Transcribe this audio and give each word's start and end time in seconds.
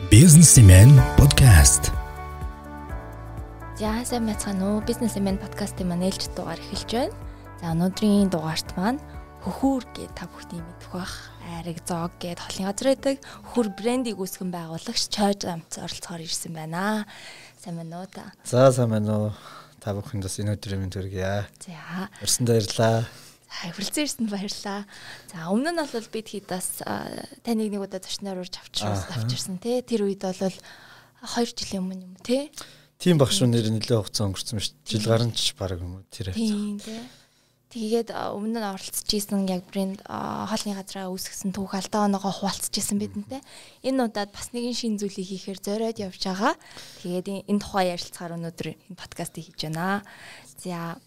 Businessman 0.00 0.88
podcast. 1.20 1.92
За 3.76 4.00
сайн 4.08 4.24
байцгаана 4.24 4.80
уу? 4.80 4.80
Businessman 4.88 5.36
podcast-ийн 5.36 5.84
маань 5.84 6.08
ээлж 6.08 6.32
дугаар 6.32 6.56
эхэлж 6.56 7.12
байна. 7.12 7.12
За 7.60 7.76
өнөөдрийн 7.76 8.32
дугаарт 8.32 8.72
маань 8.80 9.04
хөхүүр 9.44 9.84
гэдэг 9.92 10.16
та 10.16 10.24
бүхний 10.32 10.64
мэдэх 10.64 10.96
бах 10.96 11.12
айраг 11.44 11.76
зоог 11.84 12.16
гэд 12.16 12.40
холын 12.40 12.72
газар 12.72 12.88
байдаг 12.88 13.16
хөр 13.52 13.68
брендийг 13.76 14.16
үүсгэн 14.16 14.48
байгуулагч 14.48 15.12
Чойж 15.12 15.44
амц 15.44 15.76
оролцохоор 15.76 16.24
ирсэн 16.24 16.56
байна. 16.56 17.04
Сайн 17.60 17.76
байна 17.76 18.00
уу 18.00 18.08
та? 18.08 18.32
За 18.48 18.72
сайн 18.72 18.96
байна 18.96 19.12
уу? 19.12 19.30
Та 19.76 19.92
бүхэнд 19.92 20.24
бас 20.24 20.40
энэ 20.40 20.56
өдрийн 20.56 20.88
мэнд 20.88 20.96
хүргье. 20.96 21.44
За. 21.60 22.08
Өрсөндөө 22.24 22.64
баярлаа. 22.64 23.04
Хүрэлцэн 23.52 24.04
ирсэнд 24.08 24.30
баярлаа. 24.32 24.88
За 25.28 25.52
өмнө 25.52 25.76
нь 25.76 25.82
бол 25.84 26.08
бид 26.08 26.28
хэд 26.32 26.46
бас 26.48 26.80
таныг 27.44 27.68
нэг 27.68 27.84
удаа 27.84 28.00
зочноор 28.00 28.40
урьж 28.40 28.56
авчирсан 28.56 29.12
авчирсан 29.12 29.56
тий. 29.60 29.84
Тэр 29.84 30.08
үед 30.08 30.24
бол 30.24 30.40
2 30.40 31.52
жилийн 31.52 31.84
өмнө 31.84 32.04
юм 32.08 32.16
тий. 32.24 32.48
Тийм 33.02 33.18
багш 33.18 33.42
нэр 33.42 33.68
нэлээд 33.68 33.98
хугацаа 33.98 34.30
өнгөрсөн 34.30 34.58
шүү 34.62 34.74
дээ. 34.78 34.90
Жил 34.90 35.06
гарan 35.10 35.30
ч 35.36 35.52
баг 35.58 35.78
юм 35.78 36.00
уу 36.00 36.06
тэр. 36.10 36.32
Тий. 36.32 36.78
Тэгээд 37.72 38.12
өмнө 38.12 38.60
нь 38.60 38.68
оролцож 38.68 39.08
исэн 39.08 39.48
яг 39.48 39.64
брэнд 39.72 40.04
хоолны 40.04 40.76
газраа 40.76 41.08
үүсгэсэн 41.08 41.56
түүх 41.56 41.72
алдаа 41.72 42.04
оноогоо 42.04 42.28
хуваалцж 42.28 42.68
исэн 42.76 43.00
бидэнтэй. 43.00 43.40
Энэ 43.88 44.12
удаад 44.12 44.28
бас 44.28 44.52
нэгэн 44.52 44.76
шин 44.76 45.00
зүйлийг 45.00 45.24
хийхээр 45.24 45.60
зориод 45.64 45.96
явж 45.96 46.20
байгаа. 46.20 46.52
Тэгээд 47.00 47.48
энэ 47.48 47.62
тухай 47.64 47.96
ярилцахаар 47.96 48.36
өнөөдөр 48.36 48.68
энэ 48.76 49.00
подкастыг 49.00 49.48
хийж 49.48 49.72
байна. 49.72 50.04
За 50.60 51.00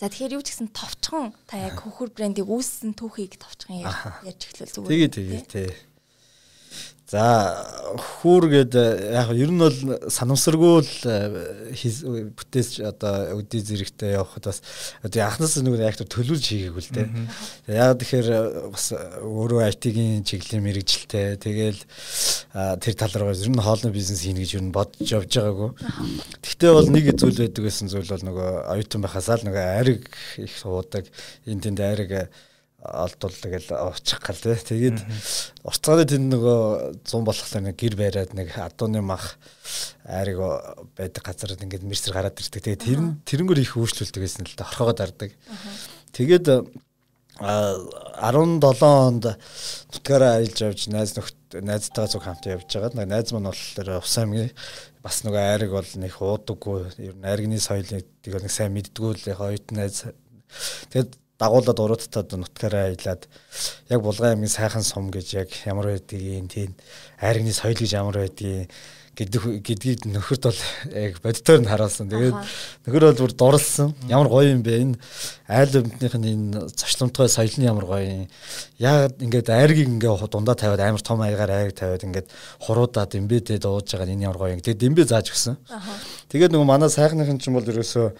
За 0.00 0.08
тэгэхээр 0.08 0.40
юу 0.40 0.40
ч 0.40 0.56
гэсэн 0.56 0.72
товчхон 0.72 1.36
та 1.44 1.60
яг 1.60 1.76
хөхөр 1.76 2.08
брендийг 2.16 2.48
үүссэн 2.48 2.96
түүхийг 2.96 3.36
товчхон 3.36 3.84
ярьж 3.84 4.48
эхлүүл 4.48 4.72
зүгээр. 4.72 4.88
Тэгээ 4.96 5.10
тэгээ 5.12 5.42
тий. 5.44 5.68
За 7.10 7.26
хүүргээд 7.98 8.76
яг 9.10 9.32
ер 9.34 9.50
нь 9.50 9.58
бол 9.58 9.74
санамсаргүй 10.14 10.74
л 10.78 10.92
э, 11.10 12.30
бүтээч 12.38 12.86
одоо 12.86 13.34
өдий 13.34 13.64
зэрэгтэй 13.66 14.14
явахад 14.14 14.46
бас 14.46 14.62
одоо 15.02 15.26
анхнаас 15.26 15.58
нэг 15.58 15.74
яг 15.82 15.98
төлөвлөж 15.98 16.38
хийгээгүй 16.38 16.82
л 16.86 16.94
дээ. 16.94 17.08
Яг 17.74 17.98
тэгэхээр 17.98 18.28
э, 18.30 18.40
бас 18.70 18.94
өөрөө 18.94 19.66
IT-ийн 19.74 20.22
чиглэлийн 20.22 20.62
мэрэгжилтэй 20.62 21.34
тэгэл 21.42 21.82
тэр 22.78 22.94
тал 22.94 23.14
руу 23.18 23.34
ер 23.34 23.50
нь 23.50 23.58
хоолны 23.58 23.90
бизнес 23.90 24.22
хийнэ 24.22 24.46
гэж 24.46 24.62
ер 24.62 24.64
нь 24.70 24.70
бодож 24.70 25.10
явж 25.10 25.34
байгаагүй. 25.34 25.70
Гэхдээ 26.46 26.70
бол 26.78 26.90
нэг 26.94 27.10
зүйл 27.18 27.42
байдаг 27.42 27.62
гэсэн 27.66 27.90
зүйл 27.90 28.06
бол 28.06 28.26
нөгөө 28.30 28.48
оюутан 28.70 29.02
байхасаа 29.02 29.42
л 29.42 29.50
нөгөө 29.50 29.66
ариг 29.82 30.06
их 30.38 30.54
суудаг 30.54 31.10
энэ 31.42 31.58
тэнд 31.58 31.82
ариг 31.82 32.30
олдвол 32.80 33.32
тэгэл 33.36 33.68
очих 33.92 34.20
гал 34.24 34.36
тий. 34.40 34.56
Тэгээд 34.56 34.98
уртцааны 35.68 36.04
тэнд 36.08 36.32
нөгөө 36.32 36.60
100 37.04 37.24
болохоор 37.28 37.62
нэг 37.68 37.76
гэр 37.76 37.94
бариад 38.00 38.32
нэг 38.32 38.56
адууны 38.56 39.04
мах 39.04 39.36
айрыг 40.08 40.40
байдаг 40.96 41.22
газар 41.22 41.60
ингээд 41.60 41.84
мэрсэр 41.84 42.16
гараад 42.16 42.40
ирдэг. 42.40 42.64
Тэгээд 42.64 42.84
тэр 42.88 43.00
тэрнгөр 43.28 43.60
их 43.60 43.76
өөрчлөлтөг 43.76 44.24
гэсэн 44.24 44.48
л 44.48 44.56
да 44.56 44.64
хорхогоо 44.64 44.96
дардаг. 44.96 45.36
Тэгээд 46.16 46.72
17 47.40 48.84
онд 48.84 49.24
нутгаараа 49.92 50.40
аялж 50.40 50.58
явж 50.60 50.88
найз 50.92 51.16
нөхд 51.16 51.36
найзтайгаа 51.60 52.12
зүг 52.12 52.24
хамт 52.24 52.44
явж 52.48 52.68
байгаа. 52.68 53.04
Найз 53.08 53.32
маань 53.32 53.48
болохоор 53.48 54.00
Ус 54.00 54.16
аймгийн 54.20 54.52
бас 55.00 55.24
нөгөө 55.24 55.40
айрыг 55.40 55.72
бол 55.72 55.90
нэг 56.00 56.12
уудаггүй. 56.20 56.80
Ер 57.00 57.16
нь 57.16 57.24
айргны 57.24 57.56
соёлыг 57.56 58.04
нэг 58.24 58.52
сайн 58.52 58.76
мэддгүү 58.76 59.10
л 59.16 59.28
яг 59.32 59.40
оюутан 59.40 59.80
найз. 59.80 60.04
Тэгээд 60.92 61.16
дагуулад 61.40 61.78
уруудтаад 61.80 62.36
нутгаараа 62.36 62.92
аялаад 62.92 63.24
яг 63.88 64.00
булган 64.04 64.36
аймгийн 64.36 64.52
сайхан 64.52 64.84
сум 64.84 65.10
гэж 65.10 65.26
яг 65.40 65.48
ямар 65.64 65.88
байдгийг 65.88 66.46
тийм 66.52 66.76
айргны 67.16 67.52
соёл 67.56 67.80
гэж 67.80 67.96
ямар 67.96 68.20
байдгийг 68.20 68.68
гэдгийг 69.16 70.06
нөхөрт 70.08 70.44
бол 70.48 70.60
яг 70.94 71.20
бодитоор 71.20 71.60
нь 71.60 71.68
харуулсан. 71.68 72.08
Тэгээд 72.08 72.36
нөхөр 72.86 73.04
бол 73.10 73.20
бүр 73.20 73.32
дурлсан. 73.36 73.92
Ямар 74.08 74.28
гоё 74.32 74.54
юм 74.54 74.62
бэ 74.64 74.72
энэ 74.80 74.96
айл 75.44 75.82
өмднийх 75.82 76.14
нь 76.16 76.30
энэ 76.30 76.72
зочломтгой 76.72 77.28
соёл 77.28 77.52
нь 77.58 77.68
ямар 77.68 77.84
гоё 77.84 78.00
юм. 78.00 78.28
Яг 78.78 79.12
ингээд 79.20 79.50
айргийг 79.50 79.92
ингээ 79.92 80.24
дундаа 80.30 80.56
тавиад 80.56 80.80
амар 80.80 81.02
том 81.04 81.20
аягаар 81.20 81.52
айрыг 81.52 81.76
тавиад 81.76 82.06
ингээд 82.06 82.28
хуруудаад 82.64 83.12
имбэдээ 83.18 83.58
дууж 83.60 83.92
байгаа 83.92 84.08
энэ 84.08 84.24
ямар 84.24 84.38
гоё 84.40 84.54
юм. 84.56 84.64
Тэгээд 84.64 84.88
имбэ 84.88 85.04
зааж 85.04 85.28
өгсөн. 85.34 85.58
Тэгээд 86.32 86.54
нөгөө 86.56 86.68
манай 86.70 86.88
сайхныхын 86.88 87.36
ч 87.36 87.52
юм 87.52 87.60
бол 87.60 87.66
ерөөсөө 87.66 88.14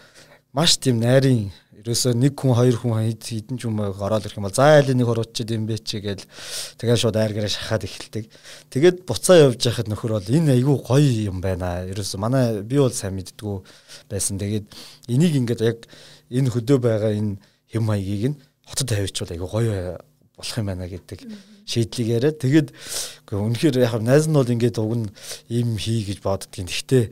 маш 0.53 0.77
тийм 0.77 1.01
найрын 1.01 1.49
ерөөсөө 1.81 2.13
нэг 2.13 2.37
хүн 2.37 2.53
хоёр 2.53 2.77
хүн 2.77 3.17
хэдэн 3.17 3.57
ч 3.57 3.65
юм 3.65 3.81
ороод 3.81 4.29
ирэх 4.29 4.37
юм 4.37 4.45
бол 4.45 4.53
за 4.53 4.77
айл 4.77 4.93
нэг 4.93 5.09
хуруудчихэд 5.09 5.57
юм 5.57 5.65
бэ 5.65 5.81
чи 5.81 6.05
гээл 6.05 6.25
тэгээ 6.77 6.99
шууд 7.01 7.17
айргаараа 7.17 7.49
шахаад 7.49 7.89
эхэлдэг. 7.89 8.25
Тэгээд 8.69 8.97
буцаа 9.09 9.49
явж 9.49 9.65
байхад 9.65 9.89
нөхөр 9.89 10.21
бол 10.21 10.29
энэ 10.29 10.61
айгүй 10.61 10.77
гоё 10.77 11.33
юм 11.33 11.41
байна. 11.41 11.89
Ерөөсөө 11.89 12.21
манай 12.21 12.61
би 12.61 12.77
бол 12.77 12.93
сайн 12.93 13.17
мэддгүү 13.17 13.57
байсан. 14.13 14.37
Тэгээд 14.37 14.69
энийг 15.09 15.35
ингээд 15.41 15.61
яг 15.65 15.89
энэ 16.29 16.53
хөдөө 16.53 16.79
байгаа 16.85 17.17
энэ 17.17 17.41
хэм 17.73 17.85
маягийг 17.89 18.37
нь 18.37 18.41
хотод 18.69 18.93
тавьчихвал 18.93 19.33
айгүй 19.33 19.49
гоё 19.49 19.75
болох 20.37 20.57
юм 20.61 20.69
байна 20.69 20.85
гэдэг 20.85 21.19
шийдлийг 21.65 22.09
яриад 22.19 22.37
тэгээд 22.43 22.69
үнэхээр 23.31 23.77
яг 23.81 24.03
найз 24.05 24.27
нь 24.29 24.37
бол 24.37 24.53
ингээд 24.53 24.77
уг 24.83 24.95
нь 25.01 25.09
ийм 25.49 25.79
хий 25.79 26.03
гэж 26.05 26.19
боддгийн. 26.21 26.69
Гэхдээ 26.69 27.05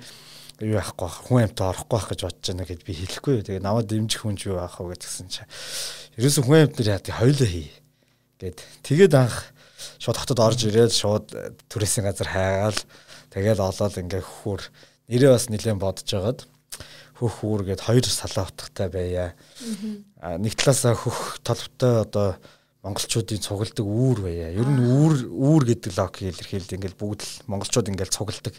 юу 0.58 0.74
яахгүй 0.74 1.08
хүн 1.08 1.46
амьтаа 1.46 1.70
орохгүй 1.70 1.94
байх 1.94 2.08
гэж 2.10 2.20
бодож 2.26 2.46
байна 2.50 2.66
гэд 2.66 2.82
би 2.82 2.92
хэлэхгүй. 2.98 3.36
Тэгээ 3.46 3.62
намайг 3.62 3.86
дэмжих 3.86 4.22
хүн 4.26 4.34
ч 4.34 4.50
юу 4.50 4.58
яах 4.58 4.82
вэ 4.82 4.98
гэсэн 4.98 5.30
чинь. 5.30 5.46
Ерөөсө 6.18 6.42
хүн 6.42 6.66
амьт 6.66 6.76
нар 6.82 6.90
яа 6.98 7.02
тий 7.02 7.14
хоёлоо 7.14 7.46
хий. 7.46 7.70
Гэт 8.42 8.58
тэгээд 8.82 9.14
анх 9.14 9.54
шууд 10.02 10.18
хотод 10.18 10.42
орж 10.42 10.60
ирээд 10.66 10.90
шууд 10.90 11.26
түрээсийн 11.70 12.10
газар 12.10 12.28
хайгаал 12.34 12.80
тэгээд 13.30 13.62
олоод 13.62 13.94
ингээ 14.02 14.22
хөхөр 14.22 14.62
нэрээ 15.06 15.30
бас 15.30 15.46
нэлээд 15.46 15.78
бодож 15.78 16.08
байгаад 16.10 16.40
хөх 17.18 17.36
үүр 17.42 17.62
гээд 17.66 17.82
хоёр 17.82 18.06
салаа 18.06 18.46
утгатай 18.46 18.88
байя. 18.90 19.26
Нэг 20.38 20.54
талаасаа 20.54 20.94
хөх 20.94 21.42
толбтой 21.42 22.06
одоо 22.06 22.38
монголчуудын 22.88 23.44
цугладаг 23.44 23.84
үүр 23.84 24.18
байя. 24.24 24.48
Ер 24.48 24.64
нь 24.64 24.80
үүр 24.80 25.28
үүр 25.28 25.62
гэдэг 25.68 25.92
лог 26.00 26.16
илэрхийлд 26.16 26.72
ингээл 26.72 26.96
бүгд 26.96 27.20
л 27.20 27.32
монголчууд 27.52 27.92
ингээл 27.92 28.16
цугладаг 28.16 28.56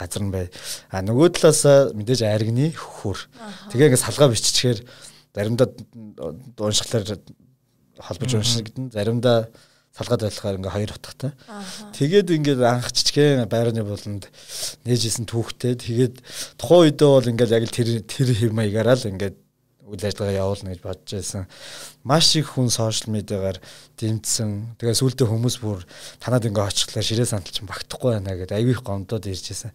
газар 0.00 0.22
нь 0.24 0.32
бай. 0.32 0.48
А 0.88 1.04
нөгөө 1.04 1.36
талаас 1.36 1.92
мэдээж 1.92 2.24
айргны 2.24 2.72
хөр. 2.72 3.20
Тэгээ 3.70 3.92
ингээд 3.92 4.06
салгаа 4.08 4.32
биччихээр 4.32 4.80
заримдаа 5.36 5.68
уншихлаар 6.56 7.20
холбож 8.00 8.32
уншигдэн 8.34 8.90
заримдаа 8.96 9.52
салгаад 9.96 10.28
байлахаар 10.28 10.58
ингээ 10.60 10.74
хоёр 10.76 10.92
утгатай. 10.92 11.32
Тэгээд 11.96 12.28
ингээд 12.36 12.60
анх 12.60 12.92
чичгэн 12.92 13.48
байрны 13.48 13.80
буланд 13.80 14.28
нээжсэн 14.84 15.24
түүхтэй. 15.24 15.76
Тэгээд 15.76 16.20
тухайн 16.60 16.92
үедээ 16.92 17.08
бол 17.08 17.30
ингээд 17.32 17.54
яг 17.56 17.64
л 17.64 17.76
тэр 17.76 17.88
тэр 18.04 18.28
хэм 18.36 18.52
маягаараа 18.52 18.96
л 19.00 19.08
ингээд 19.08 19.36
үйл 19.86 20.02
ажиллагаа 20.02 20.42
явуулна 20.42 20.74
гэж 20.74 20.80
бодож 20.82 21.10
байсан. 21.14 21.46
Маш 22.02 22.34
их 22.34 22.58
хүн 22.58 22.70
сошиал 22.74 23.14
медиагаар 23.14 23.62
дэмжсэн. 23.94 24.74
Тэгээ 24.82 24.98
сүүлдээ 24.98 25.30
хүмүүс 25.30 25.56
бүр 25.62 25.86
танад 26.18 26.42
ингээ 26.42 26.66
очихлаа 26.66 27.06
ширээ 27.06 27.30
сантал 27.30 27.54
чинь 27.54 27.70
багтахгүй 27.70 28.18
байна 28.18 28.34
гэдэг 28.34 28.58
аягүй 28.58 28.74
их 28.74 28.82
гомдоод 28.82 29.30
ирж 29.30 29.46
байсан. 29.54 29.70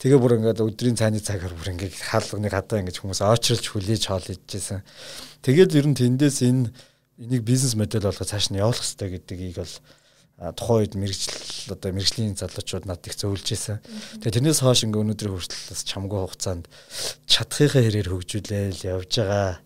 Тэгээ 0.00 0.18
бүр 0.18 0.36
ингээ 0.40 0.64
өдрийн 0.64 0.96
цайны 0.96 1.20
цагаар 1.20 1.52
бүр 1.52 1.76
ингээ 1.76 1.92
хаалганы 1.92 2.48
гадаа 2.48 2.80
ингээ 2.80 2.96
хүмүүс 2.96 3.20
очролж 3.20 3.66
хүлээж 3.68 4.02
хоол 4.08 4.24
идчихсэн. 4.24 4.80
Тэгээд 5.44 5.76
ер 5.76 5.86
нь 5.92 5.98
тэндээс 6.00 6.38
энэ 6.48 6.72
энийг 7.20 7.44
бизнес 7.44 7.76
модель 7.76 8.08
болгож 8.08 8.24
цааш 8.24 8.48
нь 8.50 8.58
явуулах 8.58 8.80
хэрэгтэй 8.80 9.20
гэдгийг 9.20 9.60
бол 9.60 9.74
тухайн 10.50 10.82
үед 10.82 10.94
мэрэгжил 10.98 11.70
одоо 11.70 11.90
мэрэгжлийн 11.94 12.34
залуучууд 12.34 12.90
над 12.90 13.06
их 13.06 13.14
зөөлж 13.14 13.46
исэн. 13.54 13.78
Тэгээ 14.18 14.42
тэрнээс 14.42 14.66
хойш 14.66 14.82
ингээ 14.82 15.02
өнөөдрийн 15.06 15.34
хүртэл 15.38 15.70
бас 15.70 15.82
чамгүй 15.86 16.18
хугацаанд 16.18 16.66
чадхийнхаа 17.30 17.82
хэрээр 17.86 18.10
хөгжүүлээл 18.10 18.82
явж 18.82 19.12
байгаа. 19.22 19.62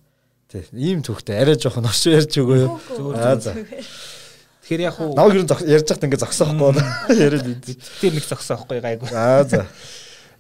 Тэ 0.52 0.68
ийм 0.76 1.00
төвхтэй 1.00 1.40
арай 1.40 1.56
жоохон 1.56 1.88
орч 1.88 2.02
ярьж 2.12 2.36
өгөө 2.36 2.58
юу. 2.60 2.76
Аа 3.16 3.40
за. 3.40 3.56
Тэгэхээр 3.56 4.84
яг 4.84 5.00
уу 5.00 5.16
Наваг 5.16 5.32
ер 5.32 5.42
нь 5.48 5.52
ярьж 5.64 5.86
байхад 5.88 6.04
ингээ 6.04 6.24
зогсоохгүй 6.28 6.76
яриад 7.16 7.46
идэв. 7.48 7.80
Тэр 8.04 8.12
нэг 8.12 8.26
зогсоохгүй 8.28 8.78
гайгүй. 8.84 9.08
Аа 9.16 9.48
за. 9.48 9.64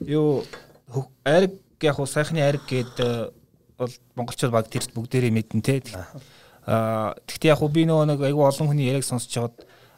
Юу 0.04 0.44
ариг 1.24 1.56
яг 1.80 1.96
уу 1.96 2.04
сайхны 2.04 2.44
ариг 2.44 2.68
гэдэг 2.68 3.32
бол 3.80 3.92
монголчууд 4.20 4.52
баг 4.52 4.68
тэр 4.68 4.84
бүгдээрээ 4.92 5.32
мэднэ 5.32 5.62
те. 5.64 5.80
Аа 6.68 7.16
тэгтээ 7.24 7.56
яг 7.56 7.64
уу 7.64 7.72
би 7.72 7.88
нөгөө 7.88 8.04
нэг 8.12 8.20
айгүй 8.20 8.44
олон 8.44 8.68
хүний 8.68 8.90
яриаг 8.90 9.06
сонсож 9.06 9.32
байгаад 9.32 9.56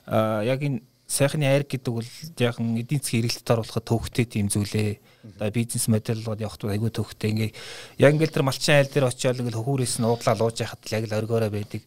яг 0.08 0.60
энэ 0.64 0.82
сайхны 1.08 1.48
айр 1.48 1.64
гэдэг 1.64 1.92
бол 1.92 2.04
яахан 2.36 2.76
эдийн 2.76 3.00
засгийн 3.00 3.24
хэрэгэлтэд 3.24 3.48
оруулахад 3.48 3.84
төвхтэй 3.88 4.24
тийм 4.28 4.52
зүйлээ. 4.52 5.00
Одоо 5.40 5.50
бизнес 5.50 5.88
модель 5.88 6.20
бол 6.20 6.36
явахд 6.36 6.68
айгүй 6.68 6.92
төвхтэй. 6.92 7.32
Ингээ 7.32 7.50
яг 7.96 8.12
ингээл 8.12 8.36
тэр 8.36 8.44
малчин 8.44 8.76
айл 8.76 8.92
дээр 8.92 9.08
очиод 9.08 9.40
ингээл 9.40 9.56
хөхүүрээс 9.56 10.00
нь 10.00 10.08
уудлаа 10.08 10.36
лууж 10.36 10.60
яхад 10.60 10.84
л 10.84 10.92
яг 10.92 11.04
л 11.08 11.16
оргиороо 11.16 11.48
байдаг. 11.48 11.82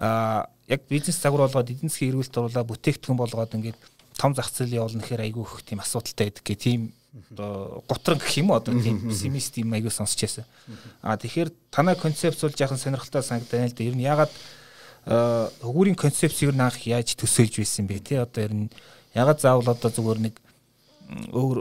Аа 0.00 0.48
яг 0.68 0.80
бизнес 0.88 1.20
загвар 1.20 1.44
болгоод 1.44 1.68
эдийн 1.68 1.92
засгийн 1.92 2.16
хэрэгэлтэд 2.16 2.40
оруулаад 2.40 2.70
бүтээгдэхүүн 2.72 3.20
болгоод 3.20 3.56
ингээд 3.60 3.80
том 4.16 4.32
зах 4.32 4.48
зээл 4.48 4.80
явуулна 4.80 5.04
гэхээр 5.04 5.24
айгүй 5.28 5.44
их 5.44 5.62
тийм 5.68 5.80
асуудалтай 5.84 6.32
байдаг 6.32 6.44
гэх 6.48 6.56
тийм 6.56 6.80
одоо 7.30 7.84
готрон 7.88 8.18
гэх 8.18 8.40
юм 8.40 8.52
одоо 8.52 8.72
тийм 8.72 9.04
пессимист 9.04 9.56
юм 9.60 9.72
айгүй 9.76 9.92
сонсч 9.92 10.24
яасан. 10.24 10.44
Аа 11.04 11.20
тэгэхээр 11.20 11.52
танай 11.70 11.96
концепц 11.96 12.40
бол 12.40 12.56
яахан 12.56 12.80
сонирхолтой 12.80 13.22
санагдана 13.22 13.68
л 13.68 13.76
да. 13.76 13.84
Ер 13.84 13.96
нь 13.96 14.04
ягаад 14.04 14.32
хөгүүрийн 15.06 15.94
концепц 15.94 16.42
ер 16.42 16.54
нь 16.54 16.64
анх 16.66 16.82
яаж 16.82 17.14
төсөөлж 17.14 17.62
байсан 17.62 17.86
бэ 17.86 18.02
тий 18.02 18.18
одоо 18.18 18.42
ер 18.42 18.54
нь 18.54 18.66
ягаад 19.14 19.38
заавал 19.38 19.70
одоо 19.70 19.90
зүгээр 19.90 20.20
нэг 20.26 20.34
өөр 21.30 21.58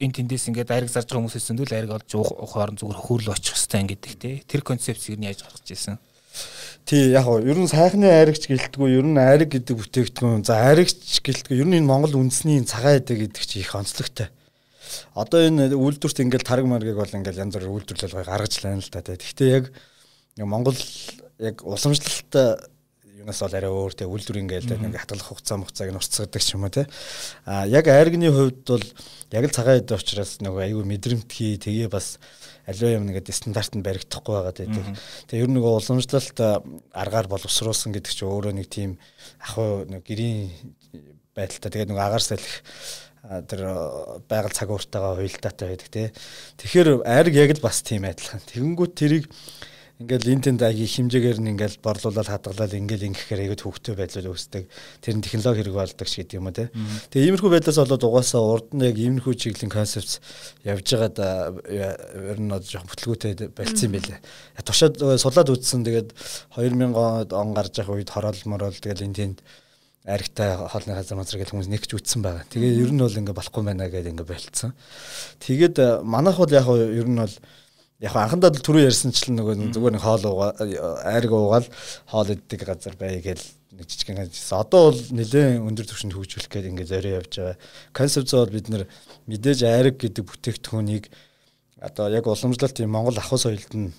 энэ 0.00 0.16
тэндээс 0.16 0.48
ингээд 0.48 0.70
айраг 0.70 0.88
зарж 0.88 1.10
байгаа 1.10 1.26
хүмүүсээс 1.26 1.46
зөндөл 1.50 1.74
айраг 1.74 1.98
олж 1.98 2.10
ухаар 2.14 2.70
зүгээр 2.78 3.00
хөрл 3.04 3.34
очих 3.34 3.58
хэвээр 3.58 3.82
ингээд 3.84 4.02
те? 4.16 4.30
Тэр 4.46 4.62
концепцийг 4.62 5.18
нь 5.18 5.26
яаж 5.26 5.44
гаргаж 5.44 5.66
ирсэн? 5.66 5.98
Тий 6.86 7.10
яг 7.10 7.26
гоо 7.28 7.42
ер 7.42 7.58
нь 7.58 7.68
сайхны 7.68 8.08
айрагч 8.08 8.48
гэлтгүй 8.48 8.96
ер 8.96 9.04
нь 9.04 9.18
айраг 9.20 9.50
гэдэг 9.50 9.76
бүтээгдэхүүн 9.76 10.46
за 10.46 10.56
айрагч 10.62 11.20
гэлтгүй 11.20 11.60
ер 11.60 11.68
нь 11.68 11.76
энэ 11.82 11.90
Монгол 11.90 12.16
үндэсний 12.16 12.64
цагаан 12.64 13.02
эдэг 13.02 13.28
гэдэг 13.28 13.44
чи 13.44 13.60
их 13.60 13.74
онцлогтой. 13.76 14.32
Одоо 15.12 15.42
энэ 15.44 15.74
үйлдвэрт 15.76 16.22
ингээл 16.24 16.48
тараг 16.48 16.66
маргийг 16.70 16.96
бол 16.96 17.12
ингээл 17.12 17.44
янз 17.44 17.54
бүрийн 17.58 17.74
үйлдвэрлэл 17.76 18.24
гаргаж 18.24 18.54
лайна 18.64 18.80
л 18.80 18.88
та. 18.88 19.04
Гэхдээ 19.04 19.48
яг 19.52 19.64
Монгол 20.40 20.78
яг 21.40 21.64
уламжлалт 21.64 22.68
юунаас 23.20 23.40
бол 23.44 23.54
арай 23.54 23.70
өөр 23.70 23.94
те 23.94 24.08
үйлдвэр 24.08 24.40
ингээл 24.40 24.80
нэг 24.80 24.96
хатгалах 24.96 25.28
хугацаа 25.28 25.60
мөхцааг 25.60 25.92
нь 25.92 25.98
уртцгадаг 26.00 26.40
ч 26.40 26.56
юм 26.56 26.64
уу 26.64 26.72
те. 26.72 26.88
А 27.44 27.68
яг 27.68 27.88
айрагны 27.88 28.32
хувьд 28.32 28.64
бол 28.64 28.86
яг 29.32 29.44
л 29.44 29.52
цагаан 29.52 29.80
эд 29.84 29.92
учраас 29.92 30.40
нөгөө 30.40 30.72
аюу 30.72 30.84
мэдрэмтгий 30.88 31.60
тэгээ 31.60 31.92
бас 31.92 32.16
аливаа 32.64 32.96
юм 32.96 33.04
нэгэд 33.08 33.28
стандартанд 33.28 33.84
баригдахгүй 33.84 34.34
байгаа 34.40 34.54
гэдэг. 34.56 34.86
Тэгээ 35.28 35.44
ер 35.44 35.50
нь 35.52 35.56
нөгөө 35.60 35.72
уламжлалт 35.84 36.38
аргаар 36.96 37.28
боловсруулсан 37.28 37.92
гэдэг 37.92 38.12
чинь 38.12 38.28
өөрөө 38.28 38.52
нэг 38.56 38.68
тийм 38.72 38.96
ахуй 39.44 39.84
нэг 39.84 40.02
гэрийн 40.04 40.48
байдалтай 41.36 41.70
тэгээ 41.70 41.88
нөгөө 41.92 42.04
агаар 42.04 42.24
салхи 42.24 42.64
тэр 43.20 43.60
байгаль 44.32 44.56
цаг 44.56 44.72
ууртайгаа 44.72 45.20
хуйлдаатай 45.20 45.66
байдаг 45.68 45.88
тий. 45.92 46.08
Тэгэхээр 46.56 47.04
айрг 47.04 47.34
яг 47.36 47.52
л 47.52 47.60
бас 47.60 47.84
тийм 47.84 48.08
адилхан. 48.08 48.40
Тэгэнгүүт 48.48 48.96
тэрийг 48.96 49.28
ингээл 50.00 50.32
энтэнд 50.32 50.64
аяг 50.64 50.80
их 50.80 50.96
хэмжээгээр 50.96 51.38
нь 51.44 51.50
ингээл 51.52 51.76
борлуулаад 51.84 52.24
хадгалаад 52.32 52.72
ингээл 52.72 53.12
ингэхээр 53.12 53.52
аяг 53.52 53.60
хөвгтэй 53.60 53.92
байдлаар 53.92 54.32
үүсдэг. 54.32 54.64
Тэр 55.04 55.14
нь 55.20 55.20
технологи 55.20 55.60
хэрэг 55.60 55.76
болдог 55.76 56.08
ч 56.08 56.24
гэдэг 56.24 56.40
юм 56.40 56.48
уу 56.48 56.56
те. 56.56 56.72
Тэгээ 57.12 57.36
иймэрхүү 57.36 57.50
байдлаас 57.52 57.76
болоод 57.84 58.08
угаасаа 58.08 58.40
урд 58.40 58.72
нь 58.72 58.88
яг 58.88 58.96
иймэрхүү 58.96 59.34
чиглэлийн 59.36 59.68
концепц 59.68 60.24
явж 60.64 60.88
байгаад 60.88 61.20
ер 61.20 62.38
нь 62.40 62.48
жоохон 62.48 62.88
бүтлгүүтэй 62.88 63.52
болцсон 63.52 63.86
юм 63.92 63.94
байлээ. 64.00 64.20
Тушаад 64.64 64.96
сулаад 65.20 65.52
үтсэн 65.52 65.84
тэгээд 65.84 66.08
2000 66.56 67.36
он 67.36 67.52
гарч 67.52 67.84
явах 67.84 68.00
үед 68.00 68.08
хороол 68.08 68.40
морол 68.48 68.72
тэгэл 68.72 69.04
энтэнд 69.04 69.44
аригтай 70.08 70.56
хоолны 70.56 70.96
газар 70.96 71.20
мазар 71.20 71.36
гэх 71.36 71.52
хүмүүс 71.52 71.68
нэгж 71.68 71.92
үтсэн 71.92 72.24
байгаа. 72.24 72.48
Тэгээ 72.48 72.88
ер 72.88 72.92
нь 72.96 73.04
бол 73.04 73.20
ингээ 73.20 73.36
болохгүй 73.36 73.62
байна 73.68 73.92
гэдэг 73.92 74.16
ингээ 74.16 74.32
болцсон. 74.32 74.72
Тэгээд 75.44 76.00
манайх 76.08 76.40
бол 76.40 76.48
яг 76.48 76.64
ер 76.72 77.04
нь 77.04 77.20
бол 77.20 77.34
яг 78.00 78.16
анхандаа 78.16 78.48
л 78.48 78.64
түрүү 78.64 78.88
ярьсанчлан 78.88 79.36
нөгөө 79.36 79.54
зүгээр 79.76 79.94
нэг 79.96 80.04
хоол 80.04 80.24
уугаа 80.24 80.50
айрг 81.04 81.32
уугаал 81.36 81.68
хоол 82.08 82.32
иддэг 82.32 82.64
газар 82.64 82.96
бай 82.96 83.20
гээл 83.20 83.44
нэг 83.76 83.84
жижигхэн 83.84 84.24
гэсэн. 84.24 84.56
Одоо 84.56 84.88
бол 84.88 85.00
нэлээд 85.12 85.60
өндөр 85.60 85.86
түвшинд 85.86 86.16
хөгжүүлэх 86.16 86.48
гээд 86.48 86.70
ингээд 86.72 86.90
зорио 86.90 87.20
явж 87.20 87.32
байгаа. 87.36 87.56
Концепц 87.92 88.32
бол 88.32 88.50
бид 88.50 88.66
нэр 88.72 88.84
мэдээж 89.28 89.60
айрг 89.68 89.96
гэдэг 90.00 90.24
бүтээгдэхүүнийг 90.26 91.04
одоо 91.80 92.08
яг 92.08 92.24
уламжлалт 92.24 92.76
тийм 92.76 92.88
Монгол 92.88 93.20
ахуй 93.20 93.38
соёлд 93.38 93.72
нь 93.76 93.92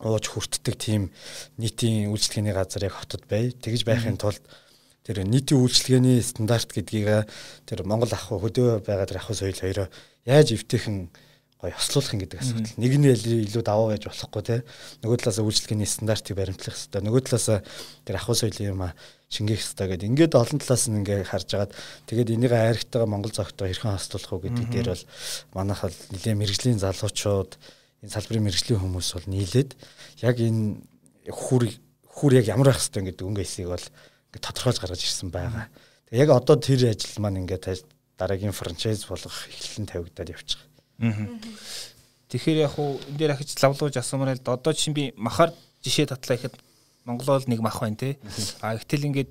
ууж 0.00 0.24
хүртдэг 0.32 0.74
тийм 0.80 1.12
нийтийн 1.60 2.10
үйлчлэгээний 2.10 2.56
газар 2.56 2.88
яг 2.88 2.96
хотод 2.96 3.28
бай. 3.28 3.52
Тэгж 3.52 3.84
байхын 3.84 4.16
тулд 4.16 4.40
тэр 5.04 5.22
нийтийн 5.28 5.60
үйлчлэгээний 5.60 6.24
стандарт 6.24 6.72
гэдгийг 6.72 7.28
тэр 7.68 7.84
Монгол 7.84 8.10
ахуй 8.10 8.40
хөдөө 8.40 8.80
байгаа 8.80 9.06
тэр 9.06 9.20
ахуй 9.20 9.36
соёл 9.36 9.60
хоёроо 9.60 9.88
яаж 10.26 10.56
эвтэйхэн 10.56 11.12
гоё 11.62 11.78
хослуулах 11.78 12.12
юм 12.12 12.20
гэдэг 12.26 12.40
асуудал. 12.42 12.74
Нэг 12.74 12.92
нь 12.98 13.06
илүү 13.06 13.62
даваа 13.62 13.94
байж 13.94 14.04
болохгүй 14.10 14.42
те. 14.42 14.56
Нөгөө 15.06 15.18
талаас 15.22 15.38
үйлчлэгээний 15.38 15.86
стандартыг 15.86 16.34
баримтлах 16.34 16.74
хэрэгтэй. 16.74 17.00
Нөгөө 17.06 17.22
талаас 17.22 17.46
тэр 18.02 18.16
ахуй 18.18 18.34
соёлын 18.34 18.74
юм 18.74 18.82
а 18.82 18.90
шингээх 19.30 19.62
хэрэгтэй 19.62 19.86
гэдэг. 19.94 20.10
Ингээд 20.10 20.34
олон 20.34 20.58
талаас 20.58 20.84
нь 20.90 20.98
ингээ 20.98 21.22
харж 21.22 21.48
агаад 21.54 21.72
тэгээд 22.10 22.34
энийг 22.34 22.50
хайрхтайгаа 22.50 23.06
Монгол 23.06 23.30
зогтоо 23.30 23.70
хэрхэн 23.70 23.94
хослуулах 23.94 24.32
уу 24.34 24.42
гэдэг 24.42 24.66
дээр 24.74 24.88
бол 24.90 25.04
манайх 25.54 25.80
бол 25.86 25.98
нэлээд 26.10 26.40
мэрэгжлийн 26.42 26.82
залуучууд 26.82 27.52
энэ 28.02 28.10
салбарын 28.10 28.44
мэрэгжлийн 28.50 28.82
хүмүүс 28.82 29.08
бол 29.14 29.28
нийлээд 29.30 29.70
яг 30.26 30.36
энэ 30.42 30.82
хүр 31.30 31.70
хүр 32.10 32.32
яг 32.42 32.50
ямар 32.50 32.74
байх 32.74 32.82
хэрэгтэй 32.82 33.14
гэдэг 33.14 33.22
өнгө 33.22 33.46
эсийг 33.46 33.70
бол 33.70 33.86
ингээ 34.34 34.42
тодорхойлж 34.42 34.78
гаргаж 34.82 35.00
ирсэн 35.06 35.30
байгаа. 35.30 35.70
Тэгээд 36.10 36.22
яг 36.26 36.30
одоо 36.34 36.56
тэр 36.58 36.90
ажил 36.90 37.22
маань 37.22 37.40
ингээ 37.46 37.86
дараагийн 38.18 38.52
франчайз 38.52 39.06
болгох 39.08 39.48
эхлэлэн 39.48 39.88
тавигдаад 39.88 40.34
явчихсан. 40.34 40.71
Тэгэхээр 41.02 42.58
яг 42.64 42.78
уу 42.78 43.02
энэ 43.10 43.18
дээр 43.18 43.32
ахиж 43.34 43.58
лавлууж 43.58 43.98
асуумаар 43.98 44.38
л 44.38 44.46
одоо 44.46 44.72
чинь 44.72 44.94
би 44.94 45.12
махаар 45.18 45.50
жишээ 45.82 46.06
татлаа 46.14 46.38
ихэд 46.38 46.54
Монголол 47.04 47.44
нэг 47.50 47.60
мах 47.60 47.82
байна 47.82 47.98
те. 47.98 48.18
А 48.62 48.78
ихтэл 48.78 49.10
ингээд 49.10 49.30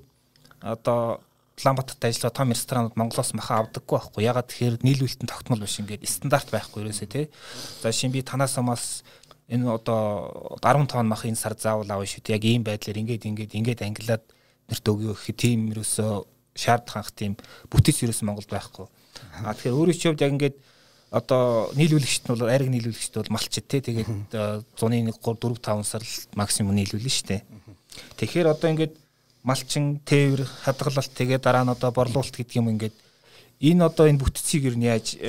одоо 0.60 1.24
Улаанбаатарт 1.62 2.04
ажиллагаа 2.04 2.36
том 2.36 2.50
ресторанууд 2.50 2.96
Монголоос 2.96 3.34
маха 3.34 3.60
авдаггүй 3.60 3.98
байхгүй. 3.98 4.24
Ягаад 4.24 4.48
тэгэхээр 4.48 4.76
нийлүүлэлтэн 4.82 5.28
тогтмол 5.28 5.60
биш 5.60 5.78
ингээд 5.80 6.04
стандарт 6.08 6.48
байхгүй 6.50 6.82
ерөөсөө 6.84 7.08
тий. 7.12 7.26
За 7.82 7.92
шин 7.92 8.12
би 8.12 8.22
танаас 8.24 8.56
амаас 8.58 9.04
энэ 9.48 9.68
одоо 9.68 10.58
10 10.64 10.88
тонн 10.88 11.08
мах 11.08 11.24
энэ 11.28 11.36
сар 11.36 11.54
заавал 11.54 11.88
авах 11.92 12.08
шүү. 12.08 12.24
Яг 12.32 12.44
ийм 12.44 12.64
байдлаар 12.64 12.98
ингээд 12.98 13.28
ингээд 13.28 13.52
ингээд 13.52 13.84
ангилаад 13.84 14.24
нэрт 14.68 14.86
өгөө 14.88 15.12
гэх 15.12 15.36
тийм 15.36 15.70
ерөөсөө 15.76 16.12
шаардлагах 16.56 17.12
тийм 17.12 17.36
бүтэц 17.68 18.00
ерөөсөө 18.00 18.26
Монголд 18.26 18.48
байхгүй. 18.48 18.86
А 19.44 19.52
тэгэхээр 19.52 19.76
өөрөө 19.76 19.96
ч 19.96 20.02
хувьд 20.08 20.24
яг 20.24 20.32
ингээд 20.34 20.56
одоо 21.12 21.68
нийлүүлэгчт 21.76 22.24
нь 22.24 22.32
бол 22.32 22.48
айраг 22.48 22.72
нийлүүлэгчт 22.72 23.20
бол 23.20 23.36
малчид 23.36 23.68
те. 23.68 23.84
Тэгээд 23.84 24.32
зуны 24.80 25.04
1 25.04 25.12
3 25.12 25.20
4 25.20 25.60
5 25.60 25.84
сар 25.84 26.02
максимум 26.32 26.72
нийлүүлнэ 26.72 27.12
штэ. 27.12 27.44
Тэгэхээр 28.16 28.48
одоо 28.48 28.72
ингээд 28.72 28.96
малчин 29.44 30.00
тээвэр 30.08 30.48
хадгалалт 30.64 31.12
тэгээд 31.12 31.44
дараа 31.44 31.68
нь 31.68 31.74
одоо 31.76 31.92
борлуулалт 31.92 32.32
гэдэг 32.32 32.56
юм 32.56 32.72
ингээд 32.72 32.96
энэ 33.60 33.84
одоо 33.84 34.08
энэ 34.08 34.24
бүтцийг 34.24 34.64
ер 34.72 34.76
нь 34.80 34.88
яаж 34.88 35.20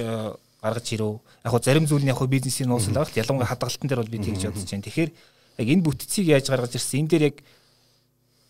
гаргаж 0.64 0.88
ирв. 0.96 1.20
Яг 1.44 1.52
хөө 1.52 1.64
зарим 1.68 1.84
зүйл 1.84 2.08
нь 2.08 2.12
яг 2.16 2.18
хөө 2.24 2.32
бизнесийн 2.32 2.72
байгаа 2.72 3.04
л 3.04 3.20
ялангуяа 3.20 3.52
хадгалтан 3.52 3.88
дээр 3.92 4.00
бол 4.00 4.14
би 4.16 4.24
тэгж 4.24 4.42
бодож 4.48 4.64
байна. 4.72 4.88
Тэгэхээр 4.88 5.12
яг 5.60 5.68
энэ 5.68 5.84
бүтцийг 5.84 6.26
яаж 6.32 6.48
гаргаж 6.48 6.80
ирсэн? 6.80 7.04
Энэ 7.04 7.12
дээр 7.12 7.24
яг 7.28 7.38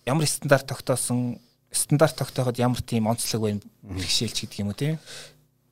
ямар 0.06 0.30
стандарт 0.30 0.70
тогтоосон? 0.70 1.42
Стандарт 1.74 2.14
тогтооход 2.14 2.62
ямар 2.62 2.86
тийм 2.86 3.10
онцлог 3.10 3.42
байна? 3.42 3.66
Бэрхшээлч 3.82 4.46
гэдэг 4.46 4.62
юм 4.62 4.70
уу 4.70 4.78
тийм 4.78 5.02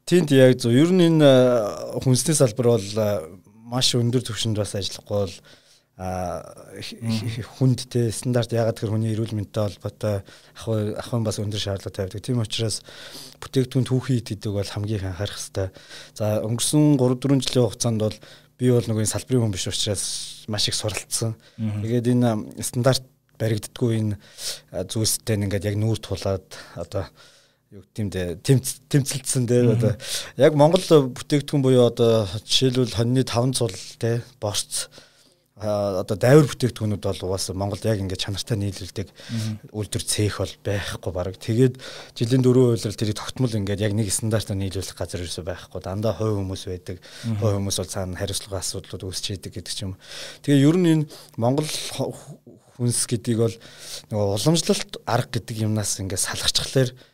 Тиймд 0.05 0.31
яг 0.35 0.57
зөв. 0.59 0.73
Ер 0.73 0.91
нь 0.91 1.05
энэ 1.07 1.23
э, 1.23 1.99
хүнсний 2.03 2.35
салбар 2.35 2.75
бол 2.75 2.87
э, 2.97 3.09
маш 3.71 3.93
өндөр 3.95 4.23
түвшинд 4.25 4.57
бас 4.59 4.75
ажиллахгүй 4.75 5.17
бол 5.27 5.35
хүнд 6.01 7.85
те 7.91 8.09
стандарт 8.09 8.49
ягаад 8.55 8.73
гэхээр 8.79 8.89
хүний 8.95 9.13
эрүүл 9.13 9.37
мэндтэй 9.37 9.69
холбоотой 9.69 10.25
ахуй 10.57 10.97
ахуйн 10.97 11.21
бас 11.27 11.37
өндөр 11.37 11.61
шаардлага 11.61 11.93
тавьдаг. 11.93 12.25
Тийм 12.25 12.41
учраас 12.41 12.81
бүтээгдэхүүн 13.37 13.85
түүхий 13.85 14.23
гэдэг 14.25 14.49
бол 14.49 14.65
хамгийн 14.65 14.97
их 14.97 15.05
анхаарах 15.05 15.37
хэрэгтэй. 15.37 15.69
За 16.17 16.41
өнгөрсөн 16.41 16.97
3 16.97 17.21
4 17.21 17.45
жилийн 17.45 17.65
хугацаанд 17.69 18.01
бол 18.01 18.17
би 18.57 18.71
бол 18.73 18.87
нөгөө 18.89 19.05
салбарын 19.13 19.43
хүн 19.45 19.53
биш 19.53 19.67
учраас 19.69 20.05
маш 20.49 20.65
их 20.71 20.79
суралцсан. 20.79 21.37
Тэгээд 21.59 22.09
энэ 22.17 22.65
стандарт 22.65 23.05
баригддаггүй 23.37 23.91
энэ 24.01 24.15
зүйлстэй 24.89 25.37
ингээд 25.37 25.69
яг 25.69 25.77
нүүр 25.77 26.01
тулаад 26.01 26.49
одоо 26.81 27.05
юу 27.71 27.87
гэмдэ 27.95 28.43
тэмцэлдсэн 28.43 29.47
дээ 29.47 29.63
одоо 29.79 29.95
яг 30.35 30.59
Монгол 30.59 30.83
бүтээгдэхүүн 31.15 31.63
буюу 31.63 31.87
одоо 31.87 32.27
жишээлбэл 32.43 32.99
хоньны 32.99 33.23
5 33.23 33.55
цул 33.55 33.71
те 33.95 34.19
борц 34.43 34.91
одоо 35.55 36.17
дайвар 36.19 36.51
бүтээгдэхүүнүүд 36.51 36.99
бол 36.99 37.21
угаасаа 37.31 37.55
Монголд 37.55 37.87
яг 37.87 38.03
ингээд 38.03 38.27
чанартай 38.27 38.59
нийлүүлдэг 38.59 39.07
үйлдвэр 39.71 40.03
цех 40.03 40.43
бол 40.43 40.53
байхгүй 40.67 41.11
баг. 41.15 41.39
Тэгээд 41.39 41.79
жилийн 42.17 42.43
дөрөв 42.43 42.75
үйлрэл 42.75 42.99
тэрийг 42.99 43.15
тогтмол 43.15 43.55
ингээд 43.55 43.85
яг 43.87 43.95
нэг 43.95 44.11
стандартаар 44.11 44.59
нийлүүлэх 44.59 44.97
газар 44.97 45.23
ерөөсөй 45.23 45.45
байхгүй. 45.45 45.79
Дандаа 45.79 46.17
хой 46.17 46.33
хүмүүс 46.33 46.65
байдаг. 46.65 46.97
Хой 47.39 47.55
хүмүүс 47.61 47.77
бол 47.77 47.93
цаана 47.93 48.17
хариуцлага 48.17 48.59
асуудлууд 48.59 49.05
үүсч 49.05 49.37
идэг 49.37 49.61
гэдэг 49.61 49.71
ч 49.71 49.85
юм. 49.85 49.95
Тэгээ 50.41 50.65
ер 50.65 50.75
нь 50.81 50.89
энэ 50.91 51.09
Монгол 51.37 51.69
хүнс 52.81 53.05
гэдгийг 53.05 53.39
бол 53.45 53.55
нөгөө 54.09 54.27
уламжлалт 54.41 54.91
арга 55.05 55.37
гэдэг 55.37 55.61
юмнаас 55.69 56.01
ингээд 56.01 56.25
салгачхлаар 56.25 56.89
нөгөө 56.89 57.10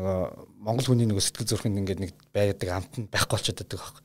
монгол 0.00 0.86
хүний 0.86 1.08
нөгөө 1.08 1.24
сэтгэл 1.24 1.50
зүрхэнд 1.50 1.80
ингээд 1.80 2.00
нэг 2.00 2.12
байдаг 2.32 2.68
амт 2.72 2.94
нь 2.96 3.08
байхгүй 3.12 3.36
болчиход 3.36 3.60
байдаг 3.60 3.80
байхгүй. 3.80 4.02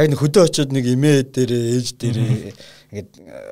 Яг 0.00 0.06
нэг 0.08 0.20
хөдөө 0.20 0.42
очиод 0.48 0.70
нэг 0.72 0.84
эмээ 0.88 1.16
дээрээ 1.32 1.64
ээж 1.76 1.88
дээрээ 2.00 2.30
ингээд 2.92 3.10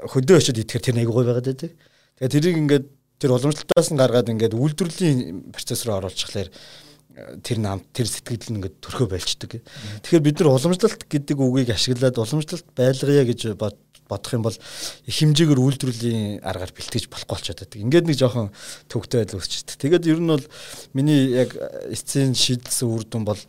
хөдөө 0.09 0.37
очиод 0.41 0.61
идэхээр 0.63 0.87
тэр 0.89 0.97
нэг 0.97 1.09
гой 1.13 1.25
байгаад 1.29 1.49
байдаг. 1.53 1.73
Тэгээд 2.17 2.33
тэрийг 2.33 2.57
ингээд 2.65 2.87
тэр 3.21 3.31
уламжлалтаас 3.37 3.89
нь 3.93 4.01
гаргаад 4.01 4.33
ингээд 4.33 4.57
үйлдвэрлэлийн 4.57 5.53
процесс 5.53 5.85
руу 5.85 6.01
оруулчихлаар 6.01 6.49
э, 6.49 7.41
тэр 7.45 7.59
нам 7.61 7.85
тэр 7.93 8.09
сэтгэл 8.09 8.51
нь 8.51 8.59
ингээд 8.59 8.81
төрхөө 8.81 9.09
болчдөг. 9.13 9.61
Тэгэхээр 10.01 10.27
бид 10.27 10.37
нар 10.41 10.53
уламжлалт 10.57 11.03
гэдэг 11.07 11.37
үгийг 11.39 11.71
ашиглаад 11.77 12.17
уламжлалт 12.17 12.67
байлгая 12.73 13.25
гэж 13.29 13.55
бод 13.55 13.77
бодох 14.13 14.37
юм 14.37 14.45
бол 14.45 14.53
их 14.53 15.17
хэмжээгээр 15.17 15.65
үйлдвэрлэлийн 15.65 16.45
аргаар 16.45 16.73
бэлтгэж 16.77 17.09
болохгүй 17.09 17.33
болчиход 17.33 17.61
байдаг. 17.65 17.81
Ингээд 17.81 18.07
нэг 18.13 18.17
жоохон 18.21 18.53
төвөгтэй 18.93 19.19
байдал 19.25 19.41
үүсчихдээ. 19.41 19.77
Тэгээд 19.81 20.05
ер 20.13 20.21
нь 20.21 20.29
бол 20.29 20.47
миний 20.93 21.33
яг 21.33 21.57
эцсийн 21.89 22.37
шийдэлсэн 22.37 22.93
үр 22.93 23.09
дүн 23.09 23.25
бол 23.25 23.41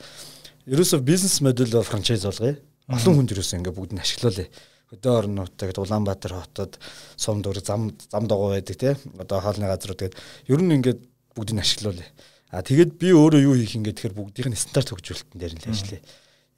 ерөөсөө 0.71 1.03
бизнес 1.03 1.43
модель 1.43 1.75
франчайз 1.83 2.23
болгоё. 2.23 2.55
Олон 2.87 3.13
хүнд 3.19 3.35
ерөөсөө 3.35 3.59
ингээд 3.59 3.75
бүгд 3.75 3.91
нь 3.93 4.03
ашиглуулъя 4.03 4.47
хөдөө 4.93 5.13
орнуудтай 5.25 5.69
гэдэг 5.73 5.83
Улаанбаатар 5.83 6.33
хотод 6.37 6.77
сум 7.17 7.41
дүр 7.41 7.57
зам 7.65 7.89
зам 8.11 8.27
дагуу 8.29 8.53
байдаг 8.53 8.77
тий. 8.77 8.93
Одоо 9.17 9.41
хаалны 9.41 9.65
газрууд 9.65 9.97
тэгээд 9.97 10.19
ер 10.53 10.61
нь 10.61 10.75
ингээд 10.77 11.01
бүгдийг 11.33 11.59
ашиглуулъя. 11.59 12.09
А 12.53 12.61
тэгээд 12.61 13.01
би 13.01 13.09
өөрөө 13.09 13.41
юу 13.41 13.57
хийх 13.57 13.73
юм 13.73 13.83
гэхээр 13.89 14.13
бүгдийнх 14.13 14.53
нь 14.53 14.59
стандарт 14.61 14.93
хөгжүүлэлтэн 14.93 15.39
дээр 15.41 15.53
нь 15.57 15.61
л 15.65 15.71
ажиллая. 15.73 16.01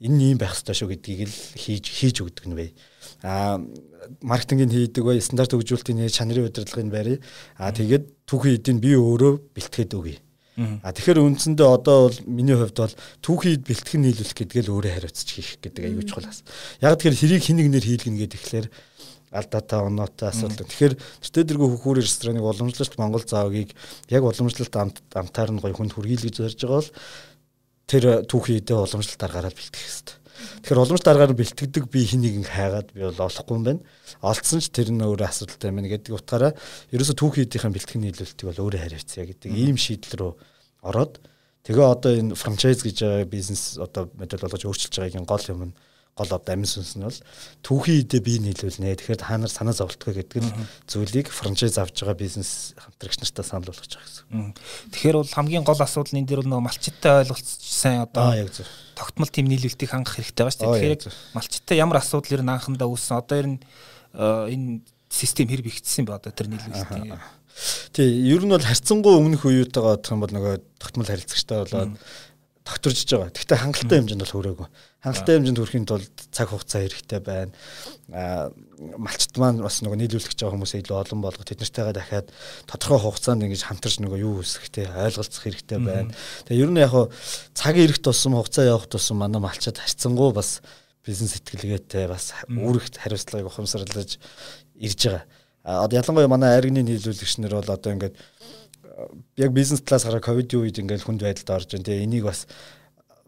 Энэ 0.04 0.36
юм 0.36 0.38
байх 0.38 0.52
ёстой 0.52 0.76
шүү 0.76 0.92
гэдгийг 0.92 1.24
л 1.24 1.36
хийж 1.56 1.84
хийж 1.88 2.16
өгдөг 2.20 2.44
нь 2.44 2.56
бай. 2.60 2.68
А 3.22 3.60
маркетингийн 4.22 4.70
хийдэг 4.70 5.04
бай, 5.04 5.20
стандарт 5.20 5.52
хөгжүүлэлтийн 5.54 6.08
чанарын 6.12 6.48
удирдлагын 6.50 6.90
байрыг 6.92 7.24
а 7.56 7.72
тэгээд 7.72 8.28
түүхий 8.28 8.58
эдийн 8.60 8.78
би 8.80 8.94
өөрөө 8.94 9.56
бэлтгээд 9.56 9.92
өгье. 9.96 10.20
А 10.56 10.88
тэгэхээр 10.88 11.20
үндсэндээ 11.20 11.68
одоо 11.68 12.08
бол 12.08 12.18
миний 12.24 12.56
хувьд 12.56 12.80
бол 12.80 12.94
түүхийд 13.20 13.68
бэлтгэн 13.68 14.08
нийлүүлэх 14.08 14.36
гэдгээ 14.40 14.64
л 14.64 14.72
өөрөө 14.72 14.92
хариуцж 14.96 15.28
хийх 15.28 15.60
гэдэг 15.60 15.84
аюул 15.84 16.08
чухал 16.08 16.32
ас. 16.32 16.40
Яг 16.80 16.96
тэгэхээр 16.96 17.20
хэрийг 17.20 17.42
хин 17.44 17.60
нэгнэр 17.60 17.84
хийлгэнэ 17.84 18.20
гэдэг 18.24 18.40
тэгэхээр 18.40 18.66
алдаатай 19.36 19.80
оноотой 19.84 20.32
асуудал. 20.32 20.64
Тэгэхээр 20.64 20.94
Тэтэдэргүй 20.96 21.68
хөхүүр 21.76 22.00
рестораныг 22.00 22.40
уламжлалт 22.40 22.94
Монгол 22.96 23.24
заавыг 23.28 23.76
яг 24.08 24.22
уламжлалт 24.24 24.74
амтаар 25.12 25.50
нь 25.52 25.60
гоё 25.60 25.76
хүнд 25.76 25.92
хүргийлгэж 25.92 26.34
зорж 26.40 26.56
байгаа 26.56 26.80
бол 26.80 26.90
тэр 27.84 28.04
түүхийдээ 28.24 28.76
уламжлалт 28.80 29.22
аргаараа 29.28 29.52
бэлтгэх 29.52 29.76
хэрэгтэй. 29.76 30.16
Тэгэхээр 30.62 30.78
уламжлалт 30.78 31.08
аргаар 31.08 31.32
бэлтгэдэг 31.32 31.84
би 31.88 32.00
хин 32.04 32.20
нэгэн 32.22 32.46
хайгаад 32.46 32.92
би 32.92 33.00
бол 33.06 33.24
олохгүй 33.26 33.54
юм 33.56 33.64
байна. 33.64 33.82
Олдсон 34.20 34.60
ч 34.60 34.68
тэр 34.68 34.92
нь 34.92 35.00
өөрөө 35.00 35.26
асуудалтай 35.26 35.70
юм 35.72 35.80
гэдэг 35.84 36.12
утгаараа 36.12 36.52
ерөөсө 36.92 37.14
түүхийдийнхэн 37.16 37.72
бэлтгэн 37.72 38.02
нийлүүлэлтийг 38.04 38.46
бол 38.50 38.62
өөрөө 38.68 38.80
хариуцъя 38.84 39.24
гэдэг 39.26 39.50
ийм 39.50 39.76
шийдэл 39.80 40.16
рүү 40.20 40.32
ороод 40.84 41.18
тэгээ 41.66 41.86
одоо 41.86 42.12
энэ 42.14 42.38
франчайз 42.38 42.84
гэж 42.86 42.96
байгаа 43.02 43.26
бизнес 43.26 43.80
одоо 43.80 44.12
модель 44.14 44.42
болгож 44.44 44.62
өөрчилж 44.64 44.94
байгааг 45.02 45.26
гол 45.26 45.46
юм 45.50 45.62
нь 45.70 45.74
гол 46.16 46.32
одоо 46.32 46.52
амин 46.56 46.64
сүнс 46.64 46.96
нь 46.96 47.04
бол 47.04 47.20
түүхийн 47.60 48.08
идэ 48.08 48.24
бие 48.24 48.40
нийлүүлнэ. 48.40 48.96
Тэгэхээр 48.96 49.20
та 49.20 49.36
нар 49.36 49.52
санаа 49.52 49.76
зовлтгоо 49.76 50.16
гэдэг 50.16 50.40
л 50.40 50.52
зүйлийг 50.88 51.28
франчайз 51.28 51.76
авч 51.76 52.00
байгаа 52.00 52.16
бизнес 52.16 52.72
хамтрагч 52.80 53.20
нартаа 53.20 53.44
санал 53.44 53.68
болгож 53.68 53.92
байгаа 53.92 54.08
гэсэн. 54.08 54.56
Тэгэхээр 54.96 55.16
бол 55.20 55.36
хамгийн 55.36 55.64
гол 55.68 55.76
асуудал 55.84 56.16
энэ 56.16 56.24
дээр 56.24 56.40
бол 56.40 56.50
нөгөө 56.56 56.66
малчиттай 56.72 57.12
ойлголт 57.20 57.44
сайн 57.44 58.00
одоо 58.08 58.32
тогтмол 58.96 59.28
тэм 59.28 59.44
нийлүүлэлтийг 59.44 59.92
хангах 59.92 60.16
хэрэгтэй 60.16 60.40
байгаа 60.40 60.56
шүү 60.56 60.64
дээ. 60.72 60.96
Тэгэхээр 61.04 61.36
малчиттай 61.36 61.76
ямар 61.76 62.00
асуудал 62.00 62.32
ер 62.32 62.42
нь 62.48 62.54
анхандаа 62.56 62.88
үүссэн 62.88 63.20
одоо 63.20 63.36
ер 63.36 63.48
нь 63.52 63.58
энэ 64.16 64.80
систем 65.12 65.52
хэр 65.52 65.60
бигдсэн 65.60 66.08
бэ 66.08 66.16
одоо 66.16 66.32
тэр 66.32 66.48
нийлүүлэлтийн 66.48 67.20
Тий, 67.92 68.08
ер 68.28 68.44
нь 68.44 68.52
бол 68.52 68.60
харьцангуй 68.60 69.16
өмнөх 69.16 69.48
үеүйтэйгээ 69.48 69.80
бодох 69.80 70.12
юм 70.12 70.20
бол 70.20 70.32
нөгөө 70.32 70.54
тогтмол 70.76 71.08
харилцагчтай 71.08 71.64
болоод 71.64 71.96
тогтворж 72.66 73.00
байгаа. 73.08 73.32
Гэхдээ 73.32 73.58
хангалттай 73.64 73.96
хэмжээнд 73.96 74.22
бол 74.26 74.34
хүрээгүй. 74.36 74.68
Хангалттай 75.06 75.38
хэмжээнд 75.38 75.60
хүрэхин 75.62 75.86
тулд 75.86 76.10
цаг 76.34 76.50
хугацаа 76.50 76.82
хэрэгтэй 76.82 77.20
байна. 77.22 77.54
Малчт 78.98 79.38
маань 79.38 79.62
бас 79.62 79.78
нөгөө 79.86 80.02
нийлүүлэх 80.02 80.34
гэж 80.34 80.42
байгаа 80.42 80.58
хүмүүсээ 80.58 80.82
илүү 80.82 80.98
олон 80.98 81.20
болгох 81.22 81.46
тэд 81.46 81.62
нартэйгээ 81.62 81.94
дахиад 81.94 82.28
тодорхой 82.66 82.98
хугацаанд 83.06 83.46
ингэж 83.46 83.70
хамтарч 83.70 84.02
нөгөө 84.02 84.18
юу 84.18 84.42
үсэхтэй 84.42 84.90
ойлголцох 84.90 85.46
хэрэгтэй 85.46 85.78
байна. 85.78 86.10
Тэгээ 86.50 86.58
ер 86.58 86.70
нь 86.74 86.82
яг 86.82 86.90
хуу 86.90 87.06
цаг 87.54 87.78
ирэх 87.78 88.02
тусам 88.02 88.34
хугацаа 88.34 88.66
явах 88.66 88.90
тусам 88.90 89.22
манай 89.22 89.38
малчад 89.38 89.78
харьцангуй 89.78 90.34
бас 90.34 90.58
бизнес 91.06 91.38
сэтгэлгээтэй 91.38 92.10
бас 92.10 92.34
үүрэгт 92.50 92.98
хариуцлагыг 92.98 93.46
ухамсарлаж 93.46 94.18
ирж 94.74 95.00
байгаа. 95.06 95.22
Одоо 95.62 96.02
ялангуяа 96.02 96.26
манай 96.34 96.58
айргны 96.58 96.82
нийлүүлэгч 96.82 97.38
нар 97.46 97.62
бол 97.62 97.70
одоо 97.70 97.94
ингээд 97.94 98.18
яг 99.38 99.50
бизнес 99.54 99.86
талаас 99.86 100.02
хараа 100.02 100.18
ковидын 100.18 100.66
үед 100.66 100.82
ингээл 100.82 101.06
хүнд 101.06 101.22
байдалд 101.22 101.50
орж 101.54 101.68
байна. 101.78 101.86
Тэгээ 101.86 102.06
энийг 102.10 102.26
бас 102.26 102.50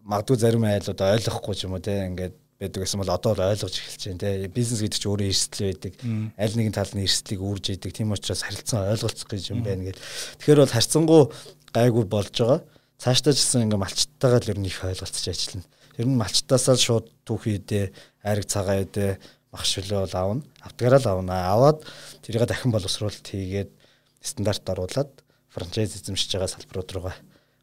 магадгүй 0.09 0.37
зарим 0.41 0.65
айлууд 0.65 1.01
ойлгохгүй 1.05 1.55
ч 1.55 1.69
юм 1.69 1.77
уу 1.77 1.85
те 1.85 2.09
ингээд 2.09 2.35
байдаг 2.59 2.81
гэсэн 2.83 2.99
бол 2.99 3.13
одоо 3.13 3.33
л 3.37 3.45
ойлгож 3.55 3.75
эхэлж 3.77 4.03
байна 4.09 4.23
те. 4.25 4.49
Бизнес 4.49 4.81
гэдэг 4.83 4.99
чинь 4.99 5.11
өөрөө 5.13 5.29
эрсдэл 5.31 5.69
байдаг. 5.69 5.93
Аль 6.35 6.57
нэгэн 6.59 6.75
талны 6.75 7.05
эрсдлийг 7.07 7.41
үүрж 7.45 7.65
идэг. 7.77 7.93
Тийм 7.95 8.11
учраас 8.17 8.43
харилцан 8.43 8.89
ойлголцох 8.89 9.29
гэж 9.31 9.53
юм 9.53 9.63
байна 9.63 9.87
гэдэг 9.87 10.03
тэгэхээр 10.43 10.63
бол 10.65 10.75
харьцангуй 10.75 11.23
гайгүй 11.71 12.05
болж 12.09 12.35
байгаа. 12.35 12.61
Цаашдаа 12.99 13.37
ч 13.37 13.39
гэсэн 13.45 13.71
ингээд 13.71 13.85
малчтайгаа 13.85 14.41
л 14.43 14.51
ер 14.51 14.59
нь 14.59 14.67
их 14.67 14.81
ойлголцож 14.83 15.27
ажиллана. 15.29 15.69
Ер 16.01 16.07
нь 16.11 16.19
малчтаасаа 16.19 16.75
шууд 16.75 17.07
түүхий 17.23 17.63
идэ 17.63 17.95
айраг 18.27 18.47
цагаа 18.51 18.83
идэ 18.83 19.23
мах 19.55 19.63
шөлөө 19.63 20.09
бол 20.09 20.17
аавна 20.19 20.43
автгаараа 20.67 20.99
л 20.99 21.11
аавна 21.15 21.35
аваад 21.55 21.79
тэрийг 22.27 22.43
дахин 22.49 22.75
боловсруулалт 22.75 23.23
хийгээд 23.23 23.71
стандарт 24.19 24.67
оруулаад 24.67 25.11
франчайз 25.55 25.95
эзэмшиж 25.95 26.35
байгаа 26.35 26.51
салбарууд 26.53 26.91
руугаа 26.93 27.17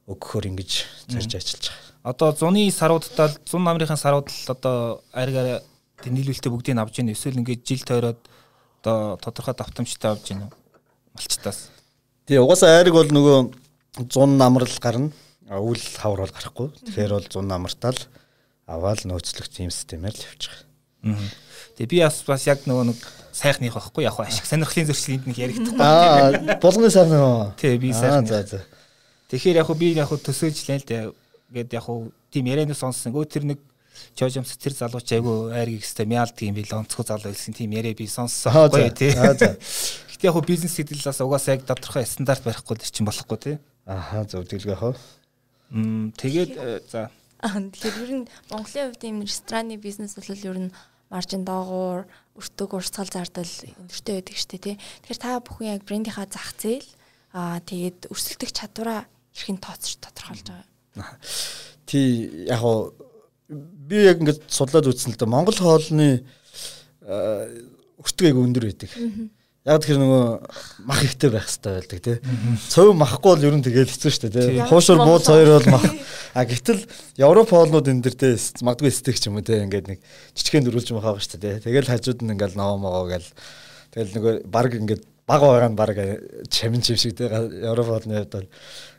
өгөхөөр 0.10 0.46
ингэж 0.54 0.72
зорж 1.10 1.32
ажиллаж 1.36 1.66
байгаа. 1.70 1.86
Одоо 2.06 2.30
зуны 2.38 2.70
саруудтаа 2.70 3.34
зун 3.50 3.66
намрынхаа 3.66 3.98
сарууд 3.98 4.30
л 4.30 4.52
одоо 4.54 5.02
аргаар 5.10 5.66
нийлүүлэлтээ 6.06 6.54
бүгдийг 6.54 6.78
авч 6.78 7.02
ийн 7.02 7.10
эсвэл 7.10 7.42
ингээд 7.42 7.66
жил 7.66 7.82
тойроод 7.82 8.22
одоо 8.86 9.18
тодорхой 9.18 9.58
давтамжтай 9.58 10.12
авч 10.14 10.30
ийн 10.30 10.46
малчтаас. 11.18 11.74
Тэгээ 12.30 12.46
угаасаа 12.46 12.78
айраг 12.78 12.94
бол 12.94 13.10
нөгөө 13.10 13.40
зун 14.14 14.38
намрал 14.38 14.78
гарна. 14.78 15.10
Үл 15.50 15.82
хавар 15.82 16.26
бол 16.26 16.34
гарахгүй. 16.34 16.68
Тэгэхээр 16.86 17.14
бол 17.18 17.28
зун 17.30 17.50
намартаал 17.50 17.98
аваад 18.70 19.06
нөөцлөх 19.06 19.50
тийм 19.50 19.74
системээр 19.74 20.14
л 20.14 20.26
явж 20.30 20.50
байгаа. 20.50 21.30
Тэгээ 21.78 21.90
би 21.90 21.98
бас 22.02 22.22
бас 22.26 22.46
яг 22.50 22.66
нөгөө 22.66 22.86
нэг 22.94 23.00
сайхных 23.34 23.78
байхгүй 23.78 24.06
яг 24.06 24.18
ашиг 24.22 24.46
сонирхлын 24.46 24.90
зөрчил 24.90 25.18
энд 25.18 25.26
нэг 25.30 25.38
яригдахгүй. 25.38 25.82
Аа 25.82 26.58
болгоны 26.58 26.90
сайхан 26.90 27.22
уу? 27.22 27.54
Тий 27.60 27.78
би 27.78 27.94
сайхан. 27.94 28.26
За 28.26 28.42
за. 28.42 28.62
Тэгэхээр 29.30 29.62
яг 29.62 29.70
би 29.78 29.94
яг 29.94 30.12
төсөөлж 30.12 30.60
лээ 30.70 30.80
л 30.80 30.90
дээ. 30.90 31.04
Ингээд 31.50 31.72
яг 31.74 31.88
тийм 32.30 32.46
ярианаас 32.46 32.82
сонссон. 32.82 33.14
Өө 33.16 33.26
тэр 33.26 33.44
нэг 33.50 33.60
Чожомс 34.16 34.56
тэр 34.60 34.76
залууч 34.76 35.08
айгу 35.16 35.52
айргийг 35.56 35.84
өстэй 35.84 36.08
мяалд 36.08 36.36
юм 36.44 36.56
бил 36.56 36.68
онцгой 36.68 37.08
залуу 37.08 37.32
хэлсэн 37.32 37.56
тийм 37.56 37.72
яриа 37.76 37.96
би 37.96 38.08
сонссон 38.08 38.52
байхгүй 38.52 38.92
тий. 38.92 39.12
Аа 39.16 39.34
за. 39.34 39.56
Гэтэ 40.12 40.28
яг 40.28 40.38
бизнес 40.44 40.76
хэдлээс 40.76 41.24
угаасаа 41.24 41.56
яг 41.56 41.64
тодорхой 41.64 42.04
стандарт 42.04 42.44
барихгүй 42.44 42.76
чинь 42.84 43.08
болохгүй 43.08 43.40
тий. 43.40 43.56
Аха 43.88 44.28
зөв 44.28 44.44
дэлгэх 44.48 44.80
хоо. 44.80 44.96
Мм 45.72 46.12
тэгээд 46.12 46.52
э, 46.60 46.80
за. 46.92 47.12
Тэгэхээр 47.40 48.04
ер 48.04 48.12
нь 48.20 48.28
Монголын 48.52 48.92
хувьд 48.92 49.04
ийм 49.08 49.24
рестораны 49.24 49.80
бизнес 49.80 50.20
бол 50.20 50.28
ер 50.36 50.60
нь 50.60 50.76
маржин 51.10 51.48
доогуур 51.48 52.04
өртөг 52.36 52.76
урсгал 52.76 53.08
зардал 53.08 53.48
өндөртэй 53.48 54.16
байдаг 54.20 54.36
штэ 54.36 54.58
тий. 54.60 54.76
Тэгэхээр 55.08 55.20
та 55.24 55.40
бүхэн 55.40 55.80
яг 55.80 55.84
брендийнхаа 55.88 56.28
зах 56.28 56.52
зээл 56.60 56.88
аа 57.32 57.60
тэгээд 57.64 58.12
өрсөлдөх 58.12 58.52
чадвараа 58.52 59.08
хэрхэн 59.36 59.60
тооцож 59.60 60.00
тодорхойлж 60.00 60.48
байгаа. 60.48 61.12
Тий 61.86 62.48
яг 62.48 62.64
гоо 62.64 62.96
би 63.50 64.08
яг 64.08 64.24
ингээд 64.24 64.48
судлаад 64.48 64.88
үзсэн 64.90 65.14
л 65.14 65.20
да 65.20 65.28
Монгол 65.28 65.60
хоолны 65.60 66.24
өртөг 67.04 68.26
айгу 68.32 68.46
өндөр 68.48 68.72
байдаг. 68.72 68.90
Яг 69.66 69.82
тэр 69.82 69.98
нөгөө 69.98 70.86
мах 70.86 71.02
ихтэй 71.02 71.30
байх 71.34 71.50
хэрэгтэй 71.50 71.74
байдаг 71.74 72.00
тий. 72.06 72.18
Цөв 72.70 72.94
махгүй 72.94 73.34
бол 73.34 73.46
ер 73.50 73.56
нь 73.58 73.66
тэгэл 73.66 73.90
хэцүү 73.90 74.12
шүү 74.14 74.30
дээ 74.30 74.46
тий. 74.46 74.62
Хуушур 74.70 75.02
бууз 75.02 75.26
хоёр 75.26 75.58
бол 75.58 75.74
мах. 75.74 75.86
А 76.38 76.46
гэтэл 76.46 76.86
Европ 77.18 77.50
хоолнууд 77.50 77.90
энэ 77.90 78.06
дэр 78.06 78.14
тий 78.14 78.34
магадгүй 78.62 78.94
стейк 78.94 79.18
ч 79.18 79.26
юм 79.26 79.42
уу 79.42 79.46
тий 79.46 79.58
ингээд 79.66 79.90
нэг 79.90 80.00
жижигхэн 80.38 80.70
дөрүүлж 80.70 80.94
мах 80.94 81.10
байгаа 81.10 81.26
шүү 81.26 81.42
дээ. 81.42 81.66
Тэгэл 81.66 81.90
хажууд 81.90 82.22
нь 82.22 82.34
ингээл 82.38 82.62
новоо 82.62 82.78
могоо 82.78 83.06
гэл 83.10 83.30
тэгэл 83.90 84.14
нөгөө 84.14 84.34
баг 84.54 84.70
ингээд 84.70 85.04
баг 85.26 85.42
байгаа 85.42 85.70
нь 85.74 85.80
баг 85.82 85.98
чамин 86.54 86.86
чив 86.86 87.02
шиг 87.02 87.18
тий 87.18 87.26
Европ 87.26 87.90
хоолны 87.90 88.22
хувьд 88.22 88.34
бол 88.38 88.50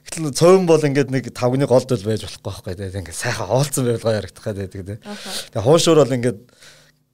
гэтэл 0.07 0.31
цөв 0.31 0.65
бол 0.65 0.81
ингээд 0.81 1.11
нэг 1.11 1.25
тавгны 1.35 1.67
голд 1.67 1.91
бол 1.91 2.07
байж 2.07 2.23
болохгүй 2.23 2.47
байхгүй 2.47 2.75
тий. 2.79 2.91
Ингээд 3.03 3.19
сайхан 3.19 3.51
оолцсон 3.51 3.85
байвал 3.91 4.07
гоё 4.07 4.19
харагдах 4.23 4.47
гэдэг 4.47 4.71
тий. 4.73 4.99
Тэгээ 5.03 5.67
хуушур 5.67 5.99
бол 5.99 6.17
ингээд 6.17 6.39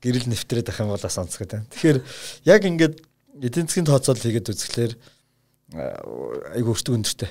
гэрэл 0.04 0.28
нэвтрээд 0.28 0.68
ах 0.68 0.80
юм 0.84 0.92
болоос 0.92 1.16
онцгой 1.16 1.48
тий. 1.48 1.60
Тэгэхээр 1.72 1.98
яг 2.44 2.62
ингээд 2.68 2.96
эдийн 3.40 3.66
засгийн 3.66 3.88
тооцоол 3.88 4.20
хийгээд 4.20 4.52
үзэхлээр 4.52 4.92
айгүй 5.72 6.72
өртөг 6.72 6.94
өндөртэй. 7.00 7.30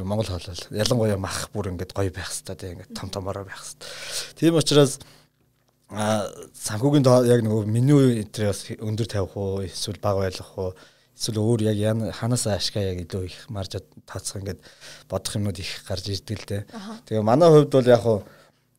Монгол 0.00 0.28
хоол 0.28 0.48
бол 0.48 0.64
ялангуяа 0.80 1.20
мах 1.20 1.52
бүр 1.52 1.72
ингээд 1.74 1.92
гоё 1.92 2.08
байх 2.08 2.32
хэвээр 2.32 2.56
тийм 2.56 2.72
ингээд 2.80 2.96
том 2.96 3.12
томороо 3.12 3.44
байх 3.44 3.60
хэвээр. 3.60 4.38
Тийм 4.38 4.54
учраас 4.56 4.96
а 5.90 6.30
санхүүгийн 6.54 7.04
яг 7.26 7.42
нөгөө 7.42 7.66
меню 7.66 7.98
энтрээ 8.22 8.48
бас 8.48 8.62
өндөр 8.78 9.08
тавих 9.10 9.34
уу 9.34 9.66
эсвэл 9.66 9.98
бага 9.98 10.24
байлгах 10.24 10.52
уу 10.56 10.70
эсвэл 11.16 11.40
өөр 11.40 11.60
яг 11.70 11.96
ханаас 12.16 12.46
ашгаа 12.46 12.94
яг 12.94 13.04
илүү 13.06 13.24
их 13.26 13.38
марж 13.48 13.78
таацах 14.06 14.40
ингээд 14.40 14.60
бодох 15.08 15.36
юмнууд 15.36 15.58
их 15.58 15.84
гарч 15.88 16.08
ирдэг 16.08 16.38
л 16.38 16.48
дээ. 16.48 16.62
Тэгээ 17.08 17.24
манай 17.24 17.48
хувьд 17.48 17.72
бол 17.72 17.88
яг 17.88 18.02
хуу 18.02 18.18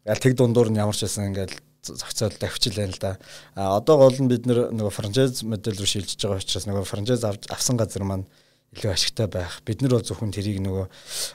тэг 0.06 0.34
дундуур 0.36 0.70
нь 0.70 0.80
ямар 0.82 0.96
ч 0.96 1.06
байсан 1.06 1.30
ингээд 1.30 1.54
зохицол 1.84 2.34
давчил 2.40 2.76
байна 2.78 2.94
л 2.94 3.00
да. 3.02 3.18
А 3.56 3.78
одоо 3.78 3.98
гол 3.98 4.18
нь 4.18 4.30
бид 4.30 4.46
нөгөө 4.46 4.94
франчайз 4.94 5.44
модель 5.44 5.78
руу 5.78 5.90
шилжиж 5.90 6.18
байгаа 6.22 6.42
учраас 6.42 6.66
нөгөө 6.66 6.86
франчайз 6.86 7.24
авсан 7.26 7.78
газар 7.78 8.04
маань 8.04 8.26
илүү 8.74 8.92
ашигтай 8.94 9.28
байх. 9.28 9.62
Бид 9.66 9.82
нар 9.82 9.98
бол 9.98 10.06
зөвхөн 10.06 10.34
тэрийг 10.34 10.62
нөгөө 10.62 10.86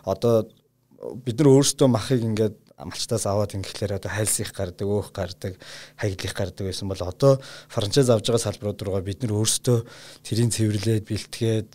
одоо 0.07 0.47
бид 1.23 1.39
нар 1.39 1.51
өөрсдөө 1.51 1.89
махыг 1.91 2.23
ингээд 2.23 2.57
малчтаас 2.77 3.25
аваад 3.25 3.57
ингэхлээр 3.57 3.97
одоо 3.97 4.11
хайлс 4.13 4.41
их 4.45 4.53
гардаг, 4.53 4.85
өөх 4.85 5.13
гардаг, 5.17 5.57
хаягдлих 5.97 6.35
гардаг 6.37 6.65
байсан 6.69 6.89
бол 6.89 7.01
одоо 7.01 7.41
франчайз 7.73 8.13
авж 8.13 8.29
байгаа 8.29 8.45
салбарууд 8.53 8.83
руугаа 8.85 9.05
бид 9.05 9.25
нар 9.25 9.33
өөрсдөө 9.41 9.79
тэрийг 10.25 10.53
цэвэрлээд 10.53 11.09
бэлтгээд 11.09 11.69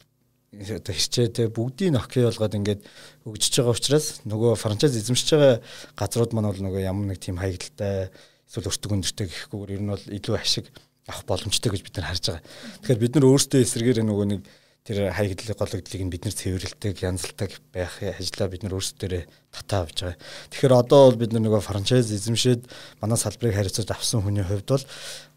одоо 0.52 0.94
хичээтэй 0.94 1.48
бүгдийг 1.50 1.96
нохи 1.96 2.22
болгоод 2.28 2.54
ингээд 2.60 2.82
өгчөж 3.26 3.54
байгаа 3.64 3.74
учраас 3.74 4.08
нөгөө 4.28 4.60
франчайз 4.60 4.94
эзэмшиж 5.00 5.30
байгаа 5.34 5.64
газрууд 5.98 6.32
маань 6.38 6.52
бол 6.52 6.62
нөгөө 6.70 6.86
ямар 6.86 7.08
нэг 7.10 7.24
тийм 7.24 7.40
хаягдaltaй 7.40 8.12
эсвэл 8.52 8.68
өртөг 8.68 8.92
өндөртэй 8.92 9.28
гэхгүйгээр 9.32 9.76
ер 9.80 9.82
нь 9.82 9.92
бол 9.96 10.06
илүү 10.12 10.36
ашиг 10.36 10.68
авах 11.08 11.26
боломжтой 11.26 11.72
гэж 11.72 11.82
бид 11.88 11.96
нар 11.98 12.12
харж 12.12 12.24
байгаа. 12.30 12.44
Тэгэхээр 12.84 13.00
бид 13.00 13.14
нар 13.16 13.26
өөрсдөө 13.32 13.60
эсрэгээр 13.64 14.04
нөгөө 14.06 14.28
нэг 14.28 14.42
тэр 14.82 15.14
хаягдлыг 15.14 15.58
гологдлыг 15.58 16.02
нь 16.02 16.10
бид 16.10 16.26
нэр 16.26 16.34
цэвэрлдэг, 16.34 17.06
янзалдаг 17.06 17.52
байх 17.70 18.02
ажлаа 18.02 18.50
бид 18.50 18.66
нар 18.66 18.76
өөрсдөө 18.82 19.30
татаа 19.54 19.86
авч 19.86 19.98
байгаа. 20.02 20.18
Тэгэхээр 20.50 20.74
одоо 20.74 21.02
бол 21.14 21.22
бид 21.22 21.32
нар 21.38 21.46
нөгөө 21.46 21.62
франчайз 21.62 22.10
эзэмшээд 22.10 22.66
манай 22.98 23.18
салбарыг 23.22 23.54
харьцаж 23.54 23.86
авсан 23.94 24.26
хүний 24.26 24.42
хувьд 24.42 24.66
бол 24.66 24.86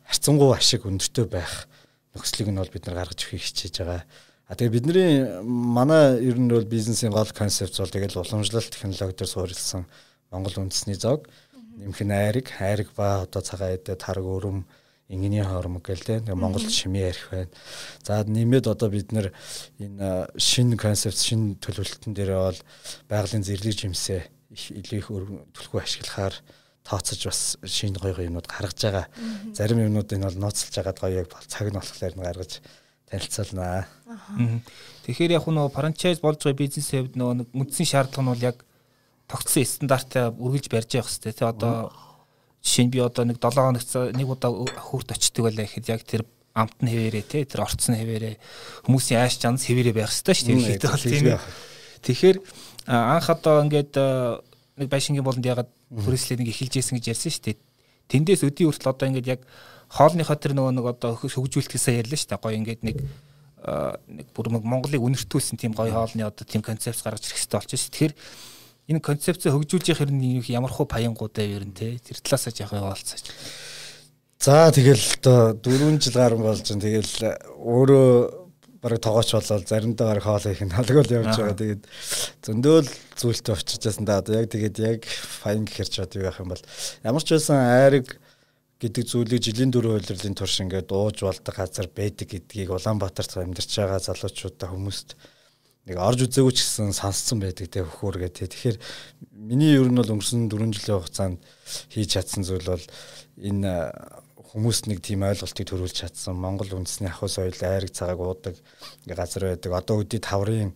харцангуй 0.09 0.51
ашиг 0.57 0.89
өндөртэй 0.89 1.29
байх 1.29 1.69
нөхцөлийг 2.17 2.49
нь 2.49 2.61
бол 2.61 2.73
бид 2.73 2.85
нар 2.89 3.05
гаргаж 3.05 3.21
өгөхийг 3.21 3.45
хичээж 3.45 3.75
байгаа. 3.85 4.03
А 4.49 4.57
тэгээ 4.57 4.77
бидний 4.81 5.13
манай 5.45 6.21
ер 6.25 6.41
нь 6.41 6.49
бол 6.49 6.65
бизнесийн 6.65 7.13
гол 7.13 7.29
концепт 7.29 7.77
бол 7.77 7.93
тэгэл 7.93 8.21
уламжлалт 8.21 8.73
технологи 8.73 9.13
дээр 9.13 9.29
суурилсан 9.29 9.85
Монгол 10.33 10.65
үндэсний 10.65 10.97
зог 10.97 11.29
нэмэх 11.77 12.01
нь 12.01 12.13
айраг, 12.13 12.47
айраг 12.61 12.89
ба 12.97 13.27
одоо 13.27 13.43
цагаан 13.43 13.75
эдэ 13.77 13.97
тарг 13.97 14.25
өрөм 14.25 14.65
ингийн 15.15 15.47
хормог 15.47 15.87
гэл 15.87 16.03
те 16.05 16.21
нэг 16.21 16.35
Монголд 16.35 16.71
шими 16.71 17.07
ярих 17.07 17.31
байна. 17.31 17.55
За 18.03 18.21
нэмээд 18.27 18.67
одоо 18.69 18.91
бид 18.91 19.15
нэр 19.15 19.33
энэ 19.79 20.35
шинэ 20.37 20.77
концепт 20.77 21.19
шинэ 21.23 21.57
төлөвлөлтөн 21.63 22.13
дээр 22.13 22.33
бол 22.35 22.61
байгалийн 23.09 23.47
зэрлэг 23.47 23.79
жимсээ 23.79 24.23
их 24.51 24.65
илүү 24.75 24.99
их 24.99 25.09
төлхөө 25.55 25.81
ашиглахаар 25.83 26.35
тооцож 26.85 27.21
бас 27.25 27.41
шинэ 27.65 27.99
гоё 27.99 28.15
гоё 28.15 28.29
юмнууд 28.29 28.47
гаргаж 28.47 28.79
байгаа. 28.83 29.07
Зарим 29.57 29.81
юмнуудыг 29.81 30.21
бол 30.21 30.37
нууцлж 30.37 30.75
байгаад 30.77 31.01
гоё 31.01 31.25
яг 31.25 31.33
цаг 31.49 31.73
нь 31.73 31.79
болохоор 31.79 32.15
нь 32.15 32.27
гаргаж 32.27 32.53
танилцуулнаа. 33.09 33.89
Тэгэхээр 35.09 35.37
яг 35.39 35.45
нөгөө 35.49 35.73
франчайз 35.73 36.21
болж 36.21 36.45
байгаа 36.45 36.61
бизнесийн 36.61 37.09
хувьд 37.09 37.17
нөгөө 37.17 37.57
үндсэн 37.57 37.89
шаардлага 37.89 38.23
нь 38.23 38.31
бол 38.33 38.49
яг 38.53 38.59
тогтсон 39.29 39.65
стандартаа 39.65 40.37
үргэлж 40.37 40.69
барьж 40.69 40.91
явах 41.01 41.09
хэрэгтэй. 41.09 41.33
Тэ 41.33 41.49
одоо 41.49 41.93
Жишээ 42.65 42.85
нь 42.89 42.93
би 42.93 42.99
одоо 43.05 43.29
нэг 43.29 43.39
7 43.39 43.61
хоногт 43.61 43.93
нэг 44.17 44.29
удаа 44.29 44.51
хурд 44.81 45.13
очдөг 45.13 45.45
байлаа 45.45 45.69
гэхэд 45.69 45.93
яг 45.93 46.03
тэр 46.09 46.25
амт 46.57 46.81
нь 46.81 46.89
хэвээрээ 46.89 47.25
те 47.29 47.45
тэр 47.45 47.69
орцсон 47.69 47.99
хэвээрээ 47.99 48.35
хүмүүсийн 48.89 49.21
ааш 49.21 49.37
жанс 49.37 49.69
хэвээрээ 49.69 49.95
байх 49.95 50.09
хэрэгтэй 50.09 50.35
шүү 50.35 50.49
дээ. 50.49 50.81
бол 50.81 51.05
тийм. 51.05 51.27
Тэгэхээр 52.01 52.37
анх 52.89 53.27
одоо 53.29 53.61
ингээд 53.69 53.93
нэг 54.81 54.89
байшингийн 54.89 55.27
болонд 55.27 55.45
ягаад 55.45 55.71
хүрээслээ 55.93 56.41
нэг 56.41 56.49
эхэлж 56.55 56.75
ийсэн 56.81 56.97
гэж 56.97 57.07
ярьсан 57.13 57.33
шүү 57.37 57.45
дээ. 57.53 57.57
Тэндээс 58.09 58.43
өдий 58.49 58.65
хүртэл 58.65 58.93
одоо 58.97 59.07
ингээд 59.13 59.29
яг 59.29 59.41
хоолныхоо 59.93 60.39
тэр 60.39 60.55
нөгөө 60.57 60.73
нэг 60.73 60.87
одоо 60.89 61.11
хөгжүүлэлтээсээ 61.21 62.01
ярьлаа 62.01 62.19
шүү 62.19 62.31
дээ. 62.33 62.43
Гоё 62.43 62.59
ингээд 62.65 62.83
нэг 62.87 62.97
нэг 64.09 64.27
бүр 64.37 64.53
Монголыг 64.53 65.01
үнэртүүлсэн 65.01 65.57
тийм 65.57 65.73
гоё 65.73 65.93
хоолны 65.93 66.23
одоо 66.23 66.45
тийм 66.45 66.61
концепц 66.61 67.01
гаргаж 67.01 67.25
ирэх 67.25 67.41
хэрэгтэй 67.41 67.59
болчихсон. 67.59 67.93
Тэгэхээр 67.97 68.15
энэ 68.89 69.01
концепцээ 69.01 69.53
хөгжүүлж 69.53 69.87
явах 69.93 70.01
хэрэг 70.05 70.49
ямар 70.53 70.73
хуу 70.73 70.85
паянгуудаа 70.85 71.45
ер 71.45 71.65
нь 71.65 71.73
те 71.73 71.97
тэр 71.99 72.21
талаасаа 72.21 72.53
яах 72.53 72.73
яваалцаач. 72.73 73.25
За 74.45 74.69
тэгэл 74.69 75.25
одоо 75.25 75.57
4 75.57 76.01
жил 76.05 76.17
гарсан 76.21 76.45
болж 76.45 76.65
байна. 76.69 76.85
Тэгэл 76.85 77.13
өөрөө 77.65 78.09
бараг 78.85 79.01
тоогооч 79.01 79.31
болол 79.33 79.65
заримдаа 79.65 80.07
бараг 80.13 80.25
хоол 80.29 80.45
их 80.53 80.61
нь 80.61 80.69
халгуул 80.69 81.17
явж 81.17 81.33
байгаа. 81.33 81.57
Тэгээд 81.57 81.83
зөндөөл 82.45 82.91
зүйлтэй 83.17 83.55
очиж 83.57 83.81
байсан 83.89 84.05
да. 84.05 84.21
Одоо 84.21 84.45
яг 84.45 84.53
тэгээд 84.53 84.77
яг 84.85 85.01
файн 85.09 85.65
гэхэр 85.65 85.89
ч 85.89 86.05
одоо 86.05 86.21
юу 86.21 86.29
яах 86.29 86.45
юм 86.45 86.53
бол 86.53 86.65
ямар 87.09 87.25
ч 87.25 87.33
байсан 87.33 87.57
айраг 87.57 88.21
гэдэг 88.85 89.05
зүйлийг 89.09 89.41
жилийн 89.41 89.73
дөрөв 89.73 89.97
үйлрлийн 89.97 90.37
турш 90.37 90.61
ингээд 90.61 90.93
ууж 90.93 91.25
болдог 91.25 91.55
газар 91.57 91.89
байдаг 91.89 92.29
гэдгийг 92.29 92.69
Улаанбаатарт 92.69 93.41
амьдарч 93.41 93.73
байгаа 93.81 94.01
залуучуудаа 94.05 94.69
хүмүүст 94.69 95.17
нэг 95.85 95.97
орж 96.01 96.25
үзээгүй 96.25 96.53
ч 96.57 96.65
гэсэн 96.65 96.97
сонсцсон 96.97 97.45
байдаг 97.45 97.69
те 97.69 97.85
хөхөр 97.85 98.25
те. 98.33 98.49
Тэгэхээр 98.49 98.79
миний 99.33 99.77
ер 99.77 99.89
нь 99.93 99.99
бол 100.01 100.13
өнгөрсөн 100.17 100.49
4 100.49 100.73
жилийн 100.73 100.99
хугацаанд 101.01 101.39
хийж 101.93 102.09
чадсан 102.17 102.43
зүйл 102.45 102.65
бол 102.65 102.85
энэ 103.37 103.93
хүмүүс 104.55 104.87
нэг 104.89 105.05
тийм 105.05 105.27
ойлголтыг 105.29 105.67
төрүүлж 105.69 105.97
чадсан. 106.01 106.39
Монгол 106.39 106.73
үндэсний 106.73 107.11
ахуй 107.11 107.29
соёл 107.29 107.59
айраг 107.61 107.91
цагааг 107.93 108.21
уудаг 108.23 108.55
газар 109.05 109.51
байдаг. 109.51 109.73
Одоо 109.77 110.01
үдий 110.01 110.23
таврын 110.23 110.73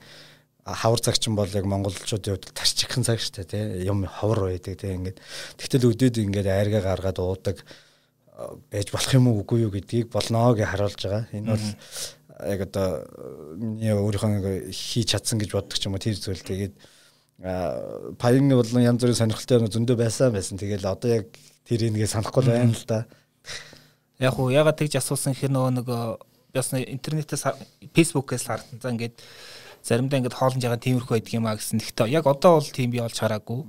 хавар 0.67 1.01
цагчин 1.01 1.39
бол 1.39 1.49
яг 1.49 1.65
монголчуудын 1.65 2.37
хувьд 2.37 2.53
тарчихсан 2.53 3.07
цаг 3.07 3.23
шүү 3.23 3.49
дээ 3.49 3.49
тий 3.49 3.89
юм 3.89 4.05
ховор 4.05 4.53
байдаг 4.53 4.77
тий 4.77 4.93
ингээд 4.93 5.19
тэгтэл 5.57 5.95
өдөөд 5.95 6.17
ингээд 6.29 6.49
айргаа 6.51 6.83
гаргаад 6.85 7.19
уудаг 7.23 7.65
байж 8.69 8.93
болох 8.93 9.13
юм 9.15 9.33
уу 9.33 9.41
үгүй 9.43 9.65
юу 9.65 9.73
гэдгийг 9.73 10.13
болноо 10.13 10.53
гэж 10.55 10.69
харуулж 10.69 11.01
байгаа. 11.01 11.25
Энэ 11.33 11.49
бол 11.55 11.67
яг 12.47 12.61
одоо 12.69 13.03
миний 13.59 13.95
өөрийнхөө 13.95 14.71
хийж 14.71 15.17
чадсан 15.17 15.43
гэж 15.43 15.51
боддог 15.57 15.79
ч 15.79 15.87
юм 15.87 15.99
уу 15.99 16.03
тэр 16.03 16.15
зүйл 16.15 16.43
тэгээд 16.43 16.75
паян 18.19 18.51
болон 18.51 18.83
янз 18.83 19.03
бүрийн 19.03 19.19
сонирхолтой 19.19 19.59
юм 19.63 19.71
зөндөө 19.71 19.97
байсан 19.99 20.35
байсан. 20.35 20.59
Тэгэл 20.59 20.87
одоо 20.87 21.23
яг 21.23 21.27
тэр 21.67 21.87
нэгээ 21.87 22.11
санахгүй 22.11 22.43
байна 22.47 22.75
л 22.75 22.87
да. 22.87 23.07
Яг 24.19 24.35
уу 24.39 24.51
ягаад 24.51 24.79
тэгж 24.79 24.99
асуусан 24.99 25.35
гэхээр 25.35 25.55
нөгөө 25.55 25.73
нэг 25.79 25.89
бас 26.51 26.75
интернетээс 26.75 27.45
фэйсбүүкээс 27.95 28.45
харсан. 28.51 28.83
За 28.83 28.91
ингээд 28.91 29.23
заримдаа 29.87 30.19
ингээд 30.19 30.35
хоолнож 30.35 30.63
байгаа 30.67 30.83
тиймэрхүү 30.83 31.15
байдаг 31.15 31.35
юм 31.39 31.47
а 31.47 31.55
гэсэн. 31.55 31.79
Гэхдээ 31.79 32.11
яг 32.19 32.27
одоо 32.27 32.59
бол 32.59 32.71
тийм 32.75 32.91
би 32.91 32.99
олж 32.99 33.15
хараагүй. 33.15 33.63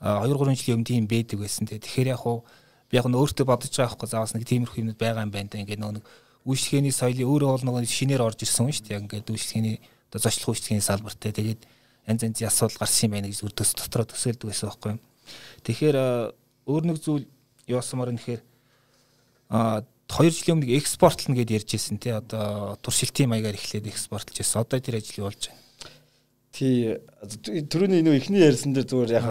2 0.00 0.30
3 0.30 0.54
жилийн 0.54 0.78
өмнө 0.78 0.90
тийм 0.90 1.04
байдаг 1.10 1.38
байсан. 1.42 1.66
Тэгэхээр 1.66 2.14
яг 2.14 2.22
уу 2.22 2.46
би 2.86 2.94
яг 2.94 3.10
нь 3.10 3.18
өөртөө 3.18 3.46
бодож 3.48 3.74
байгаа 3.74 3.90
байхгүй 3.90 4.06
заавал 4.06 4.34
нэг 4.38 4.46
тиймэрхүү 4.46 4.80
юмуд 4.86 4.98
байгаа 5.02 5.26
юм 5.26 5.34
байна 5.34 5.50
да. 5.50 5.58
Ингээд 5.58 5.82
нөгөө 5.82 6.02
үйлчлэгээний 6.48 6.94
соёлын 6.94 7.28
өөрөө 7.28 7.50
бол 7.52 7.66
нөгөө 7.68 7.84
шинээр 7.84 8.24
орж 8.24 8.44
ирсэн 8.44 8.68
юм 8.68 8.72
шүү 8.72 8.84
дээ. 8.88 8.96
Яг 8.96 9.04
ингээд 9.04 9.32
үйлчлэгээний 9.32 9.76
одоо 10.08 10.20
зочлох 10.24 10.56
үйлчлэгээний 10.56 10.84
салбартай. 10.84 11.32
Тэгээд 11.36 11.60
янз 12.08 12.22
янзын 12.24 12.48
асуудал 12.48 12.80
гарсан 12.80 13.04
юм 13.06 13.12
байна 13.14 13.28
гэж 13.28 13.40
өрдөөс 13.44 13.70
дотроо 13.76 14.06
төсөөлдөг 14.08 14.48
байсан 14.48 14.68
байхгүй 14.72 14.90
юу. 14.96 15.00
Тэгэхээр 15.68 15.96
өөр 16.66 16.84
нэг 16.88 16.98
зүйл 17.04 17.26
яосмаар 17.68 18.10
нэхэр 18.16 18.40
а 19.50 19.84
2 20.10 20.26
жилийн 20.34 20.58
өмнө 20.58 20.74
экспортлно 20.74 21.38
гэдээ 21.38 21.58
ярьж 21.62 21.70
ирсэн 21.76 21.98
тий 22.02 22.10
одоо 22.10 22.74
туршилтын 22.82 23.30
маягаар 23.30 23.54
эхлээд 23.54 23.86
экспортлж 23.86 24.42
байсан. 24.42 24.64
Одоо 24.66 24.78
тэр 24.82 24.98
ажил 24.98 25.28
болж 25.28 25.42
байна. 25.46 25.62
Тий 26.50 26.98
түрүүний 27.70 28.02
нөө 28.02 28.18
ихний 28.18 28.42
ярьсан 28.42 28.74
дээр 28.74 28.90
зүгээр 28.90 29.12
яг 29.14 29.26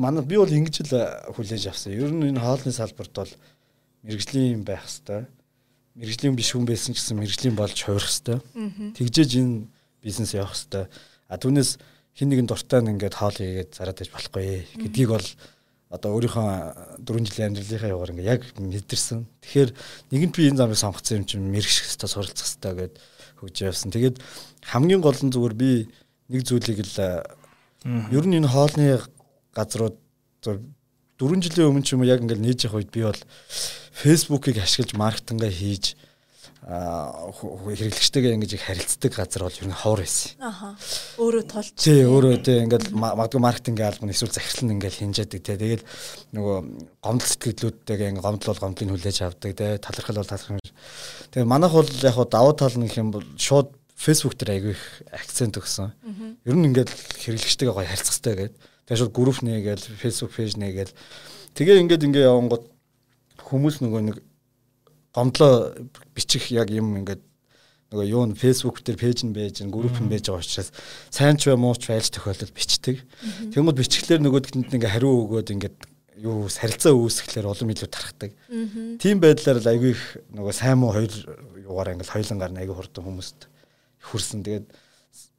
манай 0.00 0.24
би 0.24 0.40
бол 0.40 0.48
ингэж 0.48 0.88
л 0.88 0.96
хүлээж 1.36 1.68
авсан. 1.68 1.92
Ер 1.92 2.08
нь 2.08 2.32
энэ 2.32 2.40
хоолны 2.40 2.72
салбарт 2.72 3.12
бол 3.12 3.32
мэрэгжлийн 4.00 4.60
юм 4.60 4.64
байх 4.64 4.88
хэвээр 4.88 5.28
мэрэгжлийн 5.94 6.34
биш 6.34 6.54
хүн 6.54 6.66
байсан 6.66 6.94
ч 6.94 6.98
гэсэн 6.98 7.18
мэрэгжлийн 7.18 7.54
болж 7.54 7.78
хувирах 7.78 8.10
хэвээр. 8.10 8.42
Тэгжээж 8.98 9.30
энэ 9.38 9.70
бизнес 10.02 10.34
явах 10.34 10.58
хэвээр. 10.58 10.90
А 11.30 11.38
түүнээс 11.38 11.78
хин 12.14 12.28
нэгэн 12.30 12.50
дуртай 12.50 12.82
нь 12.82 12.90
ингээд 12.94 13.14
хоол 13.14 13.34
хийгээд 13.34 13.70
зараад 13.74 14.02
иж 14.02 14.10
болохгүй 14.10 14.66
гэдгийг 14.78 15.10
бол 15.14 15.28
одоо 15.94 16.10
өөрийнхөө 16.18 17.06
4 17.06 17.26
жилийн 17.30 17.48
амьдралынхаа 17.54 17.94
яваар 17.94 18.10
ингээд 18.10 18.32
яг 18.34 18.42
мэдэрсэн. 18.58 19.22
Тэгэхээр 19.42 19.70
нэгэнт 20.10 20.34
би 20.34 20.42
энэ 20.50 20.58
замыг 20.58 20.78
сонгоцсон 20.78 21.22
юм 21.22 21.26
чинь 21.30 21.46
мэрэгших 21.46 21.86
хэвээр 21.94 22.10
суралцах 22.10 22.48
хэвээр 22.50 22.74
гээд 22.74 22.94
хөгж 23.38 23.56
явсан. 23.62 23.94
Тэгээд 23.94 24.16
хамгийн 24.66 25.02
гол 25.02 25.14
нь 25.14 25.30
зүгээр 25.30 25.54
би 25.54 25.70
нэг 26.34 26.42
зүйлийг 26.42 26.82
л 26.82 26.98
ер 27.86 28.24
нь 28.26 28.38
энэ 28.42 28.50
хоолны 28.50 28.98
газрууд 29.54 29.96
4 31.24 31.40
жилийн 31.40 31.68
өмнө 31.72 31.84
ч 31.88 31.96
юм 31.96 32.04
уу 32.04 32.12
яг 32.12 32.20
ингээд 32.20 32.44
нээж 32.44 32.60
явах 32.68 32.84
үед 32.84 32.92
би 32.92 33.08
бол 33.08 33.22
фэйсбүүкийг 34.04 34.60
ашиглаж 34.60 34.92
маркетингаа 34.92 35.48
хийж 35.48 35.96
хэрэглэгчтэйгээ 36.64 38.34
ингэж 38.40 38.52
их 38.56 38.64
харилцдаг 38.64 39.12
газар 39.12 39.44
бол 39.44 39.52
ер 39.52 39.68
нь 39.68 39.76
ховор 39.76 40.00
байсан. 40.00 40.32
Аха. 40.40 40.72
Өөрөө 41.20 41.44
тулч. 41.44 41.76
Тий, 41.76 42.08
өөрөө 42.08 42.40
тий 42.40 42.64
ингээд 42.64 42.88
магадгүй 42.96 43.40
маркетингийн 43.44 43.92
албан 43.92 44.08
эсвэл 44.08 44.32
захирал 44.32 44.72
нь 44.72 44.80
ингээд 44.80 44.96
хинжээдэг 44.96 45.40
тий. 45.44 45.56
Тэгэл 45.60 45.84
нөгөө 46.32 46.56
гомдол 47.04 47.28
сэтгэлдлүүдтэйгээ 47.36 48.08
ингээд 48.16 48.24
гомдол 48.24 48.48
бол 48.56 48.64
гомдлыг 48.64 48.96
хүлээж 48.96 49.18
авдаг 49.28 49.52
тий. 49.52 49.76
Талархал 49.76 50.16
бол 50.24 50.32
талархал. 50.32 50.72
Тэгээ 51.36 51.52
манайх 51.52 51.72
бол 51.76 51.90
яг 52.00 52.14
хуу 52.16 52.28
давуу 52.32 52.54
тал 52.56 52.76
нь 52.80 52.88
гэх 52.88 52.96
юм 52.96 53.12
бол 53.12 53.26
шууд 53.36 53.68
фэйсбүүк 54.00 54.34
дээр 54.40 54.54
айгүй 54.56 54.72
их 54.72 54.84
акцент 55.12 55.60
өгсөн. 55.60 55.92
Ер 56.48 56.56
нь 56.56 56.64
ингээд 56.72 56.88
хэрэглэгчтэйгээ 57.28 57.76
гоё 57.76 57.84
харилцах 57.84 58.24
хэрэгтэй 58.24 58.56
гэдэг. 58.56 58.56
Тэгээ 58.84 59.00
шууд 59.00 59.14
групп 59.16 59.38
нээгээл 59.40 59.84
фэйсбүүк 60.00 60.32
пэйж 60.34 60.52
нээгээл 60.60 60.92
тэгээ 61.56 61.80
ингээд 61.84 62.04
ингээд 62.04 62.28
явангууд 62.28 62.64
хүмүүс 63.40 63.80
нөгөө 63.80 64.02
нэг 64.12 64.16
гомдлоо 65.14 65.72
бичих 66.12 66.50
яг 66.52 66.68
юм 66.68 66.98
ингээд 67.00 67.22
нөгөө 67.94 68.06
юу 68.10 68.26
н 68.26 68.34
фэйсбүүк 68.34 68.82
дээр 68.82 68.98
пэйж 68.98 69.18
нь 69.24 69.32
байж, 69.32 69.62
групп 69.70 69.96
нь 70.02 70.10
байж 70.10 70.26
байгаа 70.26 70.42
учраас 70.42 70.74
сайн 71.14 71.38
ч 71.38 71.46
бай 71.48 71.56
муу 71.56 71.78
ч 71.78 71.86
байж 71.86 72.10
тохиолдол 72.10 72.50
бичдэг. 72.50 72.98
Тэгмэд 73.54 73.78
бичглээр 73.78 74.20
нөгөөдгөнд 74.26 74.74
ингээ 74.74 74.94
хариу 74.98 75.14
өгөөд 75.30 75.54
ингээд 75.54 75.78
юу 76.18 76.50
сарилцаа 76.50 76.90
үүсгэхлээр 76.90 77.46
улам 77.46 77.70
илүү 77.70 77.88
тархдаг. 77.90 78.34
Тийм 78.98 79.22
байдлаар 79.22 79.62
л 79.62 79.70
айгүй 79.70 79.94
их 79.94 80.02
нөгөө 80.34 80.54
сайн 80.54 80.82
муу 80.82 80.90
хоёр 80.90 81.14
юугаар 81.62 81.94
ингээл 81.94 82.14
хоёлангаар 82.18 82.52
нь 82.54 82.60
айгүй 82.66 82.74
хурдан 82.74 83.04
хүмүүст 83.06 83.38
хүрсэн. 84.02 84.42
Тэгээд 84.42 84.66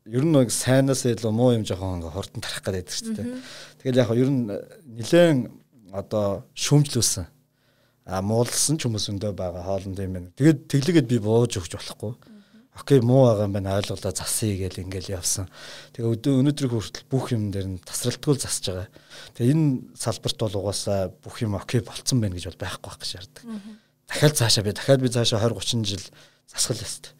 ер 0.05 0.23
нь 0.25 0.33
нэг 0.33 0.53
сайнаас 0.53 1.05
илүү 1.09 1.33
муу 1.33 1.53
юм 1.57 1.65
жоохон 1.65 1.97
ингээ 1.97 2.13
хурдан 2.13 2.41
тарах 2.45 2.61
гэдэг 2.61 2.93
шүү 2.93 3.13
дээ. 3.17 3.27
Тэгээд 3.81 3.99
яг 4.01 4.09
ер 4.13 4.29
нь 4.29 4.45
нэлээд 5.01 5.49
одоо 5.89 6.45
шүүмжлүүлсэн 6.53 7.25
а 8.05 8.21
муулсан 8.21 8.77
ч 8.77 8.85
хүмүүс 8.85 9.09
өндөө 9.17 9.33
байгаа 9.33 9.65
хоолнд 9.65 9.97
юм 9.97 10.13
байна. 10.13 10.29
Тэгээд 10.37 10.69
тэглэгээд 10.69 11.09
би 11.09 11.17
бууж 11.17 11.57
өгч 11.57 11.73
болохгүй. 11.73 12.13
Окей 12.77 13.01
муу 13.01 13.25
байгаа 13.25 13.49
юм 13.49 13.55
байна 13.57 13.81
ойлголоо 13.81 14.13
засъя 14.13 14.53
гэл 14.61 14.85
ингээл 14.85 15.17
явсан. 15.17 15.49
Тэгээ 15.97 16.37
өнөөдрийг 16.37 16.69
хүртэл 16.69 17.09
бүх 17.09 17.33
юм 17.33 17.49
дээр 17.49 17.65
нь 17.65 17.81
тасралтгүй 17.81 18.37
засаж 18.37 18.65
байгаа. 18.69 18.89
Тэгээ 19.33 19.53
энэ 19.57 19.97
салбарт 19.97 20.37
бол 20.37 20.59
угаасаа 20.61 21.09
бүх 21.17 21.41
юм 21.41 21.57
окей 21.57 21.81
болцсон 21.81 22.21
байна 22.21 22.37
гэж 22.37 22.53
бол 22.53 22.61
байхгүй 22.61 22.89
байх 22.93 22.99
гэж 23.01 23.09
шаарддаг. 23.09 23.43
Дахиад 24.05 24.37
цаашаа 24.37 24.63
би 24.69 24.71
дахиад 24.77 25.01
би 25.01 25.09
цаашаа 25.09 25.41
20 25.41 25.81
30 25.81 25.89
жил 25.89 26.05
засгал 26.45 26.83
яст. 26.85 27.17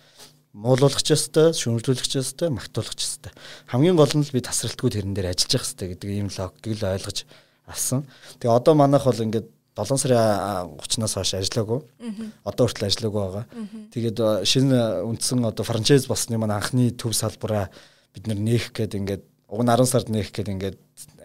Муулуулах 0.56 1.04
ёстой, 1.04 1.52
шүүмжлүүлэх 1.52 2.08
ч 2.08 2.24
ёстой, 2.24 2.48
магтуулах 2.48 2.96
ёстой. 2.96 3.36
Хамгийн 3.68 4.00
гол 4.00 4.08
нь 4.16 4.24
л 4.24 4.32
би 4.32 4.40
тасралтгүй 4.40 4.96
тэрэн 4.96 5.12
дээр 5.12 5.36
ажиллаж 5.36 5.52
явах 5.52 5.68
хэрэгтэй 5.68 5.88
гэдэг 5.92 6.10
ийм 6.16 6.30
логикийг 6.32 6.80
л 6.80 6.88
ойлгож 6.96 7.18
авсан. 7.68 8.08
Тэгээ 8.40 8.56
одоо 8.56 8.74
манайх 8.80 9.04
бол 9.04 9.20
ингээд 9.20 9.52
7 9.76 10.00
сарын 10.00 10.80
30-наас 10.80 11.14
хойш 11.20 11.36
ажиллаагүй. 11.36 11.80
Одоо 12.48 12.64
хүртэл 12.72 12.88
ажиллаагүй 12.88 13.22
байгаа. 13.28 13.46
Тэгээд 13.92 14.18
шинэ 14.48 15.04
үндсэн 15.04 15.44
одоо 15.44 15.68
франчайз 15.68 16.08
болсны 16.08 16.40
маань 16.40 16.56
анхны 16.56 16.96
төв 16.96 17.12
салбараа 17.12 17.68
бид 18.16 18.32
нээх 18.32 18.72
гээд 18.72 18.96
ингээд 18.96 19.24
уг 19.52 19.60
нь 19.60 19.68
10 19.68 19.92
сард 19.92 20.08
нээх 20.08 20.32
гээд 20.32 20.56
ингээд 20.56 20.78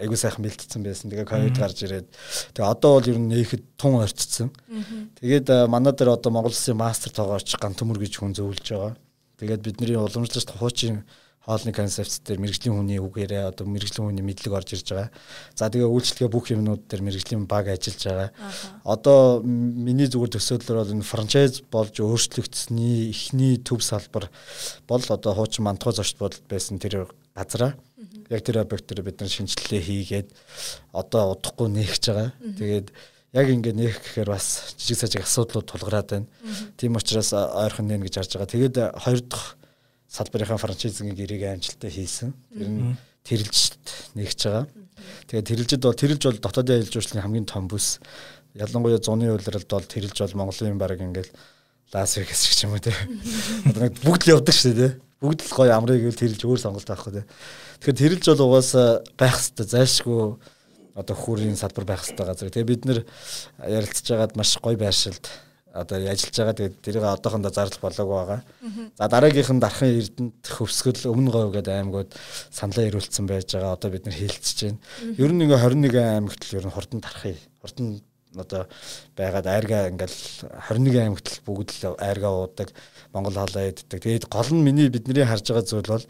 айгуу 0.02 0.18
сайхан 0.18 0.42
бэлтцсэн 0.42 0.82
байсан. 0.82 1.14
Тэгээ 1.14 1.30
ковид 1.30 1.54
гарч 1.54 1.78
ирээд 1.86 2.10
тэгээ 2.58 2.66
одоо 2.66 2.98
бол 2.98 3.06
ер 3.06 3.18
нь 3.22 3.30
нээхэд 3.30 3.78
тун 3.78 4.02
орцсон. 4.02 4.50
Тэгээд 5.22 5.70
манай 5.70 5.94
дээр 5.94 6.18
одоо 6.18 6.34
Монгол 6.34 6.50
Улсын 6.50 6.74
мастер 6.74 7.14
тоогоорч 7.14 7.54
ган 7.54 7.78
төмөр 7.78 8.02
гэж 8.02 8.18
хүн 8.18 8.34
зөвлөж 8.34 8.66
байгаа. 8.66 8.98
Тэгээд 9.40 9.64
бидний 9.64 9.96
уламжлалт 9.96 10.50
хуучин 10.52 11.02
хоолны 11.40 11.72
концепт 11.72 12.20
дээр 12.28 12.38
мэрэгжлийн 12.38 12.76
хүний 12.76 13.00
үгээрээ 13.00 13.48
одоо 13.48 13.64
мэрэгжлийн 13.64 14.12
хүний 14.12 14.24
мэдлэг 14.24 14.52
орж 14.52 14.76
ирж 14.76 14.88
байгаа. 14.92 15.10
За 15.56 15.72
тэгээ 15.72 15.88
үйлчлэгээ 15.88 16.28
бүх 16.28 16.52
юмнууд 16.52 16.84
дээр 16.84 17.00
мэрэгжлийн 17.00 17.48
баг 17.48 17.72
ажиллаж 17.72 18.04
байгаа. 18.04 18.30
Одоо 18.84 19.40
миний 19.40 20.04
зүгээр 20.04 20.36
төсөөллөөр 20.36 20.78
бол 20.84 20.94
энэ 21.00 21.08
франчайз 21.08 21.64
болж 21.72 21.96
өөрчлөгдсөний 21.96 23.08
эхний 23.08 23.56
төв 23.56 23.80
салбар 23.80 24.28
бол 24.84 25.00
одоо 25.00 25.32
хуучин 25.32 25.64
мантгой 25.64 25.96
зочд 25.96 26.20
бодолд 26.20 26.44
байсан 26.44 26.76
тэр 26.76 27.08
газараа 27.32 27.72
яг 28.28 28.40
тэр 28.44 28.60
объект 28.60 28.86
дээр 28.86 29.02
бид 29.02 29.20
нар 29.20 29.32
шинжилгээ 29.32 29.80
хийгээд 29.80 30.28
одоо 30.92 31.34
удахгүй 31.34 31.68
нээгч 31.72 32.04
байгаа. 32.12 32.30
Тэгээд 32.60 32.92
яг 33.32 33.46
ингээд 33.46 33.78
нээх 33.78 33.96
гэхээр 34.02 34.30
бас 34.30 34.74
жижиг 34.74 34.98
сажиг 34.98 35.22
асуудлууд 35.22 35.66
тулгараад 35.70 36.08
байна. 36.10 36.26
Тийм 36.74 36.98
учраас 36.98 37.30
ойрхон 37.32 37.86
нэ 37.86 38.02
гэж 38.02 38.14
харж 38.18 38.32
байгаа. 38.34 38.50
Тэгээд 38.50 38.76
хоёр 38.98 39.20
дахь 39.22 39.54
салбарынхаа 40.10 40.58
франчайзингийн 40.58 41.14
гэрийг 41.14 41.42
амжилттай 41.46 41.90
хийсэн. 41.94 42.34
Тэр 42.50 42.68
нь 42.68 42.98
тэрэлжт 43.22 44.14
нэгж 44.18 44.40
байгаа. 44.50 44.66
Тэгээд 45.30 45.46
тэрэлжид 45.46 45.82
бол 45.86 45.94
тэрэлж 45.94 46.22
бол 46.26 46.42
дотоодын 46.42 46.74
аялал 46.82 46.90
жуулчлалын 46.90 47.22
хамгийн 47.22 47.46
том 47.46 47.70
бүс. 47.70 48.02
Ялангуяа 48.58 48.98
зуны 48.98 49.30
үйлрэлд 49.30 49.70
бол 49.70 49.86
тэрэлж 49.86 50.18
бол 50.18 50.38
Монголын 50.42 50.78
баг 50.78 50.98
ингээд 50.98 51.30
Лас 51.94 52.18
Вегас 52.18 52.42
гэх 52.50 52.66
юм 52.66 52.74
уу 52.74 52.82
те. 52.82 52.90
Одоо 53.70 53.86
нэг 53.86 53.94
бүгд 54.02 54.26
л 54.26 54.34
явдаг 54.34 54.54
шүү 54.54 54.74
дээ. 54.74 54.92
Бүгд 55.22 55.46
л 55.46 55.54
гоё 55.54 55.70
амрыг 55.74 56.02
л 56.02 56.18
тэрэлж 56.18 56.42
өөр 56.42 56.58
сонголт 56.58 56.90
авах 56.90 57.14
те. 57.14 57.22
Тэгэхээр 57.82 58.18
тэрэлж 58.18 58.24
бол 58.34 58.46
угаасаа 58.50 59.02
байх 59.14 59.38
хэвээр 59.38 59.70
зайлшгүй 59.70 60.18
одоо 60.94 61.16
хүүрийн 61.16 61.56
салбар 61.56 61.84
байх 61.86 62.02
хэвээр 62.04 62.28
газар. 62.30 62.50
Тэгээ 62.50 62.70
бид 62.70 62.82
нэр 62.84 63.00
ярилцж 63.62 64.06
байгаад 64.10 64.36
маш 64.36 64.58
гоё 64.58 64.76
байршилд 64.76 65.24
одоо 65.72 65.96
ажиллаж 66.02 66.36
байгаа. 66.36 66.58
Тэгээд 66.58 66.76
тэрийг 66.82 67.04
одоохондоо 67.06 67.52
зарлах 67.54 67.80
болоогүй 67.80 68.16
байгаа. 68.18 68.40
За 68.98 69.08
дараагийнх 69.08 69.52
нь 69.54 69.62
дарахын 69.62 69.98
эрдэнэт 70.02 70.46
хөвсгөл 70.50 71.10
өмнө 71.10 71.30
говь 71.30 71.54
гэдэг 71.54 71.74
аймагуд 71.78 72.10
саналаа 72.50 72.88
ирүүлсэн 72.90 73.26
байж 73.30 73.48
байгаа. 73.54 73.78
Одоо 73.78 73.90
бид 73.90 74.04
нэр 74.06 74.18
хилцэж 74.18 74.58
байна. 74.66 74.80
Ер 75.14 75.30
нь 75.30 75.42
ингээ 75.46 75.62
21 75.62 75.94
аймагт 75.94 76.42
л 76.42 76.56
ер 76.58 76.66
нь 76.66 76.74
хурдан 76.74 77.00
дарахыг 77.00 77.38
хурдан 77.62 78.02
одоо 78.34 78.62
байгаад 79.14 79.46
айргаа 79.46 79.90
ингээл 79.94 80.18
21 80.70 81.02
аймагт 81.06 81.26
л 81.30 81.42
бүгд 81.46 81.70
л 81.70 81.94
айргаа 82.02 82.32
уудаг. 82.34 82.74
Монгол 83.14 83.38
хоолоо 83.38 83.62
иддэг. 83.70 84.02
Тэгээд 84.02 84.26
гол 84.26 84.50
нь 84.50 84.66
миний 84.66 84.90
бидний 84.90 85.22
харж 85.22 85.46
байгаа 85.46 85.66
зүйл 85.66 85.86
бол 85.86 86.06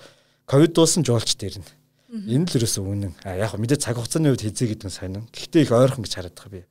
ковид 0.49 0.73
дуусан 0.73 1.05
жуулч 1.05 1.37
дэрнэ 1.37 1.80
Энэ 2.11 2.43
л 2.51 2.57
ерөөсөө 2.59 2.83
үнэн. 2.83 3.15
А 3.23 3.39
яг 3.39 3.55
мэдээ 3.55 3.79
цаг 3.79 3.95
хугацааны 3.95 4.35
үед 4.35 4.43
хизээ 4.43 4.75
гэдэг 4.75 4.87
нь 4.91 4.95
сонин. 4.99 5.31
Гэхдээ 5.31 5.63
их 5.63 5.71
ойрхон 5.71 6.03
гэж 6.03 6.15
хараад 6.19 6.35
байгаа 6.35 6.55
би. 6.59 6.63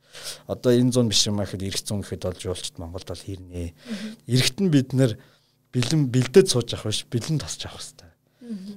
Одоо 0.44 0.70
энэ 0.76 0.92
зүүн 0.92 1.08
биш 1.08 1.24
юм 1.24 1.40
ахэд 1.40 1.64
эрэх 1.64 1.80
зүүн 1.80 2.04
гэхэд 2.04 2.28
болж 2.28 2.42
уулчт 2.44 2.76
Монголд 2.76 3.08
бол 3.08 3.24
хэрнээ. 3.24 3.72
Эрэгт 4.28 4.58
нь 4.60 4.68
бид 4.68 4.92
нэр 4.92 5.16
бэлэн 5.72 6.12
бэлдээд 6.12 6.52
сууж 6.52 6.76
авах 6.76 6.92
биш, 6.92 7.08
бэлэн 7.08 7.40
тосч 7.40 7.64
авах 7.64 7.80
хэрэгтэй. 7.80 8.10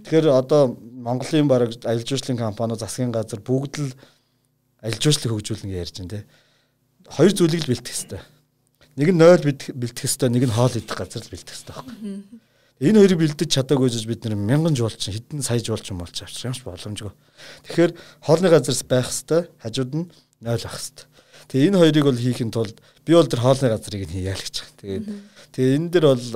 Тэгэхээр 0.07 0.27
одоо 0.31 0.79
Монголын 0.79 1.51
баг 1.51 1.75
аялал 1.83 2.07
жуулчлалын 2.07 2.39
компаниуд 2.39 2.79
засгийн 2.79 3.11
газар 3.11 3.43
бүгд 3.43 3.73
л 3.83 3.91
аялал 4.79 5.03
жуулчлалыг 5.03 5.35
хөгжүүлнэ 5.35 5.67
гэж 5.67 5.79
ярьж 5.83 5.95
байна 5.99 6.13
те. 6.15 6.21
Хоёр 7.11 7.33
зүйлийг 7.35 7.67
л 7.67 7.71
бэлтгэх 7.75 7.91
хэрэгтэй. 7.91 8.21
Нэг 8.95 9.09
нь 9.11 9.19
0 9.19 9.43
бэлтгэх 9.75 9.99
хэрэгтэй, 9.99 10.29
нэг 10.31 10.43
нь 10.47 10.55
хоол 10.55 10.77
идэх 10.79 10.95
газар 10.95 11.25
л 11.25 11.33
бэлтгэх 11.33 11.55
хэрэгтэй 11.59 11.75
байхгүй. 11.75 11.97
Энэ 12.83 12.99
хоёрыг 12.99 13.19
бэлдэж 13.23 13.47
чадаагүй 13.47 13.87
гэж 13.87 14.03
бид 14.11 14.27
нэр 14.27 14.35
мянган 14.35 14.75
жуулчин 14.75 15.15
хэдэн 15.15 15.39
сая 15.39 15.63
жуулчин 15.63 15.95
болж 15.95 16.19
авчих 16.19 16.51
юмш 16.51 16.59
боломжгүй. 16.67 17.15
Тэгэхээр 17.63 17.91
хоолны 18.27 18.51
газарс 18.51 18.83
байх 18.83 19.07
хэвээр 19.07 19.47
хажууд 19.63 19.91
нь 19.95 20.05
0 20.43 20.67
ах 20.67 20.75
хэвээр. 20.75 21.07
Тэгээ 21.47 21.67
энэ 21.71 21.79
хоёрыг 21.79 22.03
бол 22.03 22.19
хийхин 22.19 22.51
тулд 22.51 22.75
би 23.07 23.15
бол 23.15 23.31
тэр 23.31 23.39
хоолны 23.39 23.67
газрыг 23.71 24.03
нь 24.03 24.15
хийя 24.19 24.35
л 24.35 24.43
гэж 24.43 24.55
байна. 24.59 24.75
Тэгээд 24.83 25.05
тэгээ 25.55 25.75
энэ 25.79 25.89
дэр 25.95 26.05
бол 26.11 26.27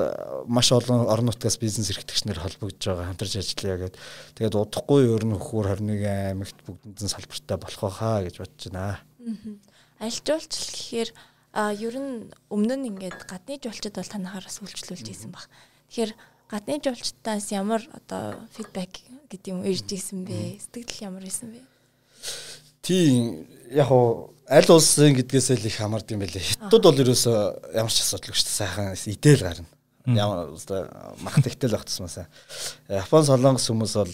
маш 0.48 0.72
олон 0.72 1.08
орон 1.12 1.28
нутгаас 1.28 1.60
бизнес 1.60 1.92
эрхтгчнэр 1.92 2.40
холбогдож 2.40 2.80
байгаа 2.80 3.08
хамтарч 3.12 3.34
ажиллая 3.44 3.78
гэдэг. 3.92 4.00
Тэгээд 4.40 4.56
удахгүй 4.56 5.04
ер 5.04 5.24
нь 5.28 5.36
хөхөр 5.36 5.68
21 5.84 6.32
аймагт 6.32 6.58
бүгдэн 6.64 7.12
салбартай 7.12 7.58
болох 7.60 7.92
хаа 7.92 8.24
гэж 8.24 8.36
бодож 8.40 8.64
байна. 8.72 9.04
Аль 10.00 10.16
жуулчлал 10.24 10.72
гэхээр 10.72 11.10
ер 11.76 11.96
нь 12.00 12.32
өмнө 12.52 12.76
нь 12.80 12.88
ингээд 12.96 13.28
гадны 13.28 13.60
жуулчд 13.60 13.96
бол 13.96 14.12
танахаараас 14.12 14.64
үйлчлүүлж 14.64 15.08
исэн 15.12 15.32
баг. 15.32 15.48
Тэгэхээр 15.92 16.12
гадны 16.48 16.80
жуулчдаас 16.80 17.52
ямар 17.52 17.84
одоо 17.92 18.40
фидбек 18.56 19.04
гэдэг 19.28 19.52
юм 19.52 19.64
ирж 19.68 19.92
ирсэн 19.92 20.24
бэ? 20.24 20.60
Сэтгэл 20.64 21.12
ямар 21.12 21.24
байсан 21.24 21.52
бэ? 21.52 21.60
Тийм 22.82 23.48
яг 23.72 23.92
уу 23.92 24.32
аль 24.48 24.72
улсын 24.72 25.12
гэдгээс 25.20 25.60
л 25.60 25.68
их 25.68 25.76
хамаард 25.76 26.08
юм 26.16 26.24
байлээ. 26.24 26.56
Хятад 26.56 26.84
бол 26.84 27.02
ерөөсөө 27.04 27.76
ямар 27.76 27.92
ч 27.92 28.00
асуудалгүй 28.00 28.32
шүү 28.32 28.48
дээ. 28.48 28.60
Сайхан 28.64 28.96
идэл 28.96 29.44
гарна. 29.44 29.68
Ямар 30.08 30.56
мах 31.20 31.36
тэгтэл 31.44 31.76
байх 31.76 31.84
тусмасаа. 31.84 32.32
Япон 32.88 33.28
солонгос 33.28 33.68
хүмүүс 33.68 33.94
бол 34.00 34.14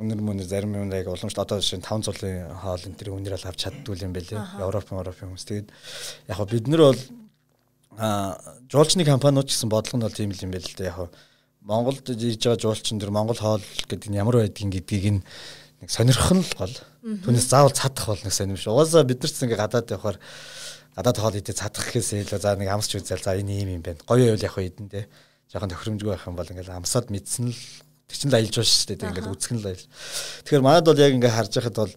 үнэр 0.00 0.20
мөнэр 0.24 0.48
зарим 0.48 0.72
юм 0.80 0.88
яг 0.96 1.12
уламжлалт 1.12 1.44
одоо 1.44 1.60
жишээ 1.60 1.84
нь 1.84 1.86
5 1.86 2.08
цулын 2.08 2.56
хоол 2.56 2.82
энэ 2.88 2.96
төр 2.96 3.12
үнэр 3.20 3.36
ал 3.36 3.46
авч 3.52 3.68
чаддгүй 3.68 4.00
юм 4.00 4.16
байлээ. 4.16 4.40
Европ 4.64 4.88
Европын 4.90 5.28
хүмүүс. 5.28 5.44
Тэгээд 5.44 5.68
яг 6.32 6.40
бид 6.48 6.66
нар 6.72 6.82
бол 6.88 7.00
а 8.00 8.40
жуулчны 8.72 9.04
компаниуд 9.04 9.52
гэсэн 9.52 9.68
бодлого 9.68 10.00
нь 10.00 10.06
бол 10.08 10.16
тийм 10.16 10.32
л 10.32 10.40
юм 10.40 10.50
байл 10.50 10.66
л 10.66 10.78
да 10.80 10.88
яг 10.88 10.98
Монголд 11.64 12.04
ирж 12.12 12.44
байгаа 12.44 12.60
жуулчин 12.60 13.00
дэр 13.00 13.08
Монгол 13.08 13.40
хоол 13.40 13.64
гэдэг 13.88 14.12
нь 14.12 14.20
ямар 14.20 14.44
байдгийг 14.44 14.84
гэдгийг 14.84 15.24
нэг 15.80 15.88
сонирхон 15.88 16.44
л 16.44 16.52
гол. 16.60 16.76
Түүнээс 17.24 17.48
заавал 17.48 17.72
цадах 17.72 18.12
бол 18.12 18.20
нэг 18.20 18.36
сонирм 18.36 18.60
биш. 18.60 18.68
Угаасаа 18.68 19.08
бид 19.08 19.24
нар 19.24 19.32
ч 19.32 19.40
ингээ 19.40 19.56
гадаад 19.56 19.88
явахаар 19.88 20.18
гадаад 20.92 21.18
хоол 21.24 21.40
идэ 21.40 21.56
цадах 21.56 21.88
гэхээсээ 21.88 22.28
илүү 22.28 22.40
за 22.44 22.52
нэг 22.60 22.68
амсч 22.68 23.00
үзэл 23.00 23.24
за 23.24 23.40
энэ 23.40 23.64
ийм 23.64 23.80
юм 23.80 23.82
байна. 23.82 23.96
Гоё 24.04 24.36
байвал 24.36 24.44
яг 24.44 24.56
идэн 24.60 24.92
те. 24.92 25.08
Жохон 25.48 25.72
тохиромжгүй 25.72 26.12
байх 26.12 26.28
юм 26.28 26.36
бол 26.36 26.52
ингээл 26.52 26.76
амсаад 26.84 27.08
мэдсэн 27.08 27.48
л 27.48 27.56
тэг 28.12 28.16
чин 28.20 28.28
л 28.28 28.36
аялж 28.36 28.54
байгаа 28.60 28.68
шүү 28.68 28.88
дээ. 29.00 29.08
Ингээл 29.08 29.32
үзэх 29.32 29.52
нь 29.56 29.60
л 29.64 29.68
аялж. 29.72 29.84
Тэгэхээр 30.44 30.64
манад 30.68 30.84
бол 30.84 31.00
яг 31.00 31.16
ингээ 31.16 31.32
харж 31.32 31.52
байхад 31.64 31.76
бол 31.80 31.94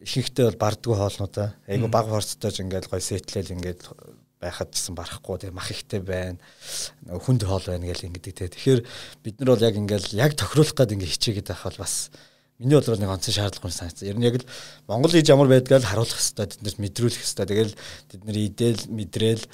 ихэнхдээ 0.00 0.44
бол 0.48 0.62
бардгүй 0.64 0.96
хоолнуудаа 0.96 1.48
айгу 1.68 1.88
баг 1.92 2.08
хорцтой 2.08 2.48
ч 2.48 2.64
ингээл 2.64 2.88
гоё 2.88 3.04
сетлэл 3.04 3.52
ингээд 3.60 3.80
байхад 4.42 4.74
гэсэн 4.74 4.98
барахгүй 4.98 5.38
тийм 5.38 5.54
мах 5.54 5.70
ихтэй 5.70 6.02
байна. 6.02 6.42
Хүнд 7.06 7.46
хоол 7.46 7.62
байна 7.62 7.86
гэл 7.86 8.10
ингэдэг 8.10 8.34
тийм. 8.34 8.50
Тэгэхээр 8.50 8.80
бид 9.22 9.36
нар 9.38 9.54
бол 9.54 9.62
яг 9.62 9.76
ингээл 9.78 10.18
яг 10.18 10.34
тохируулах 10.34 10.74
гээд 10.74 10.94
ингээ 10.98 11.14
хичээгээд 11.14 11.48
байх 11.54 11.62
бол 11.62 11.78
бас 11.78 12.10
миний 12.58 12.74
бодлоор 12.74 12.98
нэг 12.98 13.14
онцгой 13.14 13.34
шаардлага 13.38 13.70
юм 13.70 13.78
санагдсан. 13.78 14.08
Ер 14.10 14.18
нь 14.18 14.26
яг 14.26 14.36
л 14.42 14.46
Монгол 14.90 15.14
хийж 15.14 15.30
ямар 15.30 15.46
байдгааг 15.46 15.86
харуулах 15.86 16.18
хэрэгтэй. 16.18 16.58
Тэднэрт 16.58 16.78
мэдрүүлэх 16.82 17.22
хэрэгтэй. 17.22 17.46
Тэгэл 17.46 17.74
бид 18.10 18.22
нар 18.26 18.38
идэл 18.42 18.82
мэдрээл 18.90 19.44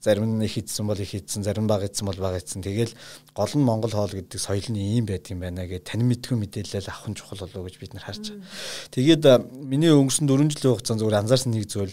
зарим 0.00 0.38
нь 0.38 0.44
их 0.44 0.56
идсэн 0.56 0.86
бол 0.86 0.98
их 0.98 1.14
идсэн, 1.14 1.44
зарим 1.44 1.66
баг 1.66 1.84
идсэн 1.84 2.06
бол 2.08 2.16
баг 2.16 2.40
идсэн. 2.40 2.62
Тэгэл 2.62 2.92
гол 3.34 3.52
нь 3.54 3.62
Монгол 3.62 3.92
хоол 3.92 4.10
гэдэг 4.10 4.40
соёл 4.40 4.64
нь 4.72 4.96
ийм 4.96 5.04
байт 5.04 5.28
юм 5.28 5.44
байна 5.44 5.68
гэж 5.68 5.84
танин 5.84 6.08
мэдгүй 6.08 6.40
мэдээлэл 6.40 6.88
авах 6.88 7.08
нь 7.12 7.18
чухал 7.20 7.44
болов 7.44 7.68
гэж 7.68 7.76
бид 7.78 7.92
нар 7.92 8.08
харж 8.08 8.32
байгаа. 8.32 8.48
Тэгээд 8.96 9.22
миний 9.60 9.92
өнгөрсөн 9.92 10.24
4 10.24 10.48
жилийн 10.56 10.72
хугацаанд 10.72 11.00
зүгээр 11.04 11.20
анзаарсан 11.20 11.52
нэг 11.52 11.68
зүйл 11.68 11.92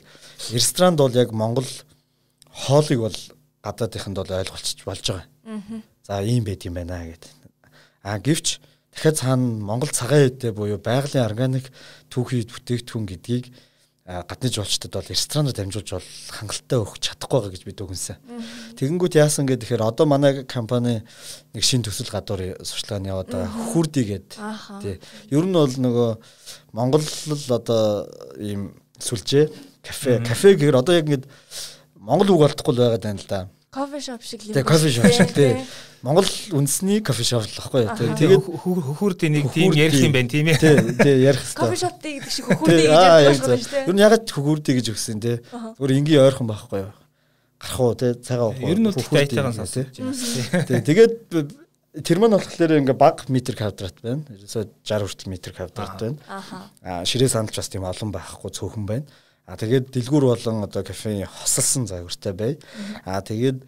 ресторанд 0.56 0.98
бол 1.04 1.12
яг 1.12 1.36
Монгол 1.36 1.68
хоолыг 2.58 3.00
бол 3.00 3.18
гадаадынханд 3.62 4.18
бол 4.18 4.32
ойлголцож 4.42 4.80
болж 4.86 5.06
байгаа. 5.06 5.26
За 6.08 6.22
ийм 6.24 6.44
байт 6.44 6.66
юм 6.66 6.74
байна 6.74 7.06
гэдэг. 7.06 7.32
А 8.04 8.18
гэвч 8.20 8.60
дахиад 8.94 9.18
цаана 9.22 9.46
Монгол 9.62 9.94
цагаан 9.94 10.34
хэдэ 10.34 10.52
буюу 10.58 10.80
байгалийн 10.82 11.26
органик 11.26 11.70
түүхий 12.10 12.48
бүтээгдэхүүн 12.50 13.06
гэдгийг 13.06 13.54
гадны 14.08 14.48
жуулчдад 14.48 14.96
бол 14.96 15.12
ресторанаар 15.12 15.52
дамжуулж 15.52 15.92
бол 15.92 16.10
хангалттай 16.32 16.80
өгч 16.80 17.02
чадахгүй 17.04 17.40
байгаа 17.44 17.52
гэж 17.52 17.64
бид 17.68 17.82
үгэнсэн. 17.84 18.16
Тэгэнгүүт 18.80 19.20
яасан 19.20 19.44
гэхээр 19.44 19.84
одоо 19.84 20.08
манай 20.08 20.48
компани 20.48 21.04
нэг 21.52 21.64
шин 21.68 21.84
төсөл 21.84 22.08
гадуур 22.08 22.56
сурчлагын 22.64 23.12
яваад 23.12 23.28
байгаа 23.36 23.52
хүрди 23.76 24.08
гээд 24.08 24.30
тий. 24.80 24.96
Ер 25.28 25.44
нь 25.44 25.52
бол 25.52 25.68
нөгөө 25.68 26.10
Монгол 26.72 27.04
л 27.04 27.52
одоо 27.52 28.08
ийм 28.40 28.80
сүлжээ 28.96 29.52
кафе 29.84 30.24
кафе 30.24 30.56
гэхээр 30.56 30.80
одоо 30.80 30.96
яг 30.96 31.12
ингэдэг 31.12 31.28
Монгол 32.08 32.32
үг 32.32 32.48
олдохгүй 32.48 32.74
л 32.74 32.82
байгаад 32.88 33.04
байна 33.04 33.20
л 33.20 33.28
да. 33.28 33.40
Кофе 33.68 34.00
шоп 34.00 34.24
шиг 34.24 34.42
юм. 34.48 34.56
Тэгээ 34.56 34.64
кофе 34.64 34.90
шоп 34.96 35.12
шиг 35.12 35.32
тий. 35.36 35.60
Монгол 36.00 36.30
үндэсний 36.56 37.04
кофе 37.04 37.26
шоп 37.28 37.44
л 37.44 37.58
баггүй 37.60 37.84
юу. 37.84 38.16
Тэгээд 38.16 38.46
хөхүүрдийн 38.64 39.34
нэг 39.36 39.52
тийм 39.52 39.76
ярих 39.76 40.00
юм 40.08 40.16
байна 40.16 40.32
тийм 40.32 40.48
ээ. 40.48 40.56
Тий, 40.56 40.76
тий 41.04 41.16
ярих 41.28 41.44
хэрэгтэй. 41.44 41.60
Кофе 41.60 41.78
шоптэй 41.84 42.12
гэдэг 42.16 42.32
шиг 42.32 42.46
хөхүүрдий 42.48 42.88
гэж 42.88 42.96
ярьж 43.28 43.42
байгаа 43.44 43.60
шүү 43.60 43.72
дээ. 43.76 43.86
Юу 43.92 44.00
ягаад 44.00 44.24
хөхүүрдий 44.24 44.74
гэж 44.80 44.88
өгсөн 44.96 45.20
тий. 45.20 45.36
Зүгээр 45.52 45.96
энгийн 46.00 46.24
ойрхон 46.24 46.48
байхгүй 46.48 46.80
юу. 46.88 46.94
Гарах 47.60 47.80
уу 47.84 47.94
тий 48.00 48.12
цагаан 48.24 48.56
уу. 48.56 48.72
Ер 48.72 48.80
нь 48.80 48.88
хөхүүрдий 48.88 49.22
айтайхан 49.28 49.56
сонсож 49.60 49.92
байна. 50.00 50.64
Тий, 50.64 50.80
тэгээд 50.88 51.14
тэр 52.08 52.18
маань 52.24 52.40
болохоор 52.40 52.72
ингээ 52.88 52.96
баг 52.96 53.28
метр 53.28 53.58
квадрат 53.58 54.00
байна. 54.00 54.24
Ерөөсө 54.32 54.64
60 54.88 55.12
хүртэл 55.12 55.32
метр 55.34 55.52
квадрат 55.52 56.00
байна. 56.00 56.18
Аа 56.88 57.04
ширээ 57.04 57.36
сандалч 57.36 57.60
бас 57.60 57.68
тийм 57.68 57.84
олон 57.84 58.16
байхгүй 58.16 58.54
цөөхөн 58.54 58.86
байна. 58.88 59.06
Аа 59.48 59.56
тэгээд 59.56 59.96
дэлгүүр 59.96 60.26
болон 60.28 60.68
одоо 60.68 60.84
кафе 60.84 61.24
хосолсон 61.24 61.88
загвартай 61.88 62.34
бай. 62.36 62.52
Аа 63.08 63.24
тэгээд 63.24 63.64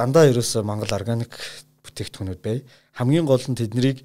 дандаа 0.00 0.24
ерөөсө 0.32 0.64
Монгол 0.64 0.96
органик 0.96 1.36
бүтээгдэхүүнүүд 1.84 2.40
бай. 2.40 2.64
Хамгийн 2.96 3.28
гол 3.28 3.44
нь 3.44 3.52
тэднийг 3.52 4.00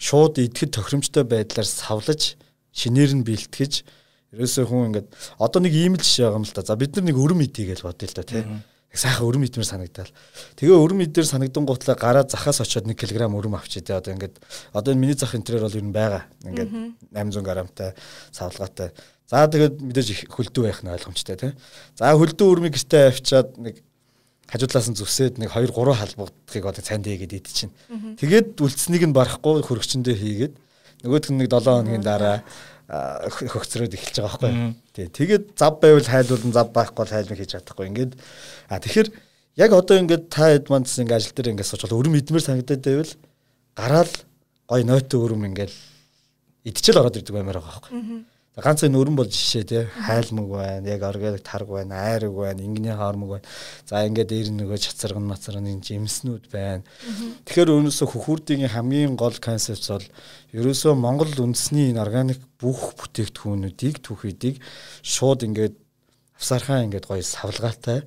шууд 0.00 0.40
идэхэд 0.40 0.72
тохиромжтой 0.72 1.28
байдлаар 1.28 1.68
савлаж 1.68 2.40
шинээр 2.72 3.20
нь 3.20 3.26
бэлтгэж 3.28 3.84
ерөөсөө 4.32 4.64
хүн 4.64 4.88
ингээд 4.96 5.08
одоо 5.36 5.60
нэг 5.60 5.76
ийм 5.76 5.94
л 5.98 6.00
жишээ 6.00 6.32
байгаа 6.32 6.40
юм 6.40 6.48
л 6.48 6.54
да. 6.56 6.64
За 6.64 6.72
бид 6.80 6.96
нар 6.96 7.04
нэг 7.04 7.20
өрөм 7.20 7.44
идэ 7.44 7.76
гэж 7.76 7.84
бодъё 7.84 8.08
л 8.08 8.16
да 8.16 8.24
тий. 8.24 8.42
Сайхан 8.90 9.28
өрөм 9.28 9.44
идмээр 9.46 9.68
санагдал. 9.68 10.10
Тэгээ 10.58 10.74
өрөм 10.74 11.04
идээр 11.04 11.26
санагдан 11.28 11.62
гутлаа 11.62 11.94
гараа 11.94 12.24
захаас 12.26 12.58
очиод 12.64 12.88
1 12.90 12.96
кг 12.98 13.28
өрөм 13.28 13.54
авчи 13.54 13.84
тий. 13.84 13.94
Одоо 13.94 14.16
ингээд 14.16 14.40
одоо 14.74 14.90
энэ 14.90 15.02
миний 15.04 15.14
зах 15.14 15.36
интерьер 15.38 15.62
бол 15.62 15.78
ер 15.78 15.84
нь 15.84 15.94
байгаа. 15.94 16.26
Ингээд 16.42 16.70
800 17.14 17.44
грамтай 17.44 17.94
савлгаатай. 18.34 18.90
За 19.30 19.46
тэгээд 19.46 19.78
мэдээж 19.78 20.08
их 20.10 20.20
хөлдөө 20.26 20.62
байх 20.66 20.82
нь 20.82 20.90
ойлгомжтой 20.90 21.36
тий. 21.38 21.52
За 21.94 22.10
хөлдөө 22.18 22.50
өрмийг 22.50 22.74
гэртээ 22.74 23.14
авчиад 23.14 23.54
нэг 23.62 23.78
хажуудлаас 24.50 24.90
нь 24.90 24.98
зүсээд 24.98 25.38
нэг 25.38 25.54
2 25.54 25.70
3 25.70 25.94
халбагдахыг 25.94 26.64
одоо 26.66 26.82
цанд 26.82 27.06
хийгээд 27.06 27.38
идэж 27.38 27.54
чинь. 27.54 27.74
Тэгээд 28.18 28.58
үлдсэнийг 28.58 29.06
нь 29.06 29.14
барахгүй 29.14 29.62
хөрөгчөндөө 29.62 30.16
хийгээд 30.18 30.54
нөгөөх 31.06 31.30
нь 31.30 31.38
нэг 31.46 31.48
7 31.54 31.62
хоногийн 31.62 32.02
дараа 32.02 32.42
хөгцрөөд 32.90 33.94
эхэлж 33.94 34.18
байгаа 34.18 34.50
байхгүй. 34.50 34.74
Тий. 34.98 35.06
Тэгээд 35.06 35.54
зав 35.54 35.78
байвал 35.78 36.10
хайлуулан 36.10 36.50
зав 36.50 36.74
байхгүй 36.74 36.98
бол 36.98 37.14
хайлмыг 37.14 37.38
хийж 37.38 37.54
чадахгүй. 37.54 37.86
Ингээд 37.86 38.12
а 38.66 38.82
тэгэхээр 38.82 39.08
яг 39.62 39.70
одоо 39.70 39.96
ингээд 40.02 40.26
та 40.26 40.50
хэд 40.50 40.66
мандс 40.66 40.98
ингээд 40.98 41.22
ажил 41.22 41.34
дээр 41.38 41.54
ингээд 41.54 41.70
сууж 41.70 41.86
бол 41.86 42.02
өрөм 42.02 42.18
идмээр 42.18 42.42
санагдаад 42.42 42.82
байвал 42.82 43.12
гараал 43.78 44.12
гой 44.66 44.82
нойтон 44.82 45.22
өрөм 45.22 45.46
ингээд 45.54 45.70
идчихэл 46.66 46.98
ороод 46.98 47.14
ирдэг 47.22 47.30
баймаар 47.30 47.62
байгаа 47.62 47.78
байхгүй. 47.78 48.26
Ганц 48.58 48.82
энэ 48.82 48.98
өрөн 48.98 49.14
бол 49.14 49.30
жишээ 49.30 49.62
тий 49.62 49.84
хайлмаг 49.86 50.48
байна, 50.50 50.88
яг 50.90 51.04
органик 51.06 51.44
тарг 51.46 51.70
байна, 51.70 51.94
айраг 52.02 52.34
байна, 52.34 52.58
ингэний 52.58 52.90
хоормог 52.98 53.38
байна. 53.38 53.46
За 53.86 54.02
ингээд 54.02 54.26
дээр 54.26 54.50
нөгөө 54.58 54.78
чацарган 54.82 55.22
мацарганы 55.30 55.78
жимснүүд 55.78 56.50
байна. 56.50 56.82
Тэгэхээр 57.46 57.70
өөрөөсөө 57.70 58.08
хөхүүрдийн 58.10 58.66
хамгийн 58.74 59.14
гол 59.14 59.38
концепт 59.38 59.86
бол 59.86 60.06
ерөөсөө 60.50 60.98
Монгол 60.98 61.30
үндэсний 61.30 61.94
энэ 61.94 62.02
органик 62.02 62.42
бүх 62.58 62.98
бүтээгдэхүүнүүдийг 62.98 64.02
түүхийдийг 64.02 64.58
шууд 65.06 65.46
ингээд 65.46 65.78
авсархаа 66.34 66.82
ингээд 66.90 67.06
гоё 67.06 67.22
савлгаатай 67.22 68.02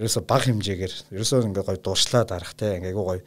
ерөөсөө 0.00 0.22
баг 0.24 0.48
хэмжээгээр 0.48 0.94
ерөөсөө 1.12 1.52
ингээд 1.52 1.68
гоё 1.68 1.78
дууршлаа 1.84 2.24
дарахтай 2.24 2.80
ингээд 2.80 2.96
гоё 2.96 3.20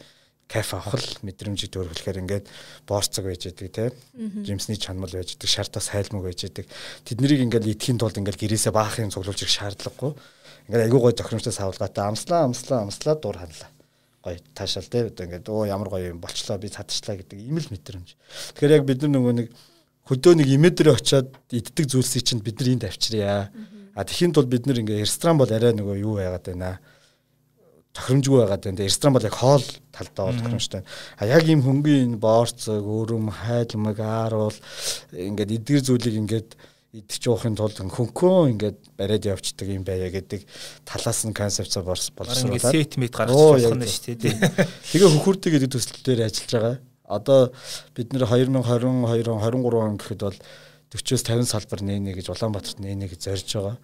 кафе 0.47 0.77
авах 0.77 1.01
л 1.01 1.25
мэдрэмжийг 1.25 1.73
төрүүлэхээр 1.73 2.21
ингээд 2.21 2.45
борцог 2.85 3.25
байж 3.25 3.49
идэг 3.49 3.69
те 3.73 3.89
жимсний 4.13 4.77
чанмал 4.77 5.09
байж 5.09 5.33
идэг 5.33 5.49
шартаас 5.49 5.89
хайлмаг 5.89 6.23
байж 6.23 6.45
идэг. 6.45 6.69
Тэднийг 7.01 7.41
ингээд 7.49 7.65
идэхийн 7.65 7.97
тулд 7.97 8.17
ингээд 8.21 8.37
гэрээсээ 8.37 8.73
баахын 8.73 9.09
цуглуулж 9.09 9.41
ирэх 9.41 9.57
шаардлагагүй. 9.57 10.13
Ингээд 10.69 10.85
айгүй 10.85 10.99
гой 11.01 11.13
тохиромжтой 11.17 11.53
савлгаатай. 11.53 12.05
Амслаа 12.05 12.45
амслаа 12.45 12.85
амслаа 12.85 13.15
дур 13.17 13.37
ханлаа. 13.41 13.69
Гой 14.21 14.37
таашаал 14.53 14.85
те 14.85 15.09
одоо 15.09 15.25
ингээд 15.25 15.49
оо 15.49 15.65
ямар 15.65 15.89
гоё 15.89 16.13
юм 16.13 16.21
болчлоо 16.21 16.61
би 16.61 16.69
цадчлаа 16.69 17.17
гэдэг 17.25 17.41
ийм 17.41 17.57
л 17.57 17.69
мэдрэмж. 17.73 18.13
Тэгэхээр 18.53 18.75
яг 18.77 18.83
бид 18.85 19.01
нар 19.01 19.11
нөгөө 19.17 19.33
нэг 19.33 19.47
хөдөө 20.05 20.33
нэг 20.37 20.47
имэдрээ 20.53 20.93
очиод 20.93 21.33
иддэг 21.49 21.89
зүйлсийг 21.89 22.21
чинь 22.25 22.45
бид 22.45 22.61
нар 22.61 22.69
энд 22.77 22.85
авчиръя 22.85 23.49
а 23.97 24.03
тэхийн 24.05 24.33
тулд 24.35 24.49
бид 24.53 24.69
нар 24.69 24.77
ингээд 24.77 25.01
ресторан 25.01 25.41
бол 25.41 25.49
арай 25.49 25.73
нөгөө 25.73 25.97
юу 26.05 26.21
байгаад 26.21 26.45
байна 26.45 26.77
тохиромжгүй 27.95 28.43
байгаад 28.43 28.67
байна. 28.67 28.83
Ресторан 28.83 29.15
бол 29.15 29.25
яг 29.25 29.35
хоол 29.39 29.65
талдаа 29.95 30.27
бол 30.27 30.39
тохиромжтой. 30.39 30.83
А 31.17 31.25
яг 31.25 31.47
ийм 31.47 31.63
хөнгөн 31.63 32.15
энэ 32.15 32.19
боорцог, 32.19 32.83
өрөм, 32.83 33.31
хайлмаг, 33.31 33.99
ааруул 34.03 34.57
ингээд 35.15 35.55
эдгэр 35.55 35.83
зүйлийг 35.87 36.15
ингээд 36.19 36.49
идчих 36.95 37.23
жоохын 37.27 37.55
тулд 37.59 37.79
хөнкөө 37.79 38.55
ингээд 38.55 38.77
бариад 38.95 39.27
явцдаг 39.27 39.67
юм 39.67 39.83
байя 39.83 40.07
гэдэг 40.11 40.47
талаас 40.87 41.23
нь 41.27 41.35
концепцаа 41.35 41.83
боловсруулаад 41.83 42.71
сет 42.71 42.95
мэд 42.95 43.11
гаргаж 43.11 43.35
болох 43.35 43.75
нь 43.75 43.87
шүү 43.87 44.15
дээ. 44.15 44.35
Тэгээ 44.95 45.11
хөхөрдөг 45.11 45.51
гэдэг 45.59 45.71
төсөл 45.75 45.99
дээр 46.07 46.27
ажиллаж 46.27 46.51
байгаа. 46.55 46.75
Одоо 47.03 47.51
бид 47.95 48.15
нэр 48.15 48.23
2022 48.23 49.27
23 49.27 49.75
он 49.75 49.99
гэхэд 49.99 50.21
бол 50.23 50.39
40-оос 50.95 51.23
50 51.27 51.51
салбар 51.51 51.81
нээнэ 51.83 52.15
гэж 52.15 52.31
Улаанбаатарт 52.31 52.79
нээнэ 52.79 53.11
гэж 53.11 53.19
зорж 53.27 53.49
байгаа. 53.59 53.77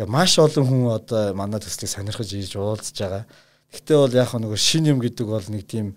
Тэгээ 0.00 0.08
маш 0.08 0.38
олон 0.40 0.64
хүн 0.64 0.82
одоо 0.96 1.36
манай 1.36 1.60
төслийг 1.60 1.92
сонирхож 1.92 2.32
ийж 2.32 2.56
уулзж 2.56 2.96
байгаа. 2.96 3.28
Гэхдээ 3.72 3.96
бол 3.96 4.18
яг 4.18 4.30
нөгөө 4.34 4.60
шин 4.60 4.90
юм 4.90 4.98
гэдэг 5.00 5.26
бол 5.28 5.46
нэг 5.48 5.64
тийм 5.64 5.94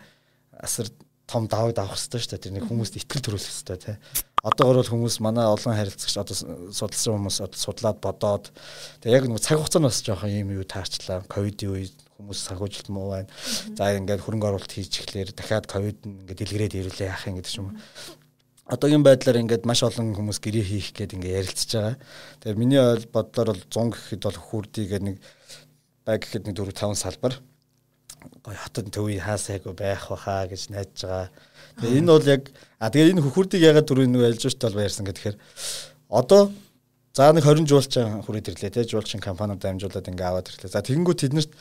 асар 0.53 0.87
том 1.27 1.47
даваг 1.51 1.75
давах 1.75 1.99
хэрэгтэй 1.99 2.21
шүү 2.23 2.31
дээ. 2.31 2.43
Тэр 2.47 2.53
нэг 2.55 2.65
хүмүүст 2.71 2.95
итгэл 2.95 3.23
төрүүлэх 3.27 3.51
хэрэгтэй 3.51 3.77
тий. 3.83 3.95
Одоогор 4.47 4.79
бол 4.79 4.91
хүмүүс 4.95 5.19
манай 5.19 5.43
олон 5.43 5.75
харилцагч 5.75 6.15
одоо 6.15 6.35
судалсан 6.71 7.19
хүмүүс 7.19 7.37
одоо 7.43 7.59
судлаад 7.59 7.99
бодоод 7.99 8.45
тэгээ 9.03 9.17
яг 9.19 9.25
нөгөө 9.27 9.43
цаг 9.43 9.59
хугацаанд 9.59 9.91
бас 9.91 9.99
жоохон 9.99 10.31
юм 10.31 10.55
юу 10.55 10.63
таарчлаа. 10.63 11.27
Ковидын 11.27 11.73
үед 11.75 11.97
хүмүүс 12.15 12.39
санхүүжилт 12.47 12.89
муу 12.95 13.11
байна. 13.11 13.27
За 13.75 13.91
ингээд 13.91 14.23
хөрөнгө 14.23 14.47
оруулалт 14.47 14.71
хийж 14.71 15.03
эхлэхээр 15.03 15.35
дахиад 15.35 15.67
ковид 15.67 15.99
ингээд 16.07 16.39
дэлгэрээд 16.39 16.79
ирүүлээ 16.79 17.11
яах 17.11 17.27
юм 17.27 17.35
гэдэг 17.43 17.59
юм. 17.59 17.75
Одоогийн 18.67 19.03
байдлаар 19.03 19.41
ингээд 19.43 19.67
маш 19.67 19.83
олон 19.83 20.15
хүмүүс 20.15 20.39
гэрээ 20.39 20.63
хийх 20.63 20.89
гээд 20.95 21.15
ингээд 21.15 21.37
ярилцж 21.43 21.71
байгаа. 21.75 21.95
Тэгээ 22.39 22.59
миний 22.59 22.81
бодлоор 23.11 23.51
бол 23.51 23.63
100 23.67 23.95
гэхэд 23.95 24.21
бол 24.23 24.39
хурдий 24.39 24.85
гэдэг 24.87 25.05
нэг 25.07 25.17
баг 26.07 26.19
гэхэд 26.23 26.47
нэг 26.47 26.55
4 26.55 26.71
5 26.71 26.95
салбар 26.99 27.35
гоё 28.43 28.57
хотод 28.57 28.91
төвийн 28.91 29.23
хаасайгүй 29.23 29.73
байх 29.73 30.07
баха 30.09 30.47
гэж 30.47 30.69
найдаж 30.71 31.01
байгаа. 31.03 31.29
Тэгээ 31.81 31.99
энэ 32.01 32.11
бол 32.11 32.27
яг 32.27 32.43
а 32.79 32.89
тэгээ 32.89 33.11
энэ 33.13 33.23
хөхүрдийг 33.25 33.63
ягаад 33.63 33.87
түрүү 33.87 34.07
нэг 34.07 34.23
альж 34.27 34.43
штал 34.49 34.73
баярсан 34.73 35.05
гэхээр 35.05 35.35
одоо 36.09 36.51
за 37.13 37.33
нэг 37.33 37.45
20 37.45 37.65
жуулчин 37.65 38.21
хүрээд 38.23 38.49
ирлээ 38.53 38.71
те 38.73 38.85
жуулчин 38.85 39.19
компаниуд 39.19 39.61
дамжуулаад 39.61 40.09
ингээ 40.09 40.27
аваад 40.29 40.49
ирлээ. 40.53 40.69
За 40.69 40.85
тэгэнгүүт 40.85 41.21
тэднэрт 41.25 41.51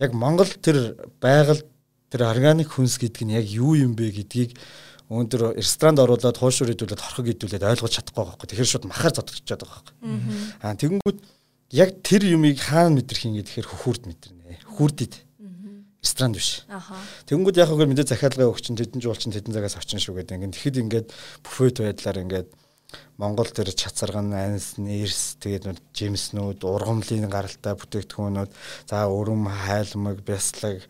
яг 0.00 0.10
Монгол 0.16 0.48
тэр 0.48 0.96
байгаль 1.20 1.62
тэр 2.08 2.22
органик 2.28 2.72
хүнс 2.72 2.96
гэдэг 3.00 3.22
нь 3.28 3.36
яг 3.36 3.46
юу 3.48 3.76
юм 3.76 3.92
бэ 3.92 4.12
гэдгийг 4.12 4.56
өндөр 5.12 5.56
ресторанд 5.60 6.00
оруулаад 6.00 6.40
хуушуур 6.40 6.72
идүүлээд 6.72 7.04
хорхог 7.04 7.28
идүүлээд 7.28 7.68
ойлгож 7.68 7.92
чадахгүй 7.92 8.24
байхгүй. 8.24 8.48
Тэгэхээр 8.48 8.70
шууд 8.72 8.88
махаар 8.88 9.12
зодчиход 9.12 9.60
байгаа 9.60 9.80
байхгүй. 9.80 9.94
Аа 10.64 10.76
тэгэнгүүт 10.80 11.18
яг 11.72 11.90
тэр 12.00 12.22
юмыг 12.32 12.60
хаана 12.60 12.96
мэдрэх 12.96 13.28
юм 13.28 13.36
гэхээр 13.36 13.68
хөхүрд 13.68 14.04
мэдэрнэ. 14.08 14.64
Хөхүрдэд 14.72 15.12
ресторан 16.02 16.34
биш. 16.34 16.66
Тэнгүүд 17.30 17.62
яг 17.62 17.70
хөөг 17.70 17.86
мэдээ 17.86 18.10
захиалгын 18.10 18.50
өгчин 18.50 18.74
тэдэн 18.74 18.98
жуулчин 18.98 19.30
тэдэн 19.30 19.54
цагаас 19.54 19.78
авчин 19.78 20.02
шүү 20.02 20.18
гэдэг. 20.18 20.34
Ингээд 20.42 20.54
тэгэхэд 20.58 20.82
ингээд 20.82 21.08
буфет 21.46 21.78
байдлаар 21.78 22.18
ингээд 22.26 22.48
Монгол 23.16 23.48
төр 23.48 23.70
чацарган 23.70 24.34
анс 24.34 24.76
нэрс 24.76 25.38
тэгээд 25.40 25.78
жимснүүд 25.94 26.66
ургамлын 26.66 27.30
гаралтай 27.30 27.78
бүтээгдэхүүнүүд 27.78 28.50
за 28.90 29.06
өрөм 29.08 29.46
хайлмаг 29.48 30.20
бяслаг 30.26 30.82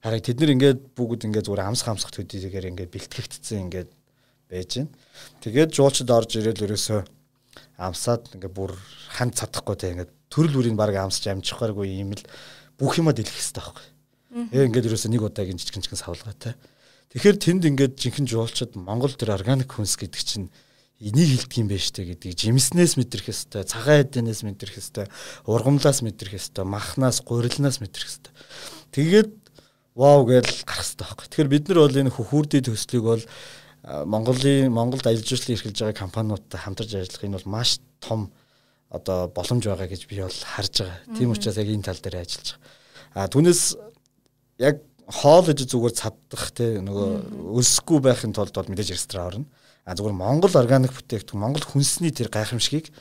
хараг 0.00 0.22
тэд 0.24 0.40
нар 0.40 0.54
ингээд 0.54 0.80
бүгд 0.96 1.28
ингээд 1.28 1.46
зүгээр 1.50 1.66
амс 1.66 1.84
хамсах 1.84 2.14
төдийгээр 2.14 2.70
ингээд 2.72 2.94
бэлтгэгдсэн 2.94 3.68
ингээд 3.68 3.90
байж 4.48 4.70
байна. 4.80 4.94
Тэгээд 5.44 5.74
жуулчд 5.76 6.08
орж 6.08 6.30
ирэл 6.40 6.64
ерөөсөө 6.64 7.00
амсаад 7.76 8.32
ингээд 8.38 8.54
бүр 8.56 8.72
ханд 9.18 9.36
цадахгүй 9.36 9.76
те 9.76 9.92
ингээд 9.92 10.10
төрөл 10.32 10.56
бүрийн 10.56 10.78
баг 10.80 10.96
амсч 10.96 11.28
амжихгүйгүй 11.28 12.00
юм 12.00 12.16
л 12.16 12.24
бүх 12.80 12.96
юма 12.96 13.12
дэлгэх 13.12 13.34
хэрэгтэй 13.34 13.60
байхгүй. 13.60 13.86
Ээ 14.48 14.66
ингээд 14.72 14.88
ерөөсөө 14.88 15.10
нэг 15.12 15.22
удаагийн 15.28 15.60
жижигэн 15.60 15.84
жижигэн 15.84 16.00
савлгаатай. 16.00 16.54
Тэгэхээр 17.12 17.36
тэнд 17.36 17.62
ингээд 17.68 17.94
жинхэнэ 18.00 18.30
жуулчд 18.30 18.78
Монгол 18.80 19.12
төр 19.12 19.34
органик 19.36 19.76
хүнс 19.76 20.00
гэдэг 20.00 20.22
чинь 20.24 20.48
энийг 21.00 21.48
хэлдэг 21.48 21.58
юм 21.58 21.68
байна 21.68 21.82
штэ 21.82 22.06
гэдгийг 22.06 22.38
жимснээс 22.38 22.94
мэдрэх 23.00 23.26
хэвээр 23.32 23.66
цагаан 23.66 24.04
эднээс 24.04 24.40
мэдрэх 24.44 24.76
хэвээр 24.78 25.08
ургамлаас 25.48 26.04
мэдрэх 26.04 26.36
хэвээр 26.36 26.68
махнаас 26.68 27.24
гурилнаас 27.24 27.80
мэдрэх 27.80 28.04
хэвээр 28.04 28.36
тэгээд 28.92 29.30
вау 29.96 30.28
гэж 30.28 30.68
гарах 30.68 30.86
хэвээр 30.86 31.00
байхгүй. 31.02 31.26
Тэгэхээр 31.34 31.50
бид 31.50 31.64
нар 31.66 31.78
бол 31.82 32.00
энэ 32.04 32.14
хөхүүрдийн 32.14 32.64
төслийг 32.68 33.02
бол 33.02 33.22
Монголын 33.82 34.68
Монголд 34.68 35.08
аялал 35.08 35.24
жуулчлал 35.24 35.56
эрхэлж 35.56 35.78
байгаа 35.80 35.96
компаниудтай 36.04 36.60
хамтарч 36.60 36.94
ажиллах 36.94 37.24
энэ 37.24 37.36
бол 37.40 37.48
маш 37.48 37.80
том 37.98 38.28
одоо 38.92 39.32
боломж 39.32 39.64
байгаа 39.64 39.88
гэж 39.88 40.04
би 40.04 40.20
бол 40.20 40.30
харж 40.30 40.84
байгаа. 40.84 41.00
Тийм 41.16 41.32
учраас 41.32 41.56
яг 41.56 41.68
энэ 41.72 41.88
тал 41.88 41.96
дээр 41.96 42.20
ажиллаж 42.20 42.60
байгаа. 42.60 43.24
А 43.24 43.28
түүнээс 43.32 43.62
яг 44.60 44.84
хоол 45.08 45.48
гэж 45.48 45.64
зүгээр 45.66 45.94
цаддах 45.96 46.44
те 46.54 46.78
нөгөө 46.84 47.56
өсөхгүй 47.58 47.98
байхын 48.04 48.36
тулд 48.36 48.54
бол 48.54 48.70
мэдээж 48.70 48.94
ресторан 48.94 49.26
орно. 49.26 49.46
А 49.88 49.96
зүгээр 49.96 50.14
Монгол 50.14 50.54
органик 50.54 50.94
бүтээгдэхүүн 50.94 51.40
Монгол 51.40 51.64
хүнсний 51.66 52.12
тэр 52.12 52.28
гайхамшигыг 52.30 52.92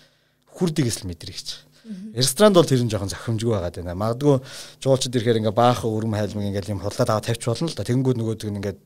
хүрдэгээс 0.56 1.04
л 1.04 1.10
мэдрэх 1.12 1.38
гэж. 1.38 1.50
Ресторанд 2.16 2.56
бол 2.56 2.66
тэр 2.66 2.82
нь 2.82 2.90
жоохон 2.90 3.12
зохимжгүй 3.12 3.54
байгаад 3.54 3.78
байна. 3.82 3.98
Магадгүй 3.98 4.42
жуулчд 4.82 5.14
ирэхээр 5.14 5.42
ингээ 5.44 5.56
баах 5.58 5.86
өрөм 5.86 6.16
хайлмаг 6.16 6.50
ингээл 6.50 6.74
юм 6.78 6.82
хулаад 6.82 7.10
аваа 7.10 7.24
тавьч 7.26 7.44
болно 7.46 7.68
л 7.70 7.78
да. 7.78 7.86
Тэнгүүд 7.86 8.18
нөгөөдөг 8.20 8.50
нь 8.50 8.60
ингээд 8.62 8.80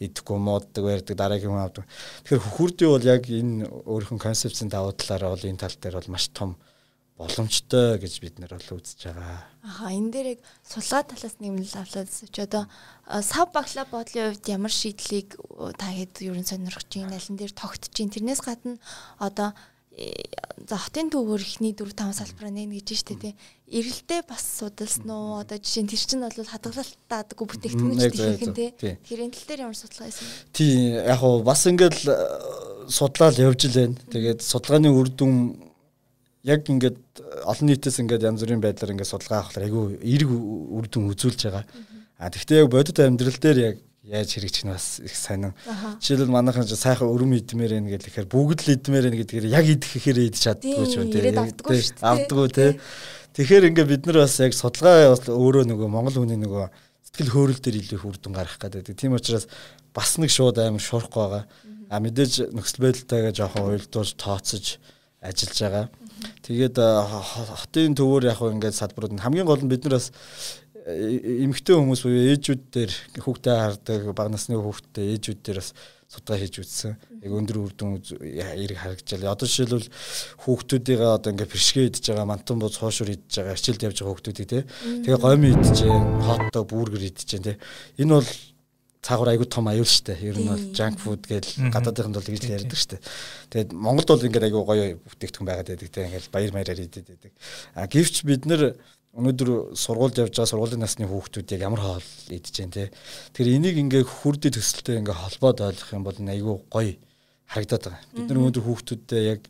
идэхгүй 0.00 0.38
мууддаг 0.40 0.82
байрдаг 0.84 1.16
дараагийн 1.16 1.52
хүн 1.52 1.64
авдаг. 1.64 1.84
Тэгэхээр 2.24 2.44
хөхүрдий 2.44 2.88
бол 2.88 3.04
яг 3.04 3.22
энэ 3.28 3.68
өөрийнхөө 3.68 4.20
концепцийн 4.20 4.68
давуу 4.72 4.92
талаараа 4.92 5.36
бол 5.36 5.48
энэ 5.48 5.60
тал 5.60 5.76
дээр 5.76 5.96
бол 6.00 6.12
маш 6.12 6.28
том 6.32 6.56
боломжтой 7.16 7.96
гэж 7.96 8.14
бид 8.20 8.36
нэр 8.36 8.52
бол 8.52 8.76
үзэж 8.76 9.08
байгаа. 9.08 9.40
Аха 9.64 9.88
энэ 9.88 10.12
дээр 10.12 10.28
яг 10.36 10.40
сулгаа 10.68 11.02
талаас 11.08 11.40
нэмэл 11.40 11.72
авлаад 11.80 12.12
ч 12.12 12.36
одоо 12.44 12.68
сав 13.24 13.48
баглаа 13.56 13.88
бодлын 13.88 14.36
хувьд 14.36 14.46
ямар 14.52 14.72
шийдлийг 14.72 15.40
та 15.80 15.88
хэд 15.96 16.20
ерөн 16.20 16.44
сонирхож 16.44 16.92
байна 16.92 17.16
алин 17.16 17.40
дээр 17.40 17.56
тогтож 17.56 17.88
байна 17.96 18.12
тэрнээс 18.12 18.42
гадна 18.44 18.76
одоо 19.16 19.56
за 19.96 20.76
хотын 20.76 21.08
төвөр 21.08 21.40
ихний 21.40 21.72
4 21.72 21.96
5 21.96 22.20
салбараа 22.20 22.52
нэ 22.52 22.68
гэж 22.68 23.00
штэ 23.00 23.16
тий. 23.16 23.32
Эрэлтээ 23.64 24.28
бас 24.28 24.44
судалсан 24.60 25.08
уу? 25.08 25.40
Одоо 25.40 25.56
жишээ 25.56 25.88
нь 25.88 25.90
тэр 25.90 26.02
чинь 26.04 26.20
бол 26.20 26.36
хадгалалтаадаггүй 26.36 27.46
бүтээгдэхүүн 27.48 27.96
ч 27.96 28.04
гэх 28.12 28.44
юм 28.44 28.52
тий. 28.52 28.70
Тэрийн 28.76 29.32
тал 29.32 29.46
дээр 29.48 29.64
ямар 29.64 29.78
судалгаа 29.78 30.12
хийсэн? 30.12 30.28
Тий, 30.52 31.00
яг 31.00 31.16
хуу 31.16 31.40
бас 31.40 31.64
ингээл 31.64 32.12
судлаад 32.92 33.40
явж 33.40 33.60
л 33.72 33.76
байна. 33.80 33.96
Тэгээд 34.12 34.40
судалгааны 34.44 34.92
үр 34.92 35.08
дүн 35.08 35.65
яг 36.46 36.70
ингээд 36.70 36.98
олон 37.42 37.66
нийтээс 37.66 37.98
ингээд 38.06 38.22
янз 38.22 38.46
бүрийн 38.46 38.62
байдлаар 38.62 38.94
ингээд 38.94 39.10
судалгаа 39.10 39.42
авахлаар 39.42 39.66
айгүй 39.66 39.84
эерэг 39.98 40.30
үр 40.30 40.86
дүн 40.86 41.10
үзүүлж 41.10 41.40
байгаа. 41.50 41.64
А 42.22 42.30
тэгвэл 42.30 42.62
яг 42.62 42.70
бодит 42.70 43.02
амьдрал 43.02 43.34
дээр 43.42 43.58
яг 43.58 43.76
яаж 44.06 44.30
хэрэгжих 44.38 44.64
нь 44.64 44.70
бас 44.70 45.02
их 45.02 45.14
сонин. 45.18 45.52
Жишээлбэл 45.98 46.30
манайхан 46.30 46.62
сайхан 46.62 47.10
өрөм 47.10 47.34
идмээр 47.42 47.82
байна 47.82 47.90
гэхэлэхээр 47.90 48.30
бүгд 48.30 48.60
л 48.62 48.74
идмээр 48.78 49.04
байна 49.10 49.18
гэдгээр 49.18 49.46
яг 49.50 49.66
идэх 49.66 49.90
гэхээр 49.90 50.18
идэж 50.30 50.42
чаддгүй 50.46 50.86
ч 50.86 50.94
тийм. 51.10 52.06
Авдаггүй 52.06 52.48
тий. 52.54 52.70
Тэгэхээр 53.34 53.68
ингээд 53.74 53.90
бид 53.90 54.02
нар 54.06 54.22
бас 54.22 54.38
яг 54.38 54.54
судалгаа 54.54 55.10
бас 55.18 55.26
өөрөө 55.26 55.66
нөгөө 55.66 55.88
Монгол 55.90 56.22
хүний 56.22 56.38
нөгөө 56.38 56.70
сэтгэл 57.10 57.34
хөөрөл 57.34 57.60
дээр 57.60 57.76
илүү 57.82 57.98
их 57.98 58.06
үр 58.06 58.16
дүн 58.22 58.38
гаргах 58.38 58.62
гэдэг. 58.62 58.94
Тийм 58.94 59.18
учраас 59.18 59.50
бас 59.90 60.14
нэг 60.22 60.30
шууд 60.30 60.62
амар 60.62 60.80
шуурахгүй 60.80 61.20
байгаа. 61.26 61.44
А 61.90 61.98
мэдээж 61.98 62.54
нөхцөл 62.54 62.86
байдалтайгаа 62.86 63.34
жоохон 63.34 63.74
уйлдуулж 63.74 64.14
тооцож 64.14 64.78
ажиллаж 65.18 65.58
байгаа. 65.58 65.86
Тэгээд 66.46 66.76
хотын 66.78 67.96
төвөр 67.98 68.30
яг 68.30 68.40
ингээд 68.40 68.76
салбарууд 68.76 69.16
нь 69.16 69.24
хамгийн 69.24 69.46
гол 69.46 69.60
нь 69.60 69.70
бид 69.70 69.84
нар 69.84 69.98
бас 70.00 70.12
эмэгтэй 70.86 71.74
хүмүүс 71.74 72.02
буюу 72.06 72.30
ээжүүд 72.30 72.62
дээр 72.70 72.92
хүүхдээ 73.18 73.56
хардаг 73.58 74.02
бага 74.14 74.30
насны 74.30 74.54
хүүхдээ 74.54 75.18
ээжүүд 75.18 75.40
дээр 75.42 75.58
бас 75.58 75.74
судалгаа 76.06 76.42
хийж 76.46 76.56
үзсэн. 76.62 76.94
Яг 77.26 77.32
өндөр 77.34 77.58
үр 77.58 77.72
дүн 77.74 77.98
эрг 77.98 78.78
харагдчихлаа. 78.78 79.34
Одоо 79.34 79.50
жишээлбэл 79.50 79.90
хүүхдүүдийн 80.46 81.02
одоо 81.02 81.30
ингээ 81.34 81.50
бэршгээ 81.50 81.90
идж 81.90 82.06
байгаа, 82.06 82.30
мантан 82.30 82.62
бууз 82.62 82.78
хоошур 82.78 83.10
идж 83.10 83.42
байгаа, 83.42 83.58
хичээлд 83.58 83.86
явж 83.90 83.98
байгаа 83.98 84.14
хүүхдүүдийг 84.14 84.46
тий. 84.46 84.62
Тэгээ 85.02 85.18
гомь 85.18 85.46
идж, 85.50 85.78
хотдог 86.22 86.64
бүргэр 86.70 87.10
идж, 87.10 87.26
тий. 87.26 87.58
Энэ 87.98 88.14
бол 88.14 88.30
цаагаар 89.06 89.38
айгүй 89.38 89.46
том 89.46 89.70
аюул 89.70 89.86
штэ. 89.86 90.18
Ер 90.18 90.34
нь 90.42 90.50
бол 90.50 90.64
junk 90.74 90.98
food 90.98 91.22
гэж 91.30 91.70
гадаадынханд 91.70 92.18
бол 92.18 92.26
гэж 92.26 92.42
ярьдаг 92.50 92.74
штэ. 92.74 92.98
Тэгээд 93.54 93.70
Монголд 93.70 94.10
бол 94.10 94.26
ингээд 94.26 94.46
айгүй 94.50 94.62
гоё 94.66 94.84
бүтээгдэхүүн 95.06 95.46
байгаад 95.46 95.70
байдаг 95.70 95.90
те. 95.94 96.06
Ингээд 96.10 96.34
баяр 96.34 96.50
маягаар 96.50 96.82
идэт 96.82 97.06
байдаг. 97.06 97.32
А 97.78 97.86
гэвч 97.86 98.26
бид 98.26 98.50
нэр 98.50 98.74
өнөөдөр 99.16 99.78
сургуульд 99.78 100.20
явж 100.26 100.34
байгаа 100.34 100.50
сургуулийн 100.50 100.82
насны 100.82 101.06
хүүхдүүд 101.06 101.54
яг 101.54 101.62
ямар 101.64 101.80
хоол 101.80 102.08
идэж 102.28 102.52
जैन 102.52 102.74
те. 102.74 102.90
Тэр 103.32 103.54
энийг 103.54 103.78
ингээд 103.80 104.04
хүрдээ 104.04 104.58
төсөлтөө 104.58 105.00
ингээд 105.00 105.22
холбоод 105.22 105.62
ойлгох 105.64 105.94
юм 105.94 106.04
бол 106.04 106.18
айгүй 106.18 106.56
гоё 106.68 106.92
харагдаад 107.46 107.84
байгаа. 107.86 108.02
Бид 108.12 108.26
нар 108.26 108.38
өнөөдөр 108.42 108.64
хүүхдүүдтэй 108.66 109.22
яг 109.30 109.42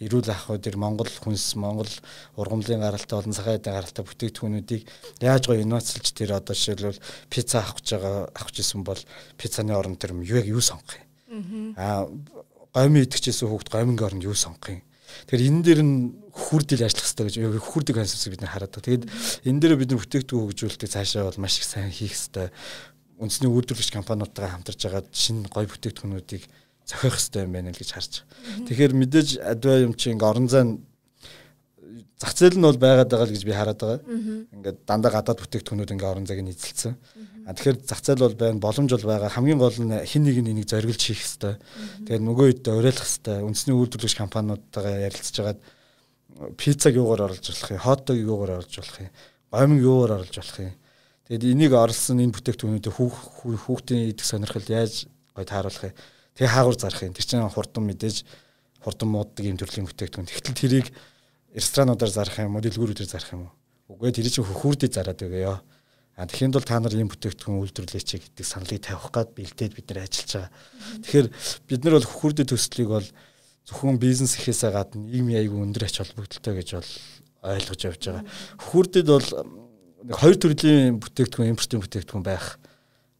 эрүүл 0.00 0.30
ах 0.32 0.48
уу 0.48 0.58
тэр 0.58 0.76
Монгол 0.80 1.08
хүнс 1.08 1.54
Монгол 1.60 1.92
ургамлын 2.40 2.80
гаралтай 2.80 3.16
болон 3.20 3.36
цагаан 3.36 3.60
эдийн 3.60 3.76
гаралтай 3.76 4.04
бүтээгдэхүүнүүдийг 4.08 4.82
яаж 5.20 5.42
гоё 5.46 5.60
инновацлж 5.60 6.06
тэр 6.16 6.32
одоо 6.40 6.56
жишээлбэл 6.56 7.00
пицца 7.28 7.60
авах 7.60 7.76
гэж 7.78 7.88
байгаа 7.92 8.16
авах 8.32 8.52
гэсэн 8.56 8.80
бол 8.82 9.00
пиццаны 9.36 9.76
оронд 9.76 10.00
тэр 10.00 10.16
юу 10.16 10.40
яг 10.40 10.48
юу 10.48 10.64
сонгох 10.64 10.96
юм. 10.96 11.76
Аа 11.76 12.08
гомь 12.72 13.04
идчихсэн 13.04 13.48
хүүхд 13.52 13.68
гомингийн 13.68 14.08
оронд 14.08 14.24
юу 14.24 14.34
сонгох 14.34 14.80
юм. 14.80 14.82
Тэгэхээр 15.28 15.48
энэ 15.52 15.62
дээр 15.62 15.80
нь 15.84 15.96
хүрдэл 16.32 16.88
ажиллах 16.88 17.04
хэрэгтэй 17.04 17.44
гэж 17.44 17.60
хүрдэг 17.60 17.94
концепцийг 18.00 18.32
бид 18.32 18.42
нар 18.42 18.52
хараад 18.56 18.72
байгаа. 18.72 18.86
Тэгээд 18.88 19.04
энэ 19.44 19.60
дээр 19.60 19.76
бид 19.76 19.90
нар 19.92 20.00
бүтээгдэхүүн 20.00 20.44
хөгжүүлэлтийг 20.48 20.88
цаашаа 20.88 21.28
бол 21.28 21.42
маш 21.44 21.60
их 21.60 21.68
сайн 21.68 21.92
хийх 21.92 22.16
хэрэгтэй. 22.16 22.48
Үндэсний 23.20 23.50
үйлдвэрлэгч 23.52 23.92
компаниудтайгаа 23.92 24.56
хамтарч 24.56 24.80
байгаа 24.88 25.04
шинэ 25.12 25.52
гоё 25.52 25.68
бүтээгдэхүүнүүдийг 25.68 26.42
зохиох 26.86 27.16
хэрэгтэй 27.16 27.42
юм 27.46 27.52
байна 27.52 27.70
л 27.70 27.78
гэж 27.78 27.90
харж. 27.92 28.12
Тэгэхээр 28.66 28.92
мэдээж 28.92 29.28
адваа 29.38 29.76
юм 29.82 29.94
чи 29.94 30.10
ингээ 30.10 30.30
орон 30.30 30.48
зай 30.48 30.64
зах 32.22 32.34
зээл 32.38 32.58
нь 32.58 32.66
бол 32.66 32.78
байгаад 32.78 33.10
байгаа 33.10 33.26
л 33.26 33.34
гэж 33.34 33.42
би 33.42 33.52
хараад 33.52 33.80
байгаа. 33.82 34.00
Ингээд 34.54 34.78
дандаа 34.86 35.10
гадаад 35.10 35.42
бүтээгдэхүүнүүд 35.42 35.94
ингээ 35.98 36.10
орон 36.10 36.26
зайг 36.26 36.40
нь 36.42 36.54
эзэлсэн. 36.54 36.94
А 37.46 37.54
тэгэхээр 37.54 37.78
зах 37.82 38.00
зээл 38.02 38.22
бол 38.22 38.36
байна, 38.38 38.62
боломж 38.62 38.90
бол 38.94 39.10
байгаа. 39.10 39.34
Хамгийн 39.34 39.58
гол 39.58 39.74
нь 39.74 39.90
хин 40.06 40.22
нэг 40.22 40.38
энийг 40.38 40.70
зориглож 40.70 41.02
хийх 41.02 41.18
хэрэгтэй. 41.18 41.54
Тэгээд 42.06 42.22
нөгөө 42.22 42.46
хэд 42.62 42.66
уриалах 42.70 43.02
хэрэгтэй. 43.02 43.38
Үндэсний 43.42 43.74
үйлдвэрлэгч 43.74 44.14
компаниудтайгаа 44.22 45.02
ярилцж 45.10 45.34
хагаад 45.34 45.60
пиццаг 46.54 46.94
юугаар 46.94 47.26
оруулж 47.26 47.42
болох 47.42 47.70
юм, 47.74 47.82
хотдог 47.82 48.16
юугаар 48.16 48.52
оруулж 48.62 48.74
болох 48.78 48.98
юм, 49.02 49.10
гомиг 49.50 49.80
юугаар 49.82 50.12
оруулж 50.22 50.36
болох 50.38 50.58
юм. 50.62 50.74
Тэгээд 51.26 51.44
энийг 51.50 51.72
орлсон 51.74 52.22
энэ 52.22 52.34
бүтээгдэхүүнүүдэд 52.38 52.94
хүүхдийн 52.94 54.10
идэх 54.14 54.26
сонирхол 54.26 54.66
яаж 54.70 55.10
гой 55.34 55.44
тааруулах 55.44 55.90
юм 55.90 55.94
Тэгээ 56.36 56.52
хаагур 56.52 56.76
зарах 56.78 57.02
юм. 57.04 57.12
Тэр 57.12 57.26
чинь 57.26 57.44
хурдан 57.44 57.84
мэдээж 57.88 58.24
хурдан 58.80 59.08
мууддаг 59.12 59.44
юм 59.44 59.58
төрлийн 59.60 59.86
бүтээгдэхүүн. 59.86 60.28
Тэгтэл 60.32 60.58
тэрийг 60.58 60.86
ресторануудаар 61.52 62.12
зарах 62.12 62.38
юм 62.40 62.56
уу, 62.56 62.64
дэлгүүрүүдээр 62.64 63.10
зарах 63.10 63.32
юм 63.36 63.42
уу? 63.46 63.52
Үгүй 63.92 64.10
тэр 64.16 64.28
чинь 64.32 64.48
хөхүүрдээ 64.48 64.90
зараад 64.90 65.20
өгөөё. 65.20 65.56
А 66.16 66.28
тэгэхээр 66.28 66.56
бол 66.56 66.68
та 66.68 66.80
нар 66.80 66.92
ийм 66.92 67.08
бүтээгдэхүүн 67.08 67.60
үйлдвэрлэеч 67.60 68.08
гэдэг 68.20 68.44
саналыг 68.44 68.84
тавих 68.84 69.08
гад 69.12 69.32
бэлдээд 69.32 69.72
бид 69.76 69.86
нар 69.92 70.04
ажиллаж 70.04 70.30
байгаа. 70.32 70.50
Тэгэхээр 71.04 71.28
бид 71.68 71.80
нар 71.84 71.94
бол 71.96 72.08
хөхүүрдээ 72.08 72.46
төслийг 72.52 72.88
бол 72.92 73.08
зөвхөн 73.64 73.96
бизнес 73.96 74.36
ихээсээ 74.36 74.72
гадна 74.76 75.08
нийгмийн 75.08 75.40
аягүй 75.40 75.60
өндөр 75.64 75.88
ач 75.88 75.96
холбогдолтой 76.00 76.54
гэж 76.60 76.68
бол 76.76 76.90
ойлгож 77.42 77.80
явж 77.80 78.02
байгаа. 78.12 78.24
Хөхүүрдэд 78.60 79.08
бол 79.08 79.28
хоёр 80.20 80.36
төрлийн 80.36 81.00
бүтээгдэхүүн 81.00 81.52
импортын 81.56 81.80
бүтээгдэхүүн 81.80 82.24
байх 82.26 82.60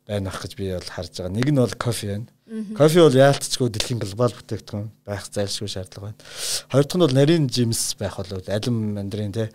байна 0.06 0.30
ах 0.30 0.42
гэж 0.42 0.56
би 0.58 0.70
бол 0.74 0.90
харж 0.90 1.12
байгаа. 1.14 1.32
Нэг 1.32 1.48
нь 1.52 1.60
бол 1.62 1.74
кофе 1.78 2.06
байна. 2.12 2.26
Кофе 2.76 3.00
бол 3.00 3.16
яалтчгүй 3.16 3.70
дэлхийн 3.72 4.00
глобал 4.02 4.34
бүтээгдэхүүн 4.34 4.88
байх 5.06 5.24
зайлшгүй 5.30 5.70
шаардлага 5.72 6.10
байна. 6.10 6.20
Хоёр 6.68 6.84
дахь 6.84 6.98
нь 6.98 7.04
бол 7.06 7.16
нарийн 7.16 7.46
жимс 7.48 7.94
байх 7.96 8.18
болов 8.18 8.44
алим 8.44 8.76
мандрин 8.98 9.32
те. 9.32 9.48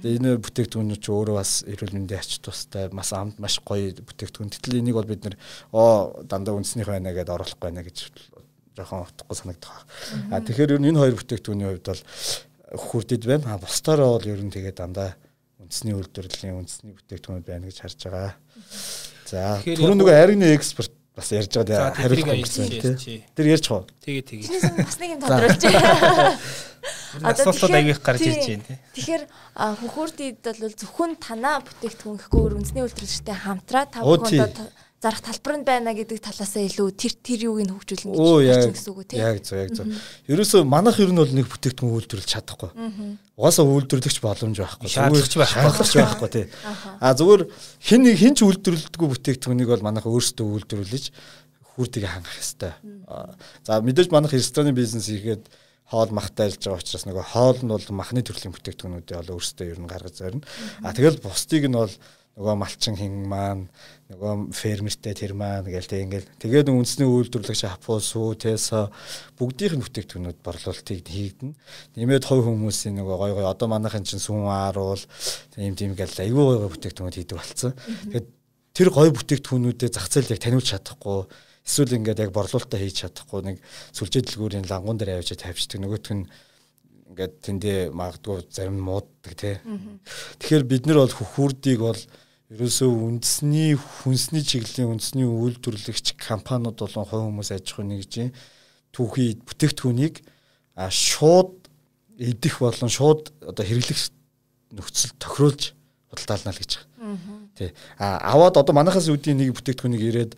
Энэ 0.00 0.38
бүтээгдэхүүнүүд 0.40 1.02
ч 1.02 1.06
өөрөө 1.12 1.36
бас 1.36 1.52
эрүүл 1.66 1.92
мэндийн 1.98 2.22
ач 2.22 2.38
тустай 2.40 2.88
маш 2.94 3.12
амт 3.12 3.36
маш 3.42 3.58
гоё 3.60 3.92
бүтээгдэхүүн. 4.00 4.54
Гэтэл 4.54 4.80
энийг 4.80 4.96
бол 4.96 5.10
бид 5.10 5.28
нэр 5.28 5.36
оо 5.76 6.24
дандаа 6.24 6.56
үндснийх 6.56 6.88
байна 6.88 7.12
гэдээ 7.12 7.36
оруулах 7.36 7.58
байна 7.60 7.82
гэж 7.82 8.06
жоохон 8.78 9.04
утгагүй 9.04 9.36
санагдах. 9.36 9.84
А 10.30 10.40
тэгэхээр 10.40 10.78
ер 10.78 10.80
нь 10.80 10.88
энэ 10.94 11.02
хоёр 11.04 11.18
бүтээгдэхүүний 11.18 11.68
хувьд 11.68 11.84
бол 11.90 12.02
хүрдэд 12.80 13.24
байна. 13.26 13.44
А 13.52 13.60
бусдаараа 13.60 14.14
бол 14.14 14.24
ер 14.24 14.40
нь 14.40 14.54
тэгээ 14.54 14.72
дандаа 14.72 15.18
үндэсний 15.60 15.92
үйлдвэрлэлийн 15.92 16.56
үндэсний 16.64 16.96
бүтээгдэхүүн 16.96 17.44
байна 17.44 17.68
гэж 17.68 17.76
харж 17.82 17.98
байгаа. 18.08 18.32
За 19.28 19.58
түрүү 19.64 19.98
нөгөө 19.98 20.14
аригны 20.16 20.54
экспорт 20.56 20.94
бас 21.18 21.32
ярьж 21.34 21.58
байгаа 21.58 21.92
хариулах 21.98 22.40
гэсэн 22.46 22.70
тий. 22.70 23.20
Тэр 23.34 23.46
ярьж 23.50 23.66
хоо. 23.68 23.84
Тэгээ 24.06 24.24
тэгээ. 24.24 24.86
Бас 24.86 24.96
нэг 25.02 25.10
юм 25.16 25.20
тодруулж 25.20 25.62
байна. 25.66 26.38
Асуултууд 27.28 27.74
агиих 27.74 28.00
гарч 28.00 28.22
ирж 28.24 28.46
байна 28.46 28.64
тий. 28.64 28.78
Тэгэхээр 28.96 29.24
хөхөрдөд 29.82 30.44
бол 30.62 30.76
зөвхөн 30.78 31.12
танаа 31.18 31.58
бүтээгдэхүүн 31.66 32.18
гэхгүй 32.22 32.42
үндэсний 32.54 32.82
үйлдвэрлэгчтэй 32.86 33.36
хамтраа 33.36 33.84
та 33.90 34.06
бүхэнд 34.06 34.56
зарах 34.98 35.22
талбар 35.22 35.62
нь 35.62 35.66
байна 35.66 35.94
гэдэг 35.94 36.18
талаасаа 36.18 36.66
илүү 36.66 36.90
тэр 36.98 37.12
тэр 37.22 37.38
юуг 37.46 37.62
нь 37.62 37.70
хөгжүүлнэ 37.70 38.18
гэж 38.18 38.64
гэсэн 38.74 38.90
үг 38.90 39.06
тийм. 39.06 39.22
Яг 39.22 39.38
зөв 39.46 39.58
яг 39.62 39.70
зөв. 39.70 39.86
Ерөөсөө 40.26 40.66
манайх 40.66 40.98
ер 40.98 41.14
нь 41.14 41.22
бол 41.22 41.30
нэг 41.30 41.46
бүтээгдэхүүн 41.46 41.94
үйлдвэрлэж 42.02 42.26
чадахгүй. 42.34 42.70
Угаасаа 43.38 43.62
үйлдвэрлэгч 43.62 44.18
боломж 44.18 44.58
байхгүй. 44.58 44.90
Шаардлагач 44.90 45.34
байхгүй 45.38 46.02
байхгүй 46.02 46.28
тий. 46.34 46.46
А 46.98 47.14
зүгээр 47.14 47.46
хин 47.78 48.02
нэг 48.02 48.18
хин 48.18 48.34
ч 48.34 48.42
үйлдвэрлэдэггүй 48.42 49.08
бүтээгдэхүүнийг 49.14 49.70
бол 49.70 49.86
манайх 49.86 50.10
өөрсдөө 50.10 50.66
үйлдвэрлэж 50.66 51.04
хүртгийг 51.78 52.10
хангах 52.10 52.34
ёстой. 52.42 52.74
За 53.62 53.78
мэдээж 53.78 54.10
манайх 54.10 54.34
рестораны 54.34 54.74
бизнес 54.74 55.06
хийгээд 55.06 55.46
хоол 55.88 56.10
махтай 56.10 56.50
ажиллаж 56.50 56.66
байгаа 56.66 56.82
учраас 56.82 57.06
нөгөө 57.06 57.26
хоол 57.32 57.58
нь 57.62 57.70
бол 57.70 57.86
махны 57.94 58.20
төрлийн 58.20 58.52
бүтээгдэхүүнүүдээ 58.52 59.16
бол 59.22 59.34
өөрсдөө 59.38 59.66
ер 59.72 59.78
нь 59.78 59.88
гаргаж 59.88 60.14
зорино. 60.20 60.44
А 60.82 60.92
тэгэл 60.92 61.22
бусдыг 61.22 61.64
нь 61.64 61.78
бол 61.78 61.94
нөгөө 62.38 62.54
малчин 62.54 62.94
хин 62.94 63.14
маань 63.26 63.64
нөгөө 64.14 64.54
фермертэй 64.54 65.14
тэр 65.18 65.34
маань 65.34 65.66
гээл 65.66 65.90
тэг 65.90 66.06
ингээл 66.06 66.28
тэгээд 66.38 66.70
үндэсний 66.70 67.10
үйлдвэрлэгч 67.10 67.66
хапуу 67.66 67.98
сүү 67.98 68.38
тэсо 68.38 68.94
бүгдийнх 69.34 69.74
нь 69.74 69.82
бүтээгдэхүүнүүд 69.82 70.38
борлуулалтыг 70.46 71.02
хийгдэнэ. 71.02 71.58
Нэмээд 71.98 72.24
хувь 72.30 72.46
хүмүүсийн 72.46 72.94
нөгөө 72.94 73.16
гой 73.18 73.32
гой 73.34 73.46
одоо 73.50 73.66
манайхын 73.66 74.06
чинь 74.06 74.22
сүн 74.22 74.46
ааруул 74.46 75.02
ийм 75.58 75.74
тийм 75.74 75.98
гээл 75.98 76.30
аюу 76.30 76.46
гой 76.46 76.58
гой 76.62 76.70
бүтээгдэхүүнүүд 76.78 77.18
хийдэг 77.18 77.36
болцсон. 77.42 77.74
Тэгээд 78.06 78.28
тэр 78.70 78.88
гой 78.94 79.10
бүтээгдэхүүнүүдэд 79.18 79.92
зах 79.98 80.06
зээл 80.06 80.30
яг 80.30 80.38
таниулж 80.38 80.70
чадахгүй 80.70 81.26
эсвэл 81.66 81.98
ингээд 81.98 82.22
яг 82.22 82.30
борлуулалтаа 82.30 82.78
хийж 82.78 83.02
чадахгүй 83.02 83.40
нэг 83.50 83.56
сүлжээ 83.98 84.22
дэлгүүрийн 84.24 84.70
лангуун 84.70 84.94
дээр 84.94 85.18
авчиж 85.18 85.42
тавьчихдаг 85.42 85.82
нөгөөх 85.82 86.14
нь 86.14 86.30
ингээд 87.12 87.34
тэндээ 87.44 87.78
магадгүй 87.92 88.46
зарим 88.48 88.78
мууддаг 88.78 89.34
тий. 89.34 89.58
Тэгэхээр 90.38 90.64
бид 90.64 90.86
нар 90.86 91.02
бол 91.02 91.18
хөхүүрдийг 91.18 91.80
бол 91.82 92.00
ерөөсөө 92.48 92.88
үндэсний 92.88 93.76
хүнсний 93.76 94.40
чиглэлийн 94.40 94.88
үндэсний 94.96 95.28
үйлдвэрлэгч 95.28 96.16
компаниуд 96.16 96.80
болон 96.80 97.04
хувь 97.04 97.24
хүмүүс 97.28 97.52
аж 97.52 97.68
ахуйн 97.68 97.92
нэгжийн 97.92 98.32
түүхий 98.96 99.36
бүтээгдэхүүнийг 99.44 100.24
шууд 100.88 101.68
идэх 102.16 102.64
болон 102.64 102.88
шууд 102.88 103.36
одоо 103.44 103.64
хэрэглэх 103.68 104.00
нөхцөл 104.72 105.12
тохируулж 105.20 105.76
худалдаална 106.08 106.56
л 106.56 106.60
гэж 106.64 106.72
байгаа. 106.72 106.88
Тий. 107.52 107.70
А 108.00 108.16
аваад 108.32 108.56
одоо 108.56 108.72
манахаас 108.72 109.12
үүдийн 109.12 109.44
нэг 109.44 109.52
бүтээгдэхүүнийг 109.52 110.02
ирээд 110.08 110.32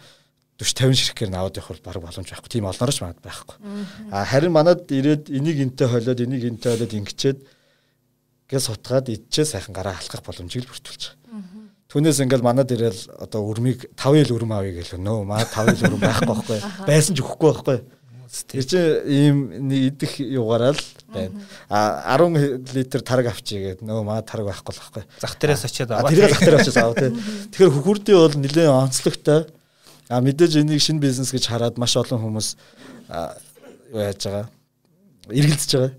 40 0.59 0.91
50 0.91 1.15
ширхгээр 1.15 1.31
аваад 1.39 1.57
явах 1.63 1.79
бол 1.79 2.03
баг 2.03 2.11
боломж 2.11 2.27
байхгүй. 2.27 2.51
Тийм 2.51 2.67
олнороч 2.67 2.99
маад 3.01 3.23
байхгүй. 3.23 3.57
А 4.11 4.27
харин 4.27 4.51
манад 4.53 4.85
ирээд 4.91 5.31
энийг 5.31 5.63
энтэй 5.63 5.87
хойлоод 5.89 6.21
энийг 6.21 6.43
энтэй 6.43 6.75
хойлоод 6.75 6.99
ингэчээд 7.01 7.39
гээс 8.51 8.67
сутгаад 8.67 9.09
идчихээ 9.09 9.47
сайхан 9.47 9.73
гараа 9.73 9.97
халахах 9.97 10.27
боломжийг 10.27 10.67
л 10.67 10.71
бүртгүүлж 10.75 11.17
байгаа. 11.17 11.60
Түүнээс 11.91 12.23
ингээл 12.23 12.47
манад 12.47 12.71
ирээл 12.71 13.19
одоо 13.19 13.43
өрмийг 13.51 13.91
5 13.99 14.23
ил 14.23 14.35
өрм 14.37 14.55
авъя 14.55 14.79
гэл 14.79 15.03
нөө 15.03 15.27
маа 15.27 15.43
5 15.43 15.75
ил 15.75 15.87
өрм 15.91 15.99
байхгүй 15.99 16.29
байхгүй. 16.31 16.59
Байсан 16.87 17.19
ч 17.19 17.19
өгөхгүй 17.19 17.51
байхгүй. 17.51 17.79
Тэр 18.47 18.63
чинь 18.63 18.91
ийм 19.11 19.37
нэг 19.67 19.99
идэх 19.99 20.23
югаараа 20.23 20.71
л 20.71 20.83
байна. 21.11 21.35
А 21.67 22.15
10 22.15 22.71
литр 22.79 23.03
тараг 23.03 23.35
авчий 23.35 23.59
гэдэг 23.75 23.83
нөө 23.83 24.07
маа 24.07 24.23
тараг 24.23 24.47
байхгүй 24.55 24.71
л 24.71 24.81
байхгүй. 24.87 25.03
Зах 25.19 25.35
дээрээс 25.35 25.67
очиад 25.67 25.91
аваа. 25.91 26.15
Тэр 26.15 26.31
зах 26.31 26.47
дээрээс 26.47 26.71
очиад 26.71 26.87
аваа 26.87 26.99
тий. 27.03 27.11
Тэгэхээр 27.59 27.75
хөхүрдийн 27.75 28.19
бол 28.23 28.39
нэлээд 28.39 28.71
онцлогтой. 28.71 29.41
А 30.07 30.23
мэдээж 30.23 30.63
энийг 30.63 30.79
шинэ 30.79 31.03
бизнес 31.03 31.35
гэж 31.35 31.51
хараад 31.51 31.75
маш 31.75 31.99
олон 31.99 32.23
хүмүүс 32.23 32.55
яаж 33.99 34.23
байгаа 34.31 34.47
эргэлзэж 35.33 35.71
байгаа. 35.75 35.93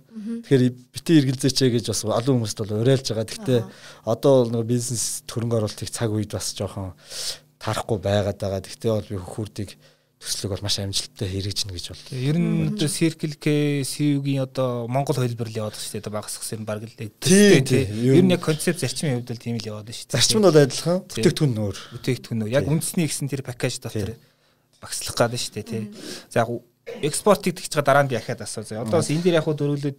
Тэгэхээр 0.46 0.64
битээ 0.94 1.20
эргэлзээч 1.24 1.58
гэж 1.72 1.86
бас 1.92 2.02
олон 2.06 2.36
хүмүүст 2.44 2.60
бол 2.62 2.82
уриалж 2.84 3.08
байгаа. 3.10 3.28
Гэхдээ 3.28 3.60
одоо 4.06 4.34
бол 4.46 4.52
нэг 4.52 4.66
бизнес 4.68 5.24
төрөнгө 5.26 5.58
оруулалтыг 5.64 5.90
цаг 5.90 6.12
үед 6.12 6.32
бас 6.36 6.54
жоохон 6.54 6.94
тарахгүй 7.58 7.98
байгаад 8.00 8.38
байгаа. 8.38 8.62
Гэхдээ 8.62 8.92
бол 8.92 9.10
би 9.10 9.18
хөхүрдийг 9.18 9.72
төслөг 10.22 10.54
бол 10.54 10.66
маш 10.66 10.78
амжилттай 10.78 11.28
хэрэгжинэ 11.34 11.74
гэж 11.74 11.86
бол. 11.90 12.04
Ер 12.14 12.38
нь 12.38 12.70
одоо 12.70 12.86
Circle 12.86 13.36
K 13.42 13.82
CU-гийн 13.82 14.46
одоо 14.46 14.86
Монгол 14.86 15.18
хөлбөр 15.18 15.50
л 15.50 15.60
яваад 15.66 15.74
шүү 15.74 15.98
дээ. 15.98 16.14
Багасгах 16.14 16.46
юм 16.54 16.66
баг 16.70 16.86
л 16.86 16.94
дээ. 16.94 17.10
Тийм. 17.18 18.22
Ер 18.22 18.22
нь 18.22 18.30
яг 18.30 18.46
концепт 18.46 18.86
зарчмын 18.86 19.26
хувьд 19.26 19.34
л 19.34 19.42
тийм 19.42 19.58
л 19.58 19.66
яваад 19.66 19.90
шүү 19.90 20.14
дээ. 20.14 20.16
Зарчим 20.22 20.40
нь 20.42 20.46
бол 20.46 20.62
адилхан. 20.62 21.02
Бүтээгдэхүүн 21.10 21.54
нөр. 21.58 21.76
Бүтээгдэхүүн 21.98 22.38
нөр. 22.38 22.54
Яг 22.54 22.70
үндэсний 22.70 23.10
гэсэн 23.10 23.34
тэр 23.34 23.42
пакэж 23.42 23.82
дотор 23.82 24.14
багслах 24.82 25.18
гад 25.18 25.34
шүү 25.38 25.54
дээ 25.58 25.66
тий. 25.66 25.84
За 26.30 26.46
яг 26.46 26.50
экспорт 26.86 27.46
гэдэг 27.46 27.66
чинь 27.68 27.86
дараа 27.86 28.04
нь 28.06 28.14
яхаад 28.14 28.42
асуу. 28.42 28.66
Одоо 28.66 29.02
бас 29.02 29.12
энэ 29.12 29.22
дээр 29.22 29.40
яг 29.40 29.46
хуу 29.46 29.56
дөрвөлөд 29.58 29.98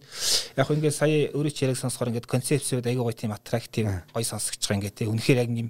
яг 0.57 0.65
хуу 0.67 0.75
ингээд 0.75 0.95
сая 0.95 1.31
өөрөө 1.31 1.53
ч 1.53 1.63
яриг 1.63 1.79
сонсохоор 1.79 2.11
ингээд 2.11 2.27
концепцүүд 2.27 2.87
аягүй 2.87 3.05
гоё 3.07 3.15
тийм 3.15 3.31
аттрактив 3.31 3.87
гоё 4.11 4.25
сонсогч 4.27 4.59
байгаа 4.59 4.77
ингээд 4.83 4.97
тий. 4.99 5.07
Үнэхээр 5.07 5.41
яг 5.43 5.49
юм 5.51 5.69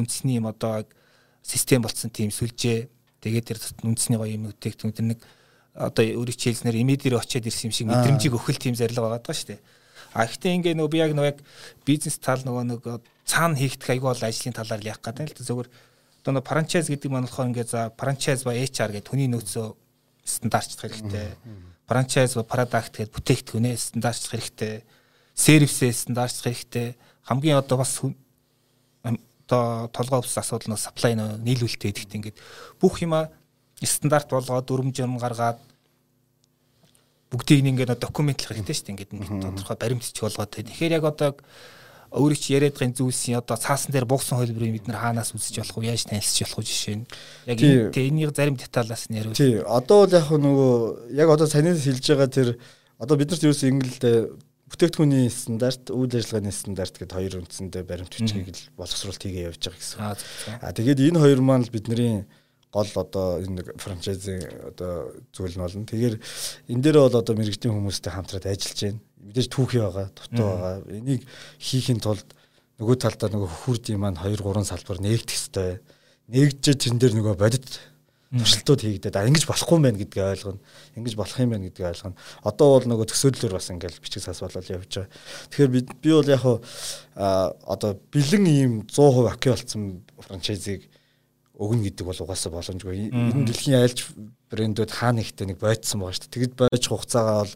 үндэсний 0.00 0.40
юм 0.40 0.48
одоо 0.48 0.88
систем 1.44 1.84
болцсон 1.84 2.08
тийм 2.08 2.32
сүлжээ 2.32 2.88
Тэгээд 3.24 3.56
тэр 3.56 3.58
үндэсний 3.88 4.20
гоё 4.20 4.36
юм 4.36 4.52
үтэйгтэн 4.52 4.92
тэр 4.92 5.16
нэг 5.16 5.20
одоо 5.72 6.04
өөрийг 6.04 6.36
чийлснээр 6.36 6.84
имидэр 6.84 7.16
очиад 7.16 7.48
ирсэн 7.48 7.72
юм 7.72 7.74
шиг 7.74 7.88
мэдрэмжийг 7.88 8.36
өгөх 8.36 8.60
тийм 8.60 8.76
зарилга 8.76 9.08
байгаа 9.08 9.24
даа 9.24 9.32
шүү 9.32 9.56
дээ. 9.56 9.60
А 10.12 10.28
ихтэй 10.28 10.52
ингээ 10.60 10.76
нөгөө 10.76 10.92
би 10.92 11.00
яг 11.00 11.16
нөгөө 11.16 11.32
яг 11.32 11.40
бизнес 11.88 12.20
тал 12.20 12.44
нөгөө 12.44 12.64
нэг 12.68 12.84
цаана 13.24 13.56
хийгдэх 13.56 13.96
аягүй 13.96 14.08
бол 14.12 14.28
ажлын 14.28 14.52
талаар 14.52 14.84
яах 14.84 15.00
гэдэг 15.00 15.40
л 15.40 15.46
зөвхөн 15.48 15.72
одоо 16.20 16.32
нөгөө 16.36 16.48
франчайз 16.52 16.86
гэдэг 16.92 17.08
маань 17.08 17.24
болохоор 17.24 17.48
ингээ 17.48 17.64
за 17.64 17.80
франчайз 17.96 18.44
ба 18.44 18.52
HR 18.52 18.92
гэдэг 18.92 19.08
хүний 19.08 19.28
нөөцөө 19.32 19.66
стандартчлах 20.24 20.90
хэрэгтэй. 20.90 21.36
Франчайз 21.86 22.34
ба 22.40 22.44
продакт 22.44 22.96
гэдэг 22.96 23.12
бүтээгдэхүүнээ 23.12 23.76
стандартчлах 23.76 24.40
хэрэгтэй. 24.40 24.84
Сервисээ 25.36 25.92
стандартчлах 25.92 26.56
хэрэгтэй. 26.56 26.96
Хамгийн 27.28 27.60
одоо 27.60 27.78
бас 27.78 28.00
одоо 29.44 29.88
толгой 29.92 30.20
ус 30.20 30.36
асуудал 30.36 30.72
нь 30.72 30.80
supply 30.80 31.12
нийлүүлэлттэй 31.14 31.92
гэдэгт 31.92 32.16
ингээд 32.16 32.38
бүх 32.80 33.04
юма 33.04 33.28
стандарт 33.84 34.32
болгоод 34.32 34.64
дүрмжим 34.64 35.20
гаргаад 35.20 35.60
бүгдийг 37.28 37.66
ингээд 37.68 38.00
документлах 38.00 38.56
хэрэгтэй 38.56 38.74
шүү 38.74 38.86
дээ 38.88 38.94
ингээд 38.96 39.12
тодорхой 39.44 39.76
баримтч 39.76 40.16
болгоод 40.16 40.50
тэгэхээр 40.54 40.96
яг 40.96 41.04
одоо 41.04 41.36
өөрөө 42.14 42.38
ч 42.38 42.54
яриад 42.54 42.78
байгаа 42.78 42.94
зүйлсийн 42.94 43.42
одоо 43.42 43.58
цаасан 43.58 43.90
дээр 43.90 44.06
буугсан 44.06 44.38
хөлбөрийг 44.38 44.78
бид 44.78 44.86
нар 44.86 45.02
хаанаас 45.02 45.34
үзэж 45.34 45.66
болох 45.66 45.82
вэ 45.82 45.90
яаж 45.90 46.06
танилцж 46.06 46.38
болох 46.46 46.58
вэ 46.62 46.68
жишээ 46.70 46.96
нь 47.02 47.06
яг 47.50 47.58
энийг 47.98 48.30
зарим 48.30 48.54
деталаас 48.54 49.10
нь 49.10 49.18
яриул. 49.18 49.34
Тий. 49.34 49.58
Одоо 49.66 50.06
бол 50.06 50.14
яг 50.14 50.28
нөгөө 50.30 50.72
яг 51.18 51.28
одоо 51.34 51.46
саний 51.50 51.74
хэлж 51.74 52.06
байгаа 52.06 52.30
тэр 52.30 52.48
одоо 53.02 53.16
бид 53.18 53.34
нарт 53.34 53.42
юу 53.42 53.50
гэсэн 53.50 53.82
ингээл 53.82 54.30
бүтээгдэхүүний 54.70 55.26
стандарт, 55.30 55.90
үйл 55.90 56.14
ажиллагааны 56.14 56.54
стандарт 56.54 56.94
гэдэг 56.98 57.14
хоёр 57.18 57.34
үндсэндээ 57.42 57.82
баримт 57.82 58.14
бичгийг 58.14 58.48
л 58.48 58.62
боловсруулалт 58.78 59.22
хийгээ 59.22 59.50
явж 59.50 59.60
байгаа 59.60 59.82
гэсэн. 59.82 59.98
Аа 60.62 60.72
тэгээд 60.72 61.04
энэ 61.10 61.18
хоёр 61.20 61.40
маань 61.42 61.66
л 61.66 61.74
бидний 61.74 62.26
гол 62.74 62.90
одоо 62.98 63.38
энэ 63.38 63.62
франчайзинг 63.78 64.74
одоо 64.74 65.14
зүйл 65.30 65.54
нь 65.54 65.62
болно. 65.62 65.86
Тэгэхээр 65.86 66.16
энэ 66.74 66.82
дээр 66.82 66.98
бол 67.06 67.20
одоо 67.22 67.34
мэрэгжлийн 67.38 67.70
хүмүүстэй 67.70 68.10
хамтраад 68.10 68.50
ажиллаж 68.50 68.78
байна. 68.82 69.00
Мэдээж 69.24 69.48
түүхий 69.48 69.80
байгаа, 69.80 70.08
дутуу 70.12 70.46
байгаа. 70.46 70.74
Энийг 70.92 71.24
хийхин 71.58 72.00
тулд 72.04 72.28
нөгөө 72.80 72.96
талдаа 73.00 73.30
нөгөө 73.32 73.50
хөхүрдийн 73.50 74.00
маань 74.00 74.20
2 74.20 74.36
3 74.42 74.68
салбар 74.68 75.00
нээгдэх 75.00 75.36
ёстой. 75.36 75.80
Нээгдэж 76.28 76.76
тэрэн 76.84 77.00
дээр 77.00 77.14
нөгөө 77.18 77.36
бодит 77.40 77.66
туршилтууд 78.34 78.82
хийгдээд 78.82 79.14
а 79.14 79.26
ингэж 79.30 79.46
болохгүй 79.46 79.78
юм 79.78 79.84
байна 79.86 80.00
гэдгийг 80.00 80.26
ойлгоно. 80.26 80.60
Ингэж 80.98 81.14
болох 81.14 81.38
юм 81.38 81.50
байна 81.54 81.66
гэдгийг 81.70 81.86
ойлгоно. 81.86 82.18
Одоо 82.42 82.66
бол 82.74 82.86
нөгөө 82.90 83.06
төсөөллөөр 83.14 83.54
бас 83.54 83.70
ингээл 83.70 84.02
бичиг 84.02 84.22
сас 84.26 84.42
болол 84.42 84.66
явж 84.74 84.90
байгаа. 84.90 85.10
Тэгэхээр 85.54 85.70
би 85.70 85.80
би 86.02 86.10
бол 86.10 86.30
яг 86.34 86.42
а 87.14 87.54
одоо 87.62 87.94
бэлэн 88.10 88.46
ийм 88.50 88.72
100% 88.90 89.30
оки 89.30 89.48
болсон 89.54 90.02
франчайзыг 90.18 90.82
өгнө 91.54 91.86
гэдэг 91.86 92.04
бол 92.10 92.22
угаасаа 92.26 92.50
боломжгүй. 92.50 93.14
Энэ 93.14 93.46
дэлхийн 93.46 93.78
айлч 93.78 94.10
брэндүүд 94.50 94.90
хаана 94.90 95.22
ихтэй 95.22 95.46
нэг 95.46 95.62
бойдсон 95.62 96.02
байгаа 96.02 96.18
шүү 96.18 96.26
дээ. 96.26 96.34
Тэгэд 96.34 96.54
бойж 96.58 96.84
хугацаагаа 96.90 97.46
бол 97.46 97.54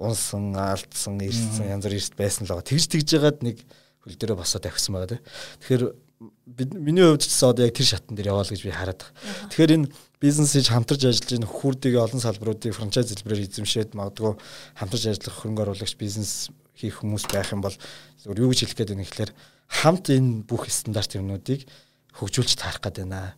унсан, 0.00 0.56
алдсан, 0.56 1.20
ирсэн 1.20 1.68
янз 1.68 1.84
бүр 1.84 1.96
ирсэн 2.00 2.16
байсан 2.16 2.48
л 2.48 2.56
байгаа. 2.56 2.66
Тэгж 2.66 2.84
тэгж 2.88 3.08
ягаад 3.20 3.38
нэг 3.44 3.60
хөл 4.00 4.16
дээрээ 4.16 4.40
босоод 4.40 4.64
авчихсан 4.64 4.96
байгаа 4.96 5.20
тийм. 5.20 5.24
Тэгэхээр 5.60 5.82
миний 6.80 7.04
хувьд 7.04 7.24
ч 7.24 7.32
одоо 7.44 7.64
яг 7.68 7.76
тэр 7.76 7.88
шатн 7.88 8.16
дээр 8.16 8.32
яваал 8.32 8.48
гэж 8.48 8.64
би 8.64 8.72
хараад 8.72 9.00
байгаа. 9.04 9.48
Тэгэхээр 9.52 9.74
энэ 9.76 9.90
бизнесийг 10.20 10.68
хамтарч 10.68 11.02
ажиллаж 11.04 11.32
энэ 11.36 11.48
хурдыг 11.48 11.94
олон 11.96 12.20
салбаруудыг 12.20 12.76
франчайз 12.76 13.12
хэлбэрээр 13.12 13.48
эзэмшээд 13.48 13.96
магадгүй 13.96 14.36
хамтарч 14.76 15.04
ажиллах 15.08 15.36
хөрөнгө 15.40 15.62
оруулагч 15.64 15.94
бизнес 15.96 16.52
хийх 16.76 17.00
хүмүүс 17.00 17.24
байх 17.28 17.52
юм 17.56 17.64
бол 17.64 17.76
зөвхөн 18.20 18.40
юу 18.40 18.52
гэж 18.52 18.60
хэлэх 18.68 18.76
гээд 18.76 18.92
байна 18.92 19.04
гэхээр 19.08 19.32
хамт 19.80 20.06
энэ 20.12 20.44
бүх 20.44 20.68
стандарт 20.68 21.16
юмнуудыг 21.16 21.64
хөгжүүлж 22.20 22.52
таарах 22.56 22.84
гээд 22.84 23.04
байна. 23.04 23.36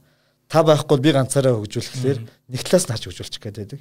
Та 0.53 0.61
байхгүй 0.61 1.01
би 1.01 1.17
ганцаараа 1.17 1.57
хөгжүүлэхлээр 1.57 2.19
нэг 2.53 2.61
талаас 2.61 2.85
нь 2.85 2.93
харж 2.93 3.09
хөгжүүлчих 3.09 3.41
гээд 3.41 3.57
байдаг. 3.57 3.81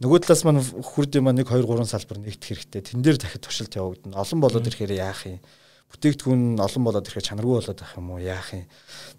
Нөгөө 0.00 0.24
талаас 0.24 0.42
маань 0.48 0.64
хурдын 0.64 1.20
маань 1.20 1.44
1 1.44 1.44
2 1.44 1.68
3 1.68 1.84
салбар 1.84 2.24
нэгдэх 2.24 2.48
хэрэгтэй. 2.56 2.80
Тэн 2.88 3.04
дээр 3.04 3.20
дахиад 3.20 3.44
туршилт 3.44 3.76
явагдана. 3.76 4.24
Олон 4.24 4.40
болоод 4.40 4.64
ирэхээр 4.64 4.96
яах 4.96 5.28
юм? 5.28 5.44
бүтээгдэхүүн 5.92 6.58
олон 6.58 6.82
болоод 6.86 7.06
ирэхэд 7.06 7.28
чанаргүй 7.30 7.54
болоод 7.60 7.78
байх 7.78 7.94
юм 7.96 8.10
уу 8.10 8.20
яах 8.20 8.50
юм. 8.52 8.66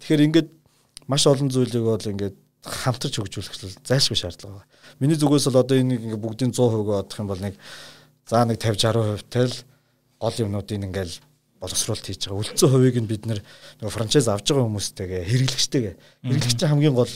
Тэгэхээр 0.02 0.24
ингээд 0.28 0.48
маш 1.08 1.24
олон 1.26 1.48
зүйлийг 1.48 1.84
бол 1.84 2.10
ингээд 2.12 2.36
хамтарч 2.62 3.14
хөгжүүлэх 3.16 3.86
зайлшгүй 3.88 4.18
шаардлага 4.18 4.60
байна. 4.60 4.68
Миний 5.00 5.16
зүгээс 5.16 5.48
бол 5.48 5.62
одоо 5.64 5.76
энийг 5.80 6.04
ингээд 6.04 6.24
бүгдийн 6.24 6.52
100% 6.52 7.00
одох 7.00 7.18
юм 7.18 7.28
бол 7.28 7.40
нэг 7.40 7.54
за 8.28 8.44
нэг 8.44 8.60
50 8.60 9.24
60% 9.24 9.32
тэл 9.32 9.54
гол 10.20 10.36
юмнуудыг 10.44 10.76
ингээд 10.76 11.12
боловсруулалт 11.60 12.06
хийж 12.06 12.26
байгаа. 12.26 12.40
Үлдсэн 12.42 12.70
хувийг 12.70 12.96
нь 13.02 13.10
бид 13.10 13.24
нөгөө 13.26 13.92
франчайз 13.92 14.30
авж 14.30 14.46
байгаа 14.50 14.66
хүмүүстэйгээ 14.66 15.22
хэрэглэгчтэйгээ 15.26 15.94
хэрэглэгч 16.26 16.60
хамгийн 16.64 16.94
гол 16.94 17.14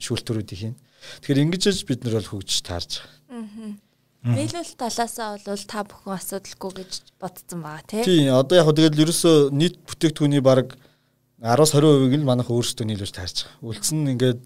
шүүлтүүрүүдийг 0.00 0.58
хийн. 0.58 0.76
Тэгэхээр 1.22 1.42
ингэж 1.46 1.62
ч 1.70 1.86
бид 1.86 2.04
нар 2.04 2.18
бол 2.18 2.30
хөгжиж 2.34 2.60
таарж 2.66 3.00
байгаа. 3.30 3.78
Нийлүүлэлт 4.20 4.76
талаасаа 4.76 5.40
бол 5.40 5.64
та 5.64 5.80
бүхэн 5.80 6.12
асуудалгүй 6.12 6.72
гэж 6.76 6.92
бодсон 7.16 7.60
байгаа 7.64 7.84
тий. 7.88 8.04
Тий, 8.04 8.28
одоо 8.28 8.56
яг 8.60 8.68
тэгэл 8.76 9.08
ерөөсөө 9.08 9.48
нийт 9.48 9.80
бүтээгдэхүүний 9.88 10.44
баг 10.44 10.76
10-20% 11.40 12.20
нь 12.20 12.28
манайх 12.28 12.52
өөрсдөө 12.52 12.84
нийлүүлж 12.84 13.16
таарч 13.16 13.48
байгаа. 13.48 13.64
Үлдсэн 13.64 14.04
нь 14.04 14.12
ингээд 14.12 14.40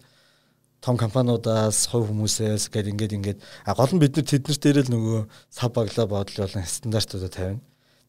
том 0.79 0.95
компаниудаас 0.95 1.91
хувь 1.91 2.07
хүмүүсээс 2.07 2.71
гээд 2.71 2.93
ингээд 2.95 3.17
ингээд 3.19 3.39
а 3.67 3.75
гол 3.75 3.91
нь 3.91 3.99
бид 3.99 4.15
нар 4.15 4.29
тэднэрт 4.31 4.63
дээр 4.63 4.79
л 4.87 4.93
нөгөө 4.95 5.21
сав 5.51 5.75
баглаа 5.75 6.07
бодлол 6.07 6.47
болон 6.47 6.63
стандартуудаа 6.63 7.33
тавина. 7.35 7.65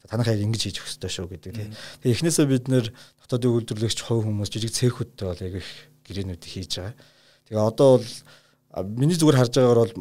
Танах 0.10 0.30
яг 0.30 0.42
ингэж 0.42 0.62
хийж 0.70 0.78
өгөх 0.80 0.92
ёстой 0.92 1.12
шүү 1.12 1.28
гэдэг 1.34 1.52
тий. 1.56 1.68
Тэгээ 2.06 2.16
эхнээсээ 2.16 2.46
бид 2.46 2.66
нэр 2.70 2.86
дотоодын 3.26 3.54
үйлдвэрлэгч 3.58 4.00
хувь 4.06 4.26
хүмүүс 4.26 4.50
жижиг 4.54 4.72
цехүүдтэй 4.74 5.26
бол 5.26 5.42
яг 5.42 5.54
их 5.62 5.70
гэрээнүүдийг 6.06 6.52
хийж 6.54 6.72
байгаа. 6.78 6.96
Тэгээ 7.50 7.62
одоо 7.62 7.90
бол 7.98 8.10
миний 8.86 9.18
зүгээр 9.18 9.40
харж 9.42 9.54
байгаагаар 9.58 9.82
бол 9.82 9.94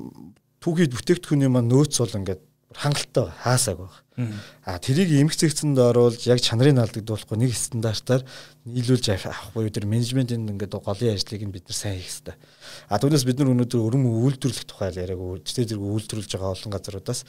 түүхийд 0.61 0.93
бүтээгдэхүүний 0.93 1.49
маань 1.49 1.71
нөөц 1.73 1.95
бол 2.01 2.19
ингээд 2.21 2.43
хангалттай 2.75 3.31
хаасааг 3.43 3.79
байна. 3.79 4.35
А 4.67 4.79
тэрийг 4.79 5.11
эмх 5.15 5.35
зэгцэнд 5.35 5.79
оруулж 5.79 6.27
яг 6.27 6.43
чанарыг 6.43 6.79
алдагдуулахгүй 6.79 7.39
нэг 7.39 7.55
стандартаар 7.55 8.23
нийлүүлж 8.67 9.11
авах 9.15 9.55
буюу 9.55 9.71
тэр 9.71 9.87
менежментийн 9.87 10.47
ингээд 10.47 10.75
голын 10.75 11.15
ажлыг 11.15 11.43
нь 11.43 11.55
бид 11.55 11.67
нар 11.71 11.79
сайн 11.79 11.99
хийх 11.99 12.11
хэрэгтэй. 12.11 12.37
А 12.91 12.99
түүнээс 12.99 13.27
бид 13.27 13.39
нар 13.39 13.55
өнөөдөр 13.55 13.79
өрөм 13.79 14.07
үйлдвэрлэх 14.11 14.67
тухай 14.67 14.91
яриаг 14.91 15.19
үжтэй 15.19 15.67
зэрэг 15.67 15.83
үйлдвэрлэж 15.83 16.31
байгаа 16.35 16.55
олон 16.55 16.71
газруудаас 16.75 17.21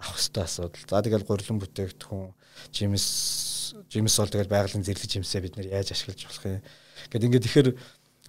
авах 0.00 0.18
хэрэгтэй 0.18 0.44
асуудал. 0.44 0.84
За 0.88 1.02
тэгэл 1.02 1.28
гурилан 1.28 1.58
бүтээгдэхүүн 1.60 2.30
жимс 2.72 3.06
жимс 3.90 4.18
бол 4.18 4.30
тэгэл 4.30 4.52
байгалийн 4.52 4.84
зэрлэг 4.84 5.10
жимсээ 5.10 5.40
бид 5.42 5.56
нар 5.56 5.68
яаж 5.70 5.92
ашиглаж 5.92 6.20
болох 6.26 6.44
юм. 6.46 6.62
Гэт 7.10 7.24
ингээд 7.24 7.44
тэгэхээр 7.46 7.68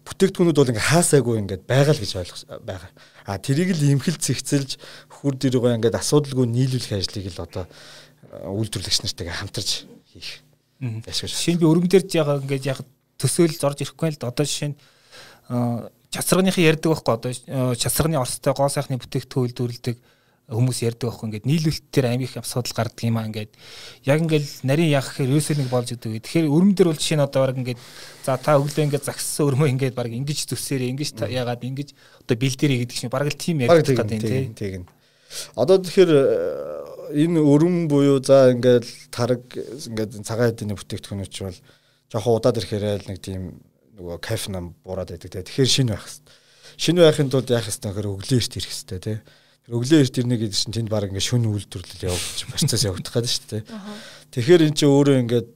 бүтээгдэхүүнүүд 0.06 0.58
бол 0.58 0.72
ингээ 0.74 0.90
хаасаагүй 0.90 1.36
ингээд 1.42 1.64
байгаа 1.66 1.94
л 1.94 2.02
гэж 2.02 2.12
ойлгох 2.18 2.42
байгаа. 2.62 2.92
А 3.26 3.38
тэрийг 3.42 3.74
л 3.74 3.84
имхэл 3.98 4.22
цэгцэлж 4.22 4.78
хүр 5.10 5.34
дэргөө 5.38 5.78
ингээд 5.82 5.98
асуудалгүй 5.98 6.46
нийлүүлэх 6.46 6.94
ажлыг 6.94 7.26
л 7.34 7.42
одоо 7.42 7.66
үйлдвэрлэгч 8.46 9.02
нартайгаа 9.02 9.38
хамтарч 9.42 9.90
хийх. 10.14 10.46
Шинэ 10.82 11.62
би 11.62 11.66
өргөн 11.66 11.90
дээр 11.90 12.06
яг 12.22 12.30
ингээд 12.46 12.70
яг 12.70 12.80
төсөөл 13.18 13.58
зорж 13.58 13.82
ирэхгүй 13.82 14.14
л 14.14 14.30
одоо 14.30 14.46
жишээ 14.46 14.70
нь 14.74 14.78
часрагныхын 16.14 16.68
ярьдаг 16.70 16.90
байхгүй 16.92 17.14
одоо 17.16 17.32
часрагны 17.76 18.20
орстой 18.20 18.54
гоо 18.54 18.70
сайхны 18.70 19.00
бүтээгдэхүүн 19.00 19.46
үйлдвэрлэдэг 19.46 19.96
хүмүүс 20.46 20.80
ярьдаг 20.86 21.10
байхгүй 21.10 21.26
ингээд 21.26 21.50
нийлүүлэлтээр 21.50 22.06
амиг 22.06 22.30
их 22.30 22.38
асуудал 22.38 22.78
гардаг 22.78 23.02
юм 23.02 23.18
аа 23.18 23.26
ингээд 23.26 23.52
яг 24.06 24.20
ингээд 24.22 24.46
нарийн 24.62 24.94
яах 24.94 25.10
гэхээр 25.10 25.34
ерөөсөө 25.34 25.58
нэг 25.58 25.70
болж 25.74 25.90
идэг. 25.90 26.22
Тэгэхээр 26.22 26.54
өрөм 26.54 26.72
дээр 26.78 26.90
бол 26.94 27.02
жишээ 27.02 27.18
нь 27.18 27.26
одоо 27.26 27.42
баг 27.50 27.58
ингээд 27.58 27.82
за 28.22 28.38
та 28.38 28.62
өглөө 28.62 28.86
ингээд 28.86 29.08
загссан 29.10 29.44
өрмөө 29.50 29.74
ингээд 29.74 29.98
баг 29.98 30.14
ингэж 30.14 30.40
зүсээрээ 30.46 30.94
ингэж 30.94 31.10
ягаад 31.34 31.66
ингэж 31.66 31.90
одоо 32.22 32.36
бэлдэрээ 32.38 32.78
гэдэг 32.86 32.98
чинь 33.02 33.10
баг 33.10 33.26
л 33.26 33.42
тим 33.42 33.58
ярьдаг 33.66 33.98
гэдэг 33.98 34.22
тийм 34.22 34.54
тийм. 34.54 34.84
Одоо 35.58 35.82
тэгэхээр 35.82 36.14
энэ 37.26 37.40
өрөм 37.42 37.90
буюу 37.90 38.22
за 38.22 38.54
ингээд 38.54 38.86
тараг 39.10 39.42
ингээд 39.50 40.22
цагаан 40.22 40.54
хэдийн 40.54 40.78
бүтээгдэхүүнүүд 40.78 41.32
ч 41.34 41.42
бол 41.42 41.58
жоохон 42.14 42.38
удаад 42.38 42.62
ирэхээр 42.62 43.10
нэг 43.10 43.18
тийм 43.18 43.66
нөгөө 43.98 44.22
кафе 44.22 44.54
нам 44.54 44.78
буураад 44.86 45.10
байдаг 45.10 45.32
те. 45.32 45.42
Тэгэхээр 45.42 45.74
шинэ 45.74 45.92
байх. 45.98 46.06
Шинэ 46.78 47.02
байхын 47.02 47.30
тулд 47.32 47.50
яах 47.50 47.66
хэвээр 47.66 48.14
өглөө 48.14 48.40
эрт 48.40 48.54
ирэх 48.60 48.72
хэвээр 48.72 49.02
те. 49.02 49.16
Өглөө 49.66 50.06
эрт 50.06 50.18
ирнэ 50.22 50.38
гэдэг 50.38 50.58
чинь 50.58 50.76
тэнд 50.76 50.90
баг 50.90 51.10
ингээд 51.10 51.26
шүн 51.26 51.50
үйлдвэрлэл 51.50 52.08
явуулж 52.12 52.40
процесс 52.50 52.86
явагдах 52.86 53.14
гэдэг 53.18 53.32
шүү 53.34 53.48
дээ. 53.50 53.64
Тэгэхээр 54.36 54.62
эн 54.70 54.76
чинь 54.78 54.94
өөрөө 54.94 55.16
ингээд 55.26 55.48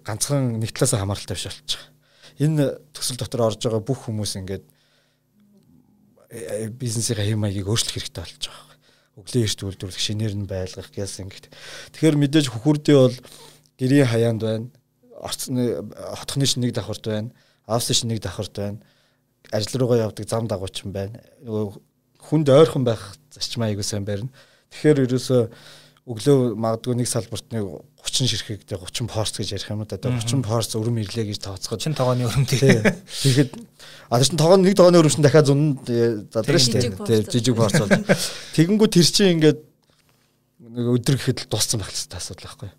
ганцхан 0.00 0.60
нэг 0.60 0.72
талаас 0.72 0.96
хамааралтай 0.96 1.36
биш 1.36 1.46
болчих. 1.52 1.82
Энэ 2.40 2.80
төсөл 2.96 3.20
дотор 3.20 3.52
орж 3.52 3.60
байгаа 3.60 3.84
бүх 3.84 4.08
хүмүүс 4.08 4.32
ингээд 4.40 4.64
э, 6.32 6.72
бизнесийн 6.72 7.20
хэм 7.20 7.44
маягийг 7.44 7.68
өөрчлөх 7.68 8.00
хэрэгтэй 8.00 8.24
болж 8.24 8.44
байгаа. 8.48 8.72
Өглөө 9.20 9.42
эрт 9.44 9.60
үйлдвэрлэх, 9.60 10.00
шинээр 10.00 10.34
нь 10.34 10.48
байлгах 10.48 10.88
гэсэн 10.88 11.28
ингээд. 11.28 11.52
Тэгэхээр 11.92 12.16
мэдээж 12.16 12.46
хөхүрдээ 12.48 12.96
бол 12.96 13.16
гэрийн 13.76 14.08
хаяанд 14.08 14.40
байна. 14.40 14.66
Орцны 15.20 15.84
хотхны 16.16 16.48
шинийг 16.48 16.74
давхарт 16.74 17.04
байна 17.06 17.30
авсан 17.66 17.94
шиг 17.94 18.08
нэг 18.08 18.20
давхарт 18.20 18.56
байна. 18.56 18.78
Ажил 19.52 19.80
руугаа 19.80 20.08
явдаг 20.08 20.28
зам 20.28 20.46
дагууч 20.46 20.84
юм 20.84 20.92
байна. 20.92 21.20
Хүнд 22.20 22.48
ойрхон 22.48 22.84
байх 22.84 23.16
зарчим 23.34 23.66
аягүй 23.66 23.86
сайн 23.86 24.06
барина. 24.06 24.30
Тэгэхээр 24.70 25.04
ерөөсөө 25.04 25.42
өглөө 26.04 26.54
магадгүй 26.60 26.98
нэг 27.00 27.08
салбарт 27.08 27.48
нэг 27.54 27.64
30 28.04 28.28
ширхэгтэй 28.28 28.76
30 28.76 29.08
порц 29.08 29.32
гэж 29.40 29.54
ярих 29.56 29.70
юм 29.72 29.84
да. 29.88 29.96
30 29.96 30.44
порц 30.44 30.76
өрөм 30.76 31.00
ирлээ 31.00 31.32
гэж 31.32 31.38
тооцоход 31.40 31.80
30 31.80 31.96
тогооны 31.96 32.28
өрөм 32.28 32.44
тий. 32.44 32.60
Тэгэхэд 32.60 33.56
а 34.12 34.20
тийм 34.20 34.36
тогооны 34.36 34.68
нэг 34.68 34.76
тогооны 34.76 35.00
өрөм 35.00 35.14
чинь 35.16 35.24
дахиад 35.24 35.48
зун 35.48 35.80
задраа 35.80 36.60
шүү 36.60 37.00
дээ. 37.08 37.24
Жижиг 37.32 37.56
порц 37.56 37.80
бол. 37.80 37.88
Тэгэнгүү 38.52 38.88
тэр 38.92 39.08
чинь 39.08 39.32
ингээд 39.40 39.64
нэг 40.76 40.86
өдөр 40.92 41.16
гэхэд 41.16 41.48
л 41.48 41.48
дууссан 41.48 41.80
байх 41.80 41.88
хэрэгтэй 41.88 42.20
асуудал 42.20 42.52
байхгүй. 42.52 42.70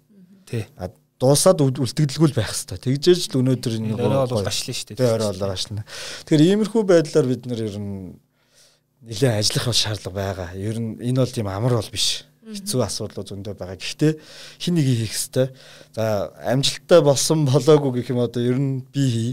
Тий. 0.45 0.63
А 0.77 0.93
дуусаад 1.17 1.65
үлдэгдэлгүй 1.65 2.35
байх 2.37 2.53
хэвээр. 2.53 2.85
Тэгжээж 2.85 3.33
л 3.33 3.41
өнөөдөр 3.41 3.73
энэ 3.81 3.97
орой 3.97 4.29
бол 4.29 4.45
гашлаа 4.45 4.75
шүү 4.77 4.93
дээ. 4.93 5.01
Тэ 5.01 5.15
орой 5.17 5.33
бол 5.33 5.49
гашлаа. 5.49 5.87
Тэгэхээр 6.29 6.45
иймэрхүү 6.45 6.83
байдлаар 6.85 7.25
бид 7.25 7.49
нэр 7.49 7.61
ер 7.71 7.77
нь 7.79 8.19
нэлээд 9.05 9.37
ажиллах 9.37 9.75
шаардлага 9.75 10.17
байгаа. 10.17 10.49
Ер 10.57 10.77
нь 10.81 10.97
энэ 10.97 11.21
бол 11.21 11.29
тийм 11.31 11.47
амар 11.47 11.77
бол 11.77 11.91
биш. 11.93 12.25
Хэцүү 12.45 12.81
асуудлууд 12.81 13.29
зөндөө 13.29 13.53
байгаа. 13.53 13.77
Гэхдээ 13.77 14.13
хин 14.61 14.73
нэг 14.77 14.85
хийх 14.85 15.13
хэвээр. 15.13 15.49
За 15.93 16.33
амжилттай 16.41 17.01
болсон 17.01 17.45
болоогүй 17.45 18.01
гэх 18.01 18.13
юм 18.13 18.21
одоо 18.25 18.41
ер 18.41 18.57
нь 18.57 18.81
би 18.93 19.03
хий. 19.09 19.31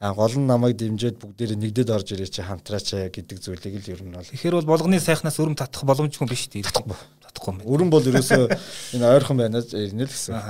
А 0.00 0.14
гол 0.16 0.32
нь 0.32 0.48
намайг 0.48 0.80
дэмжиж 0.80 1.20
бүгдээрээ 1.20 1.60
нэгдээд 1.60 1.92
орж 1.92 2.16
ирээ 2.16 2.32
чи 2.32 2.40
хамтраач 2.40 3.12
гэдэг 3.12 3.36
зүйлийг 3.36 3.84
л 3.84 3.92
ер 3.92 4.00
нь 4.00 4.16
бол. 4.16 4.24
Тэгэхээр 4.24 4.56
бол 4.64 4.72
болгоны 4.72 4.96
сайхнаас 4.96 5.36
өрөм 5.36 5.56
татах 5.56 5.84
боломжгүй 5.84 6.24
биш 6.24 6.48
үү? 6.48 6.64
Татахгүй. 6.64 6.96
Татахгүй 7.20 7.52
юм. 7.52 7.58
Өрөм 7.68 7.88
бол 7.92 8.04
ерөөсөө 8.08 8.48
энэ 8.96 9.04
ойрхон 9.04 9.36
байна 9.36 9.60
ирнэ 9.60 10.08
л 10.08 10.12
гэсэн. 10.12 10.40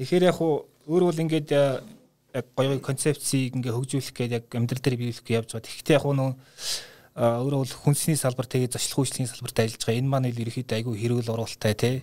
Тэгэхээр 0.00 0.32
яг 0.32 0.40
уу 0.40 0.64
өөр 0.88 1.12
бол 1.12 1.20
ингээд 1.20 1.52
яг 1.52 2.46
гоё 2.56 2.72
гоё 2.72 2.80
концепцийг 2.80 3.52
ингээ 3.60 3.76
хөгжүүлэх 3.76 4.16
гээд 4.16 4.32
яг 4.40 4.44
амьдрал 4.56 4.80
дээр 4.80 4.96
биелэх 4.96 5.20
гэж 5.20 5.36
явж 5.36 5.48
байгаа. 5.52 5.68
Тэгэхдээ 5.68 5.96
яг 6.00 6.04
нөө 6.08 6.32
өөрөө 7.16 7.60
бол 7.60 7.74
хүнсний 7.84 8.16
салбар 8.16 8.48
тэгээ 8.48 8.72
зочлох 8.72 9.04
үйлчлэгийн 9.04 9.28
салбарт 9.28 9.58
ажиллаж 9.60 9.82
байгаа. 9.84 10.00
Энэ 10.00 10.08
маань 10.08 10.30
л 10.32 10.42
ерөөхдөө 10.42 10.76
айгүй 10.80 10.94
хэрүүл 10.96 11.32
оруулалтай 11.32 11.74
тий 11.76 11.96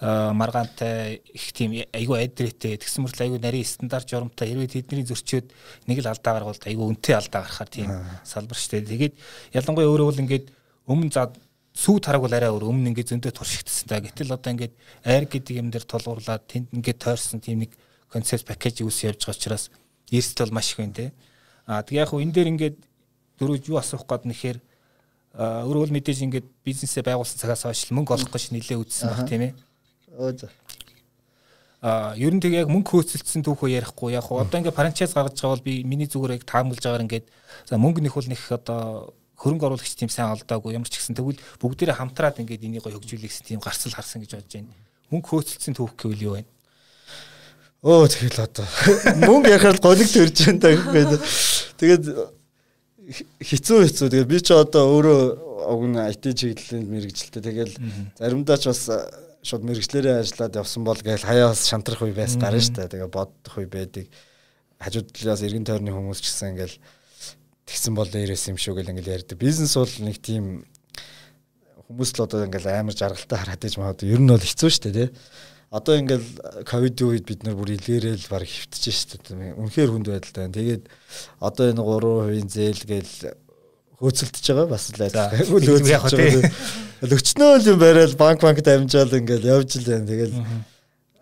маргаантай 0.00 1.22
их 1.34 1.52
тийм 1.52 1.74
айгүй 1.90 2.16
айдрээтэй 2.22 2.78
тэгсэн 2.78 3.02
мөртлөө 3.02 3.26
айгүй 3.26 3.40
нарийн 3.42 3.66
стандарт 3.66 4.06
журамтай 4.06 4.50
хэрвээ 4.50 4.70
тэдний 4.78 5.06
зөрчөөд 5.06 5.50
нэг 5.90 5.98
л 6.02 6.10
алдаа 6.10 6.32
гаргавал 6.38 6.62
айгүй 6.70 6.86
үнэтэй 6.86 7.14
алдаа 7.18 7.42
гаргахаар 7.42 7.70
тийм 7.70 7.90
салбар 8.22 8.58
штэ. 8.58 8.86
Тэгээд 8.86 9.14
ялангуяа 9.58 9.90
өөрөө 9.90 10.06
бол 10.06 10.22
ингээд 10.22 10.46
өмнө 10.86 11.10
за 11.10 11.34
сүү 11.74 11.98
тараг 11.98 12.22
бол 12.22 12.34
арай 12.34 12.50
өөр 12.50 12.70
өмнө 12.70 12.94
ингээд 12.94 13.10
зөндөө 13.10 13.32
туршигдсан 13.34 13.86
та. 13.90 14.02
Гэтэл 14.02 14.34
одоо 14.34 14.50
ингээд 14.54 14.74
айр 15.02 15.24
гэдэг 15.26 15.54
юм 15.58 15.70
дээр 15.74 15.86
тулгуурлаад 15.86 16.46
тэнд 16.46 16.74
ингээд 16.78 16.98
тойрсон 17.02 17.42
тийм 17.42 17.66
нэг 17.66 17.74
концепт 18.10 18.46
пакэж 18.46 18.86
үүс 18.86 19.02
явж 19.06 19.26
байгаа 19.26 19.34
учраас 19.34 19.70
эрсдэл 20.10 20.46
бол 20.46 20.58
маш 20.58 20.72
их 20.74 20.78
байна 20.78 20.94
те. 20.94 21.06
А 21.66 21.82
тэгээ 21.82 22.02
яг 22.02 22.10
хөө 22.10 22.22
энэ 22.22 22.34
дээр 22.34 22.50
ингээд 22.54 22.76
дөрөв 23.38 23.70
юу 23.70 23.78
асуух 23.78 24.04
гээд 24.04 24.24
нэхэр 24.28 24.58
өөрөө 25.38 25.94
мэдээж 25.94 26.26
ингээд 26.26 26.46
бизнесээ 26.66 27.06
байгуулсан 27.06 27.38
цагаас 27.38 27.62
хойш 27.62 27.94
мөнгө 27.94 28.18
олох 28.18 28.30
гэж 28.34 28.50
нэлээ 28.52 28.78
үзсэн 28.82 29.08
баг 29.14 29.22
тийм 29.30 29.42
ээ. 29.46 29.52
Өө 30.18 30.32
за. 30.34 30.50
А 31.78 32.10
ер 32.18 32.34
нь 32.34 32.42
тэгээ 32.42 32.66
яг 32.66 32.68
мөнгө 32.74 32.90
хөөцөлдсөн 32.90 33.46
түүхөө 33.46 33.70
ярихгүй 33.70 34.18
яг 34.18 34.26
одоо 34.26 34.58
ингээд 34.58 34.74
франчайз 34.74 35.14
гаргаж 35.14 35.38
байгаа 35.38 35.54
бол 35.54 35.62
би 35.62 35.86
миний 35.86 36.10
зүгээр 36.10 36.42
яг 36.42 36.42
таамаглаж 36.42 36.82
байгаагаар 36.82 37.06
ингээд 37.06 37.26
за 37.70 37.78
мөнгө 37.78 38.02
нэх 38.02 38.18
бол 38.18 38.26
нэх 38.26 38.42
одоо 38.50 39.14
хөрөнгө 39.38 39.66
оруулагч 39.70 39.94
тийм 39.94 40.10
сайн 40.10 40.34
олдоогүй 40.34 40.74
ямар 40.74 40.90
ч 40.90 40.98
гэсэн 40.98 41.14
тэгвэл 41.14 41.38
бүгдээрээ 41.62 42.02
хамтраад 42.02 42.42
ингээд 42.42 42.66
энийг 42.66 42.82
гоё 42.82 42.98
хөгжүүлэх 42.98 43.30
гэсэн 43.30 43.46
тийм 43.46 43.62
гарсал 43.62 43.94
харсан 43.94 44.26
гэж 44.26 44.34
бодож 44.34 44.54
байна. 44.58 44.74
Мөнгө 45.14 45.28
хөөцөлдсөн 45.30 45.78
түүх 45.78 45.94
гэвэл 45.94 46.26
юу 46.26 46.34
вэ? 46.34 46.42
Өө 47.86 48.10
тэгэл 48.10 48.42
одоо 48.42 48.66
мөнгө 49.30 49.54
ярихаар 49.54 49.78
голиг 49.78 50.10
төрж 50.10 50.34
байна 50.50 50.66
гэхэд 50.66 51.22
тэгээд 51.78 52.04
хэцүү 53.08 53.78
хэцүү 53.88 54.08
тэгээд 54.12 54.28
би 54.28 54.38
ч 54.44 54.52
одоо 54.52 54.84
өөрөө 54.92 55.20
уг 55.72 55.82
нь 55.88 55.96
IT 55.96 56.24
чиглэлийн 56.36 56.86
мэрэгжилтэй 56.92 57.42
тэгэл 57.42 57.74
заримдаа 58.20 58.56
ч 58.60 58.68
бас 58.68 58.82
шууд 59.40 59.64
мэрэгчлэрээ 59.64 60.20
ажиллаад 60.20 60.60
явсан 60.60 60.84
бол 60.84 61.00
гээл 61.00 61.24
хаяа 61.24 61.52
бас 61.52 61.64
шантрах 61.64 62.04
үе 62.04 62.12
байс 62.12 62.36
гарна 62.36 62.60
штэ 62.60 62.90
тэгээ 62.92 63.08
бодох 63.08 63.54
үе 63.56 63.66
байдаг 63.66 64.06
хажууд 64.78 65.08
талаас 65.10 65.42
эргэн 65.42 65.66
тойрны 65.66 65.90
хүмүүс 65.90 66.20
ч 66.22 66.30
гэсэн 66.30 66.54
ингээл 66.54 66.76
тэгсэн 67.66 67.92
бол 67.98 68.08
дээрээс 68.08 68.48
юм 68.54 68.58
шүү 68.58 68.78
гэл 68.78 68.92
ингээл 68.94 69.14
ярьдаг. 69.20 69.36
Бизнес 69.36 69.74
бол 69.74 69.90
нэг 70.06 70.16
тийм 70.22 70.64
хүмүүс 71.88 72.10
л 72.14 72.24
одоо 72.24 72.46
ингээл 72.46 72.70
амар 72.72 72.94
жаргалтай 72.94 73.38
хараад 73.38 73.66
иж 73.66 73.74
магадгүй. 73.76 74.12
Ер 74.14 74.22
нь 74.22 74.30
бол 74.30 74.40
хэцүү 74.40 74.70
шүү 74.70 74.82
дээ, 74.86 74.94
тий. 74.94 75.08
Одоо 75.68 76.00
ингээл 76.00 76.64
ковидын 76.64 77.08
үед 77.12 77.24
бид 77.28 77.44
нар 77.44 77.52
бүр 77.52 77.76
илгээрэл 77.76 78.24
баг 78.32 78.48
хөвтөж 78.48 78.84
шүү 78.88 79.20
дээ. 79.20 79.52
Үнэхээр 79.60 79.90
хүнд 79.92 80.08
байдалтай. 80.08 80.48
Тэгээд 80.48 80.84
одоо 81.44 81.64
энэ 81.68 81.84
3% 81.84 82.48
зээл 82.48 82.82
гээл 82.88 83.14
хөөцөлдөж 84.00 84.44
байгаа 84.48 84.68
бас 84.72 84.88
л 84.88 84.96
байгаа. 84.96 85.28
Өчнөө 87.04 87.52
л 87.60 87.68
юм 87.68 87.78
барайл 87.84 88.16
банк 88.16 88.40
банк 88.40 88.64
дамжаал 88.64 89.12
ингээл 89.12 89.50
явж 89.60 89.76
л 89.76 89.92
байна. 89.92 90.08
Тэгээд 90.08 90.34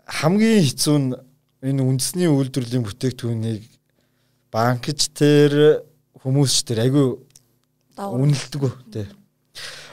хамгийн 0.06 0.62
хэцүү 0.62 0.96
нь 1.02 1.10
энэ 1.66 1.82
үндэсний 1.82 2.30
үйлдвэрлэлийн 2.30 2.86
бүтээгдэхүүнийг 2.86 3.66
банкч 4.54 5.10
тэр 5.10 5.82
хүмүүс 6.22 6.52
ч 6.54 6.58
тэр 6.70 6.86
айгүй 6.86 7.18
үнэлдэг 7.98 8.62
тий. 8.94 9.06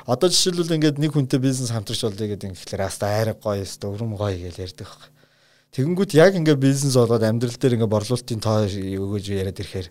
Одоо 0.03 0.27
жишээлбэл 0.27 0.75
ингээд 0.75 0.99
нэг 0.99 1.15
хүнтэй 1.15 1.39
бизнес 1.39 1.71
хамтрагч 1.71 2.03
болъё 2.03 2.35
гэдэг 2.35 2.51
ингээд 2.51 2.83
аста 2.83 3.07
айраг 3.07 3.39
гоё 3.39 3.63
өстө 3.63 3.87
өрөм 3.87 4.19
гоё 4.19 4.35
гэж 4.35 4.59
ярьдаг 4.59 4.87
баг. 4.91 5.07
Тэгэнгүүт 5.71 6.11
яг 6.19 6.35
ингээд 6.35 6.59
бизнес 6.59 6.99
болоод 6.99 7.23
амьдрал 7.23 7.55
дээр 7.55 7.79
ингээд 7.79 7.93
борлуулалтын 7.95 8.43
тоо 8.43 8.67
өгөөж 8.67 9.25
яриад 9.31 9.57
ирэхээр 9.63 9.87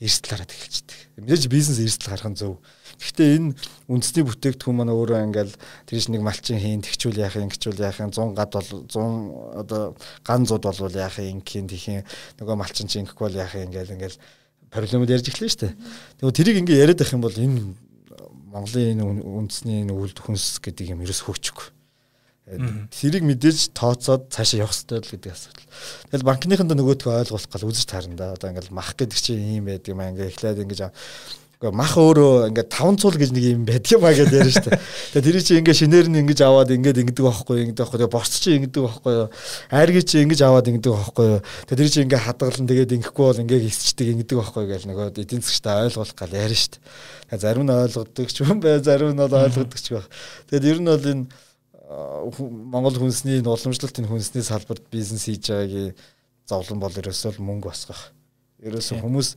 эрсдэл 0.00 0.32
хараад 0.32 0.48
эхэлчихдэг. 0.56 0.98
Мэдээж 1.20 1.44
бизнес 1.52 1.76
эрсдэл 1.76 2.08
харах 2.08 2.32
нь 2.32 2.40
зөв. 2.40 2.56
Гэхдээ 2.96 3.28
энэ 3.36 3.52
үндэсний 3.84 4.24
бүтээгдэхүүн 4.24 4.76
маань 4.80 4.96
өөрөө 4.96 5.28
ингээл 5.28 5.54
тэрш 5.84 6.08
нэг 6.08 6.24
малчин 6.24 6.56
хийн 6.56 6.80
тэгчүүл 6.80 7.20
яах 7.20 7.36
юм 7.36 7.52
гिचүүл 7.52 7.84
яах 7.84 8.00
юм 8.00 8.08
100 8.16 8.32
гад 8.32 8.50
бол 8.56 8.70
100 8.88 9.60
одоо 9.60 9.82
ган 10.24 10.48
зууд 10.48 10.64
болвол 10.64 10.96
яах 10.96 11.20
юм 11.20 11.44
хийн 11.44 11.68
тхийн 11.68 12.08
нөгөө 12.40 12.56
малчин 12.56 12.88
чинь 12.88 13.04
ингэхгүй 13.04 13.28
бол 13.28 13.40
яах 13.44 13.52
юм 13.60 13.68
ингээл 13.68 13.92
ингээл 13.92 14.16
проблемууд 14.72 15.12
ярьж 15.12 15.28
эхлэв 15.28 15.52
шүү 15.52 15.60
дээ. 15.68 15.74
Тэгээ 16.24 16.36
тэрийг 16.40 16.56
ингээ 16.64 16.80
яриад 16.80 17.00
байх 17.04 17.12
юм 17.12 17.20
бол 17.20 17.36
энэ 17.36 17.76
Монголын 18.50 18.98
энэ 18.98 19.04
үндэсний 19.22 19.86
энэ 19.86 19.94
үлд 19.94 20.18
хүнс 20.18 20.58
гэдэг 20.58 20.92
юм 20.92 21.06
ерөөс 21.06 21.22
хөгжихгүй. 21.22 21.70
Тэрийг 22.90 23.22
мэдээж 23.22 23.70
тооцоод 23.78 24.34
цаашаа 24.34 24.66
явах 24.66 24.74
хэрэгтэй 24.74 24.98
л 24.98 25.12
гэдэг 25.14 25.30
асуудал. 25.30 25.66
Тэгэл 26.10 26.26
банкныханд 26.26 26.74
нөгөөдгөө 26.74 27.30
ойлгуулах 27.30 27.46
гал 27.46 27.68
үзэж 27.70 27.86
таарна 27.86 28.18
да. 28.18 28.34
Одоо 28.34 28.50
ингээл 28.50 28.74
мах 28.74 28.98
гэдэг 28.98 29.18
чинь 29.22 29.62
ийм 29.62 29.70
байдаг 29.70 29.94
юм 29.94 30.02
ингээ 30.02 30.34
эхлээд 30.34 30.66
ингэж 30.66 30.90
Гэхдээ 31.60 31.76
мах 31.76 31.92
өөрөө 31.92 32.48
ингээд 32.56 32.72
таван 32.72 32.96
цул 32.96 33.12
гэж 33.12 33.36
нэг 33.36 33.44
юм 33.44 33.64
байдаг 33.68 33.92
юм 33.92 34.04
а 34.08 34.16
гэж 34.16 34.32
ярьж 34.32 34.64
штэ. 34.64 34.80
Тэгээ 35.12 35.24
тэр 35.28 35.36
чинь 35.44 35.58
ингээд 35.60 35.76
шинээр 35.76 36.06
нь 36.08 36.20
ингэж 36.24 36.40
аваад 36.40 36.72
ингээд 36.72 37.04
ингэдэг 37.04 37.20
байхгүй 37.20 37.56
ингэдэг 37.68 37.84
байхгүй. 37.84 38.00
Тэгээ 38.00 38.14
борц 38.16 38.32
чинь 38.40 38.56
ингэдэг 38.64 38.80
байхгүй. 38.80 39.14
Айрги 39.68 40.00
чинь 40.00 40.24
ингэж 40.24 40.40
аваад 40.40 40.72
ингэдэг 40.72 40.88
байхгүй. 40.88 41.28
Тэгээ 41.68 41.80
тэр 41.84 41.90
чинь 41.92 42.04
ингээд 42.08 42.24
хадгалан 42.24 42.64
тэгээд 42.64 42.94
ингэхгүй 42.96 43.24
бол 43.28 43.42
ингээд 43.44 43.68
ихсчдэг 43.68 44.06
ингэдэг 44.08 44.36
байхгүй 44.40 44.64
гэж 44.72 44.82
нөгөө 44.88 45.06
эдийн 45.20 45.44
засгчтай 45.44 45.84
ойлгуулах 45.84 46.16
гал 46.16 46.32
ярьж 46.32 46.60
штэ. 46.64 46.76
Тэгээ 47.28 47.44
зарим 47.44 47.64
нь 47.68 47.76
ойлгодог 47.76 48.28
ч 48.32 48.36
юм 48.40 48.56
бай, 48.64 48.80
зарим 48.80 49.12
нь 49.12 49.20
бол 49.20 49.36
ойлгодог 49.36 49.76
ч 49.76 49.86
байх. 49.92 50.08
Тэгээд 50.48 50.64
ер 50.64 50.78
нь 50.80 50.88
бол 50.88 51.08
энэ 51.12 51.24
Монгол 52.40 52.96
хүнсний 52.96 53.44
уламжлалтын 53.44 54.08
хүнсний 54.08 54.40
салбарт 54.40 54.88
бизнес 54.88 55.28
хийж 55.28 55.52
байгаагийн 55.52 55.92
зовлон 56.48 56.80
бол 56.80 56.94
ерөөсөө 56.94 57.36
мөнгө 57.36 57.68
босгох. 57.68 58.14
Ерөөсөө 58.64 59.02
хүмүүс 59.02 59.28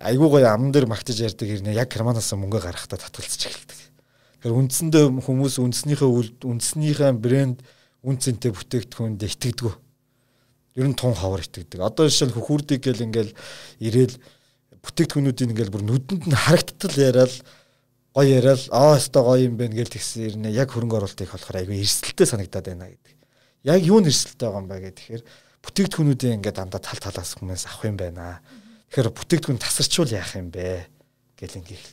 айгуу 0.00 0.32
гоё 0.32 0.48
амн 0.48 0.72
дээр 0.72 0.88
магтаж 0.88 1.20
ярьдаг 1.20 1.44
хэрнээ 1.44 1.76
яг 1.76 1.92
Германаас 1.92 2.32
мөнгө 2.32 2.60
гаргахтаа 2.64 2.96
татгалзаж 2.96 3.44
эхэлдэг. 3.44 3.80
Тэгэхээр 4.40 4.56
үндсэндээ 4.56 5.04
хүмүүс 5.20 5.60
үндснийхээ 5.60 6.08
үндснийхээ 6.48 7.12
брэнд 7.20 7.58
үн 8.00 8.16
цэнтэй 8.16 8.50
бүтээгдэхүүнд 8.56 9.20
итгэдэг. 9.20 9.76
Ер 10.80 10.88
нь 10.88 10.96
тун 10.96 11.12
хавар 11.12 11.44
итгэдэг. 11.44 11.84
Одоо 11.84 12.08
жишээл 12.08 12.32
хөхүүрдийг 12.32 12.80
гэл 12.80 13.04
ингээл 13.04 13.36
ирээл 13.84 14.16
бүтээгдэхүүнүүдийн 14.80 15.52
ингээл 15.52 15.74
бүр 15.76 15.84
нүдэнд 15.84 16.24
нь 16.24 16.40
харагдтал 16.40 16.96
яриад 16.96 17.34
гоё 18.16 18.28
яриад 18.40 18.72
аа 18.72 18.96
өстой 18.96 19.20
гоё 19.20 19.44
юм 19.44 19.60
байна 19.60 19.76
гэл 19.76 19.92
тэгсэн 19.92 20.40
ирнэ 20.40 20.48
яг 20.56 20.72
хөрөнгө 20.72 20.96
оруулалт 20.96 21.20
их 21.20 21.36
болохоор 21.36 21.60
айгүй 21.60 21.84
эрсдэлтэй 21.84 22.26
санагдаад 22.26 22.66
байна 22.72 22.88
гэдэг. 22.88 23.16
Яг 23.68 23.80
юу 23.84 24.00
нэрсэлтэй 24.00 24.48
байгаа 24.48 24.62
юм 24.64 24.68
бэ 24.72 24.80
гэх 24.80 24.96
тэгэхээр 24.96 25.22
бүтээгдэхүүнүүдийн 25.60 26.36
ингээд 26.40 26.56
дандаа 26.56 26.80
тал 26.80 26.96
талаас 26.96 27.36
хүмүүс 27.36 27.68
авах 27.68 27.84
юм 27.84 28.00
байна. 28.00 28.40
Тэгэхээр 28.90 29.14
бүтээгдэхүүн 29.14 29.62
тасарчвал 29.62 30.10
яах 30.10 30.34
юм 30.34 30.50
бэ? 30.50 30.90
гэл 31.40 31.60
ингээд. 31.64 31.88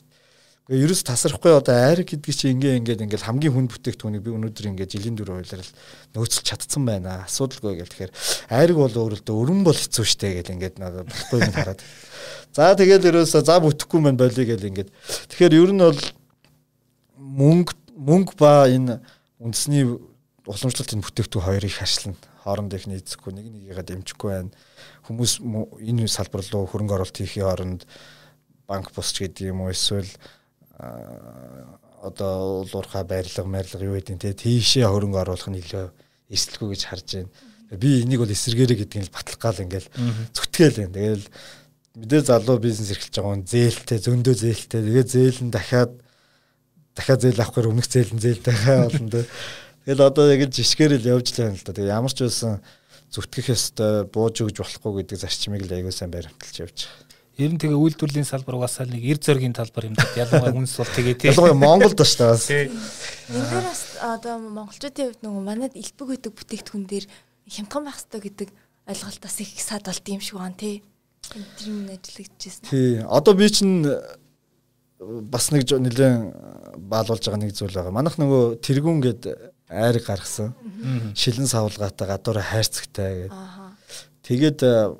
Гэхдээ 0.68 0.84
ерөөс 0.84 1.02
тасрахгүй 1.08 1.56
одоо 1.56 1.72
айр 1.72 2.04
гэдгийг 2.04 2.36
чи 2.36 2.52
ингээ 2.52 2.76
ингээд 2.84 3.00
ингээд 3.08 3.24
хамгийн 3.24 3.56
хүнд 3.56 3.72
бүтээгдэхүүнийг 3.72 4.20
би 4.20 4.36
өнөөдөр 4.36 4.68
ингээд 4.68 4.92
жилийн 4.92 5.16
дөрөв 5.16 5.40
үйлрэл 5.40 5.72
нөөцлж 6.12 6.44
чадсан 6.44 6.84
байна. 6.84 7.24
Асуудалгүй 7.24 7.80
гэл 7.80 7.88
тэгэхээр 7.88 8.12
айрг 8.52 8.76
бол 8.76 8.92
өөрөлдөө 8.92 9.32
өрөн 9.32 9.64
бол 9.64 9.72
хэцүү 9.72 10.04
шттэ 10.04 10.44
гэл 10.44 10.52
ингээд 10.60 10.76
надад 10.76 11.08
болохгүй 11.08 11.40
юм 11.40 11.56
хараад. 11.56 11.80
За 12.52 12.76
тэгэл 12.76 13.08
ерөөсөө 13.08 13.42
за 13.48 13.56
бүтэхгүй 13.64 14.00
мэн 14.04 14.20
болиё 14.20 14.44
гэл 14.44 14.68
ингээд. 14.68 14.92
Тэгэхээр 15.32 15.56
ер 15.56 15.72
нь 15.72 15.80
бол 15.80 16.00
мөнгө 17.16 17.72
мөнгө 17.96 18.36
ба 18.36 18.68
энэ 18.68 19.00
үндэсний 19.40 19.88
уламжлалтын 20.44 21.00
бүтээгдэхүүн 21.00 21.46
хоёрыг 21.48 21.72
харьцлана. 21.72 22.20
Хооронд 22.48 22.72
их 22.72 22.88
нийцэхгүй 22.88 23.36
нэг 23.36 23.46
нэгийгээ 23.52 23.84
дэмжихгүй 23.84 24.30
байна 24.32 24.50
хүмүүс 25.04 25.44
энэ 25.84 26.08
салбар 26.08 26.40
руу 26.48 26.64
хөрөнгө 26.64 26.96
оруулалт 26.96 27.20
хийхийн 27.20 27.44
оронд 27.44 27.84
банк 28.64 28.88
бусч 28.96 29.20
гэдэг 29.20 29.52
юм 29.52 29.68
уу 29.68 29.72
эсвэл 29.72 30.08
одоо 32.02 32.62
уулуурхаа 32.62 33.04
байрлал 33.04 33.48
байрлал 33.48 33.84
юу 33.84 33.96
гэдэг 33.96 34.20
те 34.20 34.32
тийшээ 34.32 34.86
хөрөнгө 34.86 35.20
оруулах 35.24 35.48
нь 35.50 35.60
илүү 35.60 35.90
эсэлгүй 36.30 36.68
гэж 36.76 36.82
харж 36.86 37.08
байна. 37.16 37.32
Би 37.80 38.02
энийг 38.04 38.20
бол 38.22 38.30
эсэргээрээ 38.30 38.78
гэдгийг 38.84 39.04
л 39.08 39.16
батлах 39.16 39.40
гал 39.40 39.62
ингээл 39.64 39.88
зүтгээл 40.36 40.78
байна. 40.78 40.94
Тэгэл 40.94 41.26
мэдээ 41.98 42.22
залуу 42.28 42.58
бизнес 42.62 42.92
эрхэлж 42.94 43.14
байгаа 43.18 43.32
хүн 43.34 43.44
зээлтэй 43.48 43.98
зөндөө 43.98 44.34
зээлтэй. 44.38 44.80
Тэгээ 44.86 45.06
зээл 45.08 45.40
нь 45.48 45.52
дахиад 45.52 45.92
дахиад 46.94 47.20
зээл 47.24 47.42
авахгүй 47.42 47.66
өмнөх 47.66 47.88
зээл 47.90 48.14
нь 48.14 48.22
зээлтэй 48.22 48.54
болно 48.54 49.10
те. 49.10 49.26
Тэгэл 49.88 50.04
одоо 50.04 50.28
яг 50.28 50.52
жишгээр 50.52 51.00
л 51.00 51.08
явж 51.16 51.32
л 51.32 51.48
байна 51.48 51.56
л 51.56 51.64
да. 51.64 51.72
Тэгээ 51.72 51.96
ямар 51.96 52.12
ч 52.12 52.20
байсан 52.20 52.60
зүтгэх 53.08 53.56
ёстой 53.56 54.04
бууж 54.04 54.36
өгж 54.44 54.60
болохгүй 54.60 55.00
гэдэг 55.00 55.16
зарчмыг 55.16 55.64
л 55.64 55.72
аягүй 55.72 55.96
сайн 55.96 56.12
баримталж 56.12 56.60
явж 56.60 56.84
байгаа. 56.84 57.08
Ер 57.40 57.56
нь 57.56 57.60
тэгээ 57.62 57.72
үйлдвэрлэлийн 57.72 58.28
салбар 58.28 58.60
угаасаа 58.60 58.84
нэг 58.84 59.00
эр 59.00 59.16
зөргийн 59.16 59.56
талбар 59.56 59.88
юм 59.88 59.96
даа. 59.96 60.12
Ялангуяа 60.12 60.52
хүнс 60.52 60.76
бол 60.76 60.92
тэгээ 60.92 61.16
тийм. 61.16 61.32
Ялангуяа 61.32 61.56
Монголд 61.56 61.96
ба 61.96 62.04
шүү 62.04 62.36
дээ. 62.36 62.68
Энэ 62.68 63.48
дээр 63.48 63.64
бас 63.64 63.82
одоо 63.96 64.34
монголчуудын 64.36 65.06
хувьд 65.08 65.24
нөгөө 65.24 65.42
манад 65.48 65.72
элбэг 65.72 66.08
байдаг 66.12 66.32
бүтээгдэхүүн 66.36 66.84
дээр 66.84 67.06
хямдхан 67.48 67.84
байх 67.88 67.96
хэрэгтэй 67.96 68.22
гэдэг 68.28 68.48
ойлголтоос 68.92 69.36
их 69.40 69.56
сад 69.56 69.88
болд 69.88 70.04
юм 70.04 70.20
шиг 70.20 70.36
байна 70.36 70.58
тий. 70.60 70.84
Тэр 71.32 71.64
юм 71.64 71.88
ажиллагдчихсэн. 71.88 72.68
Тий. 72.68 73.00
Одоо 73.08 73.32
би 73.32 73.48
чинь 73.48 73.88
бас 75.00 75.48
нэг 75.48 75.64
нэлээд 75.64 76.76
баалуулж 76.76 77.24
байгаа 77.24 77.40
нэг 77.40 77.56
зүйл 77.56 77.72
байгаа. 77.72 77.94
Манайх 77.94 78.20
нөгөө 78.20 78.60
тэргүүн 78.60 79.00
гэдэг 79.00 79.56
айрыг 79.68 80.04
гаргасан. 80.06 80.54
Шилэн 81.14 81.46
савлгаатай 81.46 82.08
гадуур 82.08 82.40
хайрцагтай 82.40 83.28
гэдэг. 83.28 83.68
Тэгээд 84.24 84.60
э, 84.64 84.92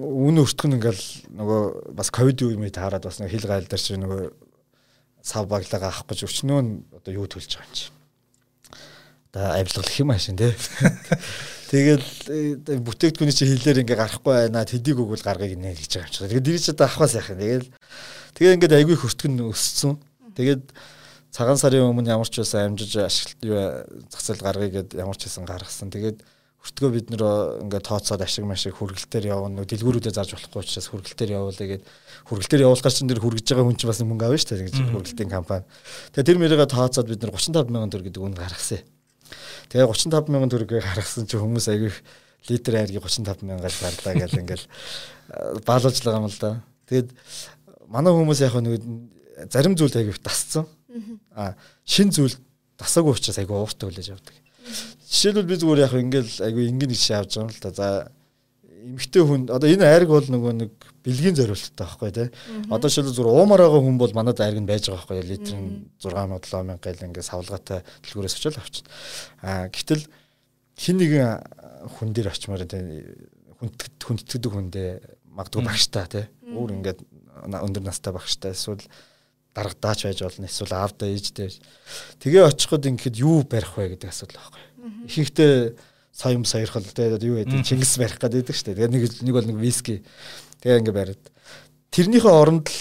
үн 0.00 0.40
өртгөн 0.40 0.76
ингээл 0.76 1.04
нөгөө 1.34 1.92
бас 1.96 2.12
ковид 2.12 2.44
үе 2.44 2.56
мэд 2.60 2.76
хараад 2.76 3.08
бас 3.08 3.20
хил 3.20 3.46
гайл 3.48 3.66
дээр 3.66 3.82
чи 3.82 3.96
нөгөө 3.96 4.32
сав 5.24 5.48
баглаа 5.48 5.80
авах 5.80 6.04
гэж 6.08 6.24
өчнөө 6.28 6.60
одоо 7.00 7.12
юу 7.12 7.26
төлж 7.28 7.56
байгаа 7.56 7.68
юм 7.68 7.74
чи. 7.76 7.88
Одоо 9.32 9.44
авилгал 9.56 9.88
их 9.88 10.00
юм 10.00 10.10
ашин 10.12 10.36
тий. 10.36 10.52
Тэгэл 11.70 12.06
э, 12.32 12.78
бүтээгдэхүүний 12.80 13.36
чи 13.36 13.46
хилээр 13.46 13.84
ингээ 13.84 13.98
гарахгүй 14.00 14.48
байна. 14.48 14.64
Тэдийг 14.64 14.98
өгвөл 15.00 15.22
гаргыг 15.22 15.54
нэ 15.60 15.76
гэж 15.76 16.00
байгаа 16.00 16.08
юм 16.08 16.14
чи. 16.16 16.24
Тэгээд 16.26 16.46
дэрэж 16.48 16.64
одоо 16.74 16.86
авахаас 16.88 17.14
яах 17.14 17.30
юм. 17.30 17.38
Тэгэл 17.38 17.68
тэгээ 18.34 18.54
ингээд 18.56 18.76
айгүй 18.80 18.96
хөртгөн 18.98 19.38
өссөн. 19.52 20.00
Тэгээд 20.34 20.64
цагаан 21.30 21.58
сарын 21.58 21.90
өмнө 21.90 22.10
ямар 22.10 22.28
ч 22.28 22.42
байсан 22.42 22.74
амжиж 22.74 22.98
ашиглалт 22.98 23.42
юу 23.46 23.58
зээл 24.10 24.42
гаргая 24.42 24.70
гэд 24.70 24.98
ямар 24.98 25.16
ч 25.16 25.30
байсан 25.30 25.46
гаргасан. 25.46 25.90
Тэгээд 25.94 26.18
хүртгөө 26.60 26.90
бид 26.92 27.06
нэр 27.08 27.22
ингээд 27.64 27.88
тооцоод 27.88 28.20
ашиг 28.20 28.44
машиг 28.44 28.76
хүргэлтээр 28.76 29.32
явна. 29.32 29.64
Дэлгүүрүүдэд 29.64 30.12
зарж 30.12 30.36
болохгүй 30.36 30.60
учраас 30.60 30.92
хүргэлтээр 30.92 31.30
явуулъя 31.40 31.68
гэд 31.80 31.82
хүргэлтээр 32.28 32.64
явуулахаар 32.68 32.92
чинь 32.92 33.08
тэр 33.08 33.22
хүргэж 33.24 33.46
байгаа 33.48 33.64
хүн 33.64 33.78
чинь 33.80 33.88
бас 33.88 34.02
мөнгө 34.04 34.26
авна 34.28 34.36
шүү 34.36 34.50
дээ 34.52 34.66
гэж 34.68 34.76
хүргэлтийн 34.92 35.30
компани. 35.32 35.64
Тэгээд 36.12 36.28
тэр 36.28 36.38
мөрийгээ 36.42 36.68
тооцоод 36.68 37.08
бид 37.08 37.22
нэр 37.24 37.32
35 37.32 37.72
мянган 37.72 37.88
төгрөг 37.88 38.12
гэдэг 38.12 38.20
үн 38.20 38.36
гаргасан. 38.36 38.84
Тэгээ 39.72 39.88
35 39.88 40.28
мянган 40.28 40.50
төгрөгийг 40.52 40.84
гаргасан 40.84 41.24
чинь 41.24 41.40
хүмүүс 41.40 41.66
аягүй 41.72 41.92
литр 42.48 42.76
айргийг 42.76 43.08
35 43.08 43.40
мянгаар 43.46 43.72
гарлаа 43.80 44.14
гэл 44.20 44.40
ингээл 44.44 44.66
баалуулж 45.64 45.98
байгаа 46.04 46.20
юм 46.20 46.28
л 46.28 46.40
да. 46.44 46.60
Тэгээд 46.92 47.08
манай 47.88 48.12
хүмүүс 48.12 48.40
яг 48.44 48.54
нэг 48.60 48.84
зарим 49.48 49.76
зүйл 49.80 49.96
аягүй 49.96 50.16
тасцсан. 50.20 50.68
А 51.34 51.54
шин 51.84 52.10
зүйл 52.10 52.36
дасаагүй 52.80 53.14
учраас 53.14 53.38
айгүй 53.38 53.56
ууртай 53.56 53.90
хүлээж 53.90 54.08
авдаг. 54.14 54.34
Жишээлбэл 55.10 55.50
би 55.50 55.56
зүгээр 55.60 55.84
яг 55.84 55.94
ингээл 55.94 56.32
айгүй 56.46 56.64
энгийн 56.70 56.90
нэг 56.90 57.00
шавж 57.00 57.36
байгаа 57.36 57.46
юм 57.46 57.52
л 57.52 57.62
да. 57.62 57.70
За 57.74 57.86
эмгтэй 58.80 59.22
хүн 59.22 59.42
одоо 59.52 59.68
энэ 59.68 59.84
айрг 59.84 60.08
бол 60.08 60.24
нөгөө 60.24 60.52
нэг 60.56 60.72
бэлгийн 61.04 61.36
зориулттай 61.36 61.84
байхгүй 61.84 62.10
тий. 62.12 62.28
Одоо 62.72 62.88
шил 62.90 63.08
зүгээр 63.08 63.28
уумаар 63.28 63.66
байгаа 63.68 63.82
хүн 63.84 63.98
бол 64.00 64.14
манад 64.16 64.40
айрг 64.40 64.60
нь 64.60 64.68
байж 64.68 64.88
байгаа 64.88 65.04
байхгүй 65.04 65.28
литр 65.28 65.54
нь 65.56 65.90
6 66.00 66.16
7 66.16 66.64
мянга 66.64 66.88
гэл 66.88 67.04
ингээд 67.08 67.28
савлгаатай 67.28 67.80
дэлгүүрээс 68.04 68.36
очил 68.36 68.56
авчихна. 68.56 68.90
А 69.44 69.68
гэтэл 69.68 70.04
хин 70.76 70.96
нэгэн 70.96 71.28
хүн 72.00 72.08
дээр 72.16 72.32
очимоор 72.32 72.64
тий 72.64 73.04
хүндэтгэдэг 73.60 74.52
хүндээ 74.52 74.90
магадгүй 75.28 75.62
багштай 75.64 76.06
тий. 76.08 76.24
Өөр 76.48 76.80
ингээд 76.80 77.00
өндөр 77.44 77.84
настай 77.84 78.12
багштай 78.12 78.56
эсвэл 78.56 78.84
даргадаач 79.54 80.06
байж 80.06 80.22
болно 80.22 80.46
эсвэл 80.46 80.74
аавда 80.74 81.10
ээжтэй. 81.10 81.50
Тэгээ 82.22 82.46
очиход 82.46 82.86
ингээд 82.86 83.16
юу 83.18 83.42
барих 83.42 83.74
вэ 83.74 83.96
гэдэг 83.98 84.10
асуудал 84.10 84.38
байхгүй. 84.38 84.62
Ихэнхдээ 85.10 85.54
соём 86.14 86.44
саярхал 86.44 86.86
те 86.86 87.10
юу 87.10 87.42
гэдэг 87.42 87.66
Чингис 87.66 87.98
барих 87.98 88.18
гэдэг 88.22 88.54
шүү 88.54 88.74
дээ. 88.74 88.86
Тэгээ 88.86 88.92
нэг 88.94 89.02
нэг 89.26 89.34
бол 89.34 89.48
нэг 89.50 89.58
виски. 89.58 90.02
Тэгээ 90.62 90.80
ингээд 90.86 90.98
бариад 90.98 91.22
тэрнийхээ 91.90 92.30
оронд 92.30 92.70
л 92.70 92.78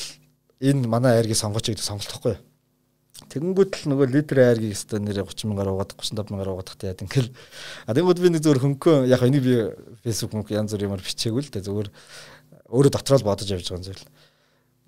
энэ 0.62 0.86
манай 0.86 1.18
айргийг 1.18 1.38
сонгооч 1.42 1.74
гэдэг 1.74 1.86
сонголтохгүй. 1.86 2.38
Тэгэнгүүт 3.30 3.74
л 3.84 3.90
нөгөө 3.92 4.08
литр 4.14 4.38
айргийг 4.40 4.78
өстө 4.78 5.02
нэрээ 5.02 5.26
30 5.26 5.50
мянгаар 5.50 5.74
угаадах 5.74 6.00
35 6.00 6.32
мянгаар 6.32 6.54
угаадах 6.56 6.78
яад 6.86 7.04
ингээл. 7.04 7.34
А 7.84 7.92
тэгэнгүүт 7.98 8.22
би 8.22 8.30
нэг 8.32 8.42
зөвөр 8.46 8.62
хөнгөө 8.64 8.98
яг 9.12 9.22
энийг 9.28 9.44
би 9.44 9.56
фэйсбુક 10.06 10.40
мөн 10.40 10.48
янз 10.48 10.72
бүр 10.72 10.88
юмар 10.88 11.04
бичээгүй 11.04 11.44
л 11.44 11.52
дээ 11.52 11.68
зөвөр 11.68 11.88
өөрөө 12.70 12.92
дотроо 12.96 13.20
л 13.20 13.28
бодож 13.28 13.50
явж 13.50 13.66
байгаа 13.68 13.82
юм 13.82 13.88
зүйл 13.92 14.04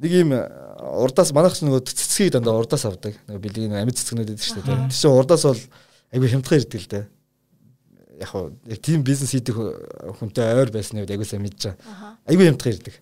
нэг 0.02 0.12
юм 0.12 0.34
э, 0.34 0.42
урдаас 0.82 1.32
манайх 1.32 1.54
ч 1.54 1.62
нөгөө 1.62 1.86
цэцгийг 1.86 2.34
дандаа 2.34 2.58
урдаас 2.58 2.86
авдаг. 2.90 3.14
Нөгөө 3.30 3.42
бэлгийн 3.46 3.78
амьд 3.78 4.02
цэцгнүүд 4.02 4.34
байдаг 4.34 4.48
шүү 4.50 4.66
дээ. 4.66 4.90
Чинь 4.90 5.14
урдаас 5.14 5.46
бол 5.46 5.62
айгүй 6.10 6.30
хямдхан 6.34 6.58
ирдэг 6.58 6.82
л 6.82 6.90
дээ. 6.90 7.06
Яг 8.22 8.30
хоо 8.34 8.50
тийм 8.82 9.06
бизнес 9.06 9.32
хийдэг 9.32 9.56
хүнтэй 10.18 10.58
ойр 10.58 10.74
байсны 10.74 11.06
үед 11.06 11.14
айгүй 11.14 11.28
сайн 11.30 11.46
мэдж 11.46 11.70
байгаа. 11.70 12.18
Айгүй 12.26 12.50
хямдхан 12.50 12.74
ирдэг. 12.74 12.96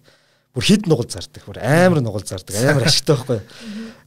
Бүр 0.51 0.65
хід 0.65 0.87
нугал 0.91 1.07
зардаг. 1.07 1.43
Бүр 1.47 1.59
амар 1.63 2.03
нугал 2.03 2.25
зардаг. 2.25 2.55
Амар 2.59 2.89
ашигтай 2.89 3.15
байхгүй. 3.15 3.39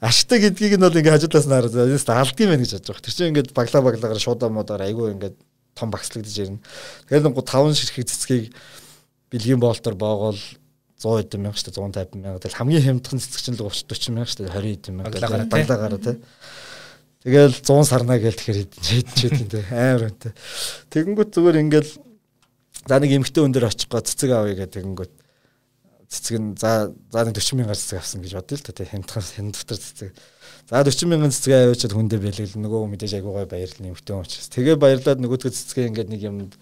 Ашигтай 0.03 0.39
гэдгийг 0.43 0.77
нь 0.77 0.85
бол 0.85 0.99
ингээ 1.01 1.15
хажуудлаас 1.17 1.47
нь 1.49 1.55
хараад 1.55 1.73
зөв 1.73 2.13
алдгийн 2.13 2.51
байна 2.51 2.65
гэж 2.67 2.73
бодож 2.77 2.89
байгаа. 2.93 3.05
Тэр 3.07 3.15
чинь 3.15 3.31
ингээ 3.31 3.55
баглаа 3.55 3.83
баглаагаар 3.87 4.21
шуудаа 4.21 4.51
модоор 4.51 4.83
айгүй 4.83 5.15
ингээ 5.15 5.33
том 5.79 5.89
багслагдаж 5.95 6.37
ирнэ. 6.43 6.61
Тэгэхээр 7.07 7.25
нэг 7.31 7.37
5 7.39 7.79
ширхэг 7.79 8.11
цэцгийг 8.11 8.45
бэлгийн 9.31 9.63
боолтоор 9.63 9.97
боогоол 9.97 10.41
100 11.03 11.27
эдэн 11.27 11.41
мянга 11.43 11.59
дээ 11.59 11.75
150 11.75 12.15
мянга. 12.23 12.39
Тэгэл 12.39 12.59
хамгийн 12.63 12.87
хямдхан 12.87 13.19
цэцэг 13.19 13.43
чинь 13.43 13.59
л 13.59 13.67
30 13.67 13.91
40 13.91 14.15
мянга 14.15 14.31
дээ 14.39 14.55
20 14.55 14.79
эдэн 14.79 14.95
мянга. 14.95 15.19
Баглагаараа 15.51 15.99
тий. 15.99 16.17
Тэгэл 17.27 17.59
100 17.59 17.91
сарнаа 17.91 18.19
гээл 18.23 18.39
тэгэхээр 18.39 18.59
хэдэн 18.63 19.15
ч 19.15 19.21
хэдэн 19.27 19.51
тий 19.51 19.65
амар 19.71 20.11
үнэтэй. 20.11 20.33
Тэгэнгүүт 20.95 21.31
зүгээр 21.35 21.63
ингээл 21.67 21.91
за 22.87 22.95
нэг 22.99 23.11
эмгтэй 23.19 23.43
хүн 23.43 23.55
дээр 23.55 23.67
очих 23.71 23.91
гоо 23.91 24.03
цэцэг 24.03 24.31
авъя 24.31 24.55
гэдэг 24.59 24.75
тэгэнгүүт 24.79 25.13
цэцэг 26.11 26.35
нь 26.39 26.55
за 26.59 26.91
за 26.91 27.21
нэг 27.23 27.39
40 27.39 27.63
мянган 27.63 27.79
цэцэг 27.79 27.99
авсан 28.03 28.23
гэж 28.27 28.33
бодъё 28.39 28.59
л 28.59 28.67
та 28.67 28.75
тий 28.75 28.87
хямдхан 28.91 29.23
хэн 29.23 29.51
дотор 29.55 29.79
цэцэг. 29.79 30.11
За 30.67 30.83
40 30.83 31.11
мянган 31.11 31.31
цэцэг 31.31 31.53
аваачаад 31.55 31.95
хүндээ 31.95 32.21
бэлгэл 32.21 32.59
нөгөө 32.59 32.81
мэдээж 32.91 33.13
айгуугай 33.23 33.47
баярлал 33.47 33.83
нэмэгтэй 33.87 34.15
учраас. 34.19 34.51
Тэгээ 34.51 34.77
баярлаад 34.83 35.23
нөгөөдгөө 35.23 35.51
цэцгээ 35.55 35.89
ингээд 35.95 36.11
нэг 36.11 36.23
юмд 36.27 36.53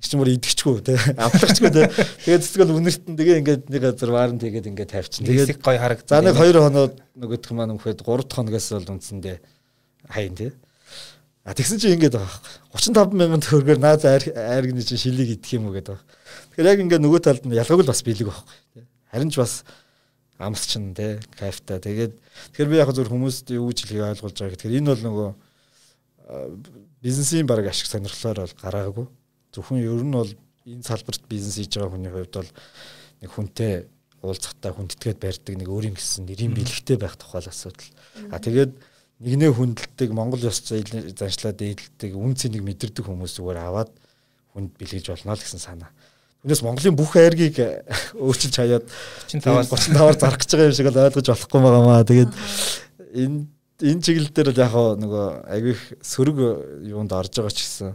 чи 0.00 0.16
мөр 0.16 0.32
идэгчгүй 0.32 0.80
те 0.84 0.96
авлагчгүй 1.24 1.70
те 1.70 1.86
тэгээд 2.24 2.42
цэцэг 2.44 2.60
бол 2.64 2.80
үнэртэн 2.80 3.14
тэгээ 3.20 3.40
ингээд 3.44 3.62
нэг 3.68 3.82
газар 3.84 4.10
ваарн 4.10 4.40
тэгээд 4.40 4.70
ингээд 4.72 4.90
тавьчин 4.96 5.28
тэгээд 5.28 5.60
гой 5.60 5.76
хараг 5.76 6.00
за 6.08 6.24
нэг 6.24 6.40
2 6.40 6.56
хоноод 6.56 6.94
нөгөөх 7.20 7.52
маань 7.52 7.76
өмөхөд 7.76 8.00
3 8.00 8.24
дахь 8.24 8.36
хоногоос 8.40 8.66
бол 8.74 8.92
үндсэндээ 8.96 9.36
хайн 10.08 10.34
те 10.34 10.48
а 11.44 11.52
тэгсэн 11.52 11.78
чи 11.80 11.92
ингээд 11.92 12.16
байгаа 12.16 12.40
35 12.76 13.12
мянган 13.16 13.44
төгрөгөөр 13.44 13.80
наад 13.80 14.04
айргны 14.08 14.82
чи 14.84 14.96
шилийг 14.96 15.36
идэх 15.36 15.56
юм 15.56 15.68
уу 15.68 15.76
гэдэг 15.76 15.96
байгаа. 15.96 16.04
Тэгэхээр 16.56 16.70
яг 16.70 16.80
ингээд 16.84 17.04
нөгөө 17.04 17.20
талд 17.20 17.44
нь 17.44 17.56
ялгаагүй 17.56 17.86
бас 17.88 18.04
бэлэг 18.04 18.28
байхгүй 18.28 18.56
те 18.76 18.80
харин 19.12 19.30
ч 19.32 19.36
бас 19.40 19.64
амс 20.40 20.64
чин 20.68 20.94
те 20.94 21.20
кайфта 21.36 21.80
тэгээд 21.80 22.16
тэгэхээр 22.56 22.70
би 22.70 22.76
яг 22.80 22.92
зөв 22.92 23.08
хүмүүст 23.08 23.52
юу 23.56 23.68
гэж 23.68 23.78
хэлхийг 23.84 24.08
ойлгуулж 24.16 24.36
байгаа 24.36 24.56
гэхээр 24.56 24.78
энэ 24.80 24.90
бол 24.92 25.04
нөгөө 25.08 25.28
бизнесийн 27.02 27.46
баг 27.48 27.66
ашиг 27.66 27.88
сонирхлоор 27.88 28.44
бол 28.44 28.56
гараагүй 28.60 29.06
Зөвхөн 29.50 29.82
ер 29.82 30.02
нь 30.04 30.14
бол 30.14 30.30
энэ 30.66 30.86
салбарт 30.86 31.22
бизнес 31.28 31.58
хийж 31.58 31.74
байгаа 31.76 31.92
хүний 31.94 32.12
хувьд 32.12 32.34
бол 32.34 32.50
нэг 33.20 33.30
хүнтэй 33.30 33.72
уулзахтаа 34.22 34.72
хүндэтгээд 34.76 35.18
барьдаг 35.18 35.54
нэг 35.56 35.68
өөрийн 35.68 35.96
гэсэн 35.96 36.28
нэрийн 36.28 36.52
бэлэгтэй 36.52 36.96
байх 37.00 37.16
тухай 37.16 37.40
асуудал. 37.40 37.88
А 38.28 38.38
тэгээд 38.38 38.76
нэгнээ 39.24 39.52
хүндэлдэг 39.56 40.10
Монгол 40.12 40.44
ёс 40.44 40.60
заншлаад 40.60 41.56
дээдэлдэг 41.56 42.12
үн 42.16 42.36
цэнийг 42.36 42.64
мэдэрдэг 42.64 43.04
хүмүүс 43.04 43.40
зүгээр 43.40 43.60
аваад 43.64 43.90
хүнд 44.52 44.76
бэлгэж 44.76 45.06
болно 45.08 45.36
л 45.36 45.40
гэсэн 45.40 45.60
санаа. 45.60 45.90
Түүнээс 46.40 46.64
Монголын 46.64 46.96
бүх 46.96 47.16
айргийг 47.16 47.56
өөрчилж 48.24 48.56
хаяад 48.56 48.84
35-аар 49.28 49.68
35-аар 49.68 50.16
зарах 50.16 50.40
гэж 50.40 50.50
байгаа 50.52 50.68
юм 50.68 50.76
шиг 50.76 50.88
л 50.88 51.00
ойлгож 51.00 51.28
болохгүй 51.28 51.60
байгаамаа. 51.60 52.08
Тэгээд 52.08 52.32
энэ 53.12 53.38
энэ 53.80 54.04
чиглэл 54.04 54.32
дээр 54.32 54.50
л 54.52 54.62
яг 54.64 54.74
нөгөө 55.04 55.26
айгүй 55.52 55.74
сөрөг 56.00 56.38
юунд 56.88 57.12
орж 57.12 57.32
байгаа 57.36 57.52
ч 57.52 57.60
гэсэн 57.64 57.92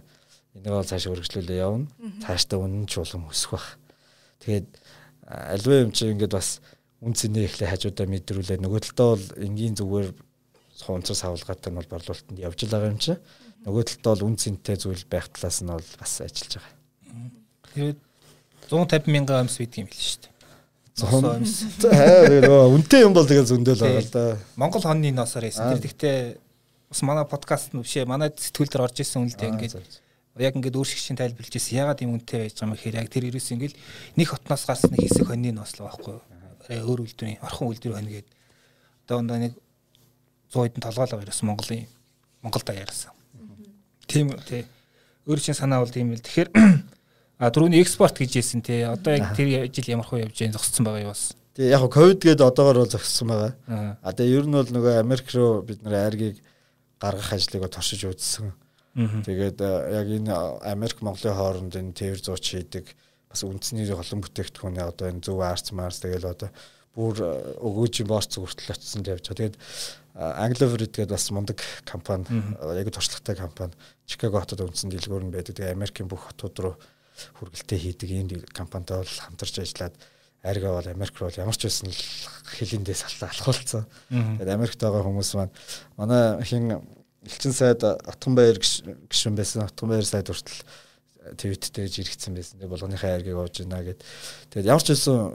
энийг 0.56 0.74
бол 0.74 0.88
цаашаа 0.88 1.14
өргөжлүүлээ 1.14 1.60
явна. 1.60 1.88
Цаашдаа 2.24 2.64
үнэн 2.64 2.88
чуулган 2.88 3.28
өсөх 3.28 3.60
бах. 3.60 3.68
Тэгээд 4.40 4.68
альва 5.28 5.84
юм 5.84 5.92
чи 5.92 6.08
ингээд 6.10 6.32
бас 6.32 6.64
үн 7.04 7.14
цэнээ 7.14 7.46
ихлэ 7.52 7.68
хажуудаа 7.68 8.08
мэдрүүлээ. 8.08 8.64
Нөгөө 8.64 8.82
талдаа 8.88 9.08
бол 9.16 9.26
энгийн 9.36 9.76
зүгээр 9.76 10.10
хунцас 10.86 11.22
савлгаатай 11.24 11.72
нь 11.72 11.80
бол 11.80 11.92
борлуулалтанд 11.92 12.40
явж 12.40 12.60
байгаа 12.72 12.92
юм 12.94 13.00
чи. 13.00 13.20
Нөгөө 13.68 13.84
талдаа 13.84 14.12
бол 14.16 14.28
үн 14.32 14.38
цэнтэй 14.40 14.78
зүйл 14.80 15.04
байх 15.12 15.28
талаас 15.34 15.60
нь 15.60 15.72
бол 15.72 15.90
бас 16.00 16.14
ажиллаж 16.24 16.62
байгаа. 16.62 16.74
Тэгээд 17.76 18.00
150 18.72 19.12
мянган 19.12 19.44
амс 19.44 19.60
бидэг 19.60 19.86
юм 19.86 19.90
хэлсэн 19.92 20.08
шүү 20.08 20.22
дээ. 20.24 20.34
100 20.96 21.36
амс. 21.36 21.54
Тэгээ 21.84 22.70
үнэтэй 22.72 23.02
юм 23.04 23.14
бол 23.14 23.28
тэгээ 23.28 23.50
зөндөл 23.52 23.84
байгаа 23.84 24.04
л 24.08 24.14
да. 24.16 24.26
Монгол 24.56 24.86
хонны 24.86 25.12
носоор 25.12 25.46
яасан. 25.52 25.76
Тэр 25.76 25.84
гэхдээ 25.84 26.18
бас 26.90 27.02
манай 27.04 27.26
подкаст 27.28 27.76
нь 27.76 27.84
бишээ 27.84 28.08
манай 28.08 28.32
сэтгүүл 28.32 28.72
дээр 28.72 28.86
орж 28.88 28.98
исэн 29.04 29.28
үнэлтэй 29.28 29.50
ингээд 29.52 29.76
яг 30.44 30.56
ингээд 30.56 30.76
өөр 30.76 30.90
шигшин 30.90 31.16
тайлбарлаж 31.16 31.56
ирсэн. 31.56 31.80
Ягаад 31.80 32.04
юм 32.04 32.20
үнэтэй 32.20 32.40
байж 32.44 32.54
байгаа 32.60 32.68
юм 32.68 32.76
гэхээр 32.76 33.00
яг 33.00 33.08
тэр 33.08 33.28
ерөөс 33.32 33.50
ингээд 33.56 33.76
нэг 34.20 34.28
хотноос 34.28 34.64
гарсан 34.68 34.92
нэг 34.92 35.08
хэсэг 35.08 35.32
хоньны 35.32 35.56
нослоо 35.56 35.88
байхгүй. 35.88 36.20
Өөр 36.76 37.08
үйлдвэрийн 37.08 37.40
орхон 37.40 37.72
үйлдвэр 37.72 37.96
хонь 37.96 38.12
гээд 38.12 38.28
одоо 39.08 39.18
ондоо 39.24 39.38
нэг 39.40 39.54
100 40.52 40.76
хэдэн 40.76 40.84
толгойлоо 40.84 41.24
ирсэн 41.24 41.48
Монголын 41.48 41.88
Монголд 42.44 42.70
аяарсан. 42.70 43.16
Тийм 44.08 44.36
тий. 44.44 44.66
Өөр 45.24 45.40
чинь 45.40 45.56
санаа 45.56 45.80
бол 45.80 45.94
тийм 45.94 46.12
л. 46.12 46.20
Тэгэхээр 46.20 46.52
а 47.40 47.50
түрүүний 47.50 47.80
экспорт 47.80 48.20
гэж 48.20 48.36
хэлсэн 48.36 48.62
тий. 48.62 48.84
Одоо 48.84 49.16
яг 49.16 49.32
тэр 49.40 49.72
жил 49.72 49.88
ямар 49.88 50.06
хөө 50.06 50.28
явж 50.28 50.36
байгаа 50.36 50.56
зогссон 50.60 50.86
байгаа 50.86 51.06
юу 51.06 51.14
бас. 51.16 51.32
Тий 51.56 51.72
яг 51.72 51.88
ковид 51.88 52.22
гээд 52.22 52.44
одоогор 52.44 52.84
бол 52.84 52.92
зогссон 52.92 53.28
байгаа. 53.32 53.98
А 54.04 54.12
тэгээ 54.12 54.36
ер 54.36 54.46
нь 54.46 54.58
бол 54.58 54.68
нөгөө 54.68 55.00
Америк 55.00 55.32
руу 55.34 55.64
бид 55.64 55.82
нэр 55.82 55.96
айргийг 55.96 56.44
гаргах 57.00 57.34
ажлыг 57.34 57.66
туршиж 57.72 58.06
үзсэн. 58.06 58.54
Тэгээд 58.96 59.60
яг 59.60 60.08
энэ 60.08 60.32
Америк 60.64 61.04
Монголын 61.04 61.36
хооронд 61.36 61.76
энэ 61.76 61.92
тээвэр 61.92 62.22
зууч 62.24 62.46
хийдэг 62.48 62.96
бас 63.28 63.44
үндэсний 63.44 63.92
холон 63.92 64.24
бүтээгдэхүүнээ 64.24 64.86
одоо 64.88 65.12
энэ 65.12 65.20
зөв 65.20 65.44
арц 65.44 65.76
марс 65.76 66.00
тэгэл 66.00 66.32
одоо 66.32 66.50
бүр 66.96 67.20
өгөөжийн 67.60 68.08
борц 68.08 68.40
хүртэл 68.40 68.72
очсон 68.72 69.04
явж 69.04 69.28
байгаа. 69.28 69.52
Тэгээд 69.52 69.56
Angloverit 70.16 70.96
гэдэг 70.96 71.12
бас 71.12 71.28
мундаг 71.36 71.60
компани 71.84 72.24
яг 72.56 72.88
туршлагатай 72.88 73.36
компани 73.36 73.76
Чикаго 74.08 74.40
хотод 74.40 74.64
үндсэн 74.64 74.88
дэлгүүр 74.96 75.28
нь 75.28 75.36
байдаг. 75.36 75.60
Тэгээд 75.60 75.76
Америкийн 75.76 76.08
бүх 76.08 76.32
хотууд 76.32 76.56
руу 76.64 76.76
хүргэлтээ 77.36 77.80
хийдэг 78.00 78.10
энэ 78.16 78.48
компанитай 78.56 79.04
бол 79.04 79.12
хамтарч 79.12 79.60
ажиллаад 79.60 79.96
арга 80.40 80.72
бол 80.72 80.88
Америк 80.88 81.20
руу 81.20 81.36
ямар 81.36 81.60
ч 81.60 81.68
байсан 81.68 81.92
л 81.92 82.00
хилэндээ 82.56 82.96
салтаа 82.96 83.28
алхуулсан. 83.36 83.84
Тэгээд 84.08 84.56
Америкт 84.56 84.80
байгаа 84.80 85.04
хүмүүс 85.04 85.32
маань 85.36 85.54
манай 86.00 86.40
хин 86.48 86.80
Элчин 87.26 87.54
сайд 87.54 87.84
Отгон 87.84 88.38
баяр 88.38 88.60
гишүүн 88.62 89.36
байсан. 89.36 89.66
Отгон 89.66 89.92
баяр 89.92 90.06
сайд 90.06 90.30
хүртэл 90.30 90.62
твиттэй 91.38 91.90
гэж 91.90 91.96
иргэцсэн 92.06 92.38
байсан. 92.38 92.60
Тэгээ 92.62 92.74
болгоныхаа 92.74 93.18
айргийг 93.18 93.38
ууж 93.38 93.66
байна 93.66 93.82
гэд. 93.82 94.02
Тэгээд 94.54 94.70
ямар 94.70 94.84
ч 94.86 94.94
хэлсэн 94.94 95.34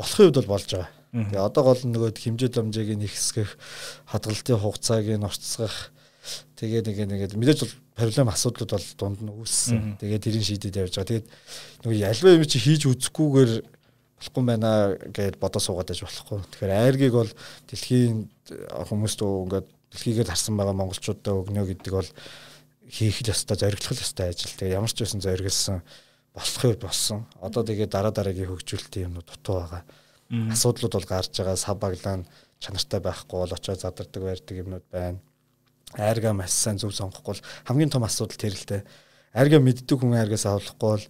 болохын 0.00 0.24
үед 0.26 0.38
бол 0.40 0.52
болж 0.56 0.68
байгаа. 0.72 0.90
Тэгээ 1.12 1.44
одоо 1.44 1.62
гол 1.64 1.82
нөгөө 1.84 2.10
хэмжээ 2.16 2.50
дамжааг 2.52 2.90
нь 2.96 3.06
ихсгэх, 3.08 3.56
хадгалтын 4.08 4.60
хугацааг 4.60 5.06
нь 5.16 5.24
орцсгах 5.24 5.92
тэгээ 6.56 6.82
нэг 6.82 6.98
нэгэд 7.06 7.32
мэдээж 7.38 7.60
бол 7.62 7.74
проблем 7.94 8.28
асуудлууд 8.32 8.72
бол 8.72 8.88
дунд 8.98 9.20
нь 9.22 9.32
үүссэн. 9.32 10.00
Тэгээ 10.00 10.20
тэрийг 10.20 10.44
шийдээд 10.44 10.80
явж 10.88 10.94
байгаа. 10.98 11.10
Тэгээд 11.12 11.28
нөгөө 11.84 12.04
альва 12.10 12.36
юм 12.36 12.44
чи 12.44 12.58
хийж 12.58 12.82
үзэхгүйгээр 12.90 13.52
болохгүй 14.16 14.42
байна 14.44 14.70
гэж 15.12 15.36
бодож 15.38 15.62
суугаад 15.62 15.88
байж 15.92 16.00
болохгүй. 16.02 16.38
Тэгэхээр 16.52 16.72
айргийг 16.74 17.14
бол 17.14 17.32
дэлхийн 17.70 18.26
хүмүүст 18.90 19.20
ингээд 19.22 19.68
дэлхийгээр 19.92 20.30
харсан 20.30 20.56
байгаа 20.56 20.76
монголчуудаа 20.76 21.34
өгнө 21.36 21.66
гэдэг 21.66 21.92
бол 21.92 22.10
хийх 22.86 23.22
л 23.22 23.30
ёстой 23.30 23.56
зориглох 23.58 23.98
ёстой 23.98 24.30
ажил. 24.30 24.54
Тэгээ 24.56 24.78
ямар 24.78 24.90
ч 24.90 25.02
байсан 25.02 25.20
зориглсон 25.20 25.82
болохыг 26.34 26.78
болсон. 26.82 27.26
Одоо 27.42 27.62
тэгээ 27.62 27.90
дараа 27.90 28.14
дараагийн 28.14 28.50
хөгжүүлэлтийн 28.50 29.06
юмнууд 29.10 29.26
дутуу 29.26 29.62
байгаа. 29.62 29.82
Асуудлууд 30.52 30.94
бол 30.94 31.10
гарч 31.10 31.32
байгаа. 31.38 31.56
Сав 31.56 31.78
баглаан 31.78 32.26
чанартай 32.58 33.00
байхгүй 33.00 33.38
бол 33.40 33.56
очоод 33.56 33.80
задардаг 33.80 34.22
байрдаг 34.22 34.56
юмнууд 34.56 34.86
байна. 34.90 35.18
Айрга 35.94 36.32
маш 36.34 36.50
сайн 36.50 36.78
зөв 36.78 36.92
сонгохгүй 36.94 37.34
бол 37.38 37.46
хамгийн 37.66 37.90
том 37.90 38.04
асуудал 38.04 38.36
тэр 38.36 38.54
л 38.54 38.66
дээ 38.66 38.82
айрга 39.36 39.60
мэддэг 39.60 40.00
хүн 40.00 40.16
айргаас 40.16 40.48
авлахгүй 40.48 40.96
бол 40.96 41.04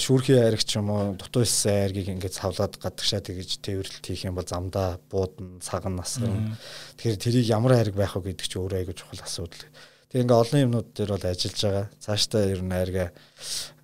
шүүрхийн 0.00 0.40
айраг 0.40 0.64
ч 0.64 0.80
юм 0.80 0.88
уу 0.88 1.12
дутуу 1.20 1.44
исэн 1.44 1.92
айргийг 1.92 2.08
ингээд 2.16 2.40
савлаад 2.40 2.80
гадагшаа 2.80 3.20
тэгж 3.20 3.60
тээвэрлэлт 3.60 4.04
хийх 4.08 4.24
юм 4.24 4.40
бол 4.40 4.48
замдаа 4.48 4.96
буудна 5.12 5.60
цаган 5.60 6.00
насган 6.00 6.56
тэгэхээр 6.96 7.20
тэрийг 7.20 7.46
ямар 7.52 7.76
айраг 7.76 7.92
байх 7.92 8.16
вэ 8.16 8.32
гэдэг 8.32 8.48
чи 8.48 8.56
өөрөө 8.56 8.78
айгуу 8.80 8.96
чухал 8.96 9.20
асуудал. 9.20 9.68
Тэгээ 10.08 10.24
ингээд 10.24 10.40
олон 10.40 10.64
юмнууд 10.64 10.88
дээр 10.96 11.10
бол 11.12 11.28
ажиллаж 11.28 11.60
байгаа. 11.60 11.86
Цаашдаа 12.00 12.42
ер 12.48 12.60
нь 12.64 12.72
айрга 12.72 13.04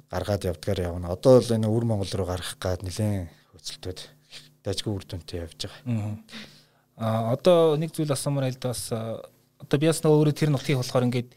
гаргаад 0.08 0.48
явдгаар 0.48 0.80
явна. 0.88 1.12
Одоо 1.12 1.40
бол 1.40 1.52
энэ 1.52 1.68
өвөр 1.68 1.84
Монгол 1.84 2.12
руу 2.16 2.28
гарах 2.32 2.56
гад 2.56 2.80
нэлээд 2.80 3.28
хөцөлтөд 3.52 3.98
дажгүй 4.64 4.92
үр 4.96 5.04
дүнтэй 5.04 5.44
явж 5.44 5.68
байгаа. 5.68 6.16
Аа 6.96 7.36
одоо 7.36 7.76
нэг 7.76 7.92
зүйл 7.92 8.12
асуумаар 8.12 8.48
айлд 8.48 8.64
бас 8.64 8.88
одоо 8.92 9.76
би 9.76 9.86
нөгөө 9.92 10.18
өөрөө 10.24 10.36
тэр 10.36 10.50
нутгийг 10.52 10.80
болохоор 10.80 11.06
ингээд 11.08 11.30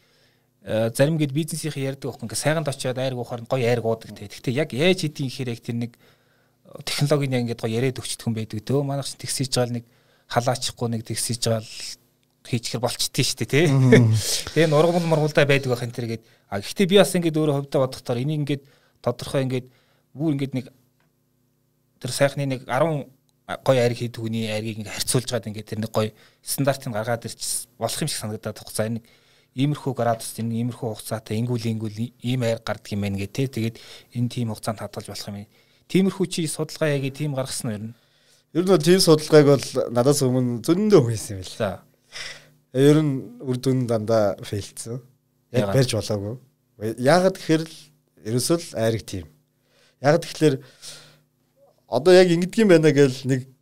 зарим 0.64 1.18
гээд 1.18 1.34
бизнесийн 1.34 1.74
ярьдаг 1.74 2.14
байхгүй 2.14 2.26
ингээ 2.30 2.38
сайганд 2.38 2.70
очиод 2.70 2.98
айрг 2.98 3.18
уухаар 3.18 3.42
гоё 3.42 3.66
айрг 3.66 3.82
уудаг 3.82 4.14
те. 4.14 4.30
Гэхдээ 4.30 4.54
яг 4.54 4.70
яаж 4.70 5.02
хийдгийг 5.02 5.30
гэхээр 5.34 5.50
яг 5.50 5.60
тэр 5.60 5.74
нэг 5.74 5.92
э, 5.98 6.82
технологийн 6.86 7.34
яг 7.34 7.42
ингээд 7.42 7.62
гоё 7.66 7.74
яриад 7.82 7.98
өгчдөг 7.98 8.26
юм 8.30 8.34
байдаг. 8.38 8.62
Төө 8.62 8.86
манайх 8.86 9.10
ч 9.10 9.18
тэгсэж 9.18 9.50
байгаа 9.50 9.74
нэг 9.82 9.84
халаачихгүй 10.30 10.88
нэг 10.94 11.02
тэгсэж 11.02 11.40
байгаа 11.50 11.66
хийчихэр 12.46 12.78
болчтiin 12.78 13.26
шүү 13.26 13.38
дээ 13.42 13.50
тий. 13.50 13.66
Тэгээ 14.54 14.70
нургамал 14.70 15.06
мургулдаа 15.10 15.46
байдаг 15.50 15.74
байх 15.74 15.82
энэ 15.82 15.98
тэргээд 15.98 16.22
а 16.46 16.62
гэхдээ 16.62 16.86
би 16.86 16.96
бас 17.02 17.10
ингээд 17.10 17.38
өөрөө 17.42 17.56
хувьдаа 17.58 17.80
бодохоор 17.82 18.22
энийг 18.22 18.40
ингээд 18.46 18.62
тодорхой 19.02 19.42
ингээд 19.46 19.66
бүр 20.14 20.30
ингээд 20.38 20.54
нэг 20.54 20.66
тэр 21.98 22.10
сайхны 22.14 22.46
нэг 22.46 22.66
10 22.70 23.10
гоё 23.66 23.80
айрг 23.82 23.98
хийдэг 23.98 24.22
хүний 24.22 24.46
айргийг 24.50 24.82
ингээд 24.82 24.94
харьцуулж 24.94 25.26
гад 25.30 25.46
ингээд 25.50 25.70
тэр 25.70 25.80
нэг 25.82 25.90
гоё 25.90 26.10
стандартыг 26.42 26.94
гаргаад 26.94 27.26
ирч 27.26 27.66
болох 27.78 27.98
юм 28.02 28.10
шиг 28.10 28.22
санагдаад 28.22 28.58
тох. 28.58 28.70
За 28.74 28.86
энэ 28.86 29.02
иймэрхүү 29.52 29.92
градус 29.92 30.32
энэ 30.40 30.64
иймэрхүү 30.64 30.88
хугацаатай 30.96 31.36
ингүүл 31.40 31.66
ингүүл 31.76 31.98
ийм 32.24 32.40
айр 32.42 32.60
гардаг 32.64 32.92
юм 32.92 33.04
байна 33.04 33.20
гэх 33.20 33.32
те 33.36 33.46
тэгээд 33.48 33.76
энэ 34.16 34.28
тийм 34.32 34.48
хугацаанд 34.48 34.80
хадгалж 34.80 35.08
болох 35.12 35.28
юм. 35.28 35.44
Тиймэрхүү 35.92 36.26
чи 36.32 36.48
судалгаа 36.48 36.96
яг 36.96 37.04
тийм 37.12 37.36
гаргасан 37.36 37.68
уу 37.68 37.76
ер 37.76 37.84
нь? 37.84 37.94
Ер 38.56 38.64
нь 38.64 38.72
бол 38.72 38.80
тийм 38.80 39.00
судалгааг 39.00 39.46
бол 39.52 39.66
надаас 39.92 40.24
өмнө 40.24 40.64
зөндөө 40.64 41.00
хийсэн 41.12 41.44
юм 41.44 41.44
байна. 41.60 41.84
Ер 42.72 42.96
нь 43.04 43.12
үр 43.44 43.56
дүн 43.60 43.84
дандаа 43.84 44.40
фейлцсэн. 44.40 45.04
Яг 45.52 45.68
барьж 45.76 45.92
болоогүй. 45.92 46.40
Яагаад 46.96 47.36
гэхээр 47.36 47.64
ерөөсөө 48.24 48.56
л 48.56 48.68
айрыг 48.80 49.04
тийм. 49.04 49.28
Яагаад 50.00 50.24
тэгэхээр 50.24 50.54
одоо 51.92 52.12
яг 52.16 52.28
ингэдэг 52.32 52.64
юм 52.64 52.72
байна 52.72 52.88
гэж 52.88 53.28
нэг 53.28 53.52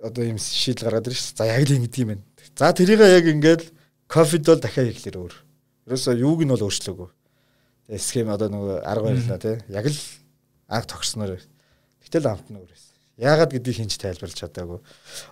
одоо 0.00 0.24
юм 0.24 0.40
шийдэл 0.40 0.88
гаргаад 0.88 1.12
ирж 1.12 1.36
за 1.36 1.44
яг 1.44 1.68
л 1.68 1.76
ингэдэг 1.76 2.00
юм 2.00 2.08
байна. 2.16 2.24
За 2.56 2.72
тэрийг 2.72 3.04
яг 3.04 3.28
ингээд 3.28 3.62
Кофед 4.06 4.46
бол 4.46 4.60
дахиад 4.62 4.90
ихлээр 4.94 5.18
өөр. 5.18 5.34
Ерөөсөө 5.86 6.14
юуг 6.22 6.42
нь 6.46 6.52
бол 6.54 6.66
өөрчлөөгүй. 6.66 7.08
Тэгээ 7.86 8.02
схем 8.02 8.30
одоо 8.30 8.48
нөгөө 8.50 8.76
арга 8.86 9.10
барилаа 9.10 9.38
тий. 9.38 9.56
Яг 9.70 9.86
л 9.86 9.98
анх 10.70 10.86
тогтсноор. 10.86 11.38
Гэтэл 12.02 12.26
амт 12.30 12.50
нь 12.50 12.58
өөр 12.58 12.70
байсан. 12.70 12.94
Яагаад 13.16 13.50
гэдгийг 13.54 13.76
хинч 13.82 13.98
тайлбарлаж 13.98 14.38
чадаагүй. 14.38 14.80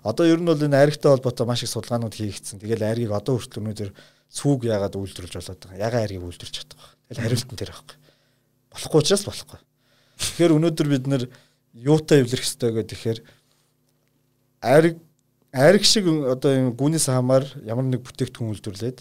Одоо 0.03 0.25
ер 0.27 0.41
нь 0.41 0.49
бол 0.49 0.59
энэ 0.59 0.79
айрагтай 0.79 1.11
холбоотой 1.11 1.47
маш 1.47 1.63
их 1.63 1.71
судалгаанууд 1.71 2.15
хийгдсэн. 2.15 2.59
Тэгэл 2.59 2.83
айргийг 2.83 3.13
одоо 3.13 3.39
хүртэл 3.39 3.61
өнөөдөр 3.63 3.91
цүг 4.33 4.67
яагаад 4.67 4.95
үйлдвэрлэж 4.97 5.35
болоод 5.37 5.61
байгаа. 5.69 5.83
Яагаад 5.85 6.03
айргийг 6.09 6.25
үйлдвэрлэж 6.25 6.55
чаддаг 6.55 6.79
вэ? 6.81 6.89
Тэгэл 7.13 7.23
хариултан 7.29 7.59
тэр 7.61 7.71
байхгүй. 7.71 7.97
Болохгүй 8.73 9.01
учраас 9.05 9.25
болохгүй. 9.29 9.61
Тэгэхээр 10.19 10.57
өнөөдөр 10.59 10.89
бид 10.91 11.05
нэр 11.07 11.23
юутай 11.75 12.23
эвлэрэх 12.23 12.47
хэрэгтэй 12.47 12.71
гэдэг 12.73 12.91
тэгэхээр 12.91 13.19
айраг 14.65 14.95
айраг 15.55 15.85
шиг 15.87 16.11
одоо 16.11 16.51
юм 16.51 16.69
гүнээс 16.75 17.07
хамаар 17.07 17.47
ямар 17.63 17.87
нэг 17.87 18.03
бүтээгдэхүүн 18.03 18.51
үйлдвэрлээд 18.59 18.99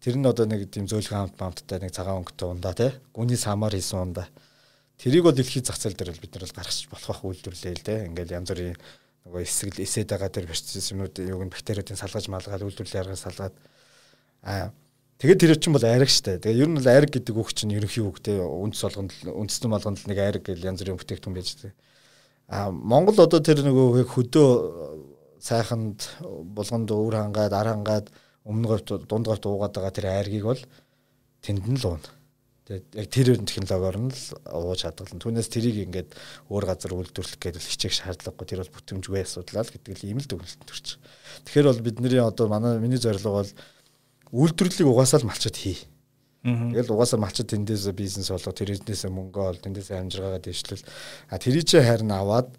тэр 0.00 0.14
нь 0.14 0.30
одоо 0.30 0.46
нэг 0.46 0.70
тийм 0.70 0.86
зөөлхөн 0.86 1.34
хамт 1.34 1.38
хамттай 1.42 1.82
нэг 1.82 1.90
цагаан 1.90 2.22
өнгөтэй 2.22 2.46
ундаа 2.46 2.74
тий 2.78 2.90
гүнээс 3.10 3.44
хамаар 3.50 3.74
хийсэн 3.74 3.98
ундаа 3.98 4.30
Тэрийг 4.98 5.22
бол 5.22 5.32
дэлхийн 5.32 5.62
зах 5.62 5.78
зээл 5.78 5.94
дээр 5.94 6.18
бид 6.18 6.34
нар 6.34 6.42
бол 6.42 6.58
гаргаж 6.58 6.90
болох 6.90 7.06
байх 7.06 7.22
үйлдвэрлэе 7.22 7.74
л 7.78 7.86
дээ. 7.86 8.06
Ингээл 8.10 8.34
янз 8.34 8.50
бүрийн 8.50 8.74
нөгөө 9.30 9.42
эсрэг 9.46 9.78
эсэд 9.78 10.10
байгаа 10.10 10.26
тэр 10.26 10.50
процесс 10.50 10.90
юмнууд 10.90 11.14
юуг 11.22 11.42
нь 11.46 11.54
бактериудын 11.54 11.94
салгаж 11.94 12.26
малгаад 12.26 12.66
үйлдвэрлэлээр 12.66 13.06
арга 13.06 13.14
салгаад 13.14 13.54
аа 14.42 14.74
тэгээд 15.22 15.38
тэр 15.38 15.54
чинь 15.54 15.70
бол 15.70 15.86
айраг 15.86 16.10
штэ. 16.10 16.42
Тэгээ 16.42 16.66
ер 16.66 16.70
нь 16.74 16.78
бол 16.82 16.90
айраг 16.90 17.14
гэдэг 17.14 17.30
үг 17.30 17.54
чинь 17.54 17.78
ерөнхий 17.78 18.02
үг 18.02 18.18
те 18.18 18.42
үндэс 18.42 18.82
болгонд 18.82 19.12
үндэстэн 19.22 19.70
болгонд 19.70 20.02
нэг 20.02 20.18
айраг 20.18 20.42
гэл 20.42 20.66
янз 20.66 20.82
бүрийн 20.82 20.98
бүтээгдэхүүн 20.98 21.36
байж 21.38 21.48
тээ. 21.62 21.72
Аа 22.50 22.74
Монгол 22.74 23.22
одоо 23.22 23.38
тэр 23.38 23.62
нөгөө 23.62 24.02
хөдөө 24.02 24.50
сайханд 25.40 26.08
булганд 26.22 26.90
өвөр 26.90 27.16
хангаад 27.18 27.52
ар 27.54 27.68
хангаад 27.72 28.06
өмнө 28.44 28.68
говьт 28.68 29.08
дунд 29.08 29.26
говьт 29.26 29.44
уугаад 29.46 29.74
байгаа 29.74 29.94
тэр 29.94 30.06
айргийг 30.10 30.44
бол 30.44 30.62
тэнд 31.42 31.64
нь 31.66 31.80
л 31.80 31.86
уuna 31.94 32.18
Тэгээд 32.68 33.00
яг 33.00 33.08
тэр 33.08 33.28
технологиор 33.48 33.96
нь 33.96 34.12
л 34.12 34.24
ууж 34.52 34.84
хадгална. 34.84 35.16
Түүнээс 35.24 35.48
тэрийг 35.48 35.88
ингээд 35.88 36.12
өөр 36.52 36.64
газар 36.68 36.92
үйлдвэрлэх 37.00 37.40
гэдэг 37.40 37.64
хичээх 37.64 37.96
шаардлагагүй. 37.96 38.44
Тэр 38.44 38.60
бол 38.60 38.76
бүтэмжгүй 38.76 39.24
асуудал 39.24 39.64
л 39.64 39.72
гэдэг 39.72 39.96
л 39.96 40.04
ийм 40.04 40.20
л 40.20 40.28
дүгнэлт 40.28 40.68
төрч. 40.68 41.00
Тэгэхээр 41.48 41.64
бол 41.64 41.80
бидний 41.80 42.20
одоо 42.20 42.44
манай 42.52 42.76
миний 42.76 43.00
зорилго 43.00 43.40
бол 43.40 43.50
үйлдвэрлэлийг 44.36 44.84
угаасаа 44.84 45.24
л 45.24 45.28
малчад 45.32 45.56
хий. 45.56 45.80
Тэгэл 46.44 46.92
угаасаа 46.92 47.16
малчад 47.16 47.48
тэндээс 47.48 47.88
бизнес 47.96 48.28
болго 48.28 48.52
тэрнээс 48.52 49.08
мөнгө 49.08 49.40
ол 49.48 49.56
тэндээс 49.64 49.88
амжиргаагаа 49.96 50.44
дэвшлэл. 50.44 50.84
А 51.32 51.40
тэрий 51.40 51.64
чи 51.64 51.80
харин 51.80 52.12
аваад 52.12 52.52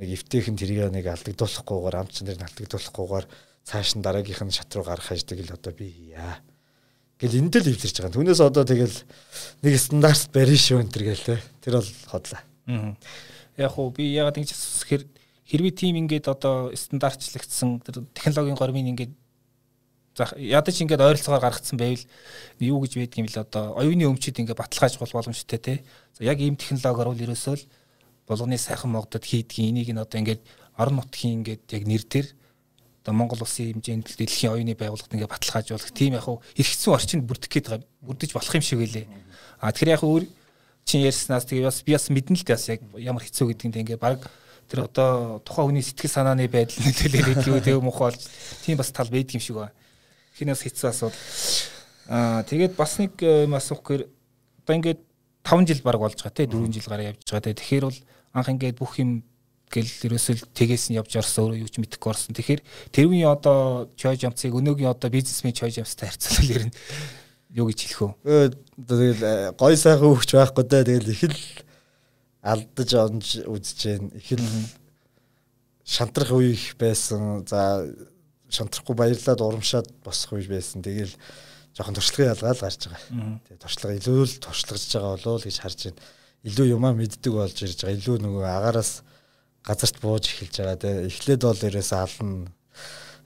нэг 0.00 0.08
эвтэйхэн 0.16 0.56
тэрийг 0.56 0.88
нэг 0.90 1.06
алдагдуулахгүйгээр 1.12 2.00
амчин 2.00 2.24
дээр 2.26 2.40
алдагдуулахгүйгээр 2.48 3.26
цааш 3.68 4.00
нь 4.00 4.04
дараагийнх 4.04 4.42
нь 4.48 4.56
шат 4.56 4.72
руу 4.72 4.88
гарах 4.88 5.12
хаждаг 5.12 5.38
л 5.44 5.54
одоо 5.54 5.72
би 5.76 5.92
хийя 5.92 6.40
Гэл 7.20 7.36
эндэл 7.36 7.68
эвлэрч 7.68 8.00
байгаа. 8.00 8.16
Түүнээс 8.16 8.40
одоо 8.40 8.64
тэгэл 8.64 8.96
нэг 9.60 9.74
стандарт 9.76 10.32
барина 10.32 10.56
шүү 10.56 10.80
энэ 10.80 10.88
төр 10.88 11.04
гээл 11.04 11.28
те. 11.28 11.36
Тэр 11.60 11.76
бол 11.76 11.90
хотлоо. 12.08 12.40
Аа. 12.64 12.96
Яг 13.60 13.76
уу 13.76 13.92
би 13.92 14.08
ягаад 14.16 14.40
ингэж 14.40 14.56
хэр 14.88 15.04
хэрвээ 15.44 15.74
тим 15.76 16.00
ингээд 16.00 16.32
одоо 16.32 16.72
стандартчлагдсан 16.72 17.84
технологийн 18.16 18.56
гормын 18.56 18.96
ингээд 18.96 19.12
ядаж 20.40 20.76
ингээд 20.80 21.04
ойролцоогоор 21.04 21.44
гаргацсан 21.44 21.76
байвал 21.76 22.00
юу 22.56 22.80
гэж 22.88 22.96
байдг 22.96 23.20
юм 23.20 23.28
бэл 23.28 23.44
одоо 23.44 23.76
оюуны 23.76 24.08
өмчөд 24.08 24.40
ингээд 24.40 24.56
баталгааж 24.56 24.96
бол 24.96 25.12
боломжтой 25.12 25.60
те. 25.60 25.84
За 26.16 26.24
яг 26.24 26.40
ийм 26.40 26.56
технологиор 26.56 27.12
бол 27.12 27.20
ерөөсөө 27.20 27.52
л 27.52 27.68
болгоны 28.30 28.56
сайхан 28.56 28.94
модод 28.94 29.26
хийдгийг 29.26 29.74
энийг 29.74 29.90
нь 29.90 29.98
одоо 29.98 30.18
ингээд 30.22 30.42
орон 30.78 31.02
нутгийн 31.02 31.42
ингээд 31.42 31.66
яг 31.74 31.82
нэр 31.84 32.04
дээр 32.06 32.28
одоо 33.02 33.14
Монгол 33.16 33.42
улсын 33.42 33.74
хэмжээнд 33.74 34.06
дэлхийн 34.14 34.52
оюуны 34.54 34.74
байгууллагад 34.78 35.14
ингээ 35.18 35.32
баталгаажуулах 35.34 35.90
тийм 35.90 36.14
яг 36.14 36.28
эргэцсэн 36.54 36.94
орчинд 36.94 37.24
бүрдэх 37.26 37.50
гээд 37.50 37.66
байгаа 37.66 37.88
бүрдэж 38.06 38.30
болох 38.36 38.54
юм 38.54 38.62
шиг 38.62 38.78
байлээ. 38.78 39.06
А 39.58 39.72
тэгэхээр 39.72 39.94
яг 39.96 40.04
өөр 40.04 40.24
чин 40.84 41.00
ярьснаас 41.02 41.48
тэгээ 41.48 41.66
бас 41.66 41.82
би 41.82 41.92
бас 41.96 42.06
мэднэ 42.12 42.36
л 42.38 42.44
дээ 42.44 42.54
бас 42.54 42.66
яг 42.68 42.80
ямар 43.00 43.24
хэцүү 43.24 43.46
гэдгийг 43.50 43.76
ингээ 43.82 43.98
баг 43.98 44.28
тэр 44.68 44.86
одоо 44.86 45.40
тухайн 45.42 45.74
хүний 45.74 45.84
сэтгэл 45.84 46.12
санааны 46.12 46.46
байдал 46.46 46.78
нөлөөлөд 46.78 47.42
илүү 47.42 47.60
тэг 47.64 47.80
муухай 47.82 48.12
болж 48.14 48.22
тийм 48.62 48.76
бас 48.78 48.92
тал 48.92 49.10
байдаг 49.10 49.34
юм 49.34 49.42
шиг 49.42 49.56
байна. 49.58 49.74
Хинээс 50.36 50.62
хэцүү 50.62 50.86
асуудал. 50.92 51.18
Аа 52.06 52.44
тэгээд 52.44 52.76
бас 52.76 52.92
нэг 53.00 53.16
юм 53.18 53.56
асуух 53.56 53.82
гэхээр 53.82 54.02
одоо 54.06 54.74
ингээд 54.76 55.00
5 55.42 55.66
жил 55.66 55.82
баг 55.82 55.98
болж 55.98 56.14
байгаа 56.20 56.36
те 56.36 56.46
4 56.46 56.68
жил 56.70 56.86
гараа 56.86 57.10
явж 57.10 57.24
байгаа 57.26 57.48
те 57.48 57.58
тэгэхээр 57.58 57.84
бол 57.88 57.98
анх 58.32 58.48
ингээд 58.50 58.78
бүх 58.78 58.98
юм 59.02 59.22
гэл 59.70 59.86
ерөөсөө 59.86 60.50
тгээс 60.50 60.90
нь 60.90 60.98
явж 60.98 61.14
орсон 61.14 61.46
өөрөө 61.46 61.62
юу 61.62 61.70
ч 61.70 61.78
мэдэхгүй 61.78 62.10
орсон. 62.10 62.34
Тэгэхээр 62.34 62.60
тэрүүний 62.90 63.26
одоо 63.26 63.86
чойж 63.94 64.26
амцыг 64.26 64.50
өнөөгийн 64.50 64.90
одоо 64.90 65.10
бизнесмен 65.14 65.54
чойж 65.54 65.78
амцтай 65.78 66.10
харьцуулбал 66.10 66.54
ер 66.58 66.64
нь 66.66 66.74
юу 67.54 67.70
гэж 67.70 67.78
хэлэх 67.86 68.00
вэ? 68.26 68.54
Тэгэл 68.82 69.22
э, 69.22 69.34
гой 69.54 69.74
сайхан 69.78 70.10
хөвч 70.10 70.30
байхгүй 70.34 70.64
даа. 70.66 70.82
Тэгэл 70.82 71.14
их 71.14 71.22
л 71.22 71.38
алдаж 72.42 72.90
онж 72.98 73.26
үзэж 73.46 73.78
जैन. 73.78 74.10
Их 74.18 74.30
л 74.34 74.46
шантрах 75.86 76.34
үе 76.34 76.58
их 76.58 76.74
байсан. 76.74 77.46
За 77.46 77.86
шантрахгүй 78.50 78.94
баярлаад 78.98 79.38
урамшаад 79.38 79.86
босох 80.02 80.34
үе 80.34 80.50
байсан. 80.50 80.82
Тэгэл 80.82 81.14
жоохон 81.78 81.94
туршлагын 81.94 82.34
ялгаал 82.34 82.58
гарч 82.58 82.90
байгаа. 82.90 83.38
Тэгээ 83.46 83.62
туршлага 83.62 83.98
илүү 84.02 84.18
л 84.26 84.34
туршлагаж 84.42 84.82
байгаа 84.90 85.14
болоо 85.14 85.38
л 85.38 85.46
гэж 85.46 85.56
харж 85.62 85.78
байна. 85.90 86.02
Илүү 86.40 86.72
юмаа 86.72 86.96
мэддэг 86.96 87.32
болж 87.32 87.56
ирж 87.60 87.84
байгаа. 87.84 87.96
Илүү 88.00 88.16
нөгөө 88.24 88.44
агаараас 88.48 88.92
газарт 89.66 90.00
бууж 90.00 90.24
эхэлж 90.24 90.54
байгаа 90.56 90.78
те. 90.80 90.90
Эхлээд 91.08 91.44
бол 91.44 91.66
ерөөсөө 91.68 92.00
ална. 92.00 92.48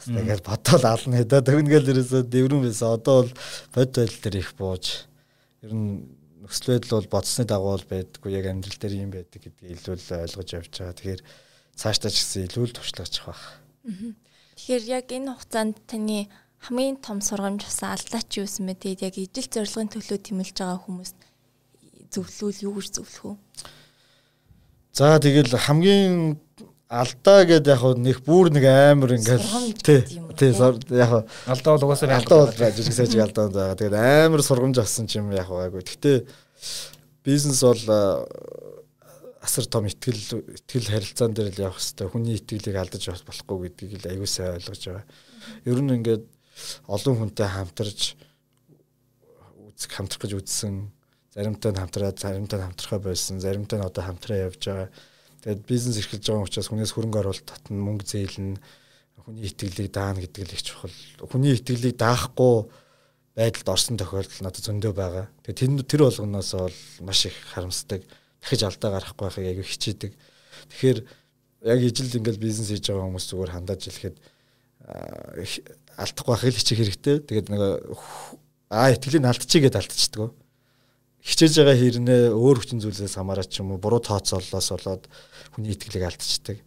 Тэгээд 0.02 0.42
бодоод 0.42 0.84
ална. 0.84 1.20
Хэдэ 1.22 1.46
тэгнгээл 1.46 1.92
ерөөсөө 1.94 2.22
дэврэн 2.26 2.62
байсан 2.66 2.98
одоо 2.98 3.14
бол 3.22 3.32
бод 3.70 3.90
байдал 3.94 4.18
дээр 4.18 4.36
их 4.42 4.50
бууж. 4.58 4.84
Ер 5.62 5.72
нь 5.72 6.10
нөхцөл 6.42 6.74
байдал 6.74 6.98
бол 6.98 7.12
бодсны 7.14 7.44
дагуу 7.46 7.78
л 7.78 7.86
байдаггүй. 7.86 8.30
Яг 8.34 8.46
амьдрал 8.50 8.78
дээр 8.82 8.94
юм 8.98 9.10
байдаг 9.14 9.40
гэдгийг 9.46 9.78
илүү 9.78 9.94
л 9.94 10.10
ойлгож 10.26 10.48
явж 10.50 10.72
байгаа. 10.74 10.98
Тэгэхээр 10.98 11.22
цаашдаа 11.78 12.10
ч 12.10 12.16
гэсэн 12.18 12.46
илүү 12.50 12.64
л 12.66 12.74
туршлагачих 12.74 13.24
байх. 13.30 13.42
Тэгэхээр 14.58 14.84
яг 14.90 15.06
энэ 15.14 15.30
хугацаанд 15.38 15.76
таны 15.86 16.26
хамгийн 16.66 16.98
том 16.98 17.22
сургамж 17.22 17.62
басан 17.62 17.94
алдаач 17.94 18.28
юу 18.42 18.48
юм 18.48 18.66
бэ 18.72 18.74
тэгээд 18.74 19.06
яг 19.06 19.14
ижил 19.20 19.48
зорилгын 19.52 19.92
төлөө 19.92 20.18
тэмэлж 20.18 20.56
байгаа 20.56 20.80
хүмүүст 20.82 21.16
зөвлөвөл 22.14 22.64
юу 22.64 22.74
гэж 22.78 22.88
зөвлөх 22.98 23.24
вэ 23.24 23.34
За 24.94 25.18
тэгэл 25.18 25.50
хамгийн 25.58 26.38
алдаа 26.86 27.42
гэдэг 27.42 27.66
яг 27.66 27.82
нэг 27.98 28.22
бүр 28.22 28.54
нэг 28.54 28.62
амар 28.62 29.18
ингээл 29.18 29.74
тий 29.82 30.06
тий 30.38 30.54
яг 30.54 31.26
алдаа 31.50 31.74
бол 31.74 31.90
угаасаа 31.90 32.14
алдаа 32.14 32.46
бол 32.46 32.54
жижиг 32.54 32.94
сайжиг 32.94 33.26
алдаа 33.26 33.50
байгаа. 33.50 33.74
Тэгээд 33.74 33.98
амар 33.98 34.46
сургамж 34.46 34.78
авсан 34.78 35.10
юм 35.10 35.34
яг 35.34 35.50
байгаагүй. 35.50 35.82
Гэхдээ 35.82 36.16
бизнес 37.26 37.58
бол 37.66 37.82
асар 39.42 39.66
том 39.66 39.90
итгэл 39.90 40.46
итгэл 40.62 40.86
харилцаан 40.94 41.34
дээр 41.34 41.50
л 41.50 41.62
явах 41.66 41.82
хэрэгтэй. 41.82 42.06
Хүний 42.14 42.38
итгэлийг 42.38 42.78
алдаж 42.78 43.02
болохгүй 43.26 43.74
гэдгийг 43.74 43.98
л 43.98 44.10
аягүй 44.14 44.30
сайн 44.30 44.62
ойлгож 44.62 44.82
байгаа. 44.86 45.06
Ер 45.66 45.78
нь 45.82 45.90
ингээд 45.90 46.22
олон 46.86 47.18
хүнтэй 47.18 47.50
хамтарч 47.50 48.14
үзэх 49.74 49.90
хамтрах 49.90 50.22
гэж 50.22 50.38
үзсэн 50.38 50.93
заримтай 51.34 51.72
нь 51.74 51.80
хамтраад 51.82 52.16
заримтай 52.22 52.58
нь 52.62 52.66
хамтрахаа 52.70 53.00
болсон 53.02 53.42
заримтай 53.42 53.78
нь 53.78 53.86
одоо 53.86 54.02
хамтраа 54.06 54.46
явж 54.46 54.62
байгаа. 54.62 54.88
Тэгээд 55.42 55.66
бизнес 55.66 55.98
эрхэлж 55.98 56.24
байгаа 56.30 56.46
учраас 56.46 56.70
хүнээс 56.70 56.94
хөрөнгө 56.94 57.20
оруулалт 57.20 57.46
татна 57.50 57.74
мөнгө 57.82 58.06
зээлнэ 58.06 58.62
хүний 59.18 59.50
итгэлийг 59.50 59.90
даана 59.90 60.22
гэдэг 60.22 60.46
л 60.46 60.54
их 60.54 60.62
чухал. 60.62 60.94
Хүний 61.18 61.58
итгэлийг 61.58 61.98
даахгүй 61.98 62.70
байдалд 63.34 63.68
орсон 63.68 63.98
тохиолдол 63.98 64.46
надад 64.46 64.62
зөндөө 64.62 64.92
байгаа. 64.94 65.26
Тэгээд 65.42 65.58
тэр 65.58 65.82
тэр 65.90 66.02
болгоноос 66.06 66.50
бол 66.54 66.78
маш 67.02 67.26
их 67.26 67.36
харамсдаг. 67.50 68.06
Дахиж 68.38 68.62
алдаа 68.62 68.90
гарахгүй 68.94 69.26
байхыг 69.26 69.46
аягүй 69.50 69.66
хичээдэг. 69.66 70.12
Тэгэхээр 70.70 70.98
яг 71.66 71.80
ижил 71.82 72.14
ингээл 72.14 72.38
бизнес 72.38 72.70
хийж 72.70 72.94
байгаа 72.94 73.10
хүмүүс 73.10 73.26
зүгээр 73.26 73.54
хандаж 73.58 73.80
хэлэхэд 73.90 74.16
алдахгүй 75.98 76.30
байхыг 76.30 76.54
хичээх 76.54 76.78
хэрэгтэй. 76.78 77.16
Тэгээд 77.26 77.48
нэг 77.50 77.60
аа 78.70 78.92
итгэлийг 78.94 79.24
алдчихъя 79.24 79.66
гэдээ 79.66 79.82
алдчихдаг 79.82 80.43
хичээж 81.24 81.54
байгаа 81.56 81.76
хэрнээ 81.80 82.22
өөр 82.36 82.56
хүчин 82.60 82.84
зүйлсээс 82.84 83.16
хамаарат 83.16 83.48
ч 83.48 83.64
юм 83.64 83.72
уу 83.72 83.80
буруу 83.80 84.04
тооцооллоос 84.04 84.68
болоод 84.76 85.08
хүний 85.56 85.72
итгэлийг 85.72 86.04
алдчихдаг. 86.04 86.60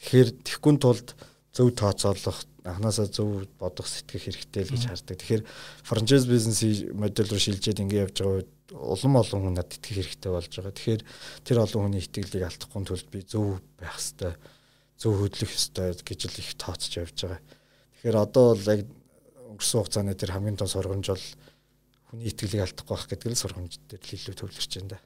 Тэгэхээр 0.00 0.28
тэгхүн 0.40 0.76
тулд 0.80 1.12
зөв 1.52 1.68
тооцоолох 1.76 2.48
анханасаа 2.64 3.12
зөв 3.12 3.44
бодох 3.60 3.84
сэтгэх 3.84 4.24
хэрэгтэй 4.32 4.62
л 4.64 4.72
гэж 4.72 4.82
хардаг. 4.88 5.16
Тэгэхээр 5.20 5.42
франчайз 5.84 6.24
бизнес 6.24 6.60
модель 6.96 7.28
руу 7.28 7.40
шилжээд 7.40 7.84
ингэ 7.84 8.00
явж 8.08 8.16
байгаа 8.24 8.40
үед 8.40 8.50
улам 8.72 9.14
олон 9.20 9.40
хүн 9.44 9.54
надад 9.60 9.76
итгэх 9.76 9.96
хэрэгтэй 10.00 10.32
болж 10.32 10.52
байгаа. 10.56 10.72
Тэгэхээр 10.72 11.02
тэр 11.44 11.58
олон 11.60 11.82
хүний 11.84 12.00
итгэлийг 12.00 12.44
алдахгүй 12.48 12.82
тулд 12.88 13.08
би 13.12 13.20
зөв 13.24 13.60
байх 13.76 13.96
хэрэгтэй, 14.00 14.32
зөв 14.96 15.12
хөдлөх 15.20 15.50
хэрэгтэй 15.52 15.88
гэж 16.08 16.20
л 16.24 16.40
их 16.40 16.50
тооцож 16.56 16.92
явж 16.96 17.16
байгаа. 17.20 17.40
Тэгэхээр 18.00 18.16
одоо 18.16 18.44
бол 18.56 18.68
яг 18.72 18.80
өнгөрсөн 19.50 19.78
хугацааны 19.80 20.14
тэр 20.14 20.32
хамгийн 20.32 20.56
том 20.60 20.68
сургамж 20.70 21.06
бол 21.12 21.26
хүний 22.10 22.26
итгэлийг 22.26 22.66
алдахгүй 22.66 22.94
байх 22.98 23.06
гэдэг 23.06 23.30
л 23.30 23.38
сургамж 23.38 23.72
дээр 23.86 24.02
л 24.02 24.14
илүү 24.18 24.34
төвлөрч 24.34 24.72
байна 24.76 24.90
да. 24.90 24.98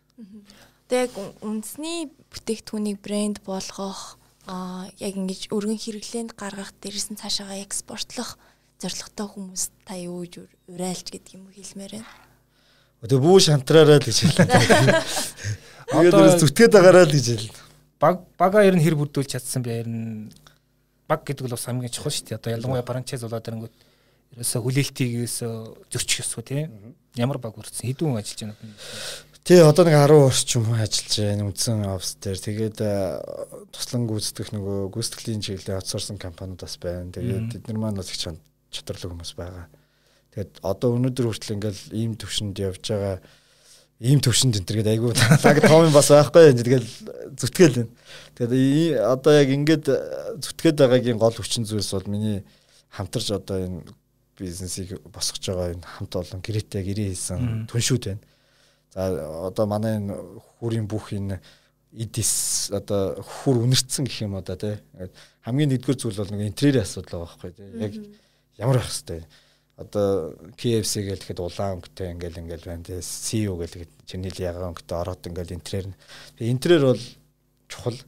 Тэгээ 0.89 1.05
яг 1.05 1.15
үндэсний 1.45 1.99
бүтээгдэхүүнийг 2.33 2.99
брэнд 3.05 3.39
болгох 3.45 4.17
аа 4.49 4.89
яг 5.01 5.15
ингэж 5.17 5.53
өргөн 5.53 5.81
хэрэглээнд 5.81 6.33
гаргах 6.37 6.73
дээрээс 6.81 7.13
нь 7.13 7.21
цаашаага 7.21 7.61
экспортлох 7.61 8.37
зорилготой 8.81 9.29
хүмүүс 9.29 9.63
та 9.85 9.97
юу 9.97 10.25
гэж 10.25 10.49
урайлж 10.69 11.07
гэдэг 11.09 11.33
юм 11.37 11.49
хэлмээр 11.53 11.93
байна. 12.01 12.11
Тэгээ 13.05 13.21
бүү 13.21 13.39
шантраараа 13.41 14.01
л 14.01 14.05
гэж 14.05 14.19
хэлээ. 14.25 14.49
Одоо 15.97 16.37
зүтгээд 16.41 16.73
байгаараа 16.73 17.05
л 17.09 17.13
гэж 17.13 17.27
хэлнэ. 17.33 17.61
баг 18.01 18.25
бага 18.37 18.65
ер 18.65 18.77
нь 18.77 18.85
хэр 18.85 18.97
бүрдүүлж 18.97 19.37
чадсан 19.37 19.65
бэ? 19.65 19.85
Ер 19.85 19.89
нь 19.89 20.33
баг 21.09 21.25
гэдэг 21.25 21.49
нь 21.49 21.53
бас 21.53 21.65
хамгийн 21.65 21.93
чухал 21.93 22.13
шүү 22.13 22.33
дээ. 22.33 22.41
Одоо 22.41 22.53
ялангуяа 22.53 22.85
франчайз 22.85 23.25
болоод 23.25 23.49
ирэнгүүт 23.49 23.77
ерөөсө 24.33 24.65
хүлээлтийг 24.65 25.11
ерөөсө 25.21 25.49
зөрчих 25.93 26.25
ёсгүй 26.25 26.45
тийм. 26.49 26.97
Ямар 27.15 27.39
баг 27.39 27.55
үрдсэн 27.61 27.87
хэдэн 27.93 28.09
хүн 28.09 28.19
ажиллаж 28.19 28.41
байна? 28.41 28.57
Тий 29.45 29.61
одоо 29.61 29.85
нэг 29.85 29.97
10 30.01 30.25
орчим 30.25 30.65
ажиллаж 30.73 31.15
байна 31.21 31.45
үндсэн 31.53 31.85
офс 31.85 32.17
дээр. 32.17 32.41
Тэгээд 32.41 32.79
туслан 33.77 34.09
гүйцэтгэх 34.09 34.57
нөгөө 34.57 34.89
гүйцэтгэлийн 34.89 35.45
чиглэлийн 35.45 35.79
outsourcing 35.79 36.17
компаниуд 36.17 36.65
бас 36.65 36.81
байна. 36.81 37.13
Тэгээд 37.13 37.61
эдгээр 37.61 37.77
маань 37.77 38.01
бас 38.01 38.09
их 38.09 38.25
чадварлаг 38.73 39.13
хүмүүс 39.13 39.33
байгаа. 39.37 39.69
Тэгээд 40.33 40.65
одоо 40.65 40.97
өнөөдөр 40.97 41.29
хүртэл 41.29 41.61
ингээл 41.61 41.83
ийм 41.93 42.17
төвшөнд 42.17 42.57
явж 42.57 42.83
байгаа 42.89 43.21
ийм 44.03 44.19
төвшөнд 44.19 44.59
энэ 44.59 44.67
төргээд 44.67 44.93
айгүй 44.97 45.13
лаг 45.15 45.59
том 45.63 45.93
бас 45.95 46.09
байхгүй. 46.11 46.51
Тэгэл 46.59 46.89
зүтгэл 47.39 47.77
байна. 47.85 47.93
Тэгээд 48.35 48.99
одоо 48.99 49.33
яг 49.37 49.49
ингээд 49.55 49.87
зүтгээд 50.43 50.81
байгаагийн 50.83 51.21
гол 51.21 51.37
хүчин 51.37 51.69
зүйлс 51.69 51.95
бол 51.95 52.11
миний 52.11 52.43
хамтарч 52.91 53.31
одоо 53.31 53.61
энэ 53.61 53.85
бизнесийг 54.39 55.01
босгож 55.09 55.45
байгаа 55.49 55.75
энэ 55.75 55.87
хамт 55.87 56.15
олон 56.17 56.41
гэрээтэй 56.43 56.83
гэрээ 56.83 57.09
хийсэн 57.13 57.67
түншүүд 57.71 58.05
байна. 58.07 58.25
За 58.95 59.01
одоо 59.49 59.67
манай 59.67 59.99
энэ 59.99 60.15
хүрийн 60.59 60.87
бүх 60.87 61.15
энэ 61.15 61.41
эдис 61.95 62.71
одоо 62.75 63.23
хүр 63.23 63.63
үнэрцэн 63.63 64.07
гэх 64.07 64.27
юм 64.27 64.35
одоо 64.35 64.59
тий. 64.59 64.79
Хамгийн 65.47 65.71
нэгдүгээр 65.75 65.99
зүйл 65.99 66.19
бол 66.19 66.33
нэг 66.35 66.51
интерьерийн 66.51 66.83
асуудал 66.83 67.23
байгаа 67.23 67.39
байхгүй 67.39 67.51
тий. 67.55 67.69
Яг 67.79 67.93
ямар 68.59 68.79
байх 68.83 68.91
хэвээр 68.91 69.27
одоо 69.75 70.35
KFC 70.55 71.03
гэл 71.03 71.19
тэгэхэд 71.23 71.43
улаан 71.43 71.79
өнгөтэй 71.79 72.11
ингээл 72.15 72.41
ингээл 72.43 72.67
байна 72.71 72.87
тий. 72.87 72.99
CEO 73.03 73.55
гэл 73.59 73.75
тэгэхэд 73.75 73.95
чиний 74.07 74.31
л 74.31 74.43
ягаан 74.43 74.71
өнгөтэй 74.75 74.99
ороод 74.99 75.23
ингээл 75.27 75.57
интерьер 75.59 75.87
тэгээ 76.39 76.55
интерьер 76.55 76.83
бол 76.95 77.03
чухал. 77.71 77.99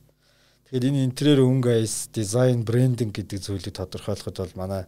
Тэгэхээр 0.71 0.87
энэ 0.91 1.07
интерьер 1.07 1.41
өнгө 1.43 1.71
айс 1.75 2.11
дизайн 2.15 2.63
брендинг 2.63 3.15
гэдэг 3.15 3.39
зүйлийг 3.43 3.75
тодорхойлоход 3.75 4.39
бол 4.39 4.55
манай 4.55 4.83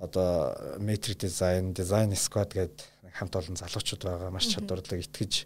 одоо 0.00 0.56
метрик 0.80 1.20
дизайн 1.20 1.72
дизайн 1.76 2.16
сквад 2.16 2.56
гэдэг 2.56 2.80
хамт 3.14 3.36
олон 3.36 3.56
залуучууд 3.60 4.02
байгаа 4.04 4.30
маш 4.32 4.48
чадварлаг 4.48 5.00
итгэж 5.04 5.44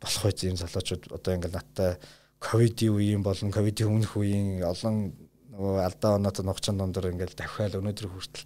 болох 0.00 0.22
байж 0.22 0.38
ийм 0.44 0.56
залуучууд 0.60 1.10
одоо 1.16 1.32
ингээл 1.34 1.56
надтай 1.56 1.96
ковидын 2.38 2.92
үеийн 2.92 3.22
болон 3.24 3.50
ковидын 3.50 3.88
өмнөх 3.88 4.12
үеийн 4.20 4.60
олон 4.62 5.16
нөгөө 5.56 5.80
алдаа 5.80 6.20
оноод 6.20 6.38
ногчон 6.44 6.76
дондор 6.76 7.08
ингээл 7.08 7.38
давхиал 7.40 7.80
өнөөдөр 7.80 8.08
хүртэл 8.12 8.44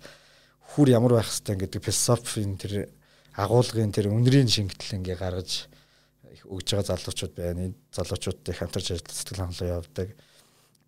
хүр 0.73 0.89
ямар 0.95 1.19
байх 1.19 1.27
хэвээр 1.27 1.67
гэдэг 1.67 1.83
философийн 1.83 2.55
тэр 2.61 2.73
агуулгын 3.35 3.91
тэр 3.91 4.13
үнэрийн 4.13 4.47
шингэтэл 4.47 5.03
ингээ 5.03 5.19
гаргаж 5.19 5.67
өгж 6.45 6.69
байгаа 6.75 6.91
залуучууд 6.95 7.35
байна. 7.35 7.71
Энэ 7.71 7.79
залуучуудтай 7.93 8.55
хамтарч 8.55 8.87
ажиллаж 8.93 9.15
сэтгэл 9.15 9.41
хангалуун 9.43 9.73
явуулдаг. 9.73 10.09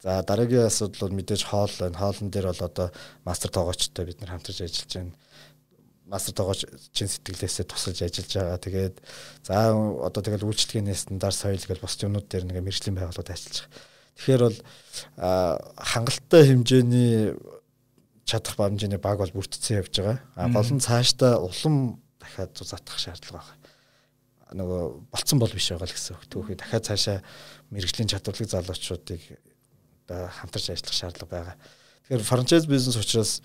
За 0.01 0.23
дараагийн 0.25 0.65
асуудал 0.65 1.09
бол 1.09 1.17
мэдээж 1.21 1.45
хоол 1.45 1.73
байна. 1.77 1.99
Хоолн 2.01 2.33
дээр 2.33 2.49
бол 2.49 2.65
одоо 2.65 2.89
мастер 3.25 3.53
тоогоочтой 3.53 4.09
бид 4.09 4.21
нар 4.21 4.33
хамтарч 4.33 4.65
ажиллаж 4.65 4.93
байна. 4.97 5.13
Мастер 6.09 6.33
тоогооч 6.33 6.65
чин 6.97 7.09
сэтгэлээсээ 7.09 7.69
тусалж 7.69 8.01
ажиллаж 8.01 8.33
байгаа. 8.33 8.59
Тэгээд 8.65 8.97
за 9.45 9.77
одоо 9.77 10.23
тэгэл 10.25 10.49
үйлчлэгээний 10.49 10.97
стандарт 10.97 11.37
соёл 11.37 11.61
гэж 11.61 11.85
бос 11.85 12.01
юмнууд 12.01 12.33
дээр 12.33 12.49
нэг 12.49 12.65
мэрэгжлийн 12.65 12.97
байгууллагууд 12.97 13.29
ажиллаж 13.29 13.69
байгаа. 13.69 13.91
Тэгэхээр 14.17 14.43
бол 14.49 14.59
хангалттай 15.77 16.43
хэмжээний 16.49 17.37
чадах 18.25 18.57
бамжины 18.57 18.97
баг 18.97 19.21
бол 19.21 19.37
бүрдсэн 19.37 19.85
явж 19.85 20.01
байгаа. 20.01 20.19
А 20.33 20.49
гол 20.49 20.71
нь 20.73 20.81
цаашдаа 20.81 21.45
улам 21.45 22.01
дахиад 22.17 22.57
зузаатах 22.57 22.97
шаардлага 22.97 23.53
байна. 23.53 24.65
Нөгөө 24.65 25.13
болцсон 25.13 25.39
бол 25.39 25.53
биш 25.53 25.69
байгаа 25.77 25.89
л 25.89 25.93
гэсэн 25.93 26.17
үг. 26.17 26.25
Түүхий 26.25 26.57
дахиад 26.57 26.89
цаашаа 26.89 27.19
мэрэгжлийн 27.69 28.09
чадварлаг 28.09 28.49
залуучуудыг 28.49 29.23
хамтарч 30.11 30.67
ажиллах 30.75 30.97
шаардлага 30.97 31.31
байгаа. 31.31 31.57
Тэгэхээр 32.11 32.27
франчайз 32.27 32.65
бизнес 32.67 32.99
учраас 32.99 33.41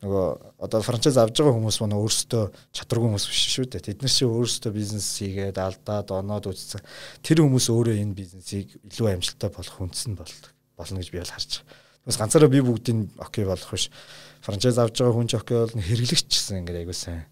нөгөө 0.00 0.60
одоо 0.64 0.80
франчайз 0.80 1.16
авж 1.20 1.36
байгаа 1.36 1.56
хүмүүс 1.56 1.78
маань 1.80 1.98
өөрсдөө 2.00 2.44
чадваргүй 2.72 3.08
хүмүүс 3.08 3.26
биш 3.28 3.42
шүү 3.52 3.66
дээ. 3.68 3.84
Тэд 3.84 4.00
нар 4.00 4.12
чинь 4.12 4.32
өөрсдөө 4.32 4.72
бизнес 4.72 5.08
хийгээд 5.20 5.60
алдаад 5.60 6.08
оноод 6.16 6.48
үзсэн. 6.48 6.80
Тэр 7.20 7.44
хүмүүс 7.44 7.68
өөрөө 7.68 8.00
энэ 8.00 8.16
бизнесийг 8.16 8.80
илүү 8.80 9.20
амжилттай 9.20 9.52
болох 9.52 9.76
хүнс 9.76 10.08
нь 10.08 10.16
болно 10.16 10.96
гэж 11.00 11.08
би 11.12 11.20
бол 11.20 11.28
харж 11.36 11.60
байгаа. 11.60 11.88
Бас 12.08 12.16
ганцаараа 12.16 12.48
би 12.48 12.64
бүгдийг 12.64 13.12
окей 13.20 13.44
болох 13.44 13.70
биш 13.76 13.92
франчайз 14.40 14.80
авж 14.80 14.96
байгаа 14.96 15.16
хүн 15.20 15.28
ч 15.28 15.36
окей 15.36 15.58
бол 15.60 15.76
хэрэглэгч 15.76 16.28
гэсэн 16.32 16.64
ингээд 16.64 16.80
айгуу 16.80 16.96
сайн 16.96 17.28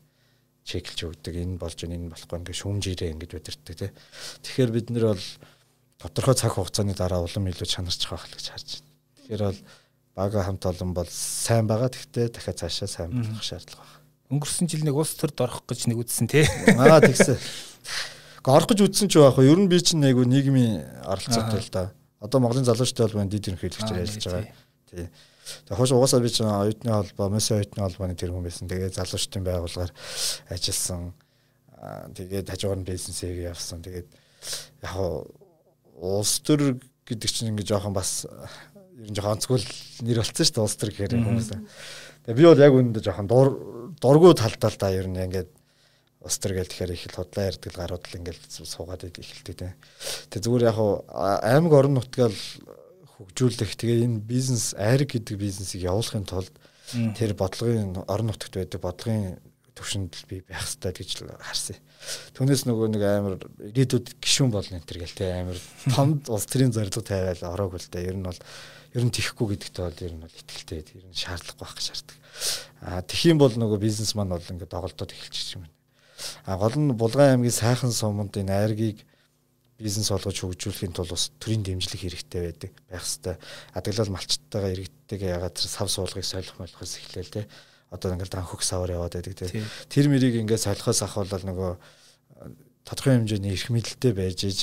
чеклж 0.69 1.09
өгдөг. 1.09 1.35
Энэ 1.41 1.57
болж 1.57 1.81
байна, 1.81 1.97
энэ 1.97 2.13
болохгүй 2.13 2.37
ингээд 2.37 2.61
шүүмжээрээ 2.61 3.13
ингээд 3.17 3.37
удирддаг 3.41 3.77
тий. 3.81 3.91
Тэгэхээр 4.45 4.71
бид 4.77 4.87
нэр 4.93 5.05
бол 5.17 5.25
тодорхой 5.99 6.35
цаг 6.39 6.55
хугацааны 6.55 6.95
дараа 6.95 7.27
улам 7.27 7.51
илүү 7.51 7.67
чанарч 7.67 8.07
байгаа 8.07 8.31
гэж 8.31 8.47
харж 8.55 8.69
байна. 8.79 8.91
Тэгэхээр 9.19 9.43
бол 9.43 9.61
бага 10.15 10.43
хамт 10.47 10.65
олон 10.67 10.95
бол 10.95 11.11
сайн 11.11 11.67
байгаа. 11.67 11.91
Тэгтээ 11.91 12.31
дахиад 12.31 12.59
цаашаа 12.63 12.87
сайн 12.87 13.11
болох 13.11 13.43
шаардлага 13.43 13.83
байна. 13.83 13.99
Өнгөрсөн 14.31 14.71
жил 14.71 14.87
нэг 14.87 14.95
улс 14.95 15.19
төрд 15.19 15.43
орох 15.43 15.67
гэж 15.67 15.91
нэг 15.91 15.99
үтсэн 15.99 16.31
тий. 16.31 16.47
Аа 16.79 17.03
тэгсэн. 17.03 17.35
Орох 18.47 18.71
гэж 18.71 18.87
үтсэн 18.87 19.11
ч 19.11 19.19
байх. 19.19 19.43
Ер 19.43 19.59
нь 19.59 19.67
би 19.67 19.83
чинь 19.83 20.07
айгу 20.07 20.23
нийгмийн 20.23 20.87
оролцоотой 21.03 21.59
л 21.67 21.71
да. 21.75 21.91
Одоо 22.23 22.41
Монголын 22.47 22.65
залуучтай 22.65 23.11
бол 23.11 23.27
дид 23.27 23.51
ерөнхийлөгчөөр 23.51 23.99
ажиллаж 23.99 24.25
байгаа. 24.25 24.55
Тий. 24.87 25.07
Тэгээ 25.67 25.79
хойш 25.81 25.93
угаасаа 25.93 26.21
би 26.23 26.31
чинь 26.31 26.47
оюутны 26.47 26.93
холбоо, 26.93 27.29
МС 27.33 27.51
оюутны 27.51 27.83
холбооны 27.83 28.15
тэр 28.15 28.33
хүн 28.33 28.45
байсан. 28.47 28.69
Тэгээ 28.69 28.95
залуучдын 28.95 29.45
байгууллагаар 29.45 29.93
ажилласан. 30.53 31.13
Тэгээд 32.15 32.49
хажуугаар 32.53 32.81
нь 32.81 32.89
бизнесээ 32.89 33.49
явсан. 33.49 33.81
Тэгээд 33.81 34.09
яг 34.83 34.93
улс 35.99 36.41
төр 36.47 36.79
гэдэг 37.07 37.31
чинь 37.31 37.51
ингээ 37.53 37.75
жоохон 37.75 37.95
бас 37.95 38.25
ер 38.25 39.11
нь 39.11 39.17
жоохон 39.17 39.39
онцгой 39.39 39.63
нэр 40.07 40.23
болцсон 40.23 40.47
шүү 40.47 40.55
дээ 40.55 40.67
улс 40.67 40.77
төр 40.79 40.91
гэхээр 40.95 41.15
хүмүүс. 41.19 41.49
Тэгээ 42.27 42.39
би 42.39 42.45
бол 42.47 42.65
яг 42.65 42.73
үүндээ 42.75 43.05
жоохон 43.07 43.29
дур 43.31 43.49
дургу 43.99 44.35
талдаа 44.35 44.71
л 44.71 44.79
да 44.79 44.89
ер 44.95 45.07
нь 45.11 45.19
ингээд 45.19 45.51
улс 46.23 46.37
төр 46.43 46.53
гэл 46.59 46.71
тэгэхээр 46.71 46.95
их 46.95 47.05
л 47.09 47.17
худлаа 47.19 47.49
ярдгал 47.49 47.79
гарууд 47.79 48.05
л 48.05 48.19
ингээд 48.19 48.43
суугаад 48.67 49.07
эхэлдэг 49.07 49.57
тийм. 49.57 49.75
Тэгээ 50.35 50.45
зүгээр 50.45 50.69
яг 50.69 50.79
аймаг 51.47 51.73
орон 51.73 51.95
нутгаал 51.99 52.39
хөгжүүлэх 53.17 53.75
тэгээ 53.75 54.07
энэ 54.07 54.23
бизнес 54.23 54.75
айрг 54.79 55.15
гэдэг 55.15 55.39
бизнесийг 55.39 55.87
явуулахын 55.87 56.27
тулд 56.27 56.55
тэр 57.19 57.35
бодлогын 57.39 58.03
орон 58.07 58.31
нутагт 58.31 58.55
байдаг 58.59 58.81
бодлогын 58.83 59.39
төвшөнд 59.79 60.15
би 60.27 60.43
байх 60.47 60.63
хэрэгтэй 60.63 60.93
гэж 60.95 61.11
харсан. 61.39 61.79
Түүнээс 62.35 62.63
нөгөө 62.65 62.89
нэг 62.95 63.03
амар 63.03 63.35
ирээдүйд 63.59 64.19
гişүүн 64.23 64.53
болно 64.55 64.79
энэ 64.79 64.87
төр 64.87 64.99
гэл 65.03 65.19
тэ 65.19 65.27
амар 65.43 65.59
том 65.93 66.23
улс 66.31 66.47
төрийн 66.47 66.73
зорилго 66.73 67.03
тавиал 67.03 67.43
ороагүй 67.43 67.83
л 67.83 67.91
дээ. 67.91 68.09
Ер 68.13 68.17
нь 68.17 68.27
бол 68.27 68.41
ер 68.95 69.03
нь 69.05 69.13
тихгүй 69.13 69.59
гэдэгт 69.59 69.77
бол 69.83 70.05
ер 70.07 70.15
нь 70.15 70.23
бол 70.23 70.33
ихтэй 70.33 70.87
ер 70.87 71.07
нь 71.07 71.19
шаардлага 71.19 71.67
байх 71.67 71.77
шаарддаг. 71.83 72.17
А 72.81 73.03
тхиим 73.03 73.39
бол 73.43 73.53
нөгөө 73.53 73.79
бизнес 73.83 74.15
маань 74.15 74.33
бол 74.33 74.47
ингээд 74.47 74.73
доголдоод 74.73 75.13
эхэлчих 75.13 75.59
юм 75.59 75.67
байна. 75.67 75.77
А 76.47 76.57
гол 76.57 76.75
нь 76.79 76.95
Булган 76.95 77.39
аймгийн 77.39 77.55
сайхан 77.55 77.93
суманд 77.93 78.35
энэ 78.39 78.55
айргийг 78.55 79.03
бизнес 79.79 80.11
олгож 80.11 80.35
хөгжүүлэхийн 80.43 80.95
тулд 80.95 81.15
бас 81.15 81.31
төрийн 81.39 81.63
дэмжлэг 81.63 82.03
хэрэгтэй 82.03 82.41
байдаг 82.51 82.73
байх 82.91 83.07
хэвээр. 83.07 83.39
Адаглал 83.79 84.11
малчтайгаа 84.11 84.71
иргэддэг 84.75 85.21
ягаад 85.23 85.57
сав 85.59 85.87
суулгыг 85.87 86.27
солих 86.27 86.59
молхоос 86.59 86.99
эхлээл 86.99 87.31
те. 87.31 87.47
Одоо 87.89 88.13
ингээл 88.13 88.37
данхөх 88.37 88.63
савар 88.63 88.93
яваад 88.97 89.17
байдаг 89.17 89.35
те. 89.35 89.65
Тэр 89.89 90.13
мэрийг 90.13 90.37
ингээд 90.45 90.65
солихоос 90.69 91.03
ахвал 91.03 91.29
нөгөө 91.29 91.77
тодорхой 92.85 93.17
хэмжээний 93.17 93.57
эрх 93.57 93.69
мэдэлтэй 93.73 94.13
байж 94.13 94.45
иж 94.45 94.59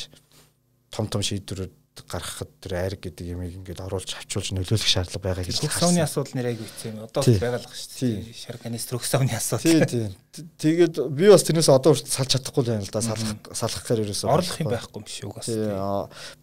том 0.94 1.10
том 1.10 1.26
шийдвэрүүд 1.26 1.74
гаргахад 2.04 2.52
тэр 2.60 2.74
айрг 2.76 3.00
гэдэг 3.08 3.24
юмыг 3.24 3.56
ингээд 3.56 3.80
оруулж 3.80 4.20
авчулж 4.20 4.52
нөлөөлөх 4.52 4.84
шаардлага 4.84 5.24
байгаа 5.24 5.48
гэж. 5.48 5.64
Рөхсавны 5.64 6.04
асуудал 6.04 6.36
нэр 6.36 6.50
айгүй 6.52 6.68
хэцүү 6.68 6.90
юм. 6.92 6.98
Одоо 7.08 7.22
байгаа 7.24 7.62
л 7.64 7.72
шүү 7.72 7.92
дээ. 8.04 8.36
Шар 8.36 8.58
канистр 8.60 9.00
рөхсавны 9.00 9.32
асуудал. 9.32 9.88
Тий, 9.88 10.12
тий. 10.36 10.44
Тэгээд 10.60 10.96
би 11.16 11.32
бас 11.32 11.48
тэрнээс 11.48 11.72
одоо 11.72 11.96
салж 11.96 12.36
чадахгүй 12.36 12.68
байна 12.68 12.84
л 12.84 12.92
да. 12.92 13.00
Салах 13.00 13.32
салах 13.56 13.80
гэхээр 13.80 14.04
ерөөсөө 14.12 14.28
орлох 14.28 14.60
юм 14.60 14.70
байхгүй 14.76 15.00
юм 15.00 15.08
шүү 15.08 15.32
бас. 15.32 15.48
Тий. 15.48 15.72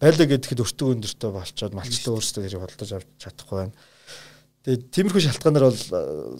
Байлаа 0.01 0.25
гэхэд 0.25 0.63
өртөг 0.65 0.87
өндөртөө 0.97 1.31
болчоод 1.37 1.77
малчтаа 1.77 2.13
өөрсдөө 2.17 2.41
тэрийг 2.49 2.63
бодлож 2.65 2.91
авч 2.97 3.09
чадахгүй 3.21 3.57
байна. 3.61 3.73
Тэгээд 4.63 4.83
тиймэрхүү 4.95 5.21
шалтгаанаар 5.27 5.65
бол 5.67 5.81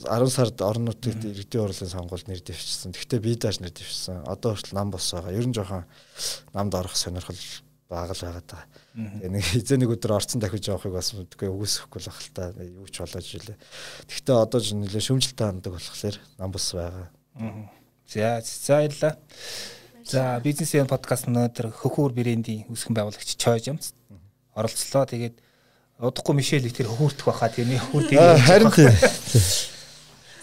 10 0.08 0.32
сард 0.32 0.62
орон 0.64 0.88
нутгийн 0.88 1.20
иргэдийн 1.28 1.64
урлын 1.68 1.92
сонгуульд 1.92 2.32
нэр 2.32 2.40
дэвшсэн. 2.40 2.96
Гэхдээ 2.96 3.20
би 3.20 3.36
дааш 3.36 3.60
нэр 3.60 3.76
дэвшсэн. 3.76 4.24
Одоо 4.24 4.56
хүртэл 4.56 4.80
нам 4.80 4.96
бос 4.96 5.12
байгаа. 5.12 5.36
Ер 5.36 5.44
нь 5.44 5.52
жоохон 5.52 5.84
намд 6.56 6.72
орох 6.72 6.96
сонирхол 6.96 7.36
бага 7.92 8.16
л 8.16 8.24
байгаа 8.24 8.44
даа. 8.48 8.64
Тэгээ 8.96 9.28
нэг 9.28 9.44
эзэн 9.60 9.80
нэг 9.84 9.92
өдөр 10.00 10.16
орцсон 10.16 10.40
дахиж 10.40 10.72
явахыг 10.72 10.96
бас 10.96 11.12
үгүй 11.12 11.52
үгүйсэхгүй 11.52 12.00
л 12.00 12.10
ахал 12.16 12.32
та 12.32 12.44
юу 12.64 12.88
ч 12.88 13.04
болооч 13.04 13.28
үлээ. 13.44 13.58
Гэхдээ 14.08 14.36
одоо 14.40 14.60
ч 14.64 14.72
нэлээ 14.72 15.04
шүмжэлтэй 15.04 15.44
ханддаг 15.44 15.76
болохоор 15.76 16.16
нам 16.40 16.50
бус 16.56 16.68
байгаа. 16.72 17.12
За 18.08 18.40
за 18.40 18.74
баярлаа. 18.80 19.14
За 20.08 20.40
бизнес 20.40 20.72
юм 20.80 20.88
подкаст 20.88 21.28
өнөөдөр 21.28 21.76
хөхүүр 21.76 22.16
брендийн 22.16 22.72
үүсгэн 22.72 22.96
байгуулагч 22.96 23.36
Чойж 23.36 23.68
юмс 23.68 23.92
оролцлоо. 24.56 25.04
Тэгээд 25.12 25.36
удахгүй 26.00 26.36
Мишель 26.36 26.66
их 26.66 26.74
тэр 26.74 26.90
хөхүүртэх 26.90 27.28
байхаа 27.28 27.50
тийм 27.50 27.78
хөхүүр 27.78 28.06
тийм. 28.10 28.20
Харин 28.48 28.72
тийм. 28.76 28.94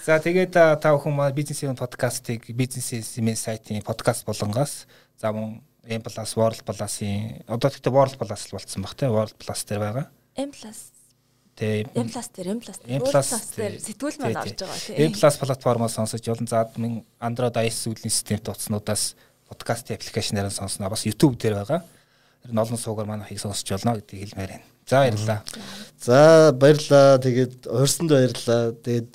За 0.04 0.18
тэгээд 0.18 0.54
та 0.54 0.90
бүхэн 0.94 1.14
маа 1.14 1.30
бизнес 1.30 1.60
юм 1.62 1.76
подкастыг 1.76 2.48
бизнес 2.54 2.90
юм 3.18 3.28
сайтын 3.34 3.82
подкаст 3.84 4.24
болонгоос 4.24 4.86
за 5.20 5.32
мөн 5.32 5.60
M+ 5.84 6.02
World 6.36 6.60
Plus-ийн 6.64 7.44
одоо 7.48 7.68
тэгтээ 7.70 7.92
World 7.92 8.14
Plus 8.16 8.42
л 8.48 8.54
болцсон 8.56 8.82
баг 8.84 8.94
те 8.96 9.08
World 9.08 9.34
Plus 9.36 9.60
дээр 9.66 9.80
байгаа. 9.80 10.06
M+ 10.36 10.52
Тэгээ 11.60 11.92
M+ 11.92 12.08
дээр 12.08 12.48
M+ 12.56 12.60
M+ 12.64 13.02
дээр 13.04 13.74
сэтгүүл 13.76 14.18
маань 14.24 14.40
орж 14.40 14.56
байгаа 14.56 14.80
M+ 14.96 15.12
тийм. 15.12 15.36
платформоос 15.44 15.94
сонсож 15.98 16.24
олон 16.24 16.48
заадмын 16.48 17.04
Android 17.20 17.56
iOS 17.60 17.84
сүүлийн 17.84 18.08
системт 18.08 18.48
утаснуудаас 18.48 19.16
подкаст 19.48 19.92
аппликейшнээр 19.92 20.48
сонсно. 20.48 20.88
Бас 20.88 21.04
YouTube 21.04 21.36
дээр 21.36 21.60
байгаа. 21.60 21.84
Тэр 22.40 22.52
нь 22.56 22.62
олон 22.62 22.80
суугаар 22.80 23.08
манайхыг 23.08 23.40
сонсож 23.40 23.68
болно 23.68 24.00
гэдгийг 24.00 24.32
хэлмээр 24.32 24.52
байна. 24.56 24.66
За 24.90 24.98
баярлалаа. 24.98 25.44
За 26.02 26.52
баярлалаа. 26.52 27.18
Тэгээд 27.22 27.54
урьсанд 27.70 28.10
баярлалаа. 28.10 28.74
Тэгээд 28.74 29.10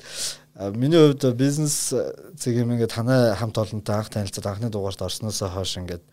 миний 0.72 0.96
хувьд 0.96 1.36
бизнес 1.36 1.92
зэрэг 1.92 2.64
юм 2.64 2.72
ингээд 2.72 2.96
танай 2.96 3.36
хамт 3.36 3.60
олонтой 3.60 4.00
анх 4.00 4.08
танилцаад 4.08 4.46
анхны 4.48 4.70
дугаарт 4.72 5.04
орсноос 5.04 5.44
хойш 5.44 5.76
ингээд 5.76 6.04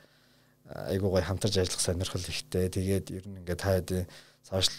айгуу 0.67 1.15
гой 1.15 1.23
хамтарч 1.23 1.63
ажиллах 1.63 1.79
сонирхол 1.79 2.27
ихтэй. 2.27 2.67
Тэгээд 2.67 3.07
ер 3.15 3.23
нь 3.23 3.39
ингээд 3.39 3.61
хаад 3.63 3.87
сошиал 4.43 4.75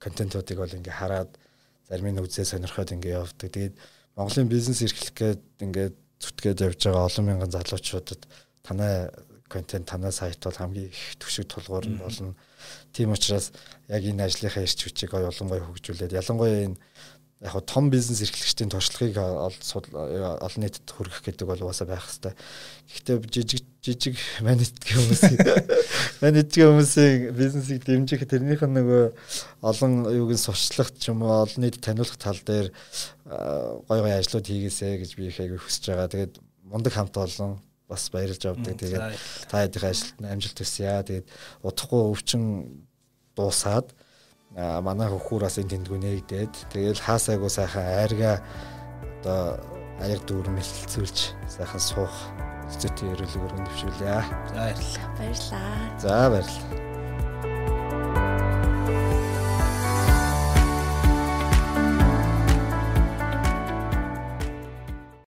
контентуудыг 0.00 0.56
бол 0.56 0.72
ингээ 0.72 0.96
хараад 0.96 1.36
зарим 1.84 2.08
нь 2.08 2.24
үзээ 2.24 2.48
сонирхоод 2.48 2.96
ингээ 2.96 3.20
явдаг. 3.20 3.52
Тэгээд 3.52 3.76
Монголын 4.16 4.48
бизнес 4.48 4.80
эрхлэх 4.80 5.12
гээд 5.12 5.42
ингээ 5.60 5.88
зүтгээд 6.24 6.64
явж 6.64 6.80
байгаа 6.88 7.04
олон 7.04 7.24
мянган 7.28 7.52
залуучуудад 7.52 8.24
танай 8.64 9.12
контент 9.52 9.92
танай 9.92 10.12
сайт 10.12 10.40
бол 10.40 10.56
хамгийн 10.56 10.88
их 10.88 11.20
төвшиг 11.20 11.52
тулгуур 11.52 11.84
нь 11.84 12.00
болно. 12.00 12.32
Тийм 12.92 13.12
учраас 13.12 13.52
яг 13.88 14.02
энэ 14.04 14.26
ажлынхаа 14.26 14.64
ирч 14.64 14.86
хүчийг 14.86 15.14
ойлгонгой 15.14 15.60
хөгжүүлээд 15.62 16.16
ялангуяа 16.16 16.70
энэ 16.70 16.78
яг 17.40 17.56
том 17.64 17.88
бизнес 17.88 18.20
эрхлэгчдийн 18.20 18.68
туршлагыг 18.68 19.16
олон 19.16 20.60
нийтэд 20.60 20.84
хүргэх 20.92 21.24
гэдэг 21.24 21.48
бол 21.48 21.64
угаасаа 21.64 21.88
байх 21.88 22.04
хэрэгтэй. 22.04 22.36
Гэхдээ 22.36 23.16
жижиг 23.32 23.64
жижиг 23.80 24.16
манайдгийн 24.44 25.00
хүмүүс 25.00 25.24
манайдгийн 26.22 26.68
хүмүүсийн 26.68 27.32
бизнесийг 27.32 27.80
дэмжих 27.88 28.28
тэрнийх 28.28 28.60
нь 28.60 28.76
нөгөө 28.76 29.04
олон 29.64 30.04
юуг 30.12 30.36
нь 30.36 30.44
сурчлах 30.44 30.92
ч 31.00 31.08
юм 31.08 31.24
уу 31.24 31.48
олон 31.48 31.64
нийтэд 31.64 31.80
таниулах 31.80 32.20
тал 32.20 32.36
дээр 32.44 32.76
гой 33.88 33.98
гой 34.04 34.12
ажлууд 34.20 34.44
хийгээсэй 34.44 35.00
гэж 35.00 35.10
би 35.16 35.32
их 35.32 35.40
аягүй 35.40 35.64
хүсэж 35.64 35.96
байгаа. 35.96 36.12
Тэгээд 36.12 36.34
мундаг 36.68 36.92
хамт 36.92 37.16
олон 37.16 37.56
бас 37.90 38.06
баярлж 38.14 38.46
авдаг. 38.46 38.78
Тэгээд 38.78 39.18
та 39.50 39.66
хэдийн 39.66 39.90
ажилд 39.90 40.22
амжилт 40.22 40.58
хүсье. 40.62 41.02
Тэгээд 41.02 41.26
удахгүй 41.66 42.02
өвчин 42.14 42.42
дуусаад 43.34 43.90
манай 44.56 45.08
хөхүүр 45.10 45.42
бас 45.46 45.58
энэ 45.58 45.70
тэндгүү 45.74 45.98
нээгдээд 45.98 46.54
тэгэл 46.74 47.00
хаасайгуу 47.02 47.50
сайхан 47.50 47.86
айрга 47.86 48.42
одоо 49.20 49.60
аяг 50.02 50.20
дүүр 50.26 50.48
мэлцүүлж 50.50 51.18
сайхан 51.46 51.82
суух 51.82 52.14
зүйтэй 52.78 53.10
ерөөлөөр 53.14 53.52
өндөшүүлье. 53.58 54.00
За 54.00 54.06
баярлалаа. 54.54 55.06
Баярлалаа. 55.18 55.98
За 55.98 56.30
баярлалаа. 56.30 56.78